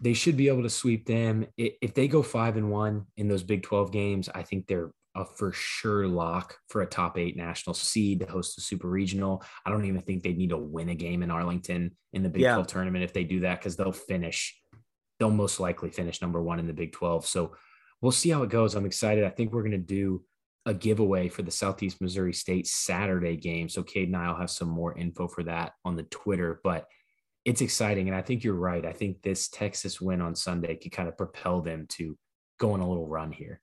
they 0.01 0.15
should 0.15 0.39
be 0.39 0.49
able 0.49 0.63
to 0.63 0.71
sweep 0.71 1.05
them. 1.05 1.47
If 1.59 1.93
they 1.93 2.09
go 2.09 2.23
five 2.23 2.57
and 2.57 2.71
one 2.71 3.05
in 3.19 3.29
those 3.29 3.43
Big 3.43 3.63
12 3.63 3.93
games, 3.93 4.31
I 4.35 4.43
think 4.43 4.67
they're 4.67 4.93
a 5.15 5.27
for 5.27 5.53
sure 5.53 6.09
lock 6.09 6.57
for 6.69 6.81
a 6.81 6.87
top 6.87 7.19
eight 7.19 7.37
national 7.37 7.75
seed 7.75 8.21
to 8.21 8.27
host 8.27 8.57
the 8.57 8.63
Super 8.63 8.89
Regional. 8.89 9.43
I 9.67 9.71
don't 9.71 9.85
even 9.85 10.01
think 10.01 10.23
they 10.23 10.33
need 10.33 10.51
to 10.51 10.57
win 10.57 10.89
a 10.89 10.95
game 10.95 11.23
in 11.23 11.31
Arlington 11.31 11.91
in 12.15 12.23
the 12.23 12.31
Big 12.31 12.41
Yeah. 12.43 12.55
12 12.55 12.67
tournament 12.69 13.05
if 13.05 13.13
they 13.13 13.25
do 13.25 13.41
that 13.41 13.59
because 13.59 13.77
they'll 13.77 13.93
finish. 13.93 14.57
They'll 15.21 15.31
most 15.31 15.61
likely 15.61 15.91
finish 15.91 16.21
number 16.21 16.43
one 16.43 16.59
in 16.59 16.67
the 16.67 16.73
Big 16.73 16.93
12. 16.93 17.27
So 17.27 17.55
we'll 18.01 18.11
see 18.11 18.31
how 18.31 18.43
it 18.43 18.51
goes. 18.51 18.75
I'm 18.75 18.87
excited. 18.87 19.23
I 19.25 19.31
think 19.31 19.53
we're 19.53 19.63
going 19.63 19.71
to 19.73 19.79
do 19.79 20.25
a 20.67 20.75
giveaway 20.75 21.29
for 21.29 21.43
the 21.43 21.51
Southeast 21.51 22.01
Missouri 22.01 22.33
State 22.33 22.67
Saturday 22.67 23.37
game. 23.37 23.69
So 23.69 23.83
Cade 23.83 24.09
and 24.09 24.17
I'll 24.17 24.35
have 24.35 24.51
some 24.51 24.69
more 24.69 24.97
info 24.99 25.29
for 25.29 25.43
that 25.45 25.73
on 25.85 25.95
the 25.95 26.03
Twitter, 26.05 26.61
but 26.65 26.87
it's 27.45 27.61
exciting. 27.61 28.09
And 28.09 28.17
I 28.17 28.23
think 28.23 28.43
you're 28.43 28.55
right. 28.55 28.85
I 28.85 28.93
think 28.93 29.23
this 29.23 29.49
Texas 29.49 30.01
win 30.01 30.21
on 30.21 30.35
Sunday 30.35 30.75
could 30.77 30.93
kind 30.93 31.09
of 31.09 31.17
propel 31.17 31.61
them 31.61 31.87
to 31.91 32.17
go 32.59 32.73
on 32.73 32.81
a 32.81 32.89
little 32.89 33.07
run 33.07 33.33
here. 33.33 33.61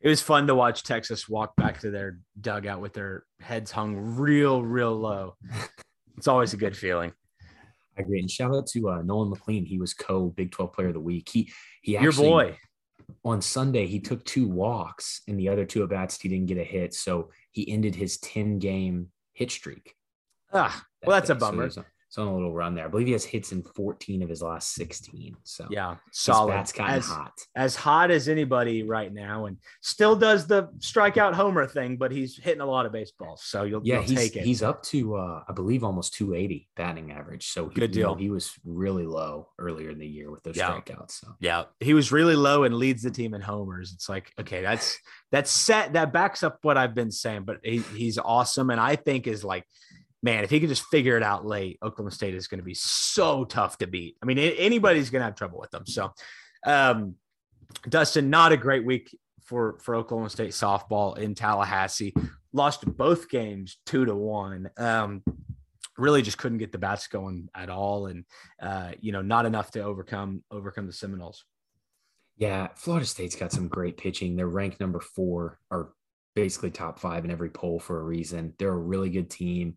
It 0.00 0.08
was 0.08 0.22
fun 0.22 0.46
to 0.46 0.54
watch 0.54 0.82
Texas 0.82 1.28
walk 1.28 1.56
back 1.56 1.80
to 1.80 1.90
their 1.90 2.20
dugout 2.40 2.80
with 2.80 2.94
their 2.94 3.24
heads 3.40 3.70
hung 3.70 3.96
real, 3.96 4.62
real 4.62 4.94
low. 4.94 5.36
It's 6.16 6.26
always 6.26 6.52
a 6.52 6.56
good 6.56 6.76
feeling. 6.76 7.12
I 7.98 8.02
agree. 8.02 8.20
And 8.20 8.30
shout 8.30 8.54
out 8.54 8.66
to 8.68 8.90
uh, 8.90 9.02
Nolan 9.02 9.30
McLean. 9.30 9.64
He 9.64 9.78
was 9.78 9.92
co 9.92 10.28
Big 10.28 10.52
12 10.52 10.72
player 10.72 10.88
of 10.88 10.94
the 10.94 11.00
week. 11.00 11.28
He, 11.28 11.50
he 11.82 11.92
Your 11.92 12.08
actually, 12.08 12.28
boy. 12.28 12.58
on 13.24 13.42
Sunday, 13.42 13.86
he 13.86 14.00
took 14.00 14.24
two 14.24 14.48
walks 14.48 15.22
and 15.26 15.38
the 15.38 15.48
other 15.48 15.64
two 15.64 15.82
at 15.82 15.90
bats, 15.90 16.20
he 16.20 16.28
didn't 16.28 16.46
get 16.46 16.58
a 16.58 16.64
hit. 16.64 16.94
So 16.94 17.30
he 17.50 17.70
ended 17.70 17.94
his 17.94 18.18
10 18.18 18.58
game 18.58 19.08
hit 19.32 19.50
streak. 19.50 19.94
Ah, 20.52 20.84
that 21.02 21.06
well, 21.06 21.16
that's 21.16 21.30
a 21.30 21.34
day. 21.34 21.40
So 21.40 21.46
bummer. 21.46 21.62
there's 21.62 21.78
He's 22.10 22.16
on 22.16 22.26
a 22.28 22.34
little 22.34 22.54
run 22.54 22.74
there. 22.74 22.86
I 22.86 22.88
believe 22.88 23.06
he 23.06 23.12
has 23.12 23.24
hits 23.26 23.52
in 23.52 23.62
14 23.62 24.22
of 24.22 24.30
his 24.30 24.40
last 24.40 24.72
16. 24.72 25.36
So 25.44 25.66
Yeah, 25.70 25.96
solid. 26.10 26.52
bat's 26.52 26.72
gotten 26.72 26.94
as, 26.94 27.06
hot. 27.06 27.32
as 27.54 27.76
hot 27.76 28.10
as 28.10 28.28
anybody 28.28 28.82
right 28.82 29.12
now, 29.12 29.44
and 29.44 29.58
still 29.82 30.16
does 30.16 30.46
the 30.46 30.68
strikeout 30.78 31.34
homer 31.34 31.66
thing, 31.66 31.98
but 31.98 32.10
he's 32.10 32.38
hitting 32.38 32.62
a 32.62 32.66
lot 32.66 32.86
of 32.86 32.92
baseballs, 32.92 33.42
so 33.44 33.64
you'll, 33.64 33.82
Yeah, 33.84 33.96
you'll 33.96 34.04
he's 34.04 34.18
take 34.18 34.36
it. 34.36 34.44
he's 34.44 34.62
up 34.62 34.82
to 34.84 35.16
uh, 35.16 35.42
I 35.46 35.52
believe 35.52 35.84
almost 35.84 36.14
280 36.14 36.66
batting 36.76 37.12
average. 37.12 37.46
So 37.48 37.68
he, 37.68 37.74
Good 37.74 37.94
you 37.94 38.02
know, 38.04 38.14
deal. 38.14 38.18
he 38.22 38.30
was 38.30 38.52
really 38.64 39.04
low 39.04 39.48
earlier 39.58 39.90
in 39.90 39.98
the 39.98 40.06
year 40.08 40.30
with 40.30 40.42
those 40.44 40.56
Yeah. 40.56 40.70
strikeouts. 40.80 41.10
So 41.10 41.28
Yeah, 41.40 41.64
he 41.78 41.92
was 41.92 42.10
really 42.10 42.36
low 42.36 42.64
and 42.64 42.74
leads 42.74 43.02
the 43.02 43.10
team 43.10 43.34
in 43.34 43.42
homers. 43.42 43.92
It's 43.92 44.08
like, 44.08 44.32
okay, 44.40 44.62
that's 44.62 44.96
that's 45.30 45.50
set. 45.50 45.92
That 45.92 46.10
backs 46.10 46.42
up 46.42 46.56
what 46.62 46.78
I've 46.78 46.94
been 46.94 47.10
saying. 47.10 47.42
But 47.44 47.58
he, 47.62 47.80
he's 47.94 48.16
awesome, 48.16 48.70
and 48.70 48.80
I 48.80 48.96
think 48.96 49.26
is 49.26 49.44
like, 49.44 49.64
man, 50.22 50.44
if 50.44 50.50
he 50.50 50.60
could 50.60 50.68
just 50.68 50.84
figure 50.86 51.16
it 51.16 51.22
out 51.22 51.46
late, 51.46 51.78
Oklahoma 51.82 52.10
State 52.10 52.34
is 52.34 52.48
going 52.48 52.58
to 52.58 52.64
be 52.64 52.74
so 52.74 53.44
tough 53.44 53.78
to 53.78 53.86
beat. 53.86 54.16
I 54.22 54.26
mean, 54.26 54.38
anybody's 54.38 55.10
going 55.10 55.20
to 55.20 55.26
have 55.26 55.36
trouble 55.36 55.60
with 55.60 55.70
them. 55.70 55.86
So, 55.86 56.12
um, 56.64 57.14
Dustin, 57.88 58.30
not 58.30 58.52
a 58.52 58.56
great 58.56 58.84
week 58.84 59.16
for 59.44 59.78
for 59.80 59.94
Oklahoma 59.94 60.30
State 60.30 60.50
softball 60.50 61.16
in 61.18 61.34
Tallahassee. 61.34 62.14
Lost 62.52 62.84
both 62.96 63.28
games 63.28 63.78
two 63.86 64.04
to 64.04 64.14
one. 64.14 64.70
Um, 64.76 65.22
really 65.96 66.22
just 66.22 66.38
couldn't 66.38 66.58
get 66.58 66.72
the 66.72 66.78
bats 66.78 67.06
going 67.08 67.48
at 67.54 67.70
all, 67.70 68.06
and 68.06 68.24
uh, 68.60 68.92
you 69.00 69.12
know, 69.12 69.22
not 69.22 69.46
enough 69.46 69.70
to 69.72 69.82
overcome 69.82 70.42
overcome 70.50 70.86
the 70.86 70.92
Seminoles. 70.92 71.44
yeah, 72.38 72.68
Florida 72.76 73.06
State's 73.06 73.36
got 73.36 73.52
some 73.52 73.68
great 73.68 73.96
pitching. 73.96 74.36
They're 74.36 74.48
ranked 74.48 74.80
number 74.80 75.00
four, 75.00 75.58
or 75.70 75.92
basically 76.34 76.70
top 76.70 77.00
five 77.00 77.24
in 77.24 77.30
every 77.30 77.50
poll 77.50 77.80
for 77.80 78.00
a 78.00 78.04
reason. 78.04 78.54
They're 78.58 78.72
a 78.72 78.76
really 78.76 79.10
good 79.10 79.28
team. 79.28 79.76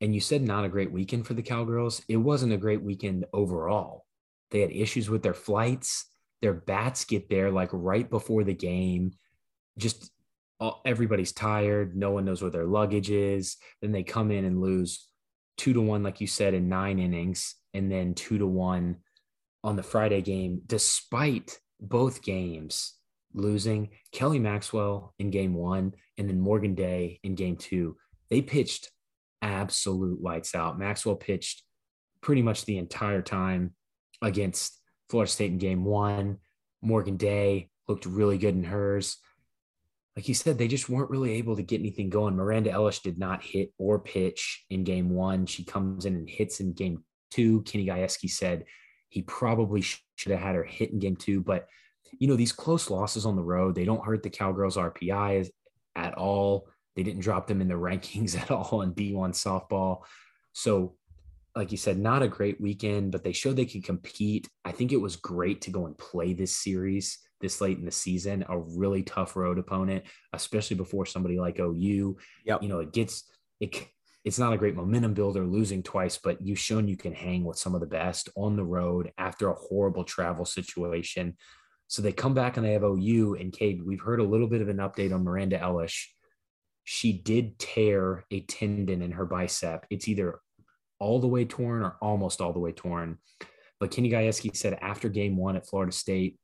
And 0.00 0.14
you 0.14 0.20
said 0.20 0.42
not 0.42 0.64
a 0.64 0.68
great 0.68 0.92
weekend 0.92 1.26
for 1.26 1.34
the 1.34 1.42
Cowgirls. 1.42 2.02
It 2.08 2.16
wasn't 2.16 2.52
a 2.52 2.58
great 2.58 2.82
weekend 2.82 3.26
overall. 3.32 4.06
They 4.50 4.60
had 4.60 4.72
issues 4.72 5.10
with 5.10 5.22
their 5.22 5.34
flights. 5.34 6.06
Their 6.40 6.54
bats 6.54 7.04
get 7.04 7.28
there 7.28 7.50
like 7.50 7.68
right 7.72 8.08
before 8.08 8.44
the 8.44 8.54
game. 8.54 9.12
Just 9.78 10.10
all, 10.58 10.80
everybody's 10.84 11.32
tired. 11.32 11.96
No 11.96 12.12
one 12.12 12.24
knows 12.24 12.42
where 12.42 12.50
their 12.50 12.66
luggage 12.66 13.10
is. 13.10 13.56
Then 13.80 13.92
they 13.92 14.02
come 14.02 14.30
in 14.30 14.44
and 14.44 14.60
lose 14.60 15.06
two 15.56 15.72
to 15.74 15.80
one, 15.80 16.02
like 16.02 16.20
you 16.20 16.26
said, 16.26 16.54
in 16.54 16.68
nine 16.68 16.98
innings, 16.98 17.54
and 17.74 17.92
then 17.92 18.14
two 18.14 18.38
to 18.38 18.46
one 18.46 18.96
on 19.62 19.76
the 19.76 19.82
Friday 19.82 20.22
game, 20.22 20.62
despite 20.66 21.58
both 21.78 22.22
games 22.22 22.94
losing. 23.34 23.90
Kelly 24.12 24.38
Maxwell 24.38 25.14
in 25.18 25.30
game 25.30 25.54
one, 25.54 25.92
and 26.18 26.28
then 26.28 26.40
Morgan 26.40 26.74
Day 26.74 27.20
in 27.22 27.34
game 27.34 27.56
two. 27.56 27.96
They 28.30 28.40
pitched 28.42 28.90
absolute 29.42 30.22
lights 30.22 30.54
out. 30.54 30.78
Maxwell 30.78 31.16
pitched 31.16 31.62
pretty 32.20 32.42
much 32.42 32.64
the 32.64 32.78
entire 32.78 33.22
time 33.22 33.74
against 34.22 34.80
Florida 35.08 35.30
State 35.30 35.52
in 35.52 35.58
game 35.58 35.84
one. 35.84 36.38
Morgan 36.82 37.16
Day 37.16 37.70
looked 37.88 38.06
really 38.06 38.38
good 38.38 38.54
in 38.54 38.64
hers. 38.64 39.16
Like 40.16 40.28
you 40.28 40.34
said, 40.34 40.58
they 40.58 40.68
just 40.68 40.88
weren't 40.88 41.10
really 41.10 41.32
able 41.34 41.56
to 41.56 41.62
get 41.62 41.80
anything 41.80 42.10
going. 42.10 42.36
Miranda 42.36 42.70
Elish 42.70 43.02
did 43.02 43.18
not 43.18 43.42
hit 43.42 43.72
or 43.78 43.98
pitch 43.98 44.64
in 44.70 44.84
game 44.84 45.10
one. 45.10 45.46
She 45.46 45.64
comes 45.64 46.04
in 46.04 46.14
and 46.14 46.28
hits 46.28 46.60
in 46.60 46.72
game 46.72 47.04
two. 47.30 47.62
Kenny 47.62 47.86
Gajewski 47.86 48.28
said 48.28 48.64
he 49.08 49.22
probably 49.22 49.82
should 49.82 50.32
have 50.32 50.40
had 50.40 50.56
her 50.56 50.64
hit 50.64 50.90
in 50.90 50.98
game 50.98 51.16
two, 51.16 51.40
but 51.40 51.66
you 52.18 52.28
know, 52.28 52.36
these 52.36 52.52
close 52.52 52.90
losses 52.90 53.24
on 53.24 53.36
the 53.36 53.42
road, 53.42 53.74
they 53.74 53.84
don't 53.84 54.04
hurt 54.04 54.22
the 54.22 54.30
Cowgirls 54.30 54.76
RPI 54.76 55.48
at 55.96 56.14
all. 56.14 56.68
They 56.96 57.02
didn't 57.02 57.22
drop 57.22 57.46
them 57.46 57.60
in 57.60 57.68
the 57.68 57.74
rankings 57.88 58.40
at 58.40 58.50
all 58.50 58.82
in 58.82 58.94
D1 58.94 59.32
softball. 59.32 60.02
So, 60.52 60.96
like 61.56 61.72
you 61.72 61.78
said, 61.78 61.98
not 61.98 62.22
a 62.22 62.28
great 62.28 62.60
weekend, 62.60 63.12
but 63.12 63.24
they 63.24 63.32
showed 63.32 63.56
they 63.56 63.66
could 63.66 63.84
compete. 63.84 64.48
I 64.64 64.72
think 64.72 64.92
it 64.92 65.00
was 65.00 65.16
great 65.16 65.62
to 65.62 65.70
go 65.70 65.86
and 65.86 65.98
play 65.98 66.32
this 66.32 66.56
series 66.56 67.18
this 67.40 67.60
late 67.60 67.78
in 67.78 67.84
the 67.84 67.90
season, 67.90 68.44
a 68.48 68.58
really 68.58 69.02
tough 69.02 69.34
road 69.34 69.58
opponent, 69.58 70.04
especially 70.32 70.76
before 70.76 71.06
somebody 71.06 71.38
like 71.38 71.58
OU. 71.58 72.16
Yep. 72.44 72.62
You 72.62 72.68
know, 72.68 72.80
it 72.80 72.92
gets 72.92 73.24
it 73.60 73.86
it's 74.22 74.38
not 74.38 74.52
a 74.52 74.58
great 74.58 74.76
momentum 74.76 75.14
builder 75.14 75.46
losing 75.46 75.82
twice, 75.82 76.18
but 76.18 76.42
you've 76.42 76.58
shown 76.58 76.88
you 76.88 76.96
can 76.96 77.14
hang 77.14 77.42
with 77.42 77.56
some 77.56 77.74
of 77.74 77.80
the 77.80 77.86
best 77.86 78.28
on 78.36 78.54
the 78.54 78.64
road 78.64 79.12
after 79.16 79.48
a 79.48 79.54
horrible 79.54 80.04
travel 80.04 80.44
situation. 80.44 81.36
So 81.88 82.02
they 82.02 82.12
come 82.12 82.34
back 82.34 82.56
and 82.56 82.66
they 82.66 82.74
have 82.74 82.84
OU 82.84 83.36
and 83.40 83.50
Cade. 83.50 83.82
We've 83.82 84.00
heard 84.00 84.20
a 84.20 84.24
little 84.24 84.46
bit 84.46 84.60
of 84.60 84.68
an 84.68 84.76
update 84.76 85.14
on 85.14 85.24
Miranda 85.24 85.58
Elish. 85.58 86.04
She 86.92 87.12
did 87.12 87.56
tear 87.60 88.24
a 88.32 88.40
tendon 88.40 89.00
in 89.00 89.12
her 89.12 89.24
bicep. 89.24 89.86
It's 89.90 90.08
either 90.08 90.40
all 90.98 91.20
the 91.20 91.28
way 91.28 91.44
torn 91.44 91.84
or 91.84 91.96
almost 92.02 92.40
all 92.40 92.52
the 92.52 92.58
way 92.58 92.72
torn. 92.72 93.18
But 93.78 93.92
Kenny 93.92 94.10
Gajewski 94.10 94.56
said 94.56 94.76
after 94.82 95.08
game 95.08 95.36
one 95.36 95.54
at 95.54 95.68
Florida 95.68 95.92
State, 95.92 96.40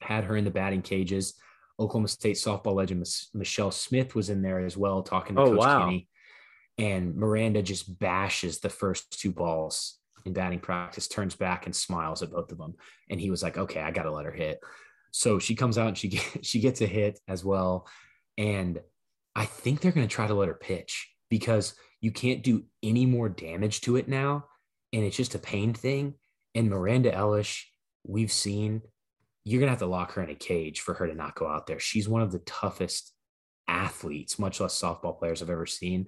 had 0.00 0.24
her 0.24 0.34
in 0.34 0.44
the 0.44 0.50
batting 0.50 0.80
cages. 0.80 1.34
Oklahoma 1.78 2.08
State 2.08 2.36
softball 2.36 2.74
legend 2.74 3.00
Mich- 3.00 3.26
Michelle 3.34 3.70
Smith 3.70 4.14
was 4.14 4.30
in 4.30 4.40
there 4.40 4.60
as 4.60 4.78
well, 4.78 5.02
talking 5.02 5.36
to 5.36 5.42
Oh, 5.42 5.50
Coach 5.50 5.58
wow. 5.58 5.84
Kenny. 5.84 6.08
And 6.78 7.14
Miranda 7.14 7.60
just 7.60 7.98
bashes 7.98 8.60
the 8.60 8.70
first 8.70 9.20
two 9.20 9.30
balls 9.30 9.98
in 10.24 10.32
batting 10.32 10.60
practice, 10.60 11.06
turns 11.06 11.36
back 11.36 11.66
and 11.66 11.76
smiles 11.76 12.22
at 12.22 12.30
both 12.30 12.50
of 12.50 12.56
them. 12.56 12.76
And 13.10 13.20
he 13.20 13.28
was 13.28 13.42
like, 13.42 13.58
"Okay, 13.58 13.82
I 13.82 13.90
got 13.90 14.04
to 14.04 14.10
let 14.10 14.24
her 14.24 14.32
hit." 14.32 14.58
So 15.10 15.38
she 15.38 15.54
comes 15.54 15.76
out 15.76 15.88
and 15.88 15.98
she 15.98 16.08
get, 16.16 16.46
she 16.46 16.60
gets 16.60 16.80
a 16.80 16.86
hit 16.86 17.20
as 17.28 17.44
well. 17.44 17.86
And 18.38 18.80
I 19.36 19.44
think 19.44 19.80
they're 19.80 19.92
going 19.92 20.08
to 20.08 20.12
try 20.12 20.26
to 20.26 20.34
let 20.34 20.48
her 20.48 20.54
pitch 20.54 21.08
because 21.30 21.74
you 22.00 22.10
can't 22.10 22.42
do 22.42 22.64
any 22.82 23.06
more 23.06 23.28
damage 23.28 23.82
to 23.82 23.96
it 23.96 24.08
now, 24.08 24.46
and 24.92 25.04
it's 25.04 25.16
just 25.16 25.34
a 25.34 25.38
pain 25.38 25.74
thing. 25.74 26.14
And 26.54 26.70
Miranda 26.70 27.12
Elish, 27.12 27.62
we've 28.04 28.32
seen 28.32 28.82
you're 29.44 29.60
gonna 29.60 29.70
have 29.70 29.78
to 29.78 29.86
lock 29.86 30.12
her 30.14 30.22
in 30.24 30.30
a 30.30 30.34
cage 30.34 30.80
for 30.80 30.94
her 30.94 31.06
to 31.06 31.14
not 31.14 31.36
go 31.36 31.46
out 31.46 31.68
there. 31.68 31.78
She's 31.78 32.08
one 32.08 32.20
of 32.20 32.32
the 32.32 32.40
toughest 32.40 33.12
athletes, 33.68 34.40
much 34.40 34.58
less 34.58 34.80
softball 34.80 35.16
players 35.16 35.40
I've 35.40 35.50
ever 35.50 35.66
seen. 35.66 36.06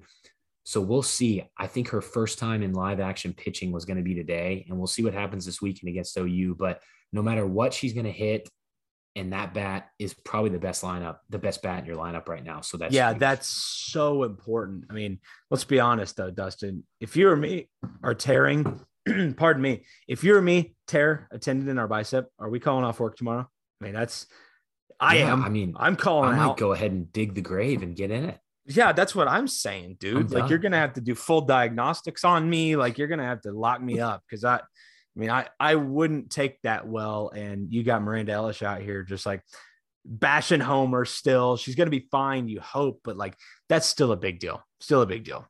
So 0.65 0.81
we'll 0.81 1.03
see. 1.03 1.45
I 1.57 1.69
think 1.69 1.89
her 1.91 2.01
first 2.01 2.41
time 2.41 2.65
in 2.65 2.73
live 2.73 2.99
action 2.99 3.33
pitching 3.33 3.71
was 3.71 3.85
going 3.85 3.97
to 3.97 4.03
be 4.03 4.17
today, 4.17 4.67
and 4.69 4.77
we'll 4.77 4.89
see 4.89 5.05
what 5.05 5.15
happens 5.15 5.47
this 5.47 5.63
weekend 5.63 5.89
against 5.89 6.17
OU. 6.19 6.57
But 6.59 6.83
no 7.13 7.23
matter 7.23 7.47
what 7.47 7.73
she's 7.73 7.93
going 7.93 8.07
to 8.07 8.13
hit, 8.13 8.49
and 9.19 9.33
that 9.33 9.53
bat 9.53 9.89
is 9.99 10.15
probably 10.15 10.51
the 10.51 10.59
best 10.59 10.83
lineup, 10.83 11.17
the 11.29 11.39
best 11.39 11.61
bat 11.61 11.81
in 11.81 11.87
your 11.87 11.97
lineup 11.97 12.29
right 12.29 12.45
now. 12.45 12.61
So 12.61 12.77
that's 12.77 12.95
yeah, 12.95 13.11
huge. 13.11 13.19
that's 13.21 13.49
so 13.49 14.23
important. 14.23 14.85
I 14.89 14.93
mean, 14.95 15.19
let's 15.51 15.65
be 15.65 15.81
honest 15.81 16.17
though, 16.17 16.31
Dustin. 16.31 16.85
If 17.01 17.17
you 17.17 17.29
or 17.29 17.37
me 17.37 17.69
are 18.03 18.15
tearing, 18.15 18.81
pardon 19.37 19.61
me, 19.61 19.85
if 20.07 20.23
you 20.23 20.37
or 20.37 20.43
me 20.43 20.77
tear 20.87 21.29
a 21.33 21.39
tendon 21.39 21.69
in 21.69 21.79
our 21.79 21.89
bicep, 21.89 22.29
are 22.39 22.49
we 22.49 22.61
calling 22.61 22.85
off 22.85 23.01
work 23.01 23.17
tomorrow? 23.17 23.49
I 23.81 23.85
mean, 23.85 23.95
that's 23.95 24.27
I 25.01 25.19
Yeah, 25.19 25.33
am. 25.33 25.43
I 25.45 25.49
mean, 25.49 25.75
I'm 25.77 25.97
calling 25.97 26.31
I 26.31 26.37
might 26.37 26.45
out. 26.51 26.57
go 26.57 26.73
ahead 26.73 26.93
and 26.93 27.13
dig 27.13 27.35
the 27.35 27.41
grave 27.43 27.83
and 27.83 27.97
get 27.97 28.11
in 28.11 28.25
it. 28.25 28.39
Yeah, 28.67 28.93
that's 28.93 29.15
what 29.15 29.29
I'm 29.29 29.49
saying, 29.49 29.97
dude. 29.99 30.33
I'm 30.33 30.41
like 30.41 30.51
you're 30.51 30.59
gonna 30.59 30.77
have 30.79 30.93
to 30.95 31.01
do 31.01 31.15
full 31.15 31.41
diagnostics 31.41 32.25
on 32.25 32.49
me. 32.49 32.77
Like 32.77 32.99
you're 32.99 33.09
gonna 33.09 33.25
have 33.25 33.41
to 33.43 33.53
lock 33.53 33.83
me 33.83 33.99
up 33.99 34.23
because 34.29 34.45
I 34.45 34.61
mean, 35.21 35.31
I 35.31 35.49
I 35.59 35.75
wouldn't 35.75 36.31
take 36.31 36.63
that 36.63 36.87
well. 36.87 37.31
And 37.35 37.73
you 37.73 37.83
got 37.83 38.03
Miranda 38.03 38.33
Elish 38.33 38.63
out 38.63 38.81
here 38.83 39.03
just 39.03 39.27
like 39.27 39.43
bashing 40.05 40.61
Homer. 40.61 41.05
Still, 41.05 41.57
she's 41.57 41.75
gonna 41.75 41.91
be 41.91 42.09
fine. 42.11 42.49
You 42.49 42.61
hope, 42.61 43.01
but 43.05 43.17
like 43.17 43.37
that's 43.69 43.87
still 43.87 44.13
a 44.13 44.17
big 44.17 44.39
deal. 44.39 44.63
Still 44.81 45.03
a 45.03 45.07
big 45.07 45.25
deal. 45.25 45.47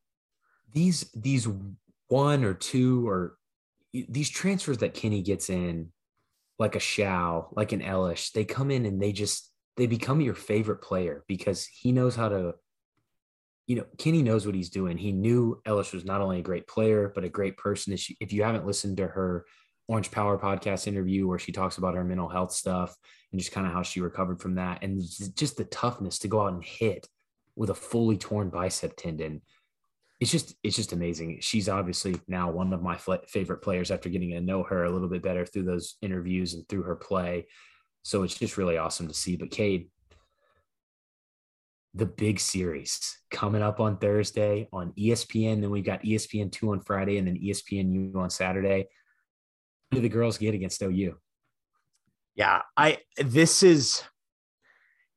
these 0.73 1.11
these 1.15 1.49
one 2.09 2.45
or 2.45 2.55
two 2.55 3.07
or 3.09 3.37
these 3.93 4.31
transfers 4.31 4.79
that 4.79 4.95
Kenny 4.95 5.23
gets 5.23 5.51
in, 5.51 5.93
like 6.59 6.77
a 6.77 6.81
Shao, 6.81 7.49
like 7.53 7.73
an 7.73 7.81
Elish, 7.81 8.33
they 8.33 8.45
come 8.45 8.71
in 8.71 8.87
and 8.87 9.01
they 9.01 9.13
just 9.13 9.51
they 9.77 9.87
become 9.87 10.21
your 10.21 10.35
favorite 10.35 10.83
player 10.83 11.25
because 11.29 11.67
he 11.67 11.93
knows 11.93 12.17
how 12.17 12.29
to. 12.29 12.55
You 13.69 13.77
know, 13.77 13.85
Kenny 13.99 14.23
knows 14.23 14.45
what 14.45 14.57
he's 14.57 14.71
doing. 14.71 14.99
He 14.99 15.13
knew 15.13 15.63
Elish 15.65 15.95
was 15.95 16.05
not 16.05 16.21
only 16.21 16.41
a 16.41 16.43
great 16.43 16.67
player 16.67 17.13
but 17.15 17.23
a 17.23 17.29
great 17.29 17.57
person. 17.57 17.93
If, 17.93 18.33
you 18.33 18.43
haven't 18.43 18.67
listened 18.67 18.97
to 18.97 19.07
her 19.07 19.45
Orange 19.87 20.11
Power 20.11 20.37
podcast 20.39 20.89
interview 20.89 21.29
where 21.29 21.39
she 21.39 21.53
talks 21.53 21.79
about 21.79 21.95
her 21.95 22.03
mental 22.03 22.29
health 22.29 22.51
stuff 22.51 22.97
and 23.31 23.41
just 23.41 23.53
kind 23.53 23.67
of 23.67 23.73
how 23.73 23.83
she 23.83 24.01
recovered 24.01 24.41
from 24.41 24.57
that, 24.57 24.83
and 24.83 25.01
just 25.37 25.57
the 25.57 25.65
toughness 25.67 26.19
to 26.21 26.29
go 26.29 26.41
out 26.41 26.53
and 26.53 26.65
hit 26.65 27.07
with 27.55 27.71
a 27.71 27.75
fully 27.75 28.17
torn 28.17 28.51
bicep 28.51 28.97
tendon 28.97 29.43
it's 30.21 30.31
just 30.31 30.57
it's 30.63 30.77
just 30.77 30.93
amazing. 30.93 31.39
She's 31.41 31.69
obviously 31.69 32.17
now 32.27 32.51
one 32.51 32.73
of 32.73 32.83
my 32.83 32.97
fl- 32.97 33.15
favorite 33.29 33.63
players 33.63 33.91
after 33.91 34.09
getting 34.09 34.31
to 34.31 34.41
know 34.41 34.65
her 34.65 34.85
a 34.85 34.91
little 34.91 35.09
bit 35.09 35.23
better 35.23 35.47
through 35.47 35.65
those 35.65 35.97
interviews 36.03 36.55
and 36.55 36.69
through 36.69 36.83
her 36.83 36.97
play. 36.97 37.47
So 38.03 38.23
it's 38.25 38.37
just 38.37 38.57
really 38.57 38.79
awesome 38.79 39.07
to 39.09 39.15
see. 39.15 39.37
But 39.37 39.51
Cade, 39.51 39.91
the 41.99 42.07
big 42.07 42.39
series 42.39 43.19
coming 43.31 43.63
up 43.63 43.81
on 43.81 43.99
Thursday 43.99 44.69
on 44.73 44.93
ESPN. 44.93 45.61
Then 45.61 45.71
we've 45.71 45.85
got 45.85 46.03
ESPN 46.03 46.53
two 46.53 46.71
on 46.73 46.81
Friday, 46.81 47.19
and 47.19 47.27
then 47.27 47.37
ESPN 47.37 47.93
U 47.93 48.21
on 48.21 48.31
Saturday. 48.31 48.89
Who 49.91 49.97
do 49.97 50.03
the 50.03 50.09
girls 50.09 50.39
get 50.39 50.55
against 50.55 50.83
OU? 50.83 51.17
Yeah, 52.35 52.63
I 52.77 52.99
this 53.17 53.63
is 53.63 54.03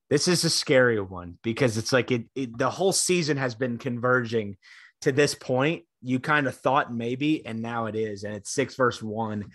this 0.09 0.27
is 0.27 0.43
a 0.43 0.49
scary 0.49 0.99
one 0.99 1.37
because 1.43 1.77
it's 1.77 1.93
like 1.93 2.11
it, 2.11 2.25
it 2.35 2.57
the 2.57 2.69
whole 2.69 2.91
season 2.93 3.37
has 3.37 3.55
been 3.55 3.77
converging 3.77 4.57
to 5.01 5.11
this 5.11 5.35
point 5.35 5.83
you 6.01 6.19
kind 6.19 6.47
of 6.47 6.55
thought 6.55 6.93
maybe, 6.93 7.45
and 7.45 7.61
now 7.61 7.85
it 7.85 7.95
is, 7.95 8.23
and 8.23 8.33
it's 8.33 8.51
six 8.51 8.75
versus 8.75 9.03
one, 9.03 9.45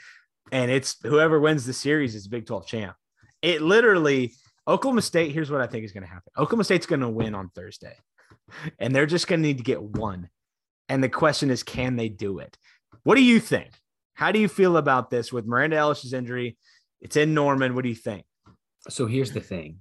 and 0.52 0.70
it's 0.70 0.96
whoever 1.02 1.40
wins 1.40 1.66
the 1.66 1.72
series 1.72 2.14
is 2.14 2.28
Big 2.28 2.46
12 2.46 2.66
champ. 2.66 2.96
It 3.42 3.62
literally 3.62 4.32
Oklahoma 4.68 5.02
State. 5.02 5.32
Here's 5.32 5.50
what 5.50 5.60
I 5.60 5.66
think 5.66 5.84
is 5.84 5.92
going 5.92 6.02
to 6.02 6.08
happen. 6.08 6.32
Oklahoma 6.36 6.64
State's 6.64 6.86
going 6.86 7.00
to 7.00 7.08
win 7.08 7.34
on 7.34 7.50
Thursday, 7.54 7.96
and 8.78 8.94
they're 8.94 9.06
just 9.06 9.28
going 9.28 9.40
to 9.40 9.46
need 9.46 9.58
to 9.58 9.64
get 9.64 9.82
one. 9.82 10.28
And 10.88 11.02
the 11.02 11.08
question 11.08 11.50
is, 11.50 11.62
can 11.62 11.96
they 11.96 12.08
do 12.08 12.38
it? 12.38 12.56
What 13.02 13.16
do 13.16 13.22
you 13.22 13.40
think? 13.40 13.70
How 14.14 14.32
do 14.32 14.38
you 14.38 14.48
feel 14.48 14.76
about 14.76 15.10
this 15.10 15.32
with 15.32 15.46
Miranda 15.46 15.76
Elish's 15.76 16.12
injury? 16.12 16.56
It's 17.00 17.16
in 17.16 17.34
Norman. 17.34 17.74
What 17.74 17.82
do 17.82 17.88
you 17.88 17.94
think? 17.94 18.24
So 18.88 19.06
here's 19.06 19.32
the 19.32 19.40
thing 19.40 19.80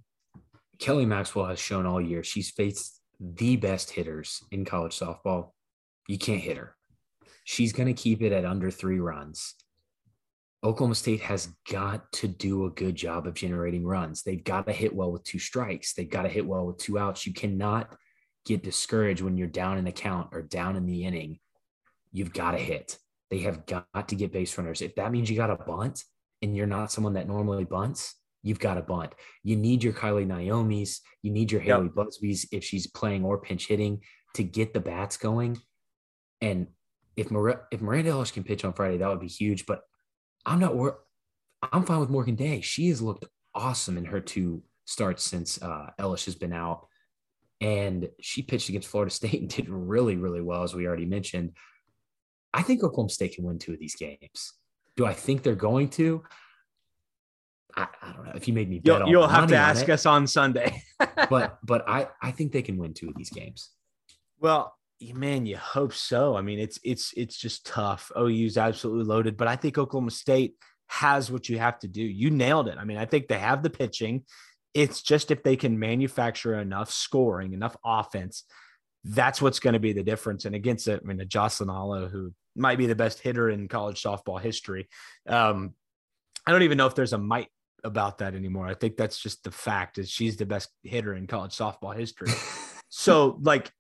Kelly 0.80 1.06
Maxwell 1.06 1.46
has 1.46 1.60
shown 1.60 1.86
all 1.86 2.02
year 2.02 2.24
she's 2.24 2.50
faced 2.52 3.00
the 3.20 3.56
best 3.56 3.92
hitters 3.92 4.44
in 4.52 4.66
college 4.66 4.98
softball. 4.98 5.52
You 6.08 6.18
can't 6.18 6.42
hit 6.42 6.58
her. 6.58 6.76
She's 7.44 7.74
going 7.74 7.88
to 7.88 8.02
keep 8.02 8.22
it 8.22 8.32
at 8.32 8.46
under 8.46 8.72
three 8.72 9.00
runs. 9.00 9.56
Oklahoma 10.66 10.96
State 10.96 11.22
has 11.22 11.50
got 11.70 12.12
to 12.14 12.28
do 12.28 12.66
a 12.66 12.72
good 12.72 12.96
job 12.96 13.28
of 13.28 13.36
generating 13.36 13.86
runs. 13.86 14.24
They've 14.24 14.44
got 14.44 14.66
to 14.66 14.74
hit 14.74 14.96
well 14.96 15.12
with 15.12 15.24
two 15.24 15.38
strikes. 15.38 15.94
They've 15.94 16.10
got 16.10 16.24
to 16.24 16.30
hit 16.30 16.46
well 16.46 16.66
with 16.66 16.80
two 16.80 16.98
outs. 16.98 17.28
You 17.28 17.34
cannot 17.34 17.96
get 18.46 18.64
discouraged 18.64 19.22
when 19.22 19.38
you're 19.38 19.48
down 19.48 19.78
in 19.78 19.86
the 19.86 19.92
count 19.92 20.30
or 20.32 20.42
down 20.42 20.76
in 20.76 20.88
the 20.88 21.06
inning. 21.06 21.38
You've 22.12 22.34
got 22.34 22.52
to 22.52 22.58
hit. 22.58 22.98
They 23.30 23.40
have 23.40 23.68
got 23.68 24.08
to 24.08 24.16
get 24.16 24.34
base 24.34 24.58
runners. 24.58 24.82
If 24.82 24.96
that 24.96 25.12
means 25.12 25.30
you 25.30 25.36
got 25.36 25.48
to 25.48 25.56
bunt 25.56 26.04
and 26.42 26.58
you're 26.58 26.66
not 26.66 26.92
someone 26.92 27.14
that 27.14 27.28
normally 27.28 27.66
bunts, 27.66 28.16
you've 28.42 28.60
got 28.60 28.74
to 28.74 28.82
bunt. 28.82 29.14
You 29.44 29.58
need 29.58 29.84
your 29.84 29.94
Kiley 29.94 30.26
Naomi's, 30.26 31.02
you 31.22 31.32
need 31.32 31.52
your 31.52 31.62
Haley 31.62 31.86
yep. 31.86 31.96
Busby's 31.96 32.48
if 32.52 32.64
she's 32.64 32.88
playing 32.88 33.24
or 33.24 33.40
pinch 33.40 33.68
hitting 33.68 34.02
to 34.34 34.44
get 34.44 34.74
the 34.74 34.80
bats 34.80 35.18
going. 35.18 35.60
And 36.42 36.68
if 37.16 37.28
if 37.28 37.82
Miranda 37.82 38.12
Elish 38.12 38.34
can 38.34 38.44
pitch 38.44 38.66
on 38.66 38.74
Friday, 38.74 38.98
that 38.98 39.10
would 39.10 39.20
be 39.20 39.28
huge. 39.28 39.68
But 39.68 39.82
I'm 40.46 40.60
not 40.60 40.76
worried. 40.76 40.96
I'm 41.72 41.84
fine 41.84 42.00
with 42.00 42.10
Morgan 42.10 42.36
Day. 42.36 42.62
She 42.62 42.90
has 42.90 43.02
looked 43.02 43.26
awesome 43.54 43.98
in 43.98 44.06
her 44.06 44.20
two 44.20 44.62
starts 44.86 45.24
since 45.24 45.62
uh, 45.62 45.92
Elish 46.00 46.26
has 46.26 46.36
been 46.36 46.54
out. 46.54 46.88
And 47.62 48.10
she 48.22 48.42
pitched 48.42 48.70
against 48.70 48.88
Florida 48.88 49.12
State 49.12 49.40
and 49.40 49.50
did 49.50 49.70
really, 49.70 50.18
really 50.18 50.42
well, 50.42 50.64
as 50.64 50.76
we 50.76 50.86
already 50.86 51.06
mentioned. 51.06 51.54
I 52.54 52.62
think 52.62 52.84
Oklahoma 52.84 53.10
State 53.10 53.36
can 53.36 53.46
win 53.46 53.60
two 53.60 53.74
of 53.74 53.80
these 53.80 53.96
games. 53.96 54.54
Do 54.96 55.06
I 55.06 55.14
think 55.14 55.44
they're 55.44 55.56
going 55.56 55.90
to? 55.92 56.24
I, 57.76 57.88
I 58.02 58.14
don't 58.14 58.26
know. 58.26 58.32
If 58.36 58.48
you 58.48 58.54
made 58.54 58.70
me 58.70 58.80
bet, 58.80 59.00
you'll, 59.00 59.10
you'll 59.10 59.28
have 59.28 59.50
to 59.50 59.58
ask 59.58 59.84
it, 59.84 59.92
us 59.92 60.06
on 60.06 60.28
Sunday. 60.28 60.82
but 61.30 61.60
but 61.64 61.84
I 61.90 62.08
I 62.22 62.32
think 62.32 62.54
they 62.54 62.62
can 62.62 62.78
win 62.78 62.94
two 62.94 63.10
of 63.10 63.16
these 63.18 63.30
games. 63.30 63.72
Well, 64.40 64.74
man, 65.02 65.46
you 65.46 65.58
hope 65.58 65.94
so. 65.94 66.36
I 66.36 66.42
mean, 66.42 66.60
it's 66.60 66.80
it's 66.84 67.14
it's 67.18 67.38
just 67.38 67.66
tough. 67.66 68.12
OU's 68.18 68.58
absolutely 68.58 69.06
loaded, 69.06 69.38
but 69.38 69.48
I 69.48 69.56
think 69.56 69.78
Oklahoma 69.78 70.12
State 70.12 70.56
has 70.88 71.32
what 71.32 71.50
you 71.50 71.58
have 71.58 71.80
to 71.80 71.88
do. 71.88 72.02
You 72.02 72.30
nailed 72.30 72.68
it. 72.68 72.78
I 72.80 72.84
mean, 72.86 72.98
I 72.98 73.06
think 73.06 73.28
they 73.28 73.40
have 73.40 73.64
the 73.64 73.70
pitching. 73.70 74.24
It's 74.74 75.02
just 75.02 75.32
if 75.32 75.44
they 75.44 75.56
can 75.56 75.80
manufacture 75.80 76.60
enough 76.60 76.92
scoring, 76.92 77.54
enough 77.54 77.76
offense, 77.84 78.44
that's 79.04 79.42
what's 79.42 79.60
going 79.60 79.74
to 79.74 79.80
be 79.80 79.94
the 79.94 80.04
difference. 80.04 80.46
And 80.46 80.56
against 80.56 80.88
it, 80.88 81.02
I 81.04 81.08
mean, 81.08 81.20
a 81.20 81.26
Jocelyn 81.26 81.70
Alo, 81.70 82.08
who 82.08 82.34
might 82.56 82.78
be 82.78 82.86
the 82.86 82.96
best 82.96 83.20
hitter 83.20 83.50
in 83.50 83.68
college 83.68 84.02
softball 84.02 84.42
history. 84.42 84.88
Um, 85.28 85.74
I 86.46 86.52
don't 86.52 86.64
even 86.64 86.78
know 86.78 86.88
if 86.88 86.96
there's 86.96 87.14
a 87.14 87.18
might 87.18 87.50
about 87.84 88.18
that 88.18 88.36
anymore. 88.36 88.68
I 88.68 88.74
think 88.74 88.98
that's 88.98 89.20
just 89.20 89.44
the 89.44 89.52
fact 89.52 89.98
is 89.98 90.10
she's 90.10 90.38
the 90.38 90.46
best 90.46 90.70
hitter 90.84 91.14
in 91.14 91.28
college 91.28 91.56
softball 91.56 91.96
history. 91.96 92.32
so 92.90 93.38
like 93.42 93.72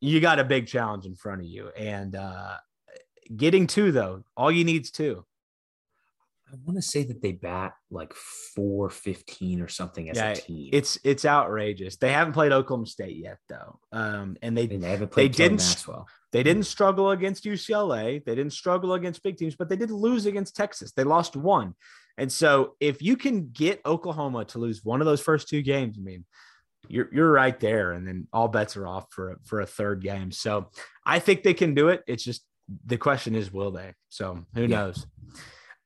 you 0.00 0.20
got 0.20 0.38
a 0.38 0.44
big 0.44 0.66
challenge 0.66 1.06
in 1.06 1.14
front 1.14 1.40
of 1.40 1.46
you. 1.46 1.68
And 1.76 2.14
uh, 2.14 2.56
getting 3.36 3.66
two, 3.66 3.92
though, 3.92 4.22
all 4.36 4.50
you 4.50 4.64
need 4.64 4.82
is 4.82 4.90
two. 4.90 5.24
I 6.50 6.56
want 6.64 6.76
to 6.76 6.82
say 6.82 7.02
that 7.04 7.20
they 7.20 7.32
bat 7.32 7.74
like 7.90 8.14
415 8.14 9.60
or 9.60 9.68
something 9.68 10.08
as 10.08 10.16
yeah, 10.16 10.30
a 10.30 10.36
team. 10.36 10.70
It's 10.72 10.98
it's 11.04 11.26
outrageous. 11.26 11.96
They 11.96 12.10
haven't 12.10 12.32
played 12.32 12.52
Oklahoma 12.52 12.86
State 12.86 13.16
yet 13.16 13.36
though. 13.50 13.78
Um, 13.92 14.36
and 14.40 14.56
they 14.56 14.64
and 14.64 14.82
they 14.82 14.90
haven't 14.90 15.10
played 15.10 15.34
they 15.34 15.36
didn't 15.36 15.58
Maxwell. 15.58 16.06
They 16.32 16.42
didn't 16.42 16.64
struggle 16.64 17.10
against 17.10 17.44
UCLA. 17.44 18.24
They 18.24 18.34
didn't 18.34 18.54
struggle 18.54 18.94
against 18.94 19.22
big 19.22 19.36
teams, 19.36 19.56
but 19.56 19.68
they 19.68 19.76
did 19.76 19.90
lose 19.90 20.24
against 20.24 20.56
Texas. 20.56 20.92
They 20.92 21.04
lost 21.04 21.36
one. 21.36 21.74
And 22.16 22.32
so 22.32 22.76
if 22.80 23.02
you 23.02 23.16
can 23.16 23.50
get 23.50 23.80
Oklahoma 23.84 24.44
to 24.46 24.58
lose 24.58 24.84
one 24.84 25.00
of 25.00 25.06
those 25.06 25.20
first 25.20 25.48
two 25.48 25.62
games, 25.62 25.96
I 25.98 26.02
mean, 26.02 26.24
you're 26.88 27.08
you're 27.12 27.32
right 27.32 27.58
there, 27.58 27.92
and 27.92 28.06
then 28.06 28.28
all 28.32 28.48
bets 28.48 28.76
are 28.76 28.86
off 28.86 29.06
for 29.10 29.32
a, 29.32 29.36
for 29.44 29.60
a 29.60 29.66
third 29.66 30.02
game. 30.02 30.30
So 30.32 30.70
I 31.04 31.18
think 31.18 31.42
they 31.42 31.54
can 31.54 31.74
do 31.74 31.88
it. 31.88 32.02
It's 32.06 32.24
just 32.24 32.44
the 32.86 32.98
question 32.98 33.34
is, 33.34 33.52
will 33.52 33.70
they? 33.70 33.94
So 34.08 34.44
who 34.54 34.62
yeah. 34.62 34.66
knows? 34.68 35.06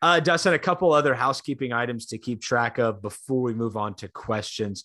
Uh, 0.01 0.19
Dustin, 0.19 0.53
a 0.53 0.59
couple 0.59 0.93
other 0.93 1.15
housekeeping 1.15 1.73
items 1.73 2.07
to 2.07 2.19
keep 2.19 2.43
track 2.43 2.79
of 2.79 3.01
before 3.01 3.41
we 3.41 3.55
move 3.55 3.77
on 3.77 3.95
to 3.95 4.09
questions. 4.09 4.85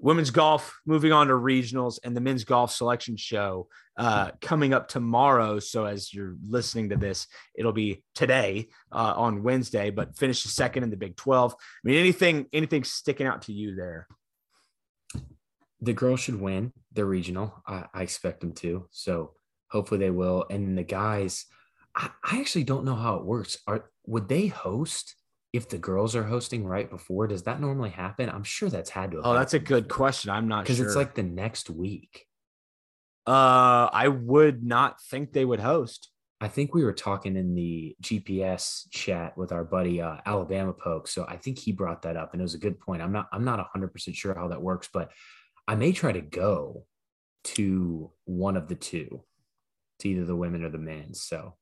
Women's 0.00 0.30
golf 0.30 0.78
moving 0.86 1.10
on 1.10 1.26
to 1.28 1.32
regionals 1.32 1.98
and 2.04 2.14
the 2.14 2.20
men's 2.20 2.44
golf 2.44 2.70
selection 2.70 3.16
show 3.16 3.66
uh, 3.96 4.30
coming 4.40 4.72
up 4.72 4.86
tomorrow. 4.86 5.58
So 5.58 5.86
as 5.86 6.14
you're 6.14 6.36
listening 6.46 6.90
to 6.90 6.96
this, 6.96 7.26
it'll 7.56 7.72
be 7.72 8.04
today 8.14 8.68
uh, 8.92 9.14
on 9.16 9.42
Wednesday, 9.42 9.90
but 9.90 10.16
finish 10.16 10.44
the 10.44 10.50
second 10.50 10.84
in 10.84 10.90
the 10.90 10.96
Big 10.96 11.16
12. 11.16 11.52
I 11.52 11.56
mean, 11.82 11.98
anything 11.98 12.46
anything 12.52 12.84
sticking 12.84 13.26
out 13.26 13.42
to 13.42 13.52
you 13.52 13.74
there? 13.74 14.06
The 15.80 15.92
girls 15.92 16.20
should 16.20 16.40
win 16.40 16.72
the 16.92 17.04
regional. 17.04 17.62
I, 17.66 17.84
I, 17.94 18.02
expect 18.02 18.40
them 18.40 18.52
to. 18.54 18.88
So 18.90 19.32
hopefully 19.70 20.00
they 20.00 20.10
will. 20.10 20.46
And 20.50 20.76
the 20.76 20.82
guys, 20.82 21.46
I, 21.94 22.10
I, 22.24 22.40
actually 22.40 22.64
don't 22.64 22.84
know 22.84 22.96
how 22.96 23.16
it 23.16 23.24
works. 23.24 23.58
Are 23.66 23.90
would 24.06 24.28
they 24.28 24.46
host 24.46 25.14
if 25.52 25.68
the 25.68 25.78
girls 25.78 26.16
are 26.16 26.24
hosting 26.24 26.66
right 26.66 26.90
before? 26.90 27.26
Does 27.26 27.44
that 27.44 27.60
normally 27.60 27.90
happen? 27.90 28.28
I'm 28.28 28.44
sure 28.44 28.68
that's 28.68 28.90
had 28.90 29.12
to. 29.12 29.20
oh, 29.22 29.34
that's 29.34 29.54
a 29.54 29.58
good 29.58 29.88
question. 29.88 30.30
I'm 30.30 30.48
not 30.48 30.64
because 30.64 30.78
sure. 30.78 30.86
it's 30.86 30.96
like 30.96 31.14
the 31.14 31.22
next 31.22 31.70
week. 31.70 32.26
Uh, 33.26 33.90
I 33.92 34.08
would 34.08 34.64
not 34.64 35.02
think 35.02 35.32
they 35.32 35.44
would 35.44 35.60
host. 35.60 36.10
I 36.40 36.48
think 36.48 36.72
we 36.72 36.84
were 36.84 36.92
talking 36.92 37.36
in 37.36 37.54
the 37.54 37.96
GPS 38.00 38.84
chat 38.90 39.36
with 39.36 39.50
our 39.50 39.64
buddy 39.64 40.00
uh, 40.00 40.18
Alabama 40.24 40.72
Poke, 40.72 41.08
so 41.08 41.26
I 41.28 41.36
think 41.36 41.58
he 41.58 41.72
brought 41.72 42.02
that 42.02 42.16
up, 42.16 42.32
and 42.32 42.40
it 42.40 42.44
was 42.44 42.54
a 42.54 42.58
good 42.58 42.78
point. 42.78 43.02
I'm 43.02 43.12
not 43.12 43.28
I'm 43.32 43.44
not 43.44 43.58
100 43.58 43.88
percent 43.92 44.16
sure 44.16 44.34
how 44.34 44.48
that 44.48 44.62
works, 44.62 44.88
but 44.92 45.10
I 45.68 45.74
may 45.74 45.92
try 45.92 46.12
to 46.12 46.22
go 46.22 46.86
to 47.44 48.10
one 48.24 48.56
of 48.56 48.68
the 48.68 48.74
two, 48.74 49.22
to 49.98 50.08
either 50.08 50.24
the 50.24 50.34
women 50.34 50.64
or 50.64 50.70
the 50.70 50.78
men. 50.78 51.12
So, 51.12 51.56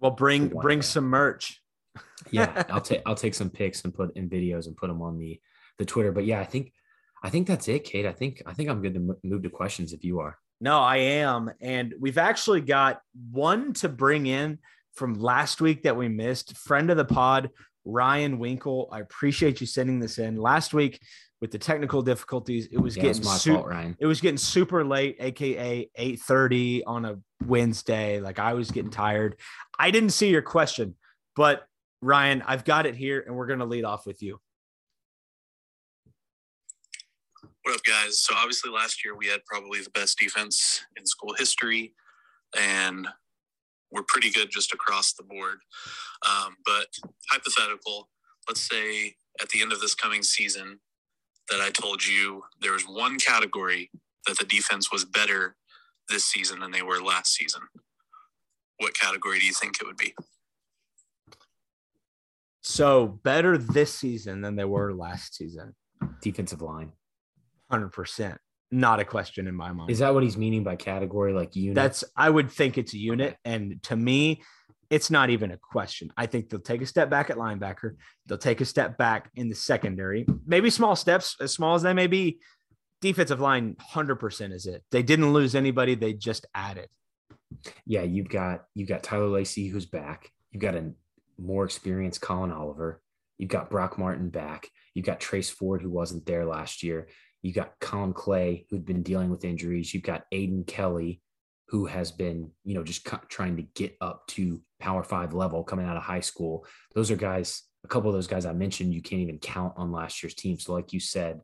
well, 0.00 0.12
bring 0.12 0.48
bring 0.48 0.82
some 0.82 1.04
merch. 1.04 1.60
yeah, 2.30 2.62
I'll 2.70 2.80
take 2.80 3.02
I'll 3.04 3.16
take 3.16 3.34
some 3.34 3.50
pics 3.50 3.84
and 3.84 3.92
put 3.92 4.16
in 4.16 4.30
videos 4.30 4.66
and 4.66 4.76
put 4.76 4.86
them 4.86 5.02
on 5.02 5.18
the 5.18 5.40
the 5.78 5.84
Twitter. 5.84 6.12
But 6.12 6.26
yeah, 6.26 6.40
I 6.40 6.44
think 6.44 6.72
I 7.20 7.28
think 7.28 7.48
that's 7.48 7.66
it, 7.66 7.82
Cade. 7.82 8.06
I 8.06 8.12
think 8.12 8.40
I 8.46 8.52
think 8.52 8.70
I'm 8.70 8.80
good 8.80 8.94
to 8.94 9.16
move 9.24 9.42
to 9.42 9.50
questions 9.50 9.92
if 9.92 10.04
you 10.04 10.20
are. 10.20 10.38
No, 10.60 10.78
I 10.78 10.96
am, 10.96 11.50
and 11.60 11.94
we've 11.98 12.18
actually 12.18 12.60
got 12.60 13.00
one 13.32 13.72
to 13.74 13.88
bring 13.88 14.26
in 14.26 14.58
from 14.94 15.14
last 15.14 15.60
week 15.60 15.82
that 15.82 15.96
we 15.96 16.08
missed. 16.08 16.56
Friend 16.56 16.88
of 16.88 16.96
the 16.96 17.04
pod, 17.04 17.50
Ryan 17.84 18.38
Winkle. 18.38 18.88
I 18.92 19.00
appreciate 19.00 19.60
you 19.60 19.66
sending 19.66 19.98
this 19.98 20.18
in. 20.18 20.36
Last 20.36 20.72
week 20.72 21.00
with 21.40 21.50
the 21.50 21.58
technical 21.58 22.02
difficulties. 22.02 22.68
It 22.72 22.78
was 22.78 22.96
yeah, 22.96 23.04
getting 23.04 23.24
my 23.24 23.36
su- 23.36 23.54
fault, 23.54 23.66
Ryan. 23.66 23.96
It 23.98 24.06
was 24.06 24.20
getting 24.20 24.38
super 24.38 24.84
late, 24.84 25.16
aka 25.20 25.88
8:30 25.98 26.82
on 26.86 27.04
a 27.04 27.18
Wednesday. 27.44 28.20
Like 28.20 28.38
I 28.38 28.54
was 28.54 28.70
getting 28.70 28.90
tired. 28.90 29.38
I 29.78 29.90
didn't 29.90 30.10
see 30.10 30.28
your 30.28 30.42
question, 30.42 30.96
but 31.36 31.66
Ryan, 32.00 32.42
I've 32.46 32.64
got 32.64 32.86
it 32.86 32.94
here, 32.94 33.24
and 33.26 33.36
we're 33.36 33.46
gonna 33.46 33.66
lead 33.66 33.84
off 33.84 34.06
with 34.06 34.22
you. 34.22 34.40
What 37.62 37.74
up, 37.74 37.84
guys? 37.84 38.20
So 38.20 38.34
obviously 38.34 38.70
last 38.70 39.04
year 39.04 39.14
we 39.16 39.26
had 39.26 39.44
probably 39.44 39.80
the 39.80 39.90
best 39.90 40.18
defense 40.18 40.84
in 40.96 41.06
school 41.06 41.34
history, 41.36 41.94
and 42.58 43.06
we're 43.90 44.04
pretty 44.08 44.30
good 44.30 44.50
just 44.50 44.72
across 44.72 45.12
the 45.12 45.22
board. 45.22 45.58
Um, 46.28 46.56
but 46.64 46.86
hypothetical, 47.30 48.08
let's 48.48 48.68
say 48.68 49.14
at 49.40 49.48
the 49.50 49.62
end 49.62 49.72
of 49.72 49.80
this 49.80 49.94
coming 49.94 50.22
season, 50.22 50.80
that 51.50 51.60
I 51.60 51.70
told 51.70 52.06
you 52.06 52.42
there 52.60 52.72
was 52.72 52.82
one 52.82 53.18
category 53.18 53.90
that 54.26 54.38
the 54.38 54.44
defense 54.44 54.92
was 54.92 55.04
better 55.04 55.56
this 56.08 56.24
season 56.24 56.60
than 56.60 56.70
they 56.70 56.82
were 56.82 57.02
last 57.02 57.34
season, 57.34 57.62
what 58.78 58.94
category 58.94 59.38
do 59.38 59.46
you 59.46 59.52
think 59.52 59.76
it 59.80 59.86
would 59.86 59.96
be? 59.96 60.14
So 62.62 63.06
better 63.06 63.56
this 63.56 63.94
season 63.94 64.42
than 64.42 64.56
they 64.56 64.64
were 64.64 64.92
last 64.92 65.34
season. 65.34 65.74
Defensive 66.22 66.60
line. 66.60 66.92
100%. 67.72 68.36
Not 68.70 69.00
a 69.00 69.04
question 69.04 69.46
in 69.46 69.54
my 69.54 69.72
mind. 69.72 69.90
Is 69.90 70.00
that 70.00 70.12
what 70.12 70.22
he's 70.22 70.36
meaning 70.36 70.62
by 70.62 70.76
category 70.76 71.32
like 71.32 71.56
unit? 71.56 71.74
That's 71.74 72.04
I 72.14 72.28
would 72.28 72.50
think 72.50 72.76
it's 72.76 72.92
a 72.92 72.98
unit 72.98 73.36
and 73.44 73.82
to 73.84 73.96
me 73.96 74.42
it's 74.90 75.10
not 75.10 75.30
even 75.30 75.50
a 75.50 75.56
question. 75.58 76.12
I 76.16 76.26
think 76.26 76.48
they'll 76.48 76.60
take 76.60 76.82
a 76.82 76.86
step 76.86 77.10
back 77.10 77.30
at 77.30 77.36
linebacker. 77.36 77.96
They'll 78.26 78.38
take 78.38 78.60
a 78.60 78.64
step 78.64 78.96
back 78.96 79.30
in 79.34 79.48
the 79.48 79.54
secondary, 79.54 80.26
maybe 80.46 80.70
small 80.70 80.96
steps, 80.96 81.36
as 81.40 81.52
small 81.52 81.74
as 81.74 81.82
they 81.82 81.92
may 81.92 82.06
be. 82.06 82.40
Defensive 83.00 83.40
line, 83.40 83.76
100% 83.92 84.52
is 84.52 84.66
it. 84.66 84.82
They 84.90 85.02
didn't 85.02 85.32
lose 85.32 85.54
anybody, 85.54 85.94
they 85.94 86.14
just 86.14 86.46
added. 86.54 86.88
Yeah, 87.86 88.02
you've 88.02 88.28
got 88.28 88.64
you've 88.74 88.88
got 88.88 89.02
Tyler 89.02 89.28
Lacy 89.28 89.68
who's 89.68 89.86
back. 89.86 90.30
You've 90.50 90.62
got 90.62 90.74
a 90.74 90.92
more 91.38 91.64
experienced 91.64 92.20
Collin 92.20 92.52
Oliver. 92.52 93.00
You've 93.38 93.50
got 93.50 93.70
Brock 93.70 93.98
Martin 93.98 94.30
back. 94.30 94.68
You've 94.94 95.06
got 95.06 95.20
Trace 95.20 95.48
Ford 95.48 95.80
who 95.80 95.90
wasn't 95.90 96.26
there 96.26 96.44
last 96.44 96.82
year. 96.82 97.08
You've 97.40 97.54
got 97.54 97.78
Collin 97.80 98.12
Clay 98.12 98.66
who'd 98.68 98.84
been 98.84 99.02
dealing 99.02 99.30
with 99.30 99.44
injuries. 99.44 99.94
You've 99.94 100.02
got 100.02 100.24
Aden 100.32 100.64
Kelley 100.64 101.20
who 101.68 101.86
has 101.86 102.10
been, 102.10 102.50
you 102.64 102.74
know, 102.74 102.82
just 102.82 103.06
trying 103.28 103.56
to 103.56 103.62
get 103.74 103.96
up 104.00 104.26
to 104.28 104.60
Power 104.80 105.02
Five 105.02 105.34
level 105.34 105.62
coming 105.62 105.86
out 105.86 105.96
of 105.96 106.02
high 106.02 106.20
school. 106.20 106.66
Those 106.94 107.10
are 107.10 107.16
guys. 107.16 107.62
A 107.84 107.88
couple 107.88 108.10
of 108.10 108.14
those 108.14 108.26
guys 108.26 108.44
I 108.44 108.52
mentioned, 108.52 108.92
you 108.92 109.00
can't 109.00 109.22
even 109.22 109.38
count 109.38 109.74
on 109.76 109.92
last 109.92 110.22
year's 110.22 110.34
team. 110.34 110.58
So, 110.58 110.72
like 110.72 110.92
you 110.92 110.98
said, 110.98 111.40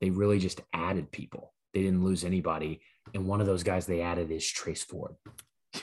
they 0.00 0.10
really 0.10 0.40
just 0.40 0.60
added 0.72 1.12
people. 1.12 1.54
They 1.72 1.82
didn't 1.82 2.04
lose 2.04 2.24
anybody. 2.24 2.80
And 3.14 3.26
one 3.26 3.40
of 3.40 3.46
those 3.46 3.62
guys 3.62 3.86
they 3.86 4.00
added 4.00 4.30
is 4.30 4.50
Trace 4.50 4.82
Ford. 4.82 5.14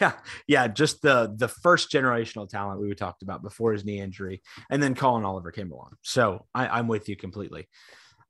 Yeah, 0.02 0.14
yeah, 0.48 0.68
just 0.68 1.02
the 1.02 1.34
the 1.36 1.48
first 1.48 1.92
generational 1.92 2.50
talent 2.50 2.82
we 2.82 2.94
talked 2.96 3.22
about 3.22 3.44
before 3.44 3.74
his 3.74 3.86
knee 3.86 4.00
injury, 4.00 4.42
and 4.72 4.82
then 4.82 4.96
Collin 4.96 5.24
Oliver 5.24 5.52
came 5.52 5.72
along. 5.72 5.92
So 6.02 6.48
I, 6.54 6.68
I'm 6.68 6.88
with 6.88 7.10
you 7.10 7.16
completely. 7.16 7.68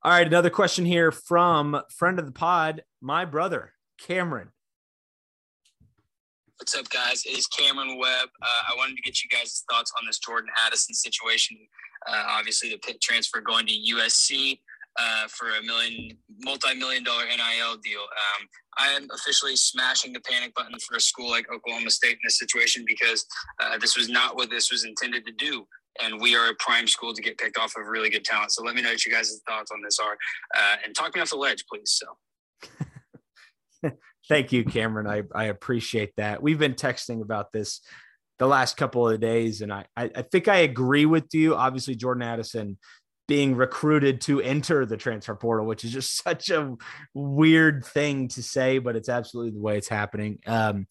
All 0.03 0.11
right, 0.11 0.27
another 0.27 0.49
question 0.49 0.83
here 0.83 1.11
from 1.11 1.81
friend 1.89 2.19
of 2.19 2.25
the 2.25 2.33
pod, 2.33 2.83
my 3.01 3.23
brother 3.23 3.71
Cameron. 3.97 4.49
What's 6.63 6.75
up, 6.75 6.89
guys? 6.91 7.25
It 7.25 7.37
is 7.37 7.45
Cameron 7.47 7.97
Webb. 7.99 8.29
Uh, 8.41 8.71
I 8.71 8.77
wanted 8.77 8.95
to 8.95 9.01
get 9.01 9.21
you 9.21 9.29
guys' 9.29 9.65
thoughts 9.69 9.91
on 9.99 10.07
this 10.07 10.17
Jordan 10.19 10.49
Addison 10.65 10.95
situation. 10.95 11.57
Uh, 12.07 12.23
obviously, 12.29 12.69
the 12.69 12.77
Pitt 12.77 13.01
transfer 13.01 13.41
going 13.41 13.67
to 13.67 13.73
USC 13.73 14.61
uh, 14.97 15.27
for 15.27 15.49
a 15.59 15.61
million, 15.61 16.17
multi-million 16.41 17.03
dollar 17.03 17.25
NIL 17.25 17.75
deal. 17.83 17.99
Um, 17.99 18.47
I 18.77 18.87
am 18.93 19.09
officially 19.13 19.57
smashing 19.57 20.13
the 20.13 20.21
panic 20.21 20.55
button 20.55 20.79
for 20.79 20.95
a 20.95 21.01
school 21.01 21.29
like 21.29 21.51
Oklahoma 21.53 21.89
State 21.89 22.13
in 22.13 22.19
this 22.23 22.39
situation 22.39 22.85
because 22.87 23.25
uh, 23.59 23.77
this 23.77 23.97
was 23.97 24.07
not 24.07 24.37
what 24.37 24.49
this 24.49 24.71
was 24.71 24.85
intended 24.85 25.25
to 25.25 25.33
do. 25.33 25.67
And 26.01 26.21
we 26.21 26.33
are 26.37 26.47
a 26.47 26.55
prime 26.59 26.87
school 26.87 27.13
to 27.13 27.21
get 27.21 27.37
picked 27.37 27.57
off 27.57 27.73
of 27.75 27.87
really 27.87 28.09
good 28.09 28.23
talent. 28.23 28.53
So 28.53 28.63
let 28.63 28.73
me 28.73 28.81
know 28.81 28.91
what 28.91 29.05
you 29.05 29.11
guys' 29.11 29.37
thoughts 29.45 29.69
on 29.73 29.81
this 29.83 29.99
are, 29.99 30.17
uh, 30.55 30.75
and 30.85 30.95
talk 30.95 31.13
me 31.13 31.19
off 31.19 31.29
the 31.29 31.35
ledge, 31.35 31.65
please. 31.69 31.99
So. 31.99 33.91
Thank 34.29 34.51
you, 34.51 34.63
Cameron. 34.63 35.07
I, 35.07 35.23
I 35.35 35.45
appreciate 35.45 36.15
that. 36.17 36.41
We've 36.41 36.59
been 36.59 36.75
texting 36.75 37.21
about 37.21 37.51
this 37.51 37.81
the 38.39 38.47
last 38.47 38.77
couple 38.77 39.07
of 39.07 39.19
days, 39.19 39.61
and 39.61 39.71
I, 39.71 39.85
I, 39.95 40.07
think 40.07 40.47
I 40.47 40.57
agree 40.57 41.05
with 41.05 41.33
you. 41.33 41.55
Obviously, 41.55 41.95
Jordan 41.95 42.23
Addison 42.23 42.77
being 43.27 43.55
recruited 43.55 44.21
to 44.21 44.41
enter 44.41 44.85
the 44.85 44.97
transfer 44.97 45.35
portal, 45.35 45.65
which 45.65 45.83
is 45.83 45.91
just 45.91 46.17
such 46.23 46.49
a 46.49 46.75
weird 47.13 47.85
thing 47.85 48.27
to 48.29 48.43
say, 48.43 48.79
but 48.79 48.95
it's 48.95 49.09
absolutely 49.09 49.51
the 49.51 49.61
way 49.61 49.77
it's 49.77 49.87
happening. 49.87 50.39
Um, 50.45 50.87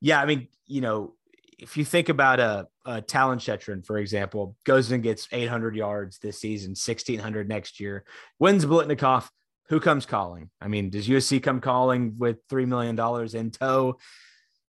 yeah, 0.00 0.20
I 0.20 0.26
mean, 0.26 0.48
you 0.66 0.80
know, 0.80 1.14
if 1.58 1.76
you 1.76 1.84
think 1.84 2.08
about 2.08 2.40
a, 2.40 2.66
a 2.86 3.02
Talyn 3.02 3.36
Shettron, 3.36 3.84
for 3.84 3.98
example, 3.98 4.56
goes 4.64 4.90
and 4.90 5.02
gets 5.02 5.28
800 5.30 5.76
yards 5.76 6.18
this 6.18 6.40
season, 6.40 6.70
1600 6.70 7.48
next 7.48 7.80
year, 7.80 8.04
wins 8.38 8.64
Biletnikoff, 8.64 9.28
who 9.70 9.80
comes 9.80 10.04
calling? 10.04 10.50
I 10.60 10.68
mean, 10.68 10.90
does 10.90 11.08
USC 11.08 11.42
come 11.42 11.60
calling 11.60 12.16
with 12.18 12.46
$3 12.48 12.66
million 12.66 12.98
in 13.34 13.50
tow? 13.50 13.98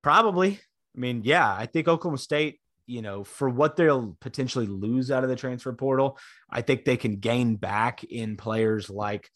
Probably. 0.02 0.60
I 0.94 0.98
mean, 0.98 1.22
yeah, 1.24 1.50
I 1.50 1.66
think 1.66 1.88
Oklahoma 1.88 2.18
State 2.18 2.60
you 2.90 3.02
know, 3.02 3.22
for 3.22 3.48
what 3.48 3.76
they'll 3.76 4.16
potentially 4.20 4.66
lose 4.66 5.12
out 5.12 5.22
of 5.22 5.30
the 5.30 5.36
transfer 5.36 5.72
portal, 5.72 6.18
I 6.50 6.62
think 6.62 6.84
they 6.84 6.96
can 6.96 7.16
gain 7.16 7.54
back 7.54 8.02
in 8.02 8.36
players 8.36 8.90
like, 8.90 9.30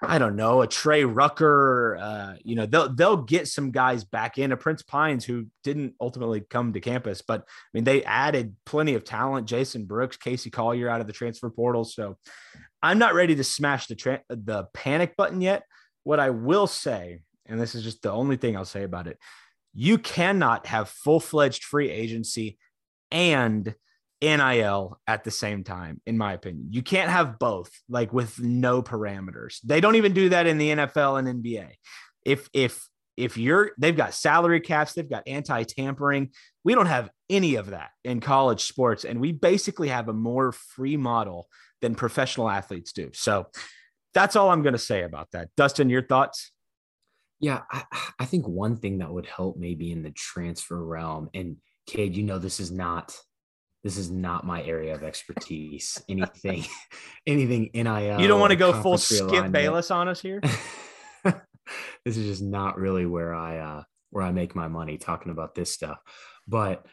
I 0.00 0.18
don't 0.18 0.34
know, 0.34 0.62
a 0.62 0.66
Trey 0.66 1.04
Rucker. 1.04 1.98
Uh, 2.00 2.34
you 2.42 2.56
know, 2.56 2.64
they'll 2.64 2.88
they'll 2.94 3.18
get 3.18 3.48
some 3.48 3.70
guys 3.70 4.04
back 4.04 4.38
in. 4.38 4.50
A 4.50 4.56
Prince 4.56 4.82
Pines 4.82 5.26
who 5.26 5.46
didn't 5.62 5.94
ultimately 6.00 6.40
come 6.40 6.72
to 6.72 6.80
campus, 6.80 7.20
but 7.20 7.42
I 7.42 7.68
mean 7.74 7.84
they 7.84 8.02
added 8.02 8.56
plenty 8.64 8.94
of 8.94 9.04
talent. 9.04 9.46
Jason 9.46 9.84
Brooks, 9.84 10.16
Casey 10.16 10.48
Collier 10.48 10.88
out 10.88 11.02
of 11.02 11.06
the 11.06 11.12
transfer 11.12 11.50
portal. 11.50 11.84
So 11.84 12.16
I'm 12.82 12.98
not 12.98 13.14
ready 13.14 13.34
to 13.36 13.44
smash 13.44 13.86
the 13.86 13.94
tra- 13.94 14.22
the 14.28 14.64
panic 14.74 15.16
button 15.16 15.40
yet. 15.40 15.64
What 16.04 16.20
I 16.20 16.30
will 16.30 16.66
say, 16.66 17.20
and 17.46 17.60
this 17.60 17.74
is 17.74 17.82
just 17.82 18.02
the 18.02 18.12
only 18.12 18.36
thing 18.36 18.56
I'll 18.56 18.64
say 18.64 18.84
about 18.84 19.06
it, 19.06 19.18
you 19.74 19.98
cannot 19.98 20.66
have 20.66 20.88
full 20.88 21.20
fledged 21.20 21.64
free 21.64 21.90
agency 21.90 22.58
and 23.10 23.74
NIL 24.22 24.98
at 25.06 25.24
the 25.24 25.30
same 25.30 25.64
time, 25.64 26.00
in 26.06 26.16
my 26.16 26.32
opinion. 26.32 26.68
You 26.70 26.82
can't 26.82 27.10
have 27.10 27.38
both, 27.38 27.70
like 27.88 28.12
with 28.12 28.40
no 28.40 28.82
parameters. 28.82 29.60
They 29.62 29.80
don't 29.80 29.96
even 29.96 30.14
do 30.14 30.30
that 30.30 30.46
in 30.46 30.58
the 30.58 30.70
NFL 30.70 31.18
and 31.18 31.42
NBA. 31.42 31.68
If 32.24 32.48
if 32.52 32.88
if 33.16 33.36
you're 33.36 33.72
they've 33.78 33.96
got 33.96 34.14
salary 34.14 34.60
caps, 34.60 34.94
they've 34.94 35.08
got 35.08 35.26
anti-tampering. 35.26 36.30
We 36.64 36.74
don't 36.74 36.86
have 36.86 37.10
any 37.28 37.56
of 37.56 37.70
that 37.70 37.90
in 38.04 38.20
college 38.20 38.64
sports, 38.64 39.04
and 39.04 39.20
we 39.20 39.32
basically 39.32 39.88
have 39.88 40.08
a 40.08 40.14
more 40.14 40.52
free 40.52 40.96
model 40.96 41.48
than 41.82 41.94
professional 41.94 42.48
athletes 42.48 42.92
do. 42.92 43.10
So 43.12 43.46
that's 44.14 44.36
all 44.36 44.50
I'm 44.50 44.62
going 44.62 44.74
to 44.74 44.78
say 44.78 45.02
about 45.02 45.30
that. 45.32 45.48
Dustin, 45.56 45.90
your 45.90 46.02
thoughts? 46.02 46.52
Yeah, 47.38 47.62
I, 47.70 47.84
I 48.18 48.24
think 48.24 48.48
one 48.48 48.76
thing 48.76 48.98
that 48.98 49.12
would 49.12 49.26
help 49.26 49.58
maybe 49.58 49.92
in 49.92 50.02
the 50.02 50.10
transfer 50.10 50.82
realm, 50.82 51.28
and 51.34 51.56
Cade, 51.86 52.16
you 52.16 52.22
know 52.22 52.38
this 52.38 52.60
is 52.60 52.72
not 52.72 53.14
this 53.84 53.98
is 53.98 54.10
not 54.10 54.44
my 54.44 54.64
area 54.64 54.94
of 54.94 55.04
expertise. 55.04 56.02
Anything, 56.08 56.64
anything 57.24 57.70
NIL. 57.72 58.20
You 58.20 58.26
don't 58.26 58.40
want 58.40 58.50
to 58.50 58.56
go 58.56 58.72
full 58.72 58.98
Skip 58.98 59.52
Bayless 59.52 59.92
on 59.92 60.08
us 60.08 60.20
here. 60.20 60.40
this 61.24 62.16
is 62.16 62.26
just 62.26 62.42
not 62.42 62.78
really 62.78 63.06
where 63.06 63.32
I 63.32 63.58
uh 63.58 63.82
where 64.10 64.24
I 64.24 64.32
make 64.32 64.56
my 64.56 64.66
money 64.66 64.98
talking 64.98 65.30
about 65.30 65.54
this 65.54 65.72
stuff. 65.72 65.98
But 66.48 66.84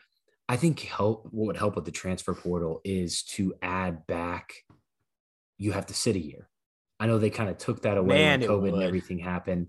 I 0.47 0.55
think 0.55 0.81
help 0.81 1.27
what 1.31 1.47
would 1.47 1.57
help 1.57 1.75
with 1.75 1.85
the 1.85 1.91
transfer 1.91 2.33
portal 2.33 2.81
is 2.83 3.23
to 3.23 3.55
add 3.61 4.05
back. 4.05 4.53
You 5.63 5.71
have 5.71 5.87
to 5.87 5.93
sit 5.93 6.15
a 6.15 6.19
year. 6.19 6.49
I 6.99 7.07
know 7.07 7.17
they 7.17 7.29
kind 7.29 7.49
of 7.49 7.57
took 7.57 7.81
that 7.83 7.97
away 7.97 8.17
Man, 8.17 8.41
when 8.41 8.49
COVID 8.49 8.73
and 8.73 8.83
everything 8.83 9.19
happened. 9.19 9.67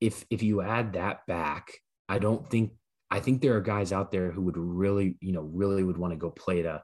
If 0.00 0.24
if 0.30 0.42
you 0.42 0.60
add 0.60 0.94
that 0.94 1.26
back, 1.26 1.72
I 2.08 2.18
don't 2.18 2.48
think 2.48 2.72
I 3.10 3.20
think 3.20 3.40
there 3.40 3.56
are 3.56 3.60
guys 3.60 3.92
out 3.92 4.10
there 4.10 4.30
who 4.30 4.42
would 4.42 4.56
really, 4.56 5.16
you 5.20 5.32
know, 5.32 5.42
really 5.42 5.82
would 5.82 5.98
want 5.98 6.12
to 6.12 6.16
go 6.16 6.30
play 6.30 6.60
at 6.60 6.66
a 6.66 6.82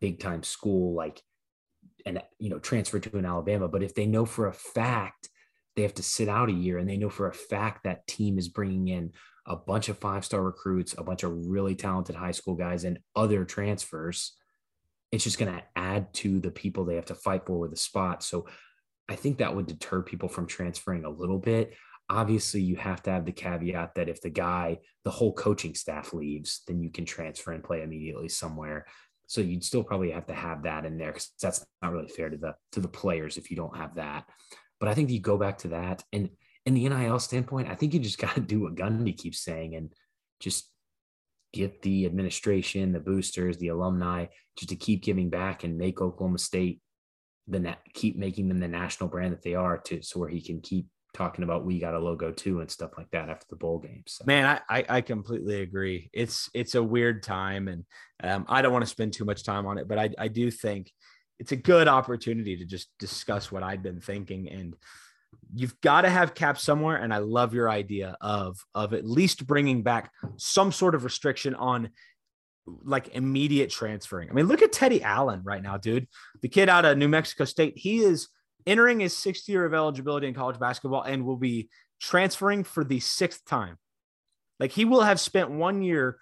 big 0.00 0.18
time 0.18 0.42
school 0.42 0.94
like 0.94 1.22
and 2.04 2.22
you 2.38 2.50
know 2.50 2.58
transfer 2.58 2.98
to 2.98 3.18
an 3.18 3.26
Alabama. 3.26 3.68
But 3.68 3.82
if 3.82 3.94
they 3.94 4.06
know 4.06 4.24
for 4.24 4.46
a 4.46 4.52
fact 4.52 5.28
they 5.78 5.82
have 5.82 5.94
to 5.94 6.02
sit 6.02 6.28
out 6.28 6.48
a 6.48 6.52
year 6.52 6.76
and 6.78 6.90
they 6.90 6.96
know 6.96 7.08
for 7.08 7.28
a 7.28 7.32
fact 7.32 7.84
that 7.84 8.04
team 8.08 8.36
is 8.36 8.48
bringing 8.48 8.88
in 8.88 9.12
a 9.46 9.54
bunch 9.54 9.88
of 9.88 9.96
five 9.96 10.24
star 10.24 10.42
recruits, 10.42 10.92
a 10.98 11.04
bunch 11.04 11.22
of 11.22 11.46
really 11.46 11.76
talented 11.76 12.16
high 12.16 12.32
school 12.32 12.56
guys, 12.56 12.82
and 12.82 12.98
other 13.14 13.44
transfers, 13.44 14.34
it's 15.10 15.24
just 15.24 15.38
going 15.38 15.52
to 15.52 15.62
add 15.76 16.12
to 16.14 16.40
the 16.40 16.50
people 16.50 16.84
they 16.84 16.96
have 16.96 17.06
to 17.06 17.14
fight 17.14 17.46
for 17.46 17.58
with 17.58 17.72
a 17.72 17.76
spot. 17.76 18.22
So 18.22 18.46
I 19.08 19.16
think 19.16 19.38
that 19.38 19.54
would 19.54 19.66
deter 19.66 20.02
people 20.02 20.28
from 20.28 20.46
transferring 20.46 21.04
a 21.04 21.10
little 21.10 21.38
bit. 21.38 21.74
Obviously 22.10 22.60
you 22.60 22.76
have 22.76 23.02
to 23.04 23.10
have 23.10 23.24
the 23.24 23.32
caveat 23.32 23.94
that 23.94 24.08
if 24.08 24.20
the 24.20 24.30
guy 24.30 24.78
the 25.04 25.10
whole 25.10 25.32
coaching 25.32 25.74
staff 25.74 26.12
leaves 26.12 26.62
then 26.66 26.82
you 26.82 26.90
can 26.90 27.04
transfer 27.04 27.52
and 27.52 27.64
play 27.64 27.82
immediately 27.82 28.28
somewhere. 28.28 28.86
So 29.26 29.42
you'd 29.42 29.64
still 29.64 29.84
probably 29.84 30.10
have 30.10 30.26
to 30.26 30.34
have 30.34 30.62
that 30.62 30.86
in 30.86 30.96
there 30.96 31.12
because 31.12 31.30
that's 31.40 31.64
not 31.82 31.92
really 31.92 32.08
fair 32.08 32.30
to 32.30 32.36
the 32.36 32.54
to 32.72 32.80
the 32.80 32.88
players 32.88 33.36
if 33.36 33.50
you 33.50 33.56
don't 33.56 33.76
have 33.76 33.96
that. 33.96 34.24
But 34.80 34.88
i 34.88 34.94
think 34.94 35.10
you 35.10 35.20
go 35.20 35.36
back 35.36 35.58
to 35.58 35.68
that 35.68 36.02
and 36.12 36.30
in 36.64 36.74
the 36.74 36.88
nil 36.88 37.18
standpoint 37.18 37.68
i 37.68 37.74
think 37.74 37.94
you 37.94 38.00
just 38.00 38.18
got 38.24 38.34
to 38.34 38.40
do 38.40 38.60
what 38.60 38.76
gundy 38.76 39.16
keeps 39.16 39.40
saying 39.40 39.74
and 39.74 39.92
just 40.40 40.70
get 41.52 41.80
the 41.82 42.06
administration 42.06 42.92
the 42.92 43.00
boosters 43.00 43.56
the 43.58 43.68
alumni 43.68 44.26
just 44.56 44.68
to 44.68 44.76
keep 44.76 45.02
giving 45.02 45.30
back 45.30 45.64
and 45.64 45.78
make 45.78 46.00
oklahoma 46.00 46.38
state 46.38 46.80
the 47.46 47.58
net 47.58 47.78
keep 47.94 48.16
making 48.16 48.48
them 48.48 48.58
the 48.58 48.68
national 48.68 49.08
brand 49.08 49.32
that 49.32 49.42
they 49.42 49.54
are 49.54 49.78
to 49.78 50.02
so 50.02 50.20
where 50.20 50.28
he 50.28 50.40
can 50.40 50.60
keep 50.60 50.86
talking 51.14 51.42
about 51.42 51.64
we 51.64 51.80
got 51.80 51.94
a 51.94 51.98
logo 51.98 52.30
too 52.30 52.60
and 52.60 52.70
stuff 52.70 52.90
like 52.96 53.10
that 53.10 53.28
after 53.28 53.46
the 53.50 53.56
bowl 53.56 53.78
games. 53.78 54.04
So. 54.06 54.24
Man, 54.26 54.60
I, 54.68 54.84
I 54.88 55.00
completely 55.00 55.62
agree. 55.62 56.10
It's 56.12 56.50
it's 56.54 56.74
a 56.74 56.82
weird 56.82 57.22
time, 57.22 57.68
and 57.68 57.84
um, 58.22 58.44
I 58.48 58.62
don't 58.62 58.72
want 58.72 58.84
to 58.84 58.90
spend 58.90 59.12
too 59.12 59.24
much 59.24 59.44
time 59.44 59.66
on 59.66 59.78
it, 59.78 59.88
but 59.88 59.98
I 59.98 60.10
I 60.18 60.28
do 60.28 60.50
think 60.50 60.92
it's 61.38 61.52
a 61.52 61.56
good 61.56 61.88
opportunity 61.88 62.56
to 62.56 62.64
just 62.64 62.88
discuss 62.98 63.50
what 63.50 63.62
I'd 63.62 63.82
been 63.82 64.00
thinking 64.00 64.48
and. 64.48 64.74
You've 65.54 65.80
got 65.80 66.02
to 66.02 66.10
have 66.10 66.34
cap 66.34 66.58
somewhere, 66.58 66.96
and 66.96 67.12
I 67.12 67.18
love 67.18 67.54
your 67.54 67.70
idea 67.70 68.16
of 68.20 68.58
of 68.74 68.92
at 68.92 69.06
least 69.06 69.46
bringing 69.46 69.82
back 69.82 70.12
some 70.36 70.72
sort 70.72 70.94
of 70.94 71.04
restriction 71.04 71.54
on 71.54 71.90
like 72.84 73.08
immediate 73.14 73.70
transferring. 73.70 74.30
I 74.30 74.34
mean, 74.34 74.46
look 74.46 74.62
at 74.62 74.72
Teddy 74.72 75.02
Allen 75.02 75.40
right 75.42 75.62
now, 75.62 75.78
dude. 75.78 76.06
The 76.42 76.48
kid 76.48 76.68
out 76.68 76.84
of 76.84 76.98
New 76.98 77.08
Mexico 77.08 77.44
State. 77.44 77.78
He 77.78 77.98
is 77.98 78.28
entering 78.66 79.00
his 79.00 79.16
sixth 79.16 79.48
year 79.48 79.64
of 79.64 79.72
eligibility 79.72 80.26
in 80.26 80.34
college 80.34 80.58
basketball 80.58 81.02
and 81.02 81.24
will 81.24 81.36
be 81.38 81.70
transferring 82.00 82.64
for 82.64 82.84
the 82.84 83.00
sixth 83.00 83.44
time. 83.46 83.78
Like 84.60 84.72
he 84.72 84.84
will 84.84 85.02
have 85.02 85.20
spent 85.20 85.50
one 85.50 85.82
year 85.82 86.18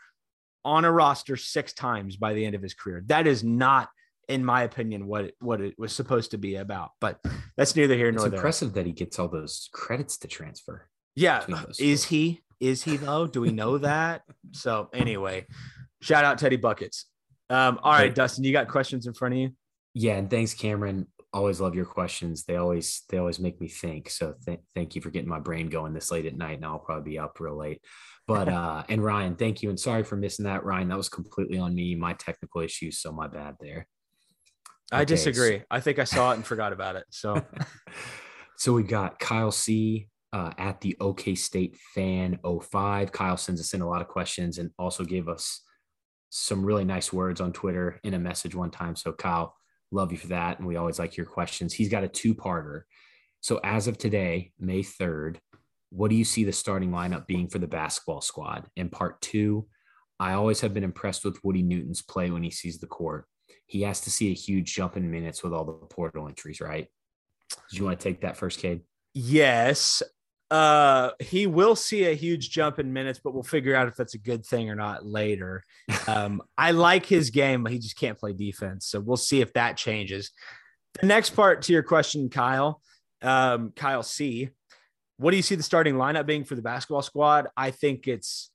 on 0.64 0.84
a 0.84 0.92
roster 0.92 1.36
six 1.36 1.72
times 1.72 2.16
by 2.16 2.34
the 2.34 2.44
end 2.44 2.54
of 2.54 2.62
his 2.62 2.74
career. 2.74 3.02
That 3.06 3.26
is 3.26 3.42
not, 3.42 3.88
in 4.28 4.44
my 4.44 4.62
opinion, 4.62 5.06
what 5.06 5.26
it, 5.26 5.34
what 5.40 5.60
it 5.60 5.74
was 5.78 5.92
supposed 5.92 6.32
to 6.32 6.38
be 6.38 6.56
about. 6.56 6.90
But 7.00 7.20
that's 7.56 7.76
neither 7.76 7.94
here 7.94 8.10
nor 8.10 8.24
it's 8.26 8.30
there. 8.30 8.38
Impressive 8.38 8.72
that 8.74 8.86
he 8.86 8.92
gets 8.92 9.18
all 9.18 9.28
those 9.28 9.68
credits 9.72 10.18
to 10.18 10.28
transfer. 10.28 10.88
Yeah, 11.14 11.44
is 11.78 12.04
he? 12.04 12.42
Is 12.60 12.82
he 12.82 12.96
though? 12.96 13.26
Do 13.26 13.40
we 13.40 13.52
know 13.52 13.78
that? 13.78 14.22
So 14.52 14.88
anyway, 14.92 15.46
shout 16.02 16.24
out 16.24 16.38
Teddy 16.38 16.56
Buckets. 16.56 17.06
Um, 17.48 17.78
all 17.82 17.92
right, 17.92 18.08
Hey. 18.08 18.14
Dustin, 18.14 18.44
you 18.44 18.52
got 18.52 18.68
questions 18.68 19.06
in 19.06 19.14
front 19.14 19.34
of 19.34 19.38
you? 19.40 19.50
Yeah, 19.94 20.16
and 20.16 20.28
thanks, 20.28 20.52
Cameron. 20.54 21.06
Always 21.32 21.60
love 21.60 21.74
your 21.74 21.84
questions. 21.84 22.44
They 22.44 22.56
always 22.56 23.02
they 23.10 23.18
always 23.18 23.38
make 23.38 23.60
me 23.60 23.68
think. 23.68 24.10
So 24.10 24.34
th- 24.46 24.60
thank 24.74 24.94
you 24.94 25.00
for 25.02 25.10
getting 25.10 25.28
my 25.28 25.38
brain 25.40 25.68
going 25.68 25.92
this 25.94 26.10
late 26.10 26.26
at 26.26 26.36
night. 26.36 26.56
and 26.56 26.64
I'll 26.64 26.78
probably 26.78 27.12
be 27.12 27.18
up 27.18 27.38
real 27.40 27.56
late. 27.56 27.80
But 28.26 28.48
uh 28.60 28.82
and 28.88 29.04
Ryan, 29.04 29.36
thank 29.36 29.62
you 29.62 29.68
and 29.70 29.78
sorry 29.78 30.02
for 30.02 30.16
missing 30.16 30.44
that. 30.46 30.64
Ryan, 30.64 30.88
that 30.88 30.96
was 30.96 31.08
completely 31.08 31.58
on 31.58 31.74
me. 31.74 31.94
My 31.94 32.14
technical 32.14 32.62
issues, 32.62 32.98
so 33.00 33.12
my 33.12 33.26
bad 33.28 33.56
there. 33.60 33.86
I 34.92 34.98
Okay, 34.98 35.04
disagree. 35.06 35.62
I 35.70 35.80
think 35.80 35.98
I 35.98 36.04
saw 36.04 36.32
it 36.32 36.34
and 36.36 36.46
forgot 36.46 36.72
about 36.72 36.96
it. 36.96 37.04
So 37.10 37.44
so 38.56 38.72
we've 38.72 38.88
got 38.88 39.18
Kyle 39.18 39.50
C 39.50 40.08
uh, 40.32 40.52
at 40.58 40.80
the 40.80 40.96
OK 41.00 41.34
State 41.34 41.76
fan 41.94 42.38
05. 42.44 43.12
Kyle 43.12 43.36
sends 43.36 43.60
us 43.60 43.74
in 43.74 43.80
a 43.80 43.88
lot 43.88 44.00
of 44.00 44.08
questions 44.08 44.58
and 44.58 44.70
also 44.78 45.04
gave 45.04 45.28
us 45.28 45.62
some 46.30 46.64
really 46.64 46.84
nice 46.84 47.12
words 47.12 47.40
on 47.40 47.52
Twitter 47.52 48.00
in 48.04 48.14
a 48.14 48.18
message 48.18 48.54
one 48.54 48.70
time. 48.70 48.96
So 48.96 49.12
Kyle, 49.12 49.54
love 49.90 50.12
you 50.12 50.18
for 50.18 50.28
that. 50.28 50.58
And 50.58 50.66
we 50.66 50.76
always 50.76 50.98
like 50.98 51.16
your 51.16 51.26
questions. 51.26 51.72
He's 51.72 51.88
got 51.88 52.04
a 52.04 52.08
two-parter. 52.08 52.82
So 53.40 53.60
as 53.62 53.86
of 53.86 53.96
today, 53.96 54.52
May 54.58 54.80
3rd, 54.80 55.36
what 55.90 56.10
do 56.10 56.16
you 56.16 56.24
see 56.24 56.44
the 56.44 56.52
starting 56.52 56.90
lineup 56.90 57.26
being 57.26 57.48
for 57.48 57.58
the 57.58 57.66
basketball 57.66 58.20
squad? 58.20 58.66
And 58.76 58.90
part 58.90 59.20
two, 59.20 59.66
I 60.18 60.32
always 60.32 60.60
have 60.60 60.74
been 60.74 60.84
impressed 60.84 61.24
with 61.24 61.42
Woody 61.44 61.62
Newton's 61.62 62.02
play 62.02 62.30
when 62.30 62.42
he 62.42 62.50
sees 62.50 62.78
the 62.78 62.86
court. 62.86 63.26
He 63.66 63.82
has 63.82 64.00
to 64.02 64.10
see 64.10 64.30
a 64.30 64.34
huge 64.34 64.74
jump 64.74 64.96
in 64.96 65.10
minutes 65.10 65.42
with 65.42 65.52
all 65.52 65.64
the 65.64 65.72
portal 65.72 66.28
entries, 66.28 66.60
right? 66.60 66.88
Do 67.70 67.76
you 67.76 67.84
want 67.84 67.98
to 67.98 68.02
take 68.02 68.20
that 68.22 68.36
first, 68.36 68.60
Cade? 68.60 68.82
yes, 69.16 70.02
uh, 70.50 71.10
he 71.18 71.46
will 71.46 71.74
see 71.74 72.04
a 72.04 72.14
huge 72.14 72.50
jump 72.50 72.78
in 72.78 72.92
minutes, 72.92 73.18
but 73.18 73.32
we'll 73.32 73.42
figure 73.42 73.74
out 73.74 73.88
if 73.88 73.96
that's 73.96 74.14
a 74.14 74.18
good 74.18 74.44
thing 74.44 74.70
or 74.70 74.76
not 74.76 75.04
later. 75.04 75.64
Um, 76.08 76.40
I 76.56 76.70
like 76.70 77.04
his 77.04 77.30
game, 77.30 77.64
but 77.64 77.72
he 77.72 77.80
just 77.80 77.98
can't 77.98 78.16
play 78.16 78.32
defense. 78.32 78.86
So 78.86 79.00
we'll 79.00 79.16
see 79.16 79.40
if 79.40 79.52
that 79.54 79.76
changes. 79.76 80.30
The 81.00 81.08
next 81.08 81.30
part 81.30 81.62
to 81.62 81.72
your 81.72 81.82
question, 81.82 82.28
Kyle, 82.30 82.80
um, 83.22 83.72
Kyle 83.74 84.04
C. 84.04 84.50
What 85.16 85.32
do 85.32 85.36
you 85.36 85.42
see 85.42 85.56
the 85.56 85.64
starting 85.64 85.96
lineup 85.96 86.24
being 86.24 86.44
for 86.44 86.54
the 86.54 86.62
basketball 86.62 87.02
squad? 87.02 87.48
I 87.56 87.72
think 87.72 88.06
it's 88.06 88.52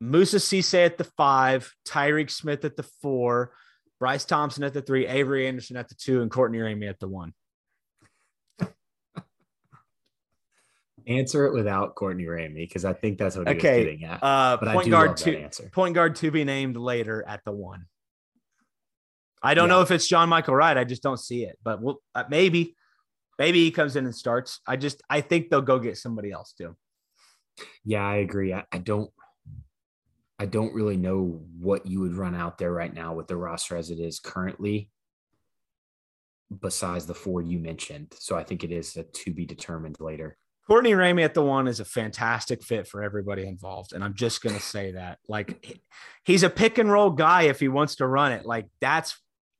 Moussa 0.00 0.36
Cisse 0.36 0.84
at 0.84 0.98
the 0.98 1.04
five, 1.04 1.72
Tyreek 1.86 2.30
Smith 2.30 2.64
at 2.64 2.76
the 2.76 2.82
four, 3.02 3.52
Bryce 3.98 4.24
Thompson 4.24 4.62
at 4.64 4.74
the 4.74 4.82
three, 4.82 5.06
Avery 5.06 5.46
Anderson 5.48 5.76
at 5.76 5.88
the 5.88 5.94
two, 5.94 6.20
and 6.22 6.30
Courtney 6.30 6.58
Ramey 6.58 6.88
at 6.88 7.00
the 7.00 7.08
one. 7.08 7.32
Answer 11.06 11.46
it 11.46 11.52
without 11.54 11.94
Courtney 11.94 12.24
Ramey 12.24 12.56
because 12.56 12.84
I 12.84 12.92
think 12.92 13.16
that's 13.18 13.36
what 13.36 13.48
he 13.48 13.54
Okay, 13.56 13.78
was 13.78 13.84
getting 13.86 14.04
at. 14.04 14.22
Uh, 14.22 14.56
But 14.58 14.68
I 14.68 14.72
point 14.74 14.84
do 14.86 14.90
guard 14.90 15.08
love 15.10 15.18
that 15.18 15.24
two, 15.24 15.36
answer. 15.36 15.70
point 15.72 15.94
guard 15.94 16.16
to 16.16 16.30
be 16.30 16.42
named 16.44 16.76
later 16.76 17.24
at 17.26 17.44
the 17.44 17.52
one. 17.52 17.86
I 19.42 19.54
don't 19.54 19.68
Yeah. 19.68 19.76
know 19.76 19.82
if 19.82 19.90
it's 19.92 20.06
John 20.08 20.28
Michael 20.28 20.56
Wright. 20.56 20.76
I 20.76 20.84
just 20.84 21.02
don't 21.02 21.18
see 21.20 21.44
it, 21.44 21.58
but 21.62 21.80
we'll, 21.80 22.02
uh, 22.14 22.24
maybe, 22.28 22.74
maybe 23.38 23.60
he 23.62 23.70
comes 23.70 23.94
in 23.94 24.04
and 24.04 24.14
starts. 24.14 24.60
I 24.66 24.76
just, 24.76 25.00
I 25.08 25.20
think 25.20 25.48
they'll 25.48 25.62
go 25.62 25.78
get 25.78 25.96
somebody 25.96 26.32
else 26.32 26.52
too. 26.52 26.76
Yeah, 27.84 28.04
I 28.04 28.16
agree. 28.16 28.52
I, 28.52 28.64
I 28.72 28.78
don't 28.78 29.10
I 30.38 30.46
don't 30.46 30.74
really 30.74 30.96
know 30.96 31.40
what 31.58 31.86
you 31.86 32.00
would 32.00 32.14
run 32.14 32.34
out 32.34 32.58
there 32.58 32.72
right 32.72 32.92
now 32.92 33.14
with 33.14 33.26
the 33.26 33.36
roster 33.36 33.76
as 33.76 33.90
it 33.90 33.98
is 33.98 34.20
currently, 34.20 34.90
besides 36.60 37.06
the 37.06 37.14
four 37.14 37.40
you 37.40 37.58
mentioned. 37.58 38.14
So 38.18 38.36
I 38.36 38.44
think 38.44 38.62
it 38.62 38.70
is 38.70 38.96
a 38.96 39.04
to 39.04 39.32
be 39.32 39.46
determined 39.46 39.96
later. 39.98 40.36
Courtney 40.66 40.92
Ramey 40.92 41.24
at 41.24 41.32
the 41.32 41.42
one 41.42 41.68
is 41.68 41.80
a 41.80 41.84
fantastic 41.84 42.62
fit 42.62 42.88
for 42.88 43.02
everybody 43.02 43.46
involved. 43.46 43.92
And 43.92 44.02
I'm 44.02 44.14
just 44.14 44.42
going 44.42 44.56
to 44.56 44.60
say 44.60 44.92
that. 44.92 45.18
Like, 45.28 45.80
he's 46.24 46.42
a 46.42 46.50
pick 46.50 46.78
and 46.78 46.90
roll 46.90 47.10
guy 47.10 47.42
if 47.42 47.60
he 47.60 47.68
wants 47.68 47.96
to 47.96 48.06
run 48.06 48.32
it. 48.32 48.44
Like, 48.44 48.66
that's, 48.80 49.16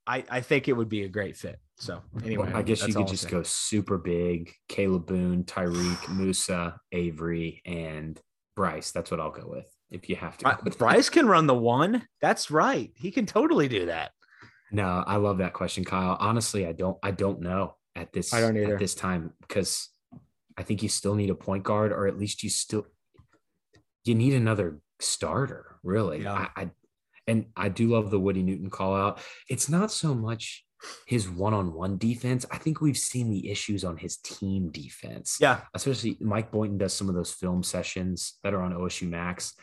I, 0.07 0.25
I 0.29 0.41
think 0.41 0.69
it 0.69 0.73
would 0.73 0.89
be 0.89 1.05
a 1.05 1.09
great 1.09 1.37
fit. 1.37 1.61
So, 1.79 2.03
anyway, 2.25 2.51
I 2.53 2.63
guess 2.63 2.87
you 2.87 2.93
could 2.93 3.07
just 3.07 3.31
go 3.31 3.43
super 3.45 3.99
big. 3.99 4.53
Kalib 4.69 5.07
Boone, 5.07 5.45
Tyreek, 5.45 6.09
Moussa, 6.15 6.81
Avery, 6.91 7.63
and 7.65 8.21
Bryce. 8.57 8.91
That's 8.91 9.11
what 9.11 9.21
I'll 9.21 9.31
go 9.31 9.47
with 9.47 9.76
if 9.91 10.09
you 10.09 10.17
have 10.17 10.37
to. 10.39 10.45
Bry- 10.45 10.53
go 10.53 10.61
with 10.65 10.73
that. 10.75 10.79
Bryce 10.79 11.09
can 11.09 11.27
run 11.27 11.47
the 11.47 11.55
one. 11.55 12.07
That's 12.21 12.51
right. 12.51 12.93
He 12.95 13.11
can 13.11 13.27
totally 13.27 13.69
do 13.69 13.87
that. 13.87 14.13
No, 14.73 15.05
I 15.07 15.17
love 15.17 15.39
that 15.39 15.53
question, 15.53 15.85
Kyle. 15.85 16.17
Honestly, 16.19 16.67
I 16.67 16.73
don't 16.73 16.99
I 17.03 17.13
don't 17.13 17.41
know 17.41 17.77
at 17.95 18.13
this 18.13 18.35
I 18.35 18.41
don't 18.41 18.57
either. 18.57 18.75
at 18.75 18.81
this 18.81 18.95
time 18.95 19.33
because 19.41 19.89
I 20.59 20.63
think 20.63 20.83
you 20.83 20.89
still 20.89 21.15
need 21.15 21.31
a 21.31 21.35
point 21.35 21.63
guard, 21.63 21.93
or 21.93 22.07
at 22.07 22.19
least 22.19 22.43
you 22.43 22.51
still 22.51 22.87
you 24.05 24.15
need 24.15 24.35
another 24.35 24.79
starter, 25.01 25.77
really. 25.83 26.23
Yeah. 26.23 26.49
I, 26.57 26.63
I 26.63 26.71
and 27.29 27.47
I 27.57 27.69
do 27.69 27.89
love 27.89 28.11
the 28.11 28.21
Woody 28.21 28.43
Newton 28.43 28.71
call 28.71 28.95
out. 28.95 29.21
It's 29.49 29.69
not 29.69 29.91
so 29.91 30.15
much 30.15 30.65
his 31.07 31.29
one-on-one 31.29 31.99
defense. 31.99 32.45
I 32.51 32.59
think 32.59 32.81
we've 32.81 32.99
seen 32.99 33.31
the 33.31 33.51
issues 33.51 33.85
on 33.85 33.97
his 33.97 34.19
team 34.19 34.71
defense. 34.71 35.39
Yeah. 35.41 35.61
Especially 35.75 36.17
Mike 36.21 36.51
Boynton 36.51 36.79
does 36.79 36.93
some 36.93 37.09
of 37.09 37.15
those 37.15 37.33
film 37.33 37.63
sessions 37.63 38.35
that 38.45 38.55
are 38.55 38.61
on 38.61 38.75
OSU 38.75 39.09
Max. 39.09 39.55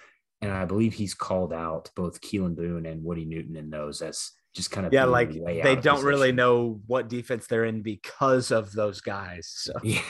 And 0.43 0.51
I 0.51 0.65
believe 0.65 0.93
he's 0.93 1.13
called 1.13 1.53
out 1.53 1.89
both 1.95 2.19
Keylan 2.19 2.55
Boone 2.55 2.85
and 2.85 3.01
Woody 3.01 3.23
Newton 3.23 3.55
in 3.55 3.69
those 3.69 4.01
as 4.01 4.31
just 4.53 4.71
kind 4.71 4.85
of 4.85 4.91
Yeah. 4.91 5.05
Like, 5.05 5.31
they 5.31 5.77
don't 5.77 6.03
really 6.03 6.33
know 6.33 6.81
what 6.85 7.07
defense 7.07 7.47
they're 7.47 7.63
in 7.63 7.81
because 7.81 8.51
of 8.51 8.73
those 8.73 8.99
guys. 8.99 9.47
So, 9.47 9.73
Yeah. 9.83 10.01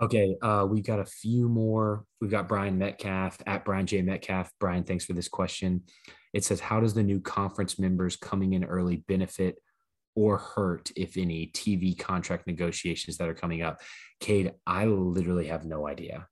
okay. 0.00 0.36
Uh, 0.40 0.66
we've 0.70 0.86
got 0.86 1.00
a 1.00 1.04
few 1.04 1.50
more. 1.50 2.04
We've 2.20 2.30
got 2.30 2.48
Brian 2.48 2.78
Metcalf 2.78 3.38
at 3.46 3.66
Brian 3.66 3.86
J. 3.86 4.00
Metcalf. 4.00 4.50
Brian, 4.58 4.84
thanks 4.84 5.04
for 5.04 5.12
this 5.12 5.28
question. 5.28 5.82
It 6.32 6.44
says, 6.44 6.60
How 6.60 6.80
does 6.80 6.94
the 6.94 7.02
new 7.02 7.20
conference 7.20 7.78
members 7.78 8.16
coming 8.16 8.54
in 8.54 8.64
early 8.64 9.04
benefit 9.06 9.58
or 10.16 10.38
hurt, 10.38 10.90
if 10.96 11.18
any, 11.18 11.50
TV 11.54 11.96
contract 11.98 12.46
negotiations 12.46 13.18
that 13.18 13.28
are 13.28 13.34
coming 13.34 13.60
up? 13.60 13.80
Cade, 14.18 14.54
I 14.66 14.86
literally 14.86 15.48
have 15.48 15.66
no 15.66 15.86
idea. 15.86 16.26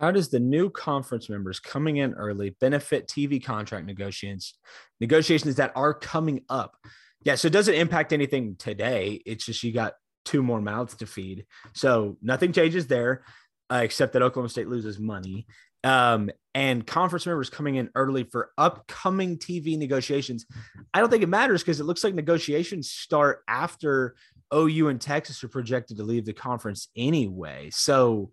How 0.00 0.10
does 0.10 0.30
the 0.30 0.40
new 0.40 0.70
conference 0.70 1.28
members 1.28 1.60
coming 1.60 1.98
in 1.98 2.14
early 2.14 2.56
benefit 2.60 3.06
TV 3.06 3.42
contract 3.42 3.86
negotiations, 3.86 4.54
negotiations 5.00 5.56
that 5.56 5.72
are 5.76 5.94
coming 5.94 6.44
up? 6.48 6.76
Yeah. 7.22 7.34
So, 7.34 7.46
it 7.46 7.52
doesn't 7.52 7.74
impact 7.74 8.12
anything 8.12 8.56
today. 8.56 9.22
It's 9.26 9.44
just 9.44 9.62
you 9.62 9.72
got 9.72 9.94
two 10.24 10.42
more 10.42 10.60
mouths 10.60 10.96
to 10.96 11.06
feed. 11.06 11.44
So, 11.74 12.16
nothing 12.22 12.52
changes 12.52 12.86
there, 12.86 13.24
uh, 13.70 13.82
except 13.84 14.14
that 14.14 14.22
Oklahoma 14.22 14.48
State 14.48 14.68
loses 14.68 14.98
money. 14.98 15.46
Um, 15.84 16.30
and 16.54 16.86
conference 16.86 17.26
members 17.26 17.48
coming 17.48 17.76
in 17.76 17.90
early 17.94 18.24
for 18.24 18.50
upcoming 18.58 19.38
TV 19.38 19.78
negotiations. 19.78 20.46
I 20.92 21.00
don't 21.00 21.08
think 21.08 21.22
it 21.22 21.28
matters 21.28 21.62
because 21.62 21.80
it 21.80 21.84
looks 21.84 22.02
like 22.04 22.14
negotiations 22.14 22.90
start 22.90 23.42
after 23.48 24.16
OU 24.52 24.88
and 24.88 25.00
Texas 25.00 25.42
are 25.44 25.48
projected 25.48 25.96
to 25.98 26.02
leave 26.02 26.24
the 26.24 26.32
conference 26.32 26.88
anyway. 26.96 27.70
So 27.72 28.32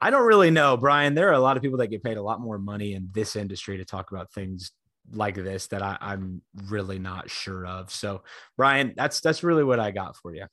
I 0.00 0.10
don't 0.10 0.26
really 0.26 0.50
know, 0.50 0.76
Brian. 0.76 1.14
There 1.14 1.28
are 1.28 1.34
a 1.34 1.40
lot 1.40 1.56
of 1.56 1.62
people 1.62 1.78
that 1.78 1.88
get 1.88 2.02
paid 2.02 2.16
a 2.16 2.22
lot 2.22 2.40
more 2.40 2.58
money 2.58 2.94
in 2.94 3.08
this 3.12 3.36
industry 3.36 3.76
to 3.76 3.84
talk 3.84 4.12
about 4.12 4.32
things 4.32 4.72
like 5.12 5.34
this 5.34 5.66
that 5.68 5.82
I, 5.82 5.98
I'm 6.00 6.42
really 6.66 6.98
not 6.98 7.30
sure 7.30 7.66
of. 7.66 7.90
So, 7.90 8.22
Brian, 8.56 8.94
that's 8.96 9.20
that's 9.20 9.42
really 9.42 9.64
what 9.64 9.80
I 9.80 9.90
got 9.90 10.16
for 10.16 10.34
you. 10.34 10.46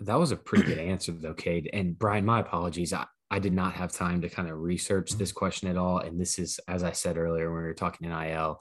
That 0.00 0.18
was 0.18 0.30
a 0.30 0.36
pretty 0.36 0.64
good 0.64 0.78
answer, 0.78 1.12
though, 1.12 1.34
Cade. 1.34 1.70
And 1.72 1.98
Brian, 1.98 2.24
my 2.24 2.40
apologies. 2.40 2.92
I, 2.92 3.06
I 3.30 3.38
did 3.38 3.52
not 3.52 3.74
have 3.74 3.92
time 3.92 4.20
to 4.22 4.28
kind 4.28 4.48
of 4.48 4.58
research 4.58 5.12
this 5.12 5.32
question 5.32 5.68
at 5.68 5.76
all. 5.76 5.98
And 5.98 6.20
this 6.20 6.38
is, 6.38 6.60
as 6.68 6.82
I 6.82 6.92
said 6.92 7.16
earlier 7.16 7.50
when 7.50 7.62
we 7.62 7.68
were 7.68 7.74
talking 7.74 8.08
NIL, 8.08 8.60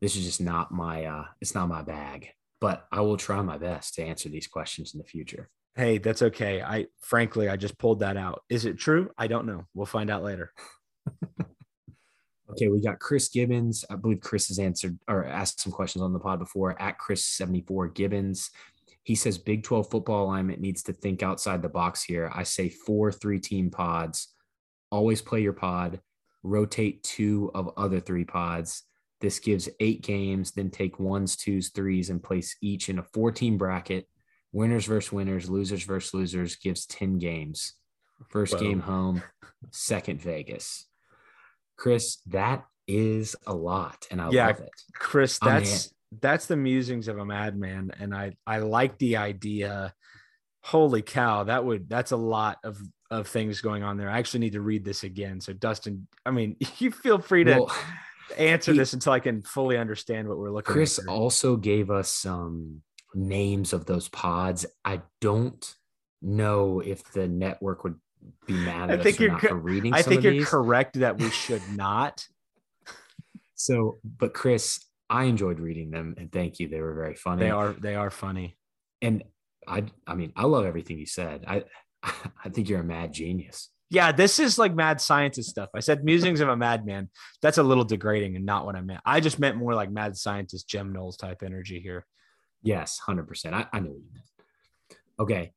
this 0.00 0.16
is 0.16 0.24
just 0.24 0.40
not 0.40 0.72
my 0.72 1.04
uh 1.04 1.24
it's 1.40 1.54
not 1.54 1.68
my 1.68 1.82
bag. 1.82 2.28
But 2.60 2.86
I 2.90 3.00
will 3.00 3.16
try 3.16 3.40
my 3.42 3.58
best 3.58 3.94
to 3.94 4.04
answer 4.04 4.28
these 4.28 4.46
questions 4.46 4.94
in 4.94 4.98
the 4.98 5.04
future. 5.04 5.50
Hey, 5.76 5.98
that's 5.98 6.22
okay. 6.22 6.62
I 6.62 6.86
frankly, 7.02 7.48
I 7.48 7.56
just 7.56 7.78
pulled 7.78 8.00
that 8.00 8.16
out. 8.16 8.42
Is 8.48 8.64
it 8.64 8.78
true? 8.78 9.10
I 9.18 9.26
don't 9.26 9.46
know. 9.46 9.66
We'll 9.74 9.86
find 9.86 10.10
out 10.10 10.22
later. 10.24 10.52
Okay, 12.50 12.68
we 12.68 12.80
got 12.80 13.00
Chris 13.00 13.28
Gibbons. 13.28 13.84
I 13.90 13.96
believe 13.96 14.20
Chris 14.20 14.48
has 14.48 14.58
answered 14.58 14.98
or 15.08 15.24
asked 15.24 15.60
some 15.60 15.72
questions 15.72 16.02
on 16.02 16.12
the 16.12 16.20
pod 16.20 16.38
before 16.38 16.80
at 16.80 16.98
Chris74 16.98 17.94
Gibbons. 17.94 18.50
He 19.02 19.14
says 19.14 19.36
Big 19.36 19.64
12 19.64 19.90
football 19.90 20.26
alignment 20.26 20.60
needs 20.60 20.82
to 20.84 20.92
think 20.92 21.22
outside 21.22 21.60
the 21.60 21.68
box 21.68 22.04
here. 22.04 22.30
I 22.32 22.44
say 22.44 22.68
four 22.68 23.10
three 23.10 23.40
team 23.40 23.70
pods. 23.70 24.28
Always 24.90 25.22
play 25.22 25.42
your 25.42 25.52
pod, 25.52 26.00
rotate 26.44 27.02
two 27.02 27.50
of 27.54 27.72
other 27.76 28.00
three 28.00 28.24
pods. 28.24 28.84
This 29.20 29.38
gives 29.38 29.68
eight 29.80 30.02
games, 30.02 30.52
then 30.52 30.70
take 30.70 31.00
ones, 31.00 31.36
twos, 31.36 31.70
threes, 31.70 32.10
and 32.10 32.22
place 32.22 32.56
each 32.62 32.88
in 32.88 33.00
a 33.00 33.04
four 33.12 33.32
team 33.32 33.58
bracket. 33.58 34.06
Winners 34.52 34.86
versus 34.86 35.12
winners, 35.12 35.50
losers 35.50 35.82
versus 35.84 36.14
losers 36.14 36.56
gives 36.56 36.86
10 36.86 37.18
games. 37.18 37.74
First 38.30 38.54
Whoa. 38.54 38.60
game 38.60 38.80
home, 38.80 39.22
second 39.70 40.22
Vegas. 40.22 40.86
Chris, 41.76 42.16
that 42.26 42.64
is 42.88 43.36
a 43.46 43.54
lot, 43.54 44.06
and 44.10 44.20
I 44.22 44.30
Yeah. 44.30 44.46
love 44.46 44.60
it. 44.60 44.70
Chris, 44.94 45.38
that's 45.38 45.92
that's 46.20 46.46
the 46.46 46.56
musings 46.56 47.08
of 47.08 47.18
a 47.18 47.24
madman, 47.24 47.90
and 47.98 48.14
I 48.14 48.36
I 48.46 48.58
like 48.58 48.96
the 48.98 49.16
idea. 49.18 49.92
Holy 50.62 51.02
cow, 51.02 51.44
that 51.44 51.64
would 51.64 51.88
that's 51.90 52.12
a 52.12 52.16
lot 52.16 52.58
of 52.64 52.78
of 53.10 53.28
things 53.28 53.60
going 53.60 53.82
on 53.82 53.96
there. 53.98 54.08
I 54.08 54.18
actually 54.18 54.40
need 54.40 54.54
to 54.54 54.60
read 54.62 54.84
this 54.84 55.04
again. 55.04 55.40
So 55.40 55.52
Dustin, 55.52 56.06
I 56.24 56.30
mean, 56.30 56.56
you 56.78 56.90
feel 56.90 57.18
free 57.18 57.44
to 57.44 57.50
Well, 57.52 57.76
answer 58.38 58.72
he- 58.72 58.78
this 58.78 58.94
until 58.94 59.12
I 59.12 59.20
can 59.20 59.42
fully 59.42 59.76
understand 59.76 60.26
what 60.28 60.38
we're 60.38 60.50
looking 60.50 60.72
Chris 60.72 60.98
at. 60.98 61.02
here. 61.04 61.10
also 61.12 61.56
gave 61.56 61.90
us 61.90 62.08
some 62.08 62.82
names 63.16 63.72
of 63.72 63.86
those 63.86 64.08
pods. 64.08 64.66
I 64.84 65.02
don't 65.20 65.74
know 66.22 66.80
if 66.80 67.12
the 67.12 67.26
network 67.26 67.82
would 67.84 67.96
be 68.46 68.54
mad 68.54 68.90
I 68.90 68.96
think 68.96 69.16
us 69.16 69.20
you're 69.20 69.32
not 69.32 69.40
co- 69.40 69.48
for 69.48 69.56
reading 69.56 69.94
I 69.94 70.02
think 70.02 70.22
you're 70.22 70.32
these. 70.32 70.48
correct 70.48 71.00
that 71.00 71.18
we 71.18 71.30
should 71.30 71.62
not. 71.76 72.26
So, 73.54 73.98
but 74.04 74.34
Chris, 74.34 74.84
I 75.08 75.24
enjoyed 75.24 75.60
reading 75.60 75.90
them 75.90 76.14
and 76.18 76.30
thank 76.30 76.58
you. 76.58 76.68
They 76.68 76.80
were 76.80 76.94
very 76.94 77.14
funny. 77.14 77.44
They 77.44 77.50
are 77.50 77.72
they 77.72 77.94
are 77.94 78.10
funny. 78.10 78.56
And 79.00 79.24
I 79.66 79.84
I 80.06 80.14
mean, 80.14 80.32
I 80.36 80.44
love 80.44 80.64
everything 80.64 80.98
you 80.98 81.06
said. 81.06 81.44
I 81.46 81.64
I 82.02 82.48
think 82.50 82.68
you're 82.68 82.80
a 82.80 82.84
mad 82.84 83.12
genius. 83.12 83.70
Yeah, 83.88 84.10
this 84.10 84.40
is 84.40 84.58
like 84.58 84.74
mad 84.74 85.00
scientist 85.00 85.48
stuff. 85.48 85.68
I 85.74 85.80
said 85.80 86.04
musings 86.04 86.40
of 86.40 86.48
a 86.48 86.56
madman. 86.56 87.08
That's 87.40 87.58
a 87.58 87.62
little 87.62 87.84
degrading 87.84 88.34
and 88.34 88.44
not 88.44 88.66
what 88.66 88.74
I 88.74 88.80
meant. 88.80 89.00
I 89.06 89.20
just 89.20 89.38
meant 89.38 89.56
more 89.56 89.74
like 89.74 89.92
mad 89.92 90.16
scientist 90.16 90.68
Jim 90.68 90.92
Knowles 90.92 91.16
type 91.16 91.42
energy 91.44 91.78
here. 91.78 92.04
Yes, 92.66 93.00
100%. 93.06 93.52
I, 93.52 93.66
I 93.72 93.80
know 93.80 93.90
what 93.90 93.98
you 93.98 94.10
meant. 94.12 94.26
Okay. 95.18 95.52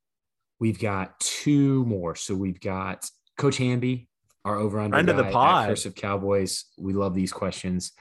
We've 0.60 0.80
got 0.80 1.20
two 1.20 1.86
more. 1.86 2.16
So 2.16 2.36
we've 2.36 2.60
got 2.60 3.10
Coach 3.38 3.58
Hamby, 3.58 4.10
our 4.44 4.58
over 4.58 4.80
under 4.80 4.98
of 4.98 5.06
the 5.18 5.32
pod. 5.32 5.70
Curse 5.70 5.86
of 5.86 5.96
Cowboys. 5.96 6.66
We 6.78 6.94
love 6.94 7.16
these 7.16 7.32
questions. 7.32 7.94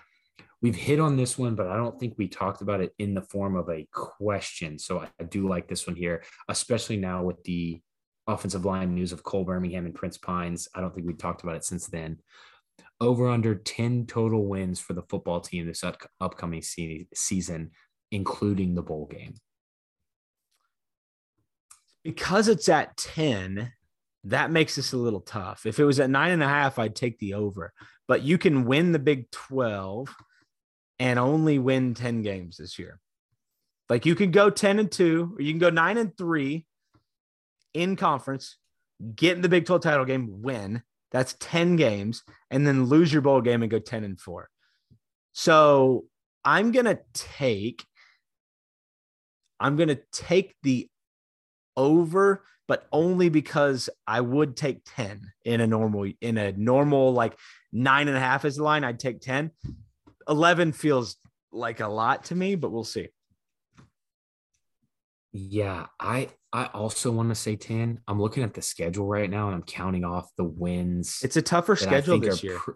We've 0.60 0.74
hit 0.74 0.98
on 0.98 1.16
this 1.16 1.38
one, 1.38 1.54
but 1.54 1.68
I 1.68 1.76
don't 1.76 1.98
think 2.00 2.14
we 2.18 2.26
talked 2.26 2.62
about 2.62 2.80
it 2.80 2.92
in 2.98 3.14
the 3.14 3.22
form 3.22 3.54
of 3.54 3.68
a 3.68 3.86
question. 3.92 4.78
So 4.78 5.00
I, 5.00 5.08
I 5.20 5.24
do 5.24 5.48
like 5.48 5.68
this 5.68 5.86
one 5.86 5.94
here, 5.94 6.24
especially 6.48 6.96
now 6.96 7.22
with 7.22 7.42
the 7.44 7.80
offensive 8.26 8.64
line 8.64 8.94
news 8.94 9.12
of 9.12 9.22
Cole 9.22 9.44
Birmingham 9.44 9.86
and 9.86 9.94
Prince 9.94 10.18
Pines. 10.18 10.68
I 10.74 10.80
don't 10.80 10.92
think 10.92 11.06
we 11.06 11.14
talked 11.14 11.44
about 11.44 11.56
it 11.56 11.64
since 11.64 11.86
then. 11.86 12.18
Over 13.00 13.28
under 13.28 13.54
10 13.54 14.06
total 14.06 14.46
wins 14.46 14.80
for 14.80 14.94
the 14.94 15.02
football 15.02 15.40
team 15.40 15.66
this 15.66 15.84
up- 15.84 16.10
upcoming 16.20 16.62
se- 16.62 17.06
season, 17.14 17.70
including 18.10 18.74
the 18.74 18.82
bowl 18.82 19.06
game. 19.06 19.34
Because 22.04 22.48
it's 22.48 22.68
at 22.68 22.96
10, 22.96 23.72
that 24.24 24.50
makes 24.50 24.76
this 24.76 24.92
a 24.92 24.96
little 24.96 25.20
tough. 25.20 25.66
If 25.66 25.78
it 25.78 25.84
was 25.84 26.00
at 26.00 26.10
nine 26.10 26.32
and 26.32 26.42
a 26.42 26.48
half, 26.48 26.78
I'd 26.78 26.96
take 26.96 27.18
the 27.18 27.34
over. 27.34 27.72
But 28.06 28.22
you 28.22 28.38
can 28.38 28.64
win 28.64 28.92
the 28.92 28.98
Big 28.98 29.30
12 29.30 30.14
and 30.98 31.18
only 31.18 31.58
win 31.58 31.94
10 31.94 32.22
games 32.22 32.56
this 32.56 32.78
year. 32.78 32.98
Like 33.88 34.06
you 34.06 34.14
can 34.14 34.30
go 34.30 34.50
10 34.50 34.78
and 34.78 34.90
2, 34.90 35.34
or 35.36 35.42
you 35.42 35.52
can 35.52 35.58
go 35.58 35.70
9 35.70 35.98
and 35.98 36.16
3 36.16 36.66
in 37.74 37.96
conference, 37.96 38.56
get 39.14 39.36
in 39.36 39.42
the 39.42 39.48
Big 39.48 39.66
12 39.66 39.82
title 39.82 40.04
game, 40.04 40.42
win. 40.42 40.82
That's 41.10 41.36
10 41.40 41.76
games, 41.76 42.22
and 42.50 42.66
then 42.66 42.84
lose 42.84 43.12
your 43.12 43.22
bowl 43.22 43.40
game 43.40 43.62
and 43.62 43.70
go 43.70 43.78
10 43.78 44.04
and 44.04 44.20
4. 44.20 44.50
So 45.32 46.04
I'm 46.44 46.72
gonna 46.72 46.98
take 47.14 47.84
I'm 49.60 49.76
gonna 49.76 49.98
take 50.12 50.54
the 50.62 50.88
over, 51.76 52.44
but 52.66 52.86
only 52.92 53.28
because 53.28 53.88
I 54.06 54.20
would 54.20 54.56
take 54.56 54.80
10 54.84 55.20
in 55.44 55.60
a 55.60 55.66
normal 55.66 56.10
in 56.20 56.36
a 56.38 56.52
normal 56.52 57.12
like 57.12 57.36
nine 57.72 58.08
and 58.08 58.16
a 58.16 58.20
half 58.20 58.44
is 58.44 58.56
the 58.56 58.64
line. 58.64 58.84
I'd 58.84 58.98
take 59.00 59.20
10. 59.20 59.50
11 60.28 60.72
feels 60.72 61.16
like 61.52 61.80
a 61.80 61.88
lot 61.88 62.24
to 62.24 62.34
me, 62.34 62.54
but 62.54 62.70
we'll 62.70 62.84
see. 62.84 63.08
Yeah, 65.32 65.86
I 66.00 66.30
I 66.52 66.66
also 66.66 67.10
want 67.10 67.28
to 67.28 67.34
say 67.34 67.56
10. 67.56 68.00
I'm 68.08 68.20
looking 68.20 68.42
at 68.42 68.54
the 68.54 68.62
schedule 68.62 69.06
right 69.06 69.28
now 69.30 69.46
and 69.46 69.54
I'm 69.54 69.62
counting 69.62 70.04
off 70.04 70.30
the 70.36 70.44
wins 70.44 71.20
It's 71.22 71.36
a 71.36 71.42
tougher 71.42 71.76
schedule 71.76 72.18
this 72.18 72.42
year. 72.42 72.58
pr- 72.58 72.72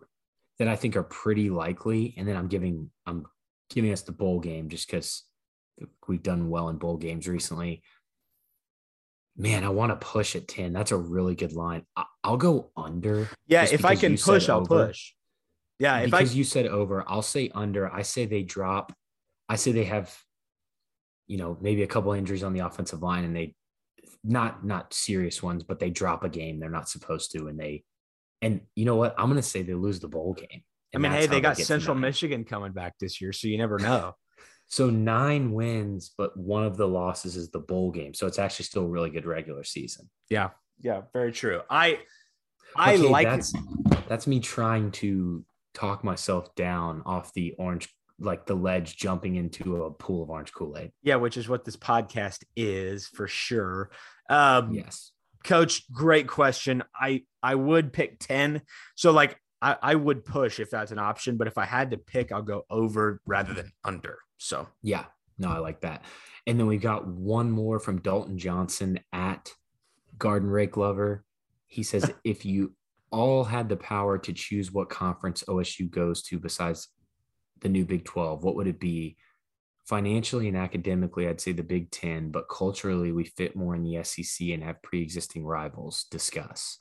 that 0.58 0.68
I 0.68 0.76
think 0.76 0.96
are 0.96 1.02
pretty 1.02 1.48
likely. 1.50 2.14
And 2.16 2.28
then 2.28 2.36
I'm 2.36 2.48
giving 2.48 2.90
I'm 3.06 3.24
giving 3.70 3.92
us 3.92 4.02
the 4.02 4.12
bowl 4.12 4.38
game 4.40 4.68
just 4.68 4.86
because 4.86 5.24
we've 6.06 6.22
done 6.22 6.48
well 6.48 6.68
in 6.68 6.76
bowl 6.76 6.96
games 6.96 7.28
recently. 7.28 7.82
Man, 9.36 9.64
I 9.64 9.70
want 9.70 9.90
to 9.90 10.06
push 10.06 10.36
at 10.36 10.46
10. 10.46 10.72
That's 10.72 10.92
a 10.92 10.96
really 10.96 11.34
good 11.34 11.52
line. 11.52 11.84
I, 11.96 12.04
I'll 12.22 12.36
go 12.36 12.70
under. 12.76 13.28
yeah, 13.46 13.66
if 13.70 13.84
I 13.84 13.96
can 13.96 14.18
push, 14.18 14.48
I'll 14.48 14.60
over. 14.60 14.88
push. 14.88 15.12
Yeah, 15.78 15.98
if 15.98 16.14
I 16.14 16.18
because 16.18 16.36
you 16.36 16.44
said 16.44 16.66
over, 16.66 17.02
I'll 17.08 17.22
say 17.22 17.50
under. 17.54 17.92
I 17.92 18.02
say 18.02 18.26
they 18.26 18.42
drop. 18.42 18.92
I 19.48 19.56
say 19.56 19.72
they 19.72 19.84
have, 19.84 20.16
you 21.26 21.38
know, 21.38 21.56
maybe 21.60 21.82
a 21.82 21.86
couple 21.86 22.12
injuries 22.12 22.44
on 22.44 22.52
the 22.52 22.60
offensive 22.60 23.02
line, 23.02 23.24
and 23.24 23.34
they 23.34 23.54
not 24.22 24.64
not 24.64 24.94
serious 24.94 25.42
ones, 25.42 25.64
but 25.64 25.80
they 25.80 25.90
drop 25.90 26.24
a 26.24 26.28
game 26.28 26.60
they're 26.60 26.70
not 26.70 26.88
supposed 26.88 27.32
to, 27.32 27.48
and 27.48 27.58
they, 27.58 27.84
and 28.42 28.60
you 28.76 28.84
know 28.84 28.96
what? 28.96 29.14
I'm 29.18 29.28
gonna 29.28 29.42
say 29.42 29.62
they 29.62 29.74
lose 29.74 29.98
the 29.98 30.08
bowl 30.08 30.34
game. 30.34 30.62
I 30.94 30.98
mean, 30.98 31.10
hey, 31.10 31.26
they 31.26 31.40
got 31.40 31.56
Central. 31.56 31.96
Michigan 31.96 32.44
coming 32.44 32.72
back 32.72 32.94
this 33.00 33.20
year, 33.20 33.32
so 33.32 33.48
you 33.48 33.56
never 33.58 33.78
know. 33.78 34.14
So 34.72 34.88
nine 34.88 35.52
wins, 35.52 36.12
but 36.16 36.34
one 36.34 36.64
of 36.64 36.78
the 36.78 36.88
losses 36.88 37.36
is 37.36 37.50
the 37.50 37.58
bowl 37.58 37.90
game. 37.90 38.14
So 38.14 38.26
it's 38.26 38.38
actually 38.38 38.64
still 38.64 38.84
a 38.84 38.88
really 38.88 39.10
good 39.10 39.26
regular 39.26 39.64
season. 39.64 40.08
yeah, 40.30 40.48
yeah, 40.80 41.02
very 41.12 41.30
true. 41.30 41.60
I 41.68 41.98
I 42.74 42.94
Okay, 42.94 43.06
like 43.10 43.28
that's 43.28 43.52
that's 44.08 44.26
me 44.26 44.40
trying 44.40 44.90
to 44.92 45.44
talk 45.74 46.02
myself 46.02 46.54
down 46.54 47.02
off 47.04 47.34
the 47.34 47.54
orange, 47.58 47.94
like 48.18 48.46
the 48.46 48.54
ledge, 48.54 48.96
jumping 48.96 49.36
into 49.36 49.84
a 49.84 49.90
pool 49.90 50.22
of 50.22 50.30
orange 50.30 50.54
Kool 50.54 50.78
Aid. 50.78 50.90
yeah, 51.02 51.16
which 51.16 51.36
is 51.36 51.50
what 51.50 51.66
this 51.66 51.76
podcast 51.76 52.38
is 52.56 53.06
for 53.08 53.28
sure. 53.28 53.90
Um, 54.30 54.72
Yes. 54.72 55.12
coach 55.44 55.82
great 55.92 56.28
question 56.28 56.82
i 56.94 57.20
i 57.42 57.54
would 57.54 57.92
pick 57.92 58.18
10 58.20 58.62
so 58.94 59.10
like 59.10 59.36
I, 59.60 59.76
I 59.82 59.94
would 59.96 60.24
push 60.24 60.60
if 60.60 60.70
that's 60.70 60.92
an 60.92 60.98
option 61.00 61.36
but 61.36 61.48
if 61.48 61.58
i 61.58 61.64
had 61.66 61.90
to 61.90 61.98
pick 61.98 62.30
i'll 62.32 62.42
go 62.42 62.62
over 62.70 63.20
rather 63.26 63.52
than 63.52 63.70
under 63.84 64.18
so 64.42 64.68
Yeah. 64.82 65.04
No, 65.38 65.48
I 65.48 65.58
like 65.58 65.80
that. 65.80 66.04
And 66.46 66.58
then 66.58 66.66
we've 66.66 66.80
got 66.80 67.06
one 67.06 67.50
more 67.50 67.80
from 67.80 68.00
Dalton 68.00 68.38
Johnson 68.38 69.00
at 69.12 69.50
Garden 70.18 70.50
Rake 70.50 70.76
Lover. 70.76 71.24
He 71.66 71.82
says, 71.82 72.12
if 72.24 72.44
you 72.44 72.74
all 73.10 73.44
had 73.44 73.68
the 73.68 73.76
power 73.76 74.18
to 74.18 74.32
choose 74.32 74.72
what 74.72 74.90
conference 74.90 75.42
OSU 75.48 75.90
goes 75.90 76.22
to 76.24 76.38
besides 76.38 76.88
the 77.60 77.68
new 77.68 77.84
Big 77.84 78.04
12, 78.04 78.44
what 78.44 78.56
would 78.56 78.66
it 78.66 78.80
be? 78.80 79.16
Financially 79.86 80.48
and 80.48 80.56
academically, 80.56 81.26
I'd 81.26 81.40
say 81.40 81.52
the 81.52 81.62
Big 81.62 81.90
10, 81.90 82.30
but 82.30 82.48
culturally, 82.48 83.10
we 83.10 83.24
fit 83.24 83.56
more 83.56 83.74
in 83.74 83.82
the 83.82 84.02
SEC 84.04 84.48
and 84.48 84.62
have 84.62 84.82
pre 84.82 85.02
existing 85.02 85.44
rivals. 85.44 86.04
Discuss. 86.10 86.78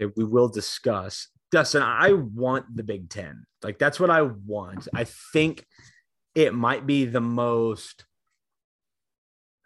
okay, 0.00 0.12
we 0.16 0.24
will 0.24 0.48
discuss 0.48 1.28
dustin 1.50 1.82
i 1.82 2.12
want 2.12 2.64
the 2.74 2.82
big 2.82 3.10
10 3.10 3.44
like 3.62 3.78
that's 3.78 4.00
what 4.00 4.08
i 4.08 4.22
want 4.22 4.88
i 4.94 5.04
think 5.04 5.66
it 6.34 6.54
might 6.54 6.86
be 6.86 7.04
the 7.04 7.20
most 7.20 8.04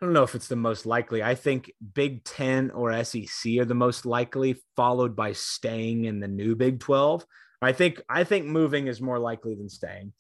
I 0.01 0.05
don't 0.05 0.13
know 0.13 0.25
if 0.25 0.35
it's 0.35 0.49
the 0.49 0.57
most 0.57 0.85
likely. 0.85 1.23
I 1.23 1.35
think 1.35 1.73
Big 1.95 2.23
10 2.25 2.71
or 2.73 3.03
SEC 3.03 3.57
are 3.59 3.65
the 3.65 3.75
most 3.75 4.05
likely, 4.05 4.63
followed 4.77 5.17
by 5.17 5.33
staying 5.33 6.05
in 6.05 6.21
the 6.21 6.29
new 6.29 6.55
Big 6.55 6.81
12. 6.81 7.25
I 7.63 7.73
think 7.73 8.03
I 8.09 8.25
think 8.25 8.45
moving 8.45 8.89
is 8.89 9.01
more 9.01 9.19
likely 9.19 9.55
than 9.55 9.71
staying. 9.71 10.13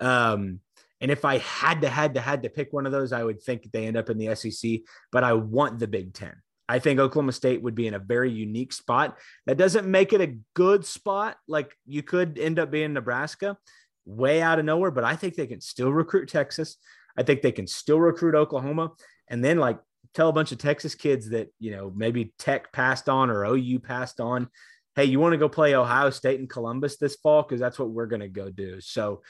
Um, 0.00 0.60
and 1.00 1.10
if 1.10 1.24
I 1.24 1.38
had 1.38 1.80
to 1.80 1.88
had 1.88 2.14
to 2.14 2.20
had 2.20 2.44
to 2.44 2.48
pick 2.48 2.72
one 2.72 2.86
of 2.86 2.92
those, 2.92 3.12
I 3.12 3.24
would 3.24 3.42
think 3.42 3.70
they 3.72 3.86
end 3.86 3.96
up 3.96 4.08
in 4.08 4.18
the 4.18 4.34
SEC, 4.36 4.80
but 5.10 5.24
I 5.24 5.32
want 5.32 5.80
the 5.80 5.88
Big 5.88 6.14
10. 6.14 6.32
I 6.68 6.78
think 6.78 7.00
Oklahoma 7.00 7.32
State 7.32 7.60
would 7.62 7.74
be 7.74 7.88
in 7.88 7.94
a 7.94 7.98
very 7.98 8.30
unique 8.30 8.72
spot. 8.72 9.18
That 9.46 9.58
doesn't 9.58 9.86
make 9.86 10.12
it 10.12 10.20
a 10.20 10.38
good 10.54 10.86
spot. 10.86 11.36
Like 11.48 11.76
you 11.86 12.02
could 12.02 12.38
end 12.38 12.58
up 12.58 12.70
being 12.70 12.92
Nebraska, 12.92 13.58
way 14.06 14.42
out 14.42 14.58
of 14.58 14.64
nowhere, 14.64 14.90
but 14.90 15.04
I 15.04 15.16
think 15.16 15.34
they 15.34 15.46
can 15.46 15.60
still 15.60 15.92
recruit 15.92 16.28
Texas. 16.28 16.76
I 17.16 17.22
think 17.22 17.42
they 17.42 17.52
can 17.52 17.66
still 17.66 18.00
recruit 18.00 18.34
Oklahoma 18.34 18.92
and 19.28 19.44
then 19.44 19.58
like 19.58 19.78
tell 20.14 20.28
a 20.28 20.32
bunch 20.32 20.52
of 20.52 20.58
Texas 20.58 20.94
kids 20.94 21.30
that, 21.30 21.52
you 21.58 21.70
know, 21.70 21.92
maybe 21.94 22.32
Tech 22.38 22.72
passed 22.72 23.08
on 23.08 23.30
or 23.30 23.44
OU 23.44 23.80
passed 23.80 24.20
on. 24.20 24.48
Hey, 24.96 25.04
you 25.06 25.18
want 25.18 25.32
to 25.32 25.38
go 25.38 25.48
play 25.48 25.74
Ohio 25.74 26.10
State 26.10 26.38
and 26.38 26.48
Columbus 26.48 26.96
this 26.98 27.16
fall? 27.16 27.42
Because 27.42 27.60
that's 27.60 27.78
what 27.78 27.90
we're 27.90 28.06
going 28.06 28.20
to 28.20 28.28
go 28.28 28.50
do. 28.50 28.80
So 28.80 29.22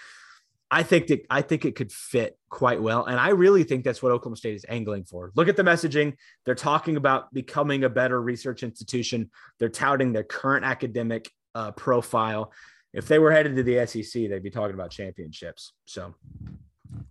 I 0.70 0.82
think 0.82 1.06
that 1.06 1.24
I 1.30 1.40
think 1.40 1.64
it 1.64 1.76
could 1.76 1.92
fit 1.92 2.38
quite 2.48 2.82
well. 2.82 3.04
And 3.04 3.18
I 3.18 3.28
really 3.28 3.64
think 3.64 3.84
that's 3.84 4.02
what 4.02 4.12
Oklahoma 4.12 4.36
State 4.36 4.56
is 4.56 4.66
angling 4.68 5.04
for. 5.04 5.30
Look 5.36 5.48
at 5.48 5.56
the 5.56 5.62
messaging. 5.62 6.14
They're 6.44 6.54
talking 6.54 6.96
about 6.96 7.32
becoming 7.32 7.84
a 7.84 7.88
better 7.88 8.20
research 8.20 8.62
institution. 8.62 9.30
They're 9.58 9.68
touting 9.68 10.12
their 10.12 10.24
current 10.24 10.64
academic 10.64 11.30
uh, 11.54 11.70
profile. 11.72 12.52
If 12.94 13.08
they 13.08 13.18
were 13.18 13.32
headed 13.32 13.56
to 13.56 13.62
the 13.62 13.84
SEC, 13.86 14.28
they'd 14.28 14.42
be 14.42 14.50
talking 14.50 14.74
about 14.74 14.90
championships. 14.90 15.72
So 15.84 16.14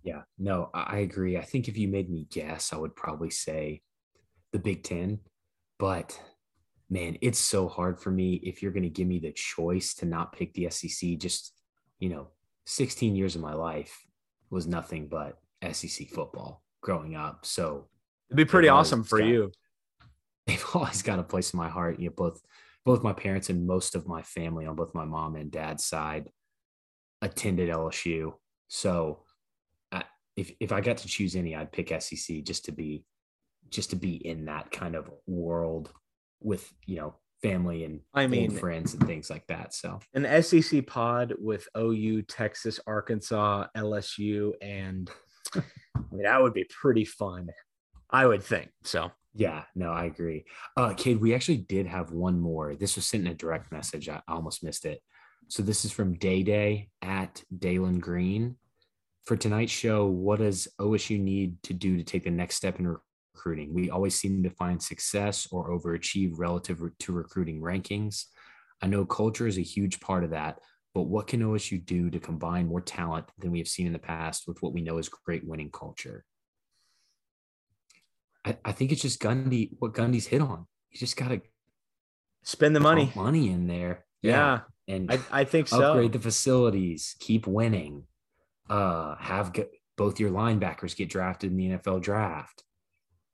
Yeah, 0.02 0.22
no, 0.38 0.70
I 0.72 0.98
agree. 0.98 1.36
I 1.36 1.42
think 1.42 1.68
if 1.68 1.76
you 1.76 1.88
made 1.88 2.10
me 2.10 2.26
guess, 2.30 2.72
I 2.72 2.76
would 2.76 2.96
probably 2.96 3.30
say 3.30 3.82
the 4.52 4.58
Big 4.58 4.82
Ten. 4.82 5.20
But 5.78 6.18
man, 6.88 7.18
it's 7.20 7.38
so 7.38 7.68
hard 7.68 8.00
for 8.00 8.10
me 8.10 8.34
if 8.42 8.62
you're 8.62 8.72
going 8.72 8.84
to 8.84 8.88
give 8.88 9.06
me 9.06 9.18
the 9.18 9.32
choice 9.32 9.94
to 9.96 10.06
not 10.06 10.32
pick 10.32 10.54
the 10.54 10.70
SEC. 10.70 11.18
Just, 11.18 11.52
you 11.98 12.08
know, 12.08 12.28
16 12.66 13.14
years 13.14 13.34
of 13.36 13.42
my 13.42 13.52
life 13.52 13.94
was 14.50 14.66
nothing 14.66 15.08
but 15.08 15.38
SEC 15.72 16.08
football 16.08 16.62
growing 16.80 17.14
up. 17.14 17.44
So 17.44 17.88
it'd 18.30 18.36
be 18.36 18.44
pretty 18.46 18.68
awesome 18.68 19.04
for 19.04 19.18
got- 19.18 19.28
you. 19.28 19.52
they've 20.46 20.64
always 20.74 21.02
got 21.02 21.18
a 21.18 21.22
place 21.22 21.52
in 21.52 21.58
my 21.58 21.68
heart. 21.68 21.98
You 21.98 22.08
know, 22.08 22.14
both 22.16 22.40
both 22.84 23.02
my 23.02 23.12
parents 23.12 23.50
and 23.50 23.66
most 23.66 23.94
of 23.94 24.06
my 24.06 24.22
family 24.22 24.66
on 24.66 24.76
both 24.76 24.94
my 24.94 25.04
mom 25.04 25.36
and 25.36 25.50
dad's 25.50 25.84
side 25.84 26.28
attended 27.22 27.70
LSU. 27.70 28.32
So 28.68 29.22
I, 29.90 30.04
if 30.36 30.52
if 30.60 30.72
I 30.72 30.80
got 30.80 30.98
to 30.98 31.08
choose 31.08 31.36
any, 31.36 31.54
I'd 31.54 31.72
pick 31.72 31.92
SEC 32.00 32.42
just 32.44 32.66
to 32.66 32.72
be 32.72 33.04
just 33.70 33.90
to 33.90 33.96
be 33.96 34.14
in 34.14 34.44
that 34.44 34.70
kind 34.70 34.94
of 34.94 35.10
world 35.26 35.90
with 36.40 36.70
you 36.86 36.96
know 36.96 37.14
family 37.42 37.84
and 37.84 38.00
I 38.14 38.26
mean, 38.26 38.50
friends 38.50 38.94
and 38.94 39.06
things 39.06 39.28
like 39.28 39.46
that. 39.48 39.74
So 39.74 40.00
an 40.14 40.42
SEC 40.42 40.86
pod 40.86 41.34
with 41.38 41.68
OU, 41.76 42.22
Texas, 42.22 42.80
Arkansas, 42.86 43.66
LSU, 43.76 44.52
and 44.60 45.10
I 45.54 45.60
mean 46.10 46.22
that 46.24 46.42
would 46.42 46.54
be 46.54 46.64
pretty 46.64 47.04
fun. 47.04 47.48
I 48.10 48.26
would 48.26 48.42
think 48.42 48.70
so. 48.82 49.10
Yeah, 49.34 49.64
no, 49.74 49.90
I 49.90 50.04
agree. 50.04 50.44
Uh, 50.76 50.94
kid, 50.94 51.20
we 51.20 51.34
actually 51.34 51.58
did 51.58 51.86
have 51.86 52.12
one 52.12 52.40
more. 52.40 52.76
This 52.76 52.94
was 52.94 53.06
sent 53.06 53.26
in 53.26 53.32
a 53.32 53.34
direct 53.34 53.72
message. 53.72 54.08
I 54.08 54.20
almost 54.28 54.62
missed 54.62 54.84
it. 54.84 55.00
So 55.48 55.62
this 55.62 55.84
is 55.84 55.90
from 55.90 56.14
Day 56.14 56.42
Day 56.42 56.88
at 57.02 57.42
Dalen 57.56 57.98
Green. 57.98 58.56
For 59.26 59.36
tonight's 59.36 59.72
show, 59.72 60.06
what 60.06 60.38
does 60.38 60.68
OSU 60.80 61.18
need 61.18 61.62
to 61.64 61.72
do 61.72 61.96
to 61.96 62.04
take 62.04 62.24
the 62.24 62.30
next 62.30 62.56
step 62.56 62.78
in 62.78 62.96
recruiting? 63.34 63.74
We 63.74 63.90
always 63.90 64.14
seem 64.14 64.42
to 64.42 64.50
find 64.50 64.80
success 64.80 65.48
or 65.50 65.70
overachieve 65.70 66.34
relative 66.36 66.80
to 67.00 67.12
recruiting 67.12 67.60
rankings. 67.60 68.24
I 68.82 68.86
know 68.86 69.04
culture 69.04 69.46
is 69.46 69.58
a 69.58 69.62
huge 69.62 69.98
part 69.98 70.24
of 70.24 70.30
that, 70.30 70.60
but 70.94 71.02
what 71.02 71.26
can 71.26 71.40
OSU 71.40 71.84
do 71.84 72.10
to 72.10 72.20
combine 72.20 72.68
more 72.68 72.82
talent 72.82 73.26
than 73.38 73.50
we 73.50 73.58
have 73.58 73.68
seen 73.68 73.86
in 73.86 73.92
the 73.92 73.98
past 73.98 74.44
with 74.46 74.62
what 74.62 74.72
we 74.72 74.82
know 74.82 74.98
is 74.98 75.08
great 75.08 75.46
winning 75.46 75.70
culture? 75.70 76.24
I, 78.44 78.56
I 78.64 78.72
think 78.72 78.92
it's 78.92 79.02
just 79.02 79.20
Gundy, 79.22 79.70
what 79.78 79.94
Gundy's 79.94 80.26
hit 80.26 80.40
on. 80.40 80.66
You 80.90 80.98
just 80.98 81.16
got 81.16 81.28
to 81.28 81.40
Spend 82.42 82.76
the 82.76 82.80
money. 82.80 83.10
money 83.16 83.50
in 83.50 83.66
there. 83.66 84.04
Yeah, 84.22 84.60
And 84.86 85.10
I, 85.10 85.20
I 85.30 85.44
think 85.44 85.68
so. 85.68 85.82
upgrade 85.82 86.12
the 86.12 86.18
facilities, 86.18 87.16
keep 87.20 87.46
winning, 87.46 88.04
uh, 88.68 89.16
have 89.16 89.52
g- 89.52 89.64
both 89.96 90.18
your 90.20 90.30
linebackers 90.30 90.96
get 90.96 91.08
drafted 91.08 91.50
in 91.50 91.56
the 91.56 91.68
NFL 91.78 92.02
draft. 92.02 92.62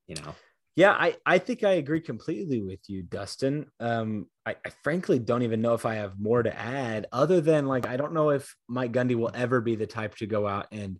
You 0.07 0.16
know, 0.16 0.35
Yeah, 0.77 0.93
I, 0.93 1.16
I 1.24 1.39
think 1.39 1.62
I 1.65 1.73
agree 1.73 2.01
completely 2.01 2.61
with 2.62 2.81
you, 2.89 3.03
Dustin. 3.03 3.66
Um, 3.78 4.27
I, 4.47 4.57
I 4.65 4.70
frankly 4.82 5.19
don't 5.20 5.43
even 5.43 5.61
know 5.61 5.74
if 5.74 5.87
I 5.87 5.95
have 5.97 6.19
more 6.19 6.43
to 6.43 6.57
add 6.57 7.07
other 7.12 7.41
than 7.41 7.66
like 7.66 7.87
I 7.87 7.97
don't 7.97 8.12
know 8.15 8.31
if 8.31 8.55
Mike 8.69 8.93
Gundy 8.93 9.15
will 9.15 9.31
ever 9.35 9.61
be 9.61 9.77
the 9.77 9.87
type 9.87 10.16
to 10.16 10.27
go 10.27 10.47
out 10.49 10.66
and 10.73 10.99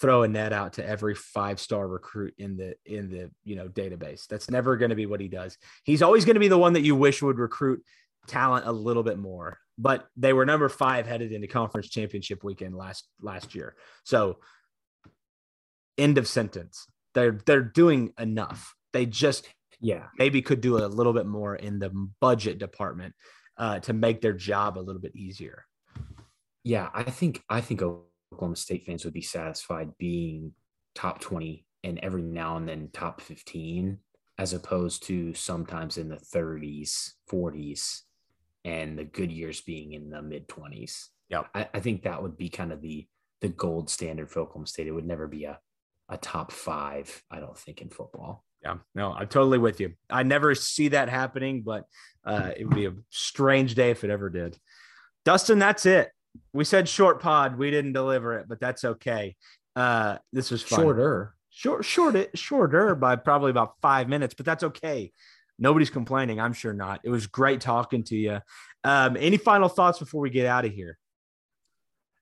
throw 0.00 0.22
a 0.22 0.28
net 0.28 0.52
out 0.52 0.74
to 0.74 0.86
every 0.86 1.14
five 1.14 1.60
star 1.60 1.86
recruit 1.86 2.34
in 2.38 2.56
the 2.56 2.74
in 2.84 3.10
the 3.10 3.30
you 3.44 3.56
know 3.56 3.68
database. 3.68 4.26
That's 4.26 4.50
never 4.50 4.76
going 4.76 4.90
to 4.90 4.96
be 4.96 5.06
what 5.06 5.20
he 5.20 5.28
does. 5.28 5.56
He's 5.84 6.02
always 6.02 6.24
going 6.24 6.34
to 6.34 6.40
be 6.40 6.48
the 6.48 6.58
one 6.58 6.72
that 6.74 6.82
you 6.82 6.96
wish 6.96 7.22
would 7.22 7.38
recruit 7.38 7.82
talent 8.26 8.66
a 8.66 8.72
little 8.72 9.02
bit 9.02 9.18
more. 9.18 9.58
But 9.78 10.06
they 10.16 10.32
were 10.32 10.46
number 10.46 10.68
five 10.68 11.06
headed 11.06 11.32
into 11.32 11.46
conference 11.46 11.88
championship 11.88 12.44
weekend 12.44 12.74
last 12.74 13.06
last 13.20 13.54
year. 13.54 13.74
So 14.04 14.38
end 15.98 16.18
of 16.18 16.28
sentence. 16.28 16.86
They're 17.14 17.38
they're 17.46 17.62
doing 17.62 18.12
enough. 18.18 18.74
They 18.92 19.06
just 19.06 19.48
yeah, 19.80 20.06
maybe 20.16 20.42
could 20.42 20.60
do 20.60 20.78
a 20.78 20.86
little 20.86 21.12
bit 21.12 21.26
more 21.26 21.56
in 21.56 21.80
the 21.80 21.90
budget 22.20 22.58
department 22.58 23.14
uh, 23.58 23.80
to 23.80 23.92
make 23.92 24.20
their 24.20 24.32
job 24.32 24.78
a 24.78 24.80
little 24.80 25.02
bit 25.02 25.16
easier. 25.16 25.64
yeah. 26.62 26.88
I 26.94 27.02
think 27.02 27.42
I 27.48 27.60
think 27.60 27.82
Oklahoma 28.32 28.56
State 28.56 28.84
fans 28.86 29.04
would 29.04 29.14
be 29.14 29.22
satisfied 29.22 29.96
being 29.98 30.52
top 30.94 31.20
twenty 31.20 31.66
and 31.84 31.98
every 32.00 32.22
now 32.22 32.56
and 32.56 32.68
then 32.68 32.88
top 32.92 33.20
fifteen, 33.20 33.98
as 34.38 34.52
opposed 34.52 35.04
to 35.04 35.34
sometimes 35.34 35.98
in 35.98 36.08
the 36.08 36.18
thirties, 36.18 37.14
forties, 37.26 38.02
and 38.64 38.98
the 38.98 39.04
good 39.04 39.30
years 39.30 39.60
being 39.60 39.92
in 39.92 40.10
the 40.10 40.22
mid 40.22 40.48
twenties. 40.48 41.10
Yeah. 41.28 41.42
I, 41.54 41.68
I 41.74 41.80
think 41.80 42.02
that 42.02 42.22
would 42.22 42.36
be 42.36 42.48
kind 42.48 42.72
of 42.72 42.80
the 42.80 43.06
the 43.40 43.48
gold 43.48 43.90
standard 43.90 44.30
for 44.30 44.40
Oklahoma 44.40 44.66
State. 44.66 44.86
It 44.86 44.92
would 44.92 45.06
never 45.06 45.26
be 45.26 45.44
a 45.44 45.58
a 46.08 46.16
top 46.18 46.52
five, 46.52 47.22
I 47.30 47.40
don't 47.40 47.56
think, 47.56 47.80
in 47.80 47.88
football. 47.88 48.44
Yeah, 48.62 48.76
no, 48.94 49.12
I'm 49.12 49.28
totally 49.28 49.58
with 49.58 49.80
you. 49.80 49.94
I 50.10 50.22
never 50.22 50.54
see 50.54 50.88
that 50.88 51.08
happening, 51.08 51.62
but 51.62 51.84
uh, 52.24 52.50
it 52.56 52.64
would 52.64 52.74
be 52.76 52.86
a 52.86 52.94
strange 53.10 53.74
day 53.74 53.90
if 53.90 54.04
it 54.04 54.10
ever 54.10 54.28
did. 54.28 54.58
Dustin, 55.24 55.58
that's 55.58 55.86
it. 55.86 56.10
We 56.52 56.64
said 56.64 56.88
short 56.88 57.20
pod. 57.20 57.58
We 57.58 57.70
didn't 57.70 57.92
deliver 57.92 58.38
it, 58.38 58.46
but 58.48 58.60
that's 58.60 58.84
okay. 58.84 59.36
Uh, 59.74 60.18
this 60.32 60.50
was 60.50 60.62
fun. 60.62 60.80
Shorter. 60.80 61.34
short, 61.50 61.84
short 61.84 62.16
it, 62.16 62.38
shorter 62.38 62.94
by 62.94 63.16
probably 63.16 63.50
about 63.50 63.74
five 63.80 64.08
minutes, 64.08 64.34
but 64.34 64.46
that's 64.46 64.64
okay. 64.64 65.12
Nobody's 65.58 65.90
complaining. 65.90 66.40
I'm 66.40 66.52
sure 66.52 66.72
not. 66.72 67.00
It 67.04 67.10
was 67.10 67.26
great 67.26 67.60
talking 67.60 68.02
to 68.04 68.16
you. 68.16 68.40
Um, 68.84 69.16
any 69.18 69.36
final 69.36 69.68
thoughts 69.68 69.98
before 69.98 70.20
we 70.20 70.30
get 70.30 70.46
out 70.46 70.64
of 70.64 70.72
here? 70.72 70.98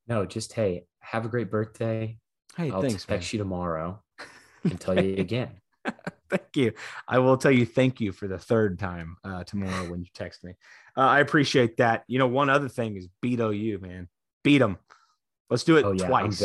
No, 0.07 0.27
just 0.27 0.53
hey, 0.53 0.85
have 1.01 1.25
a 1.25 1.29
great 1.29 1.51
birthday. 1.51 2.19
Hey, 2.57 2.71
I'll 2.71 2.83
thanks, 2.83 3.09
man. 3.09 3.19
text 3.19 3.33
you 3.33 3.39
tomorrow 3.39 4.03
and 4.65 4.81
tell 4.81 5.01
you 5.03 5.17
again. 5.17 5.51
thank 6.31 6.57
you. 6.57 6.73
I 7.09 7.19
will 7.19 7.37
tell 7.37 7.51
you 7.51 7.67
thank 7.67 8.01
you 8.01 8.13
for 8.13 8.29
the 8.29 8.39
third 8.39 8.79
time 8.79 9.17
uh, 9.25 9.45
tomorrow 9.45 9.91
when 9.91 10.01
you 10.01 10.09
text 10.15 10.45
me. 10.45 10.55
Uh, 10.97 11.01
I 11.01 11.21
appreciate 11.21 11.77
that. 11.79 12.05
You 12.07 12.19
know, 12.19 12.29
one 12.29 12.51
other 12.51 12.69
thing 12.69 12.97
is 12.97 13.09
beat 13.21 13.41
OU, 13.41 13.79
man. 13.81 14.09
Beat 14.43 14.59
them. 14.59 14.79
Let's 15.49 15.65
do 15.65 15.77
it 15.77 15.85
Oh 15.85 15.93
yeah, 15.93 16.07
twice. 16.07 16.43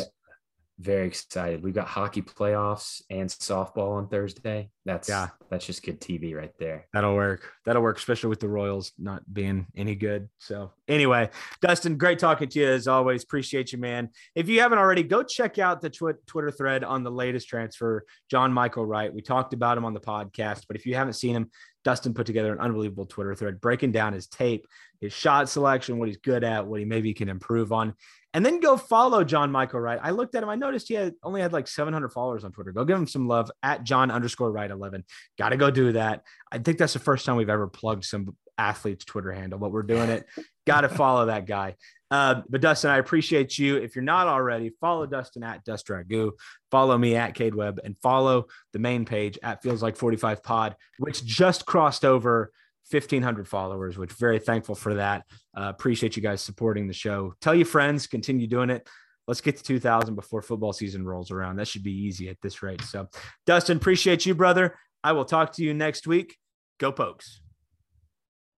Ve- 0.77 0.84
very 0.91 1.07
excited. 1.07 1.64
We've 1.64 1.73
got 1.73 1.88
hockey 1.88 2.22
playoffs 2.22 3.02
and 3.10 3.30
softball 3.30 3.93
on 3.97 4.07
Thursday. 4.07 4.69
That's 4.85 5.10
Yeah. 5.10 5.30
that's 5.49 5.65
just 5.65 5.84
good 5.84 5.99
TV 5.99 6.35
right 6.35 6.52
there. 6.60 6.88
That'll 6.93 7.15
work. 7.15 7.52
That'll 7.65 7.81
work, 7.81 7.97
especially 7.97 8.30
with 8.30 8.39
the 8.39 8.49
Royals 8.49 8.91
not 8.99 9.22
being 9.31 9.68
any 9.76 9.95
good. 9.95 10.30
So, 10.38 10.72
anyway, 10.88 11.30
Dustin, 11.61 11.97
great 11.97 12.19
talking 12.19 12.49
to 12.49 12.60
you 12.60 12.68
as 12.68 12.88
always. 12.88 13.23
Appreciate 13.23 13.72
you, 13.72 13.80
man. 13.80 14.10
If 14.35 14.47
you 14.49 14.61
haven't 14.61 14.77
already, 14.80 15.03
go 15.03 15.23
check 15.23 15.57
out 15.60 15.81
the 15.81 15.89
twi- 15.89 16.14
Twitter 16.27 16.52
thread 16.52 16.84
on 16.84 17.03
the 17.03 17.11
latest 17.11 17.47
transfer, 17.47 18.06
John 18.30 18.53
Michael 18.53 18.85
Wright. 18.85 19.14
We 19.14 19.22
talked 19.22 19.53
about 19.53 19.77
him 19.77 19.85
on 19.85 19.93
the 19.93 19.99
podcast, 20.02 20.65
but 20.68 20.76
if 20.77 20.85
you 20.85 20.95
haven't 20.95 21.14
seen 21.14 21.35
him, 21.35 21.49
Dustin 21.84 22.14
put 22.15 22.26
together 22.26 22.52
an 22.52 22.60
unbelievable 22.60 23.06
Twitter 23.06 23.35
thread 23.35 23.61
breaking 23.61 23.91
down 23.91 24.14
his 24.14 24.27
tape, 24.27 24.65
his 25.02 25.14
shot 25.14 25.49
selection, 25.49 25.99
what 25.99 26.07
he's 26.07 26.18
good 26.18 26.43
at, 26.43 26.65
what 26.65 26.80
he 26.80 26.85
maybe 26.85 27.14
can 27.14 27.30
improve 27.30 27.72
on. 27.72 27.93
And 28.35 28.45
then 28.45 28.59
go 28.59 28.75
follow 28.75 29.23
John 29.23 29.49
Michael 29.49 29.79
Wright. 29.79 29.97
I 30.03 30.11
looked 30.11 30.35
at 30.35 30.43
him. 30.43 30.49
I 30.49 30.55
noticed 30.55 30.89
he 30.89 30.95
had 30.95 31.13
only 31.23 31.39
had 31.39 31.53
like 31.53 31.69
700 31.69 32.09
followers 32.09 32.43
on 32.43 32.51
Twitter. 32.51 32.73
Go 32.73 32.83
give 32.83 32.97
him 32.97 33.07
some 33.07 33.29
love 33.29 33.49
at 33.63 33.85
John 33.85 34.11
underscore 34.11 34.51
Wright 34.51 34.69
11. 34.69 35.05
Got 35.37 35.49
to 35.49 35.57
go 35.57 35.71
do 35.71 35.93
that. 35.93 36.23
I 36.51 36.57
think 36.57 36.77
that's 36.77 36.91
the 36.91 36.99
first 36.99 37.25
time 37.25 37.37
we've 37.37 37.49
ever 37.49 37.67
plugged 37.67 38.03
some 38.03 38.35
athlete's 38.57 39.05
Twitter 39.05 39.31
handle, 39.31 39.57
but 39.57 39.71
we're 39.71 39.83
doing 39.83 40.09
it. 40.09 40.25
Got 40.67 40.81
to 40.81 40.89
follow 40.89 41.27
that 41.27 41.45
guy. 41.45 41.75
Uh, 42.11 42.41
but 42.49 42.59
Dustin, 42.59 42.91
I 42.91 42.97
appreciate 42.97 43.57
you. 43.57 43.77
If 43.77 43.95
you're 43.95 44.03
not 44.03 44.27
already, 44.27 44.73
follow 44.81 45.05
Dustin 45.05 45.43
at 45.43 45.63
Dust 45.63 45.87
Ragu, 45.87 46.31
follow 46.71 46.97
me 46.97 47.15
at 47.15 47.35
Cade 47.35 47.55
Webb, 47.55 47.79
and 47.85 47.97
follow 47.99 48.47
the 48.73 48.79
main 48.79 49.05
page 49.05 49.39
at 49.43 49.63
Feels 49.63 49.81
Like 49.81 49.95
45 49.95 50.43
Pod, 50.43 50.75
which 50.99 51.23
just 51.23 51.65
crossed 51.65 52.03
over 52.03 52.51
1,500 52.91 53.47
followers, 53.47 53.97
which 53.97 54.11
very 54.13 54.39
thankful 54.39 54.75
for 54.75 54.95
that. 54.95 55.25
Uh, 55.57 55.63
appreciate 55.63 56.15
you 56.15 56.21
guys 56.21 56.41
supporting 56.41 56.87
the 56.87 56.93
show. 56.93 57.33
Tell 57.41 57.55
your 57.55 57.65
friends, 57.65 58.07
continue 58.07 58.47
doing 58.47 58.69
it. 58.69 58.87
Let's 59.27 59.41
get 59.41 59.57
to 59.57 59.63
2,000 59.63 60.13
before 60.13 60.41
football 60.41 60.71
season 60.71 61.05
rolls 61.05 61.31
around. 61.31 61.55
That 61.55 61.67
should 61.67 61.83
be 61.83 61.91
easy 61.91 62.29
at 62.29 62.37
this 62.41 62.61
rate. 62.61 62.81
So, 62.83 63.07
Dustin, 63.47 63.77
appreciate 63.77 64.25
you, 64.25 64.35
brother. 64.35 64.77
I 65.03 65.13
will 65.13 65.25
talk 65.25 65.53
to 65.53 65.63
you 65.63 65.73
next 65.73 66.05
week. 66.05 66.37
Go 66.79 66.91
Pokes. 66.91 67.41